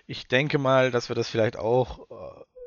Ich 0.05 0.27
denke 0.27 0.59
mal, 0.59 0.91
dass 0.91 1.09
wir 1.09 1.15
das 1.15 1.27
vielleicht 1.27 1.57
auch 1.57 2.07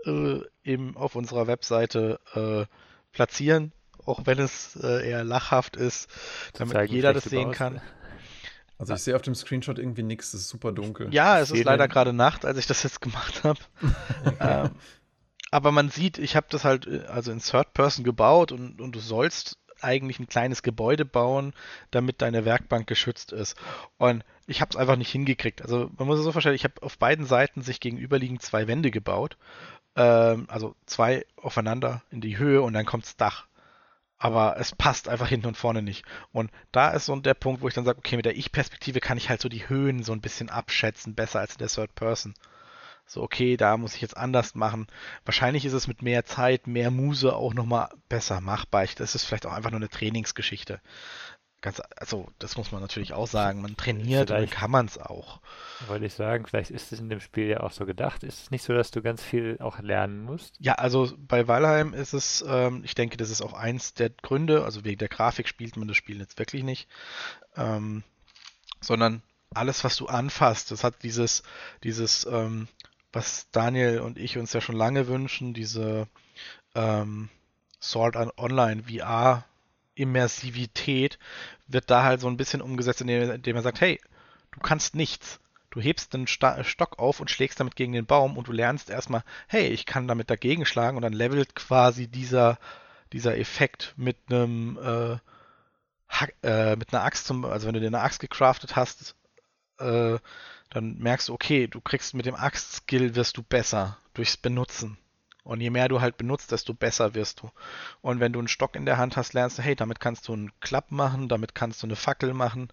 äh, 0.07 0.41
im, 0.65 0.97
auf 0.97 1.15
unserer 1.15 1.47
Webseite 1.47 2.19
äh, 2.35 2.65
platzieren, 3.13 3.73
auch 4.05 4.27
wenn 4.27 4.41
es 4.41 4.75
äh, 4.83 5.09
eher 5.09 5.23
lachhaft 5.23 5.77
ist, 5.77 6.11
damit 6.55 6.91
jeder 6.91 7.13
das 7.13 7.25
sehen 7.25 7.53
kann. 7.53 7.81
Also 8.81 8.95
ich 8.95 9.03
sehe 9.03 9.15
auf 9.15 9.21
dem 9.21 9.35
Screenshot 9.35 9.79
irgendwie 9.79 10.03
nichts, 10.03 10.33
es 10.33 10.41
ist 10.41 10.49
super 10.49 10.73
dunkel. 10.73 11.13
Ja, 11.13 11.39
es 11.39 11.51
ist 11.51 11.65
leider 11.65 11.87
gerade 11.87 12.15
Nacht, 12.15 12.47
als 12.47 12.57
ich 12.57 12.67
das 12.67 12.83
jetzt 12.83 13.03
gemacht 13.03 13.45
habe. 13.45 13.61
ähm, 14.41 14.71
aber 15.51 15.71
man 15.71 15.91
sieht, 15.91 16.17
ich 16.17 16.35
habe 16.35 16.47
das 16.49 16.65
halt 16.65 16.87
äh, 16.87 17.05
also 17.07 17.31
in 17.31 17.41
Third 17.41 17.75
Person 17.75 18.05
gebaut 18.05 18.53
und, 18.53 18.81
und 18.81 18.93
du 18.93 18.99
sollst 18.99 19.59
eigentlich 19.83 20.19
ein 20.19 20.29
kleines 20.29 20.63
Gebäude 20.63 21.05
bauen, 21.05 21.53
damit 21.91 22.23
deine 22.23 22.47
Werkbank 22.47 22.87
geschützt 22.87 23.33
ist. 23.33 23.55
Und 23.99 24.25
ich 24.47 24.63
habe 24.63 24.71
es 24.71 24.77
einfach 24.77 24.97
nicht 24.97 25.11
hingekriegt. 25.11 25.61
Also 25.61 25.91
man 25.99 26.07
muss 26.07 26.19
es 26.19 26.25
so 26.25 26.33
verstehen, 26.33 26.55
ich 26.55 26.65
habe 26.65 26.83
auf 26.83 26.97
beiden 26.97 27.27
Seiten 27.27 27.61
sich 27.61 27.81
gegenüberliegend 27.81 28.41
zwei 28.41 28.67
Wände 28.67 28.91
gebaut. 28.91 29.37
Ähm, 29.95 30.47
also 30.49 30.75
zwei 30.87 31.27
aufeinander 31.37 32.03
in 32.11 32.23
die 32.23 32.39
Höhe 32.39 32.63
und 32.63 32.73
dann 32.73 32.87
kommt 32.87 33.05
das 33.05 33.19
Dach 33.19 33.47
aber 34.21 34.57
es 34.59 34.75
passt 34.75 35.09
einfach 35.09 35.29
hinten 35.29 35.47
und 35.49 35.57
vorne 35.57 35.81
nicht. 35.81 36.05
Und 36.31 36.51
da 36.73 36.91
ist 36.91 37.07
so 37.07 37.17
der 37.17 37.35
Punkt, 37.35 37.63
wo 37.63 37.69
ich 37.69 37.75
dann 37.75 37.87
sage, 37.87 37.99
okay, 37.99 38.17
mit 38.17 38.27
der 38.27 38.37
Ich-Perspektive 38.37 39.01
kann 39.01 39.17
ich 39.17 39.31
halt 39.31 39.41
so 39.41 39.49
die 39.49 39.69
Höhen 39.69 40.03
so 40.03 40.13
ein 40.13 40.21
bisschen 40.21 40.51
abschätzen, 40.51 41.15
besser 41.15 41.41
als 41.41 41.53
in 41.53 41.59
der 41.59 41.69
Third 41.69 41.95
Person. 41.95 42.35
So, 43.07 43.23
okay, 43.23 43.57
da 43.57 43.79
muss 43.79 43.95
ich 43.95 44.03
jetzt 44.03 44.17
anders 44.17 44.55
machen. 44.55 44.87
Wahrscheinlich 45.25 45.65
ist 45.65 45.73
es 45.73 45.89
mit 45.89 46.03
mehr 46.03 46.27
Zeit, 46.27 46.67
mehr 46.67 46.91
Muse 46.91 47.35
auch 47.35 47.55
nochmal 47.55 47.89
besser 48.11 48.43
machbar. 48.43 48.87
Das 48.97 49.15
ist 49.15 49.25
vielleicht 49.25 49.47
auch 49.47 49.53
einfach 49.53 49.71
nur 49.71 49.81
eine 49.81 49.89
Trainingsgeschichte 49.89 50.81
ganz, 51.61 51.81
also 51.97 52.29
das 52.39 52.57
muss 52.57 52.73
man 52.73 52.81
natürlich 52.81 53.13
auch 53.13 53.27
sagen, 53.27 53.61
man 53.61 53.77
trainiert 53.77 54.29
vielleicht, 54.29 54.31
und 54.31 54.51
dann 54.51 54.51
kann 54.51 54.71
man 54.71 54.87
es 54.87 54.99
auch. 54.99 55.41
Wollte 55.87 56.07
ich 56.07 56.15
sagen, 56.15 56.47
vielleicht 56.47 56.71
ist 56.71 56.93
es 56.93 57.01
in 57.01 57.09
dem 57.09 57.21
Spiel 57.21 57.47
ja 57.47 57.61
auch 57.61 57.73
so 57.73 57.87
gedacht. 57.87 58.23
Ist 58.23 58.43
es 58.43 58.51
nicht 58.51 58.65
so, 58.65 58.73
dass 58.73 58.91
du 58.91 59.03
ganz 59.03 59.23
viel 59.23 59.59
auch 59.61 59.79
lernen 59.81 60.23
musst? 60.23 60.55
Ja, 60.59 60.75
also 60.75 61.13
bei 61.19 61.49
Valheim 61.49 61.93
ist 61.93 62.13
es, 62.13 62.45
ähm, 62.47 62.83
ich 62.85 62.95
denke, 62.95 63.17
das 63.17 63.31
ist 63.31 63.43
auch 63.43 63.53
eins 63.53 63.95
der 63.95 64.11
Gründe, 64.11 64.65
also 64.65 64.85
wegen 64.85 64.99
der 64.99 65.09
Grafik 65.09 65.49
spielt 65.49 65.77
man 65.77 65.89
das 65.89 65.97
Spiel 65.97 66.19
jetzt 66.19 66.39
wirklich 66.39 66.63
nicht, 66.63 66.89
ähm, 67.57 68.03
sondern 68.81 69.23
alles, 69.53 69.85
was 69.85 69.97
du 69.97 70.07
anfasst, 70.07 70.71
das 70.71 70.85
hat 70.85 71.03
dieses, 71.03 71.43
dieses, 71.83 72.25
ähm, 72.27 72.69
was 73.13 73.51
Daniel 73.51 74.01
und 74.01 74.19
ich 74.19 74.39
uns 74.39 74.53
ja 74.53 74.61
schon 74.61 74.77
lange 74.77 75.09
wünschen, 75.09 75.53
diese 75.53 76.07
ähm, 76.75 77.29
Sword 77.81 78.17
Online 78.39 78.85
VR 78.85 79.45
Immersivität 80.01 81.19
wird 81.67 81.91
da 81.91 82.03
halt 82.03 82.21
so 82.21 82.29
ein 82.29 82.37
bisschen 82.37 82.63
umgesetzt, 82.63 83.01
indem, 83.01 83.57
er 83.57 83.63
sagt, 83.63 83.81
hey, 83.81 84.01
du 84.53 84.61
kannst 84.61 84.95
nichts. 84.95 85.41
Du 85.71 85.81
hebst 85.81 86.13
den 86.15 86.27
Stock 86.27 86.99
auf 86.99 87.21
und 87.21 87.31
schlägst 87.31 87.61
damit 87.61 87.77
gegen 87.77 87.93
den 87.93 88.07
Baum 88.07 88.37
und 88.37 88.49
du 88.49 88.53
lernst 88.53 88.91
erstmal, 88.91 89.23
hey, 89.47 89.69
ich 89.69 89.87
kann 89.87 90.09
damit 90.09 90.29
dagegen 90.29 90.67
schlagen 90.67 90.97
und 90.97 91.03
dann 91.03 91.13
levelt 91.13 91.55
quasi 91.55 92.09
dieser, 92.09 92.59
dieser 93.13 93.39
Effekt 93.39 93.95
mit 93.97 94.17
einem 94.29 94.79
äh, 94.83 95.19
äh, 96.43 96.77
mit 96.77 96.93
einer 96.93 97.05
Axt 97.05 97.27
zum, 97.27 97.45
also 97.45 97.67
wenn 97.67 97.75
du 97.75 97.81
dir 97.81 97.87
eine 97.87 98.01
Axt 98.01 98.21
gecraftet 98.21 98.77
hast, 98.77 99.15
äh, 99.79 100.19
dann 100.71 100.99
merkst 100.99 101.29
du, 101.29 101.35
okay, 101.35 101.67
du 101.67 101.81
kriegst 101.81 102.15
mit 102.15 102.27
dem 102.27 102.35
Axt-Skill 102.35 103.15
wirst 103.15 103.37
du 103.37 103.43
besser 103.43 103.99
durchs 104.15 104.37
Benutzen. 104.37 104.99
Und 105.45 105.61
je 105.61 105.71
mehr 105.71 105.89
du 105.89 106.01
halt 106.01 106.17
benutzt, 106.17 106.53
desto 106.53 106.75
besser 106.75 107.15
wirst 107.15 107.41
du. 107.41 107.51
Und 108.01 108.21
wenn 108.21 108.33
du 108.33 108.39
einen 108.39 108.49
Stock 108.49 108.77
in 108.77 108.87
der 108.87 108.99
Hand 108.99 109.17
hast, 109.17 109.33
lernst 109.33 109.59
du, 109.59 109.63
hey, 109.63 109.75
damit 109.75 110.01
kannst 110.01 110.29
du 110.29 110.33
einen 110.33 110.53
Klapp 110.61 110.91
machen, 110.91 111.29
damit 111.29 111.55
kannst 111.55 111.83
du 111.83 111.87
eine 111.87 111.97
Fackel 111.97 112.35
machen. 112.35 112.69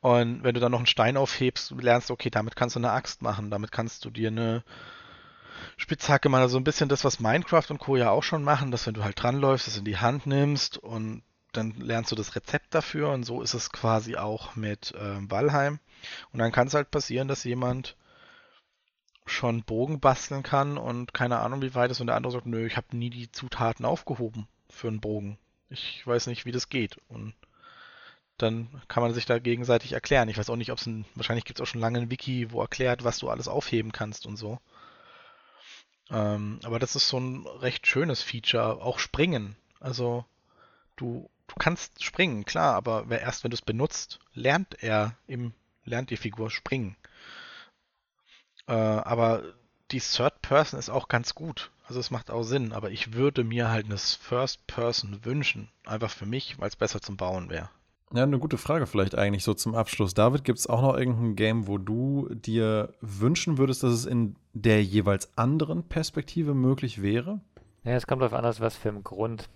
Und 0.00 0.44
wenn 0.44 0.54
du 0.54 0.60
dann 0.60 0.72
noch 0.72 0.78
einen 0.78 0.86
Stein 0.86 1.16
aufhebst, 1.16 1.72
lernst 1.80 2.10
du, 2.10 2.14
okay, 2.14 2.30
damit 2.30 2.54
kannst 2.54 2.76
du 2.76 2.80
eine 2.80 2.92
Axt 2.92 3.22
machen, 3.22 3.50
damit 3.50 3.72
kannst 3.72 4.04
du 4.04 4.10
dir 4.10 4.28
eine 4.28 4.62
Spitzhacke 5.76 6.28
machen. 6.28 6.42
Also 6.42 6.58
ein 6.58 6.64
bisschen 6.64 6.88
das, 6.88 7.04
was 7.04 7.20
Minecraft 7.20 7.70
und 7.70 7.78
Co. 7.78 7.96
ja 7.96 8.10
auch 8.10 8.22
schon 8.22 8.44
machen, 8.44 8.70
dass 8.70 8.86
wenn 8.86 8.94
du 8.94 9.04
halt 9.04 9.20
dranläufst, 9.20 9.66
das 9.66 9.76
in 9.76 9.84
die 9.84 9.98
Hand 9.98 10.26
nimmst 10.26 10.78
und 10.78 11.22
dann 11.52 11.74
lernst 11.78 12.12
du 12.12 12.16
das 12.16 12.36
Rezept 12.36 12.74
dafür. 12.74 13.10
Und 13.10 13.24
so 13.24 13.42
ist 13.42 13.54
es 13.54 13.70
quasi 13.72 14.16
auch 14.16 14.56
mit 14.56 14.94
äh, 14.94 15.30
Valheim. 15.30 15.80
Und 16.32 16.38
dann 16.38 16.52
kann 16.52 16.68
es 16.68 16.74
halt 16.74 16.90
passieren, 16.90 17.28
dass 17.28 17.44
jemand 17.44 17.96
schon 19.26 19.64
Bogen 19.64 20.00
basteln 20.00 20.42
kann 20.42 20.78
und 20.78 21.12
keine 21.12 21.38
Ahnung 21.40 21.60
wie 21.62 21.74
weit 21.74 21.90
ist 21.90 22.00
und 22.00 22.06
der 22.06 22.16
andere 22.16 22.32
sagt, 22.32 22.46
nö, 22.46 22.66
ich 22.66 22.76
habe 22.76 22.96
nie 22.96 23.10
die 23.10 23.30
Zutaten 23.30 23.84
aufgehoben 23.84 24.46
für 24.70 24.88
einen 24.88 25.00
Bogen. 25.00 25.38
Ich 25.68 26.06
weiß 26.06 26.28
nicht, 26.28 26.44
wie 26.46 26.52
das 26.52 26.68
geht. 26.68 26.98
Und 27.08 27.34
dann 28.38 28.68
kann 28.88 29.02
man 29.02 29.14
sich 29.14 29.26
da 29.26 29.38
gegenseitig 29.38 29.92
erklären. 29.92 30.28
Ich 30.28 30.38
weiß 30.38 30.50
auch 30.50 30.56
nicht, 30.56 30.70
ob 30.70 30.78
es 30.78 30.86
ein, 30.86 31.04
wahrscheinlich 31.14 31.44
gibt 31.44 31.58
es 31.58 31.62
auch 31.62 31.70
schon 31.70 31.80
lange 31.80 31.98
ein 31.98 32.10
Wiki, 32.10 32.52
wo 32.52 32.60
erklärt, 32.60 33.02
was 33.02 33.18
du 33.18 33.28
alles 33.28 33.48
aufheben 33.48 33.92
kannst 33.92 34.26
und 34.26 34.36
so. 34.36 34.60
Ähm, 36.10 36.60
aber 36.62 36.78
das 36.78 36.94
ist 36.94 37.08
so 37.08 37.18
ein 37.18 37.46
recht 37.46 37.86
schönes 37.86 38.22
Feature, 38.22 38.82
auch 38.82 38.98
Springen. 38.98 39.56
Also 39.80 40.24
du, 40.94 41.28
du 41.48 41.54
kannst 41.58 42.02
springen, 42.04 42.44
klar, 42.44 42.74
aber 42.74 43.06
erst 43.10 43.42
wenn 43.42 43.50
du 43.50 43.56
es 43.56 43.62
benutzt, 43.62 44.20
lernt 44.34 44.82
er 44.82 45.16
im, 45.26 45.52
lernt 45.84 46.10
die 46.10 46.16
Figur 46.16 46.50
springen. 46.50 46.96
Äh, 48.66 48.72
aber 48.72 49.42
die 49.90 50.00
Third 50.00 50.42
Person 50.42 50.78
ist 50.78 50.90
auch 50.90 51.08
ganz 51.08 51.34
gut. 51.34 51.70
Also 51.86 52.00
es 52.00 52.10
macht 52.10 52.30
auch 52.30 52.42
Sinn, 52.42 52.72
aber 52.72 52.90
ich 52.90 53.14
würde 53.14 53.44
mir 53.44 53.70
halt 53.70 53.86
eine 53.86 53.98
First 53.98 54.66
Person 54.66 55.24
wünschen. 55.24 55.68
Einfach 55.84 56.10
für 56.10 56.26
mich, 56.26 56.58
weil 56.58 56.68
es 56.68 56.76
besser 56.76 57.00
zum 57.00 57.16
Bauen 57.16 57.48
wäre. 57.48 57.70
Ja, 58.12 58.22
eine 58.22 58.38
gute 58.38 58.58
Frage 58.58 58.86
vielleicht 58.86 59.16
eigentlich 59.16 59.44
so 59.44 59.54
zum 59.54 59.74
Abschluss. 59.74 60.14
David, 60.14 60.44
gibt 60.44 60.58
es 60.58 60.68
auch 60.68 60.80
noch 60.80 60.96
irgendein 60.96 61.34
Game, 61.34 61.66
wo 61.66 61.78
du 61.78 62.28
dir 62.30 62.94
wünschen 63.00 63.58
würdest, 63.58 63.82
dass 63.82 63.92
es 63.92 64.06
in 64.06 64.36
der 64.52 64.82
jeweils 64.82 65.36
anderen 65.36 65.84
Perspektive 65.84 66.54
möglich 66.54 67.02
wäre? 67.02 67.40
Ja, 67.84 67.92
es 67.92 68.06
kommt 68.06 68.22
darauf 68.22 68.36
an, 68.36 68.44
aus 68.44 68.60
was 68.60 68.76
für 68.76 68.88
einem 68.88 69.02
Grund. 69.02 69.48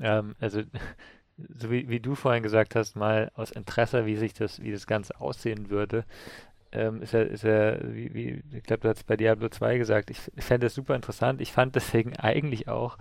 Ähm, 0.00 0.34
also, 0.40 0.62
so 1.58 1.70
wie, 1.70 1.88
wie, 1.88 2.00
du 2.00 2.14
vorhin 2.14 2.42
gesagt 2.42 2.74
hast, 2.74 2.96
mal 2.96 3.30
aus 3.34 3.50
Interesse, 3.50 4.04
wie 4.06 4.16
sich 4.16 4.34
das, 4.34 4.62
wie 4.62 4.72
das 4.72 4.86
Ganze 4.86 5.20
aussehen 5.20 5.70
würde, 5.70 6.04
ähm, 6.74 7.02
ist 7.02 7.14
er, 7.14 7.26
ist 7.28 7.44
er, 7.44 7.80
wie, 7.94 8.12
wie 8.14 8.42
ich 8.52 8.64
glaube, 8.64 8.82
du 8.82 8.88
hast 8.88 9.06
bei 9.06 9.16
Diablo 9.16 9.48
2 9.48 9.78
gesagt, 9.78 10.10
ich, 10.10 10.20
ich 10.36 10.44
fände 10.44 10.66
das 10.66 10.74
super 10.74 10.94
interessant. 10.94 11.40
Ich 11.40 11.52
fand 11.52 11.74
deswegen 11.74 12.16
eigentlich 12.18 12.68
auch 12.68 12.98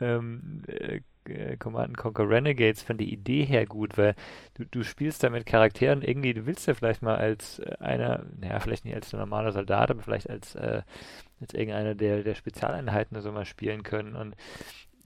ähm, 0.00 0.62
äh, 0.66 1.00
äh, 1.24 1.56
Command 1.56 1.96
Conquer 1.96 2.28
Renegades 2.28 2.82
von 2.82 2.98
der 2.98 3.06
Idee 3.06 3.44
her 3.44 3.66
gut, 3.66 3.96
weil 3.96 4.14
du, 4.54 4.64
du 4.64 4.82
spielst 4.82 5.22
da 5.22 5.30
mit 5.30 5.46
Charakteren 5.46 6.02
irgendwie, 6.02 6.34
du 6.34 6.46
willst 6.46 6.66
ja 6.66 6.74
vielleicht 6.74 7.02
mal 7.02 7.16
als 7.16 7.60
äh, 7.60 7.76
einer, 7.78 8.24
naja, 8.40 8.58
vielleicht 8.60 8.84
nicht 8.84 8.94
als 8.94 9.10
der 9.10 9.20
normale 9.20 9.52
Soldat, 9.52 9.90
aber 9.90 10.02
vielleicht 10.02 10.28
als, 10.28 10.54
äh, 10.54 10.82
als 11.40 11.54
irgendeiner 11.54 11.94
der, 11.94 12.22
der 12.22 12.34
Spezialeinheiten 12.34 13.20
so 13.20 13.32
mal 13.32 13.46
spielen 13.46 13.82
können. 13.82 14.16
Und 14.16 14.34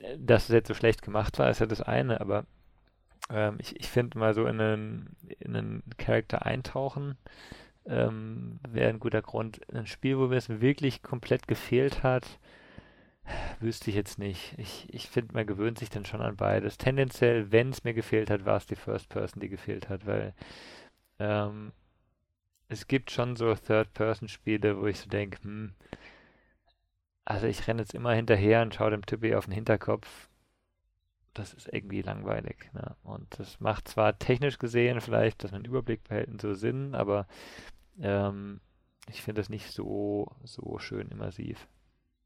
äh, 0.01 0.17
dass 0.19 0.45
es 0.45 0.55
jetzt 0.55 0.69
so 0.69 0.75
schlecht 0.75 1.03
gemacht 1.03 1.39
war, 1.39 1.51
ist 1.51 1.61
ja 1.61 1.67
das 1.67 1.83
eine, 1.83 2.21
aber 2.21 2.47
ähm, 3.31 3.57
ich, 3.61 3.79
ich 3.79 3.89
finde 3.89 4.19
mal 4.19 4.35
so 4.35 4.47
in 4.47 4.61
einen, 4.61 5.17
in 5.41 5.57
einen 5.57 5.83
Charakter 5.99 6.47
eintauchen, 6.47 7.17
ähm, 7.89 8.59
wäre 8.69 8.91
ein 8.91 9.01
guter 9.01 9.23
Grund. 9.23 9.61
Ein 9.73 9.87
Spiel, 9.87 10.19
wo 10.19 10.27
mir 10.27 10.37
es 10.37 10.49
wirklich 10.49 11.03
komplett 11.03 11.49
gefehlt 11.49 12.03
hat, 12.03 12.39
Wüsste 13.61 13.91
ich 13.91 13.97
jetzt 13.97 14.19
nicht. 14.19 14.55
Ich, 14.59 14.87
ich 14.93 15.09
finde, 15.09 15.35
man 15.35 15.47
gewöhnt 15.47 15.79
sich 15.79 15.91
dann 15.91 16.05
schon 16.05 16.21
an 16.21 16.37
beides. 16.37 16.79
Tendenziell, 16.79 17.51
wenn 17.51 17.71
es 17.71 17.85
mir 17.85 17.95
gefehlt 17.95 18.31
hat, 18.31 18.45
war 18.45 18.57
es 18.57 18.67
die 18.67 18.77
First 18.77 19.09
Person, 19.09 19.41
die 19.41 19.49
gefehlt 19.49 19.89
hat, 19.89 20.07
weil 20.07 20.35
ähm, 21.19 21.73
es 22.69 22.87
gibt 22.87 23.11
schon 23.11 23.37
so 23.37 23.55
Third-Person-Spiele, 23.55 24.81
wo 24.81 24.87
ich 24.87 25.01
so 25.01 25.09
denke, 25.09 25.43
hm, 25.43 25.75
also 27.25 27.47
ich 27.47 27.67
renne 27.67 27.83
jetzt 27.83 27.95
immer 27.95 28.13
hinterher 28.13 28.63
und 28.63 28.75
schaue 28.75 28.91
dem 28.91 29.05
Typ 29.05 29.25
auf 29.35 29.47
den 29.47 29.55
Hinterkopf. 29.55 30.29
Das 31.35 31.53
ist 31.53 31.69
irgendwie 31.73 32.03
langweilig. 32.03 32.71
Ne? 32.73 32.97
Und 33.03 33.39
das 33.39 33.61
macht 33.61 33.89
zwar 33.89 34.19
technisch 34.19 34.59
gesehen 34.59 35.01
vielleicht, 35.01 35.43
dass 35.43 35.51
man 35.51 35.63
einen 35.63 35.71
Überblick 35.71 36.05
behält 36.05 36.29
und 36.29 36.41
so 36.41 36.55
Sinn, 36.55 36.95
aber 36.95 37.27
ähm, 38.01 38.61
ich 39.09 39.23
finde 39.23 39.41
das 39.41 39.49
nicht 39.49 39.71
so, 39.71 40.27
so 40.45 40.79
schön 40.79 41.09
immersiv. 41.09 41.69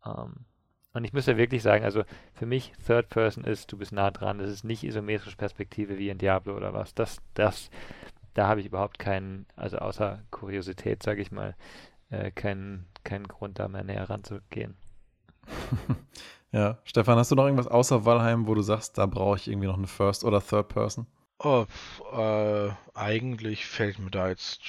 Ähm, 0.05 0.47
und 0.93 1.05
ich 1.05 1.12
muss 1.12 1.27
ja 1.27 1.37
wirklich 1.37 1.62
sagen, 1.62 1.85
also 1.85 2.03
für 2.33 2.47
mich 2.47 2.73
Third 2.85 3.09
Person 3.09 3.45
ist, 3.45 3.71
du 3.71 3.77
bist 3.79 3.93
nah 3.93 4.11
dran. 4.11 4.39
Das 4.39 4.51
ist 4.51 4.64
nicht 4.64 4.83
isometrische 4.83 5.37
Perspektive 5.37 5.99
wie 5.99 6.09
in 6.09 6.18
Diablo 6.18 6.57
oder 6.57 6.73
was. 6.75 6.95
Das, 6.95 7.18
das, 7.35 7.71
da 8.35 8.49
habe 8.49 8.61
ich 8.61 8.66
überhaupt 8.66 8.99
keinen, 8.99 9.47
also 9.55 9.79
außer 9.79 10.23
Kuriosität, 10.31 11.03
sage 11.03 11.23
ich 11.23 11.31
mal, 11.31 11.55
äh, 12.11 12.33
keinen, 12.33 12.89
keinen 13.05 13.29
Grund, 13.29 13.59
da 13.61 13.68
mehr 13.68 13.85
näher 13.85 14.11
ranzugehen. 14.11 14.77
ja, 16.53 16.79
Stefan, 16.85 17.18
hast 17.18 17.31
du 17.31 17.37
noch 17.37 17.45
irgendwas 17.45 17.68
außer 17.68 18.05
Valheim, 18.05 18.49
wo 18.49 18.55
du 18.55 18.62
sagst, 18.62 18.99
da 18.99 19.07
brauche 19.07 19.37
ich 19.37 19.49
irgendwie 19.49 19.68
noch 19.68 19.79
eine 19.79 19.87
First 19.87 20.25
oder 20.25 20.41
Third 20.41 20.68
Person? 20.68 21.07
Oh, 21.43 21.64
äh, 22.12 22.70
eigentlich 22.95 23.64
fällt 23.64 23.99
mir 23.99 24.11
da 24.11 24.28
jetzt 24.28 24.61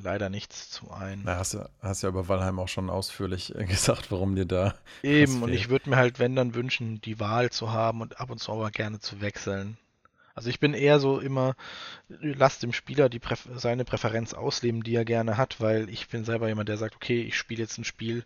leider 0.00 0.28
nichts 0.28 0.70
zu 0.70 0.90
ein. 0.90 1.22
Na, 1.24 1.36
hast, 1.36 1.54
du, 1.54 1.68
hast 1.80 2.02
ja 2.02 2.10
über 2.10 2.28
Valheim 2.28 2.58
auch 2.58 2.68
schon 2.68 2.90
ausführlich 2.90 3.54
gesagt, 3.68 4.10
warum 4.10 4.36
dir 4.36 4.44
da. 4.44 4.74
Eben, 5.02 5.42
und 5.42 5.52
ich 5.52 5.70
würde 5.70 5.88
mir 5.88 5.96
halt, 5.96 6.18
wenn 6.18 6.36
dann 6.36 6.54
wünschen, 6.54 7.00
die 7.00 7.18
Wahl 7.18 7.50
zu 7.50 7.72
haben 7.72 8.02
und 8.02 8.20
ab 8.20 8.30
und 8.30 8.38
zu 8.38 8.52
aber 8.52 8.70
gerne 8.70 9.00
zu 9.00 9.22
wechseln. 9.22 9.78
Also 10.34 10.50
ich 10.50 10.60
bin 10.60 10.74
eher 10.74 10.98
so 10.98 11.18
immer, 11.18 11.56
lass 12.08 12.58
dem 12.58 12.72
Spieler 12.72 13.08
die 13.08 13.18
Präf 13.18 13.48
seine 13.54 13.84
Präferenz 13.84 14.34
ausleben, 14.34 14.82
die 14.82 14.94
er 14.94 15.04
gerne 15.04 15.36
hat, 15.36 15.60
weil 15.60 15.88
ich 15.90 16.08
bin 16.08 16.24
selber 16.24 16.48
jemand, 16.48 16.68
der 16.68 16.78
sagt, 16.78 16.96
okay, 16.96 17.22
ich 17.22 17.36
spiele 17.36 17.62
jetzt 17.62 17.78
ein 17.78 17.84
Spiel 17.84 18.24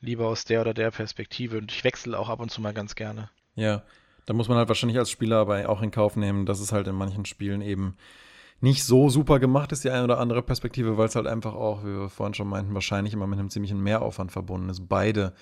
lieber 0.00 0.26
aus 0.28 0.44
der 0.44 0.60
oder 0.62 0.74
der 0.74 0.90
Perspektive 0.90 1.58
und 1.58 1.72
ich 1.72 1.84
wechsle 1.84 2.18
auch 2.18 2.28
ab 2.28 2.40
und 2.40 2.50
zu 2.50 2.60
mal 2.60 2.74
ganz 2.74 2.94
gerne. 2.94 3.30
Ja, 3.54 3.82
da 4.26 4.34
muss 4.34 4.48
man 4.48 4.58
halt 4.58 4.68
wahrscheinlich 4.68 4.98
als 4.98 5.10
Spieler 5.10 5.38
aber 5.38 5.68
auch 5.68 5.82
in 5.82 5.90
Kauf 5.90 6.16
nehmen, 6.16 6.46
dass 6.46 6.60
es 6.60 6.72
halt 6.72 6.86
in 6.86 6.94
manchen 6.94 7.24
Spielen 7.24 7.62
eben 7.62 7.96
nicht 8.60 8.84
so 8.84 9.08
super 9.08 9.38
gemacht 9.38 9.72
ist, 9.72 9.84
die 9.84 9.90
eine 9.90 10.04
oder 10.04 10.18
andere 10.18 10.42
Perspektive, 10.42 10.98
weil 10.98 11.08
es 11.08 11.16
halt 11.16 11.26
einfach 11.26 11.54
auch, 11.54 11.82
wie 11.82 11.98
wir 11.98 12.08
vorhin 12.08 12.34
schon 12.34 12.48
meinten, 12.48 12.74
wahrscheinlich 12.74 13.14
immer 13.14 13.26
mit 13.26 13.38
einem 13.38 13.50
ziemlichen 13.50 13.82
Mehraufwand 13.82 14.32
verbunden 14.32 14.68
ist, 14.68 14.88
beide 14.88 15.32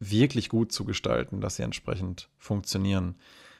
wirklich 0.00 0.48
gut 0.48 0.72
zu 0.72 0.84
gestalten, 0.84 1.40
dass 1.40 1.56
sie 1.56 1.62
entsprechend 1.62 2.28
funktionieren. 2.38 3.16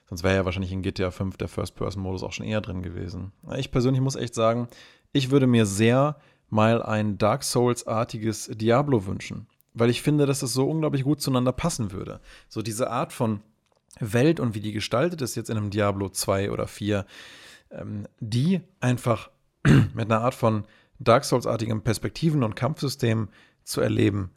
Sonst 0.08 0.22
wäre 0.22 0.36
ja 0.36 0.44
wahrscheinlich 0.44 0.72
in 0.72 0.82
GTA 0.82 1.10
5 1.10 1.36
der 1.36 1.48
First-Person-Modus 1.48 2.22
auch 2.22 2.32
schon 2.32 2.46
eher 2.46 2.60
drin 2.60 2.82
gewesen. 2.82 3.32
Ich 3.56 3.70
persönlich 3.70 4.00
muss 4.00 4.16
echt 4.16 4.34
sagen, 4.34 4.68
ich 5.12 5.30
würde 5.30 5.46
mir 5.46 5.66
sehr 5.66 6.18
mal 6.48 6.82
ein 6.82 7.18
Dark 7.18 7.42
Souls-artiges 7.42 8.50
Diablo 8.54 9.06
wünschen, 9.06 9.48
weil 9.74 9.90
ich 9.90 10.02
finde, 10.02 10.26
dass 10.26 10.42
es 10.42 10.52
so 10.52 10.68
unglaublich 10.68 11.02
gut 11.02 11.20
zueinander 11.20 11.52
passen 11.52 11.90
würde. 11.92 12.20
So 12.48 12.62
diese 12.62 12.90
Art 12.90 13.12
von 13.12 13.40
Welt 13.98 14.40
und 14.40 14.54
wie 14.54 14.60
die 14.60 14.72
gestaltet 14.72 15.22
ist 15.22 15.34
jetzt 15.34 15.50
in 15.50 15.56
einem 15.56 15.70
Diablo 15.70 16.08
2 16.08 16.50
oder 16.50 16.66
4, 16.66 17.06
ähm, 17.70 18.06
die 18.20 18.60
einfach 18.80 19.30
mit 19.64 20.10
einer 20.10 20.20
Art 20.20 20.34
von 20.34 20.64
Dark 20.98 21.24
Souls-artigem 21.24 21.82
Perspektiven- 21.82 22.42
und 22.42 22.56
Kampfsystem 22.56 23.28
zu 23.64 23.80
erleben, 23.80 24.30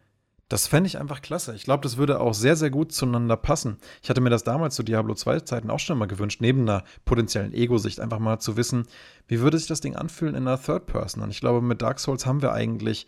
das 0.50 0.66
fände 0.66 0.88
ich 0.88 0.98
einfach 0.98 1.22
klasse. 1.22 1.54
Ich 1.54 1.64
glaube, 1.64 1.84
das 1.84 1.98
würde 1.98 2.20
auch 2.20 2.34
sehr, 2.34 2.56
sehr 2.56 2.72
gut 2.72 2.92
zueinander 2.92 3.38
passen. 3.38 3.78
Ich 4.02 4.10
hatte 4.10 4.20
mir 4.20 4.32
das 4.32 4.44
damals 4.44 4.76
zu 4.76 4.82
Diablo 4.82 5.14
2 5.14 5.42
Zeiten 5.42 5.70
auch 5.70 5.80
schon 5.80 6.00
mal 6.00 6.08
gewünscht, 6.08 6.42
neben 6.42 6.62
einer 6.62 6.84
potenziellen 7.06 7.54
Ego-Sicht 7.54 8.00
einfach 8.00 8.18
mal 8.18 8.40
zu 8.40 8.58
wissen, 8.58 8.88
wie 9.28 9.42
würde 9.42 9.60
sich 9.60 9.68
das 9.68 9.80
Ding 9.80 9.96
anfühlen 9.96 10.34
in 10.34 10.48
einer 10.48 10.60
Third 10.60 10.88
Person. 10.88 11.22
Und 11.22 11.30
ich 11.30 11.40
glaube, 11.40 11.62
mit 11.62 11.84
Dark 11.84 12.00
Souls 12.00 12.26
haben 12.26 12.42
wir 12.42 12.52
eigentlich 12.52 13.06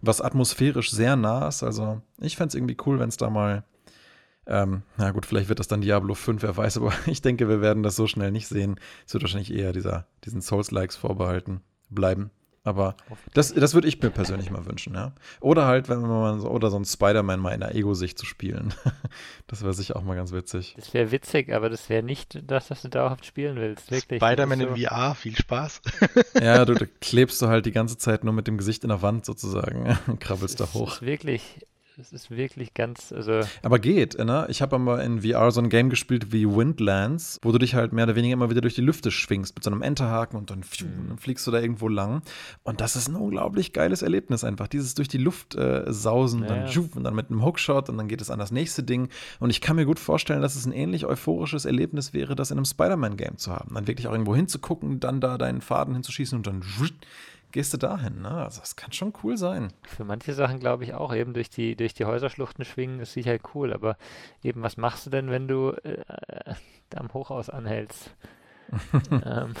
was 0.00 0.20
atmosphärisch 0.20 0.92
sehr 0.92 1.16
nah 1.16 1.48
ist. 1.48 1.64
Also 1.64 2.02
ich 2.20 2.36
fände 2.36 2.50
es 2.50 2.54
irgendwie 2.54 2.76
cool, 2.86 3.00
wenn 3.00 3.08
es 3.08 3.16
da 3.16 3.30
mal 3.30 3.64
ähm, 4.46 4.82
na 4.96 5.10
gut, 5.10 5.26
vielleicht 5.26 5.48
wird 5.48 5.58
das 5.58 5.68
dann 5.68 5.80
Diablo 5.80 6.14
5, 6.14 6.42
wer 6.42 6.56
weiß, 6.56 6.76
aber 6.78 6.92
ich 7.06 7.22
denke, 7.22 7.48
wir 7.48 7.60
werden 7.60 7.82
das 7.82 7.96
so 7.96 8.06
schnell 8.06 8.30
nicht 8.30 8.48
sehen. 8.48 8.78
Es 9.06 9.14
wird 9.14 9.22
wahrscheinlich 9.22 9.52
eher 9.52 9.72
dieser, 9.72 10.06
diesen 10.24 10.40
Souls-Likes 10.40 10.96
vorbehalten 10.96 11.60
bleiben. 11.90 12.30
Aber 12.66 12.96
das, 13.32 13.54
das 13.54 13.74
würde 13.74 13.86
ich 13.86 14.02
mir 14.02 14.10
persönlich 14.10 14.50
mal 14.50 14.66
wünschen, 14.66 14.94
ja. 14.94 15.12
Oder 15.38 15.66
halt, 15.66 15.88
wenn 15.88 16.00
man 16.00 16.40
so, 16.40 16.48
oder 16.50 16.68
so 16.68 16.76
ein 16.76 16.84
Spider-Man 16.84 17.38
mal 17.38 17.52
in 17.52 17.60
der 17.60 17.76
Ego-Sicht 17.76 18.18
zu 18.18 18.26
spielen. 18.26 18.74
das 19.46 19.62
wäre 19.62 19.72
sicher 19.72 19.94
auch 19.94 20.02
mal 20.02 20.16
ganz 20.16 20.32
witzig. 20.32 20.74
Das 20.76 20.92
wäre 20.92 21.12
witzig, 21.12 21.52
aber 21.52 21.70
das 21.70 21.88
wäre 21.88 22.02
nicht 22.02 22.42
das, 22.44 22.68
was 22.70 22.82
du 22.82 22.88
dauerhaft 22.88 23.24
spielen 23.24 23.54
willst. 23.54 23.92
Wirklich. 23.92 24.20
Spider-Man 24.20 24.58
so. 24.58 24.66
in 24.66 24.76
VR, 24.84 25.14
viel 25.14 25.36
Spaß. 25.36 25.80
ja, 26.42 26.64
du, 26.64 26.74
du, 26.74 26.88
klebst 27.00 27.40
du 27.40 27.46
halt 27.46 27.66
die 27.66 27.72
ganze 27.72 27.98
Zeit 27.98 28.24
nur 28.24 28.32
mit 28.32 28.48
dem 28.48 28.58
Gesicht 28.58 28.82
in 28.82 28.88
der 28.88 29.00
Wand 29.00 29.26
sozusagen 29.26 29.96
und 30.08 30.18
krabbelst 30.18 30.58
da 30.58 30.64
hoch. 30.74 30.86
Das 30.86 30.94
ist 30.96 31.06
wirklich 31.06 31.60
das 31.96 32.12
ist 32.12 32.30
wirklich 32.30 32.74
ganz, 32.74 33.10
also. 33.10 33.40
Aber 33.62 33.78
geht, 33.78 34.18
ne? 34.18 34.46
Ich 34.50 34.60
habe 34.60 34.78
mal 34.78 35.00
in 35.00 35.22
VR 35.22 35.50
so 35.50 35.62
ein 35.62 35.70
Game 35.70 35.88
gespielt 35.88 36.30
wie 36.30 36.46
Windlands, 36.46 37.38
wo 37.42 37.52
du 37.52 37.58
dich 37.58 37.74
halt 37.74 37.94
mehr 37.94 38.04
oder 38.04 38.14
weniger 38.16 38.34
immer 38.34 38.50
wieder 38.50 38.60
durch 38.60 38.74
die 38.74 38.82
Lüfte 38.82 39.10
schwingst 39.10 39.54
mit 39.54 39.64
so 39.64 39.70
einem 39.70 39.80
Enterhaken 39.80 40.36
und 40.38 40.50
dann, 40.50 40.62
pfiuh, 40.62 40.86
mhm. 40.86 41.08
dann 41.08 41.18
fliegst 41.18 41.46
du 41.46 41.50
da 41.50 41.58
irgendwo 41.58 41.88
lang. 41.88 42.20
Und 42.64 42.82
das 42.82 42.96
ist 42.96 43.08
ein 43.08 43.14
unglaublich 43.14 43.72
geiles 43.72 44.02
Erlebnis 44.02 44.44
einfach. 44.44 44.68
Dieses 44.68 44.94
durch 44.94 45.08
die 45.08 45.16
Luft 45.16 45.54
äh, 45.54 45.84
sausen, 45.86 46.42
ja, 46.42 46.48
dann, 46.48 46.68
pfiuh, 46.68 46.88
und 46.94 47.04
dann 47.04 47.14
mit 47.14 47.30
einem 47.30 47.42
Hookshot 47.42 47.88
und 47.88 47.96
dann 47.96 48.08
geht 48.08 48.20
es 48.20 48.28
an 48.28 48.38
das 48.38 48.50
nächste 48.50 48.82
Ding. 48.82 49.08
Und 49.40 49.48
ich 49.48 49.62
kann 49.62 49.76
mir 49.76 49.86
gut 49.86 49.98
vorstellen, 49.98 50.42
dass 50.42 50.54
es 50.54 50.66
ein 50.66 50.72
ähnlich 50.72 51.06
euphorisches 51.06 51.64
Erlebnis 51.64 52.12
wäre, 52.12 52.36
das 52.36 52.50
in 52.50 52.58
einem 52.58 52.66
Spider-Man-Game 52.66 53.38
zu 53.38 53.52
haben. 53.52 53.74
Dann 53.74 53.86
wirklich 53.86 54.06
auch 54.06 54.12
irgendwo 54.12 54.36
hinzugucken, 54.36 55.00
dann 55.00 55.22
da 55.22 55.38
deinen 55.38 55.62
Faden 55.62 55.94
hinzuschießen 55.94 56.36
und 56.36 56.46
dann 56.46 56.62
gehst 57.56 57.72
du 57.72 57.78
dahin. 57.78 58.20
Ne? 58.20 58.30
Also 58.30 58.60
das 58.60 58.76
kann 58.76 58.92
schon 58.92 59.14
cool 59.22 59.38
sein. 59.38 59.72
Für 59.82 60.04
manche 60.04 60.34
Sachen 60.34 60.60
glaube 60.60 60.84
ich 60.84 60.92
auch, 60.92 61.14
eben 61.14 61.32
durch 61.32 61.48
die, 61.48 61.74
durch 61.74 61.94
die 61.94 62.04
Häuserschluchten 62.04 62.66
schwingen 62.66 63.00
ist 63.00 63.14
sicher 63.14 63.38
cool, 63.54 63.72
aber 63.72 63.96
eben, 64.42 64.62
was 64.62 64.76
machst 64.76 65.06
du 65.06 65.10
denn, 65.10 65.30
wenn 65.30 65.48
du 65.48 65.70
äh, 65.70 66.04
da 66.90 66.98
am 66.98 67.14
Hochhaus 67.14 67.48
anhältst? 67.48 68.14
ähm, 69.10 69.54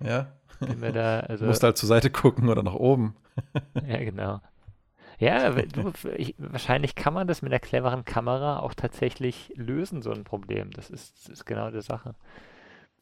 ja. 0.00 0.26
Da, 0.58 1.20
also, 1.20 1.44
du 1.44 1.50
musst 1.50 1.62
halt 1.62 1.76
zur 1.76 1.86
Seite 1.86 2.10
gucken 2.10 2.48
oder 2.48 2.64
nach 2.64 2.74
oben. 2.74 3.14
ja, 3.86 3.98
genau. 3.98 4.40
Ja, 5.20 5.50
du, 5.50 5.92
ich, 6.16 6.34
wahrscheinlich 6.38 6.96
kann 6.96 7.14
man 7.14 7.28
das 7.28 7.42
mit 7.42 7.52
einer 7.52 7.60
cleveren 7.60 8.04
Kamera 8.04 8.58
auch 8.58 8.74
tatsächlich 8.74 9.52
lösen, 9.54 10.02
so 10.02 10.10
ein 10.10 10.24
Problem. 10.24 10.72
Das 10.72 10.90
ist, 10.90 11.16
das 11.20 11.28
ist 11.28 11.44
genau 11.44 11.70
die 11.70 11.80
Sache 11.80 12.16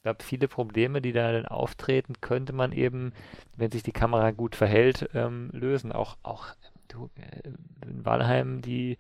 glaube, 0.05 0.23
viele 0.23 0.49
Probleme, 0.49 1.03
die 1.03 1.13
da 1.13 1.33
dann 1.33 1.47
auftreten, 1.47 2.15
könnte 2.21 2.53
man 2.53 2.73
eben, 2.73 3.13
wenn 3.57 3.71
sich 3.71 3.83
die 3.83 3.93
Kamera 3.93 4.31
gut 4.31 4.55
verhält, 4.55 5.09
ähm, 5.15 5.51
lösen. 5.53 5.93
Auch, 5.93 6.17
auch 6.23 6.47
du, 6.89 7.11
äh, 7.17 7.49
in 7.87 8.05
Walheim 8.05 8.61
die, 8.61 8.99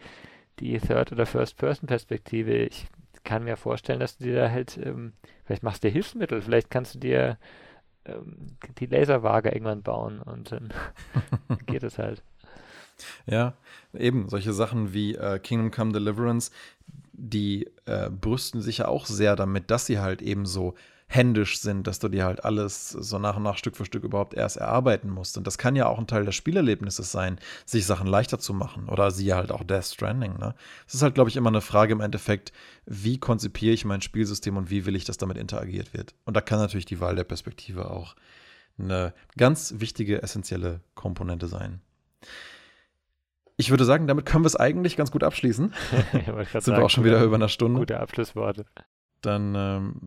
die 0.58 0.78
Third- 0.78 1.12
oder 1.12 1.26
First-Person-Perspektive. 1.26 2.54
Ich 2.54 2.86
kann 3.22 3.44
mir 3.44 3.56
vorstellen, 3.56 4.00
dass 4.00 4.16
du 4.16 4.24
dir 4.24 4.34
da 4.34 4.50
halt, 4.50 4.78
ähm, 4.78 5.12
vielleicht 5.44 5.62
machst 5.62 5.84
du 5.84 5.88
dir 5.88 5.92
Hilfsmittel, 5.92 6.40
vielleicht 6.40 6.70
kannst 6.70 6.94
du 6.94 6.98
dir 6.98 7.38
ähm, 8.06 8.56
die 8.78 8.86
Laserwaage 8.86 9.50
irgendwann 9.50 9.82
bauen 9.82 10.20
und 10.20 10.52
dann 10.52 10.72
geht 11.66 11.82
es 11.82 11.98
halt. 11.98 12.22
Ja, 13.26 13.54
eben 13.92 14.30
solche 14.30 14.54
Sachen 14.54 14.94
wie 14.94 15.16
äh, 15.16 15.38
Kingdom 15.38 15.70
Come 15.70 15.92
Deliverance, 15.92 16.50
die 17.12 17.70
äh, 17.84 18.08
brüsten 18.08 18.62
sich 18.62 18.78
ja 18.78 18.88
auch 18.88 19.04
sehr 19.04 19.36
damit, 19.36 19.70
dass 19.70 19.84
sie 19.84 19.98
halt 19.98 20.22
eben 20.22 20.46
so 20.46 20.74
händisch 21.14 21.60
sind, 21.60 21.86
dass 21.86 21.98
du 21.98 22.08
dir 22.08 22.24
halt 22.24 22.44
alles 22.44 22.90
so 22.90 23.18
nach 23.18 23.36
und 23.36 23.42
nach 23.42 23.56
Stück 23.56 23.76
für 23.76 23.84
Stück 23.84 24.04
überhaupt 24.04 24.34
erst 24.34 24.56
erarbeiten 24.56 25.10
musst. 25.10 25.38
Und 25.38 25.46
das 25.46 25.58
kann 25.58 25.76
ja 25.76 25.86
auch 25.86 25.98
ein 25.98 26.06
Teil 26.06 26.24
des 26.24 26.34
Spielerlebnisses 26.34 27.12
sein, 27.12 27.38
sich 27.64 27.86
Sachen 27.86 28.06
leichter 28.06 28.38
zu 28.38 28.52
machen. 28.52 28.88
Oder 28.88 29.10
siehe 29.10 29.36
halt 29.36 29.52
auch 29.52 29.62
Death 29.62 29.84
Stranding. 29.84 30.38
Ne? 30.38 30.54
Es 30.86 30.94
ist 30.94 31.02
halt, 31.02 31.14
glaube 31.14 31.30
ich, 31.30 31.36
immer 31.36 31.50
eine 31.50 31.60
Frage 31.60 31.92
im 31.92 32.00
Endeffekt, 32.00 32.52
wie 32.86 33.18
konzipiere 33.18 33.74
ich 33.74 33.84
mein 33.84 34.02
Spielsystem 34.02 34.56
und 34.56 34.70
wie 34.70 34.86
will 34.86 34.96
ich, 34.96 35.04
dass 35.04 35.16
damit 35.16 35.38
interagiert 35.38 35.94
wird. 35.94 36.14
Und 36.24 36.36
da 36.36 36.40
kann 36.40 36.58
natürlich 36.58 36.86
die 36.86 37.00
Wahl 37.00 37.16
der 37.16 37.24
Perspektive 37.24 37.90
auch 37.90 38.16
eine 38.78 39.14
ganz 39.36 39.74
wichtige, 39.78 40.22
essentielle 40.22 40.80
Komponente 40.94 41.46
sein. 41.46 41.80
Ich 43.56 43.70
würde 43.70 43.84
sagen, 43.84 44.08
damit 44.08 44.26
können 44.26 44.42
wir 44.42 44.48
es 44.48 44.56
eigentlich 44.56 44.96
ganz 44.96 45.12
gut 45.12 45.22
abschließen. 45.22 45.72
Sind 46.12 46.62
sagen, 46.62 46.76
wir 46.78 46.84
auch 46.84 46.90
schon 46.90 47.04
wieder 47.04 47.22
über 47.22 47.36
eine 47.36 47.48
Stunde. 47.48 47.78
Gute 47.78 48.00
Abschlussworte. 48.00 48.66
Dann 49.20 49.54
ähm, 49.54 50.00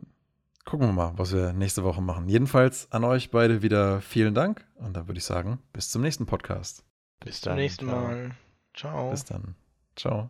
gucken 0.68 0.88
wir 0.88 0.93
mal, 0.93 1.13
was 1.15 1.34
wir 1.34 1.53
nächste 1.53 1.84
Woche 1.84 2.01
machen. 2.01 2.28
Jedenfalls 2.28 2.91
an 2.91 3.03
euch 3.03 3.32
beide 3.32 3.61
wieder 3.61 4.01
vielen 4.01 4.36
Dank 4.36 4.68
und 4.76 4.95
dann 4.95 5.07
würde 5.07 5.18
ich 5.18 5.24
sagen, 5.24 5.59
bis 5.74 5.89
zum 5.89 6.01
nächsten 6.01 6.26
Podcast. 6.26 6.84
Bis, 7.20 7.32
bis 7.32 7.41
zum 7.41 7.55
nächsten. 7.55 7.86
Mal. 7.86 8.32
Ciao. 8.74 9.09
Bis 9.09 9.24
dann. 9.24 9.55
Ciao. 9.95 10.30